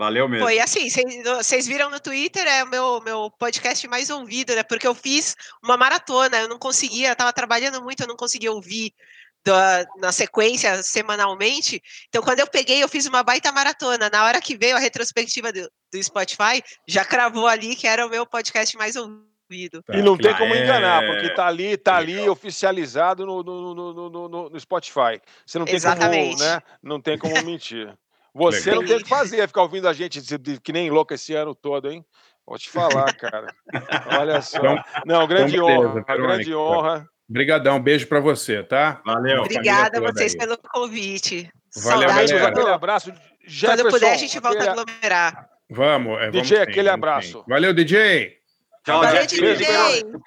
Valeu 0.00 0.26
mesmo. 0.26 0.46
Foi 0.46 0.58
assim, 0.58 0.88
vocês 1.22 1.66
viram 1.66 1.90
no 1.90 2.00
Twitter, 2.00 2.46
é 2.46 2.64
o 2.64 2.68
meu, 2.70 3.02
meu 3.02 3.30
podcast 3.38 3.86
mais 3.86 4.08
ouvido, 4.08 4.54
né? 4.54 4.62
Porque 4.62 4.86
eu 4.86 4.94
fiz 4.94 5.36
uma 5.62 5.76
maratona, 5.76 6.38
eu 6.38 6.48
não 6.48 6.58
conseguia, 6.58 7.10
eu 7.10 7.14
tava 7.16 7.34
trabalhando 7.34 7.82
muito, 7.82 8.02
eu 8.02 8.06
não 8.08 8.16
conseguia 8.16 8.50
ouvir 8.50 8.94
da- 9.44 9.84
na 9.98 10.10
sequência 10.10 10.82
semanalmente. 10.82 11.82
Então, 12.08 12.22
quando 12.22 12.40
eu 12.40 12.46
peguei, 12.46 12.82
eu 12.82 12.88
fiz 12.88 13.04
uma 13.04 13.22
baita 13.22 13.52
maratona. 13.52 14.08
Na 14.10 14.24
hora 14.24 14.40
que 14.40 14.56
veio 14.56 14.74
a 14.74 14.78
retrospectiva 14.80 15.52
do, 15.52 15.70
do 15.92 16.02
Spotify, 16.02 16.62
já 16.88 17.04
cravou 17.04 17.46
ali 17.46 17.76
que 17.76 17.86
era 17.86 18.06
o 18.06 18.08
meu 18.08 18.24
podcast 18.24 18.74
mais 18.78 18.96
ouvido. 18.96 19.84
E 19.92 20.00
não 20.00 20.16
tem 20.16 20.34
como 20.34 20.54
É. 20.54 20.64
enganar, 20.64 21.04
porque 21.04 21.34
tá 21.34 21.46
ali, 21.46 21.76
tá 21.76 21.96
ali 21.96 22.26
oficializado 22.26 23.26
no, 23.26 23.42
no, 23.42 23.74
no, 23.74 23.92
no, 23.92 24.28
no- 24.30 24.48
no 24.48 24.60
Spotify. 24.60 25.20
Você 25.44 25.58
não 25.58 25.66
tem 25.66 25.74
Exatamente. 25.74 26.38
como, 26.38 26.50
né? 26.50 26.62
Não 26.82 27.00
tem 27.02 27.18
como 27.18 27.34
mentir. 27.44 27.92
Você 28.34 28.70
Legal. 28.70 28.80
não 28.82 28.88
tem 28.88 28.96
o 28.96 29.02
que 29.02 29.08
fazer, 29.08 29.46
ficar 29.48 29.62
ouvindo 29.62 29.88
a 29.88 29.92
gente 29.92 30.20
que 30.62 30.72
nem 30.72 30.90
louco 30.90 31.12
esse 31.14 31.34
ano 31.34 31.54
todo, 31.54 31.90
hein? 31.90 32.04
Vou 32.46 32.58
te 32.58 32.68
falar, 32.70 33.12
cara. 33.16 33.46
Olha 34.18 34.40
só. 34.42 34.58
Então- 34.58 34.84
não, 35.06 35.26
grande 35.26 35.54
então, 35.54 35.66
beleza, 35.66 35.80
honra, 35.88 36.02
Verônica. 36.04 36.16
grande 36.16 36.54
honra. 36.54 37.06
Obrigadão, 37.28 37.76
um 37.76 37.82
beijo 37.82 38.06
pra 38.08 38.18
você, 38.18 38.62
tá? 38.62 39.00
Valeu. 39.06 39.42
Obrigada 39.42 39.98
a 39.98 40.00
vocês 40.12 40.32
aí. 40.32 40.38
pelo 40.38 40.58
convite. 40.58 41.48
Valeu, 41.76 42.08
Saudade 42.08 42.32
galera. 42.32 42.48
Aquele 42.48 42.64
quando, 42.64 42.74
abraço. 42.74 43.12
quando 43.12 43.20
Jefferson, 43.46 43.90
puder, 43.90 44.12
a 44.12 44.16
gente 44.16 44.40
volta 44.40 44.58
aquele- 44.58 44.68
a 44.68 44.72
aglomerar. 44.72 45.48
Vamos, 45.70 46.12
é, 46.18 46.30
vamos 46.30 46.32
DJ, 46.42 46.56
sim, 46.56 46.62
aquele 46.62 46.88
vamos 46.88 46.94
abraço. 46.94 47.38
sim. 47.38 47.44
Valeu, 47.46 47.72
DJ! 47.72 48.36
Tchau, 48.84 49.00
Valeu, 49.02 49.20
gente. 49.22 49.40
DJ. 49.40 49.66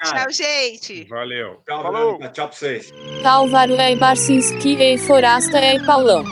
Tchau, 0.03 0.31
gente. 0.31 1.03
Valeu. 1.09 1.61
Tchau, 1.67 1.81
Falou. 1.83 2.19
Tchau 2.31 2.47
pra 2.47 2.55
vocês. 2.57 2.93
Talvarley 3.21 3.95
Barcinski 3.97 4.77
e 4.81 4.97
Forasta 4.99 5.59
e 5.59 5.83
Paulão. 5.85 6.23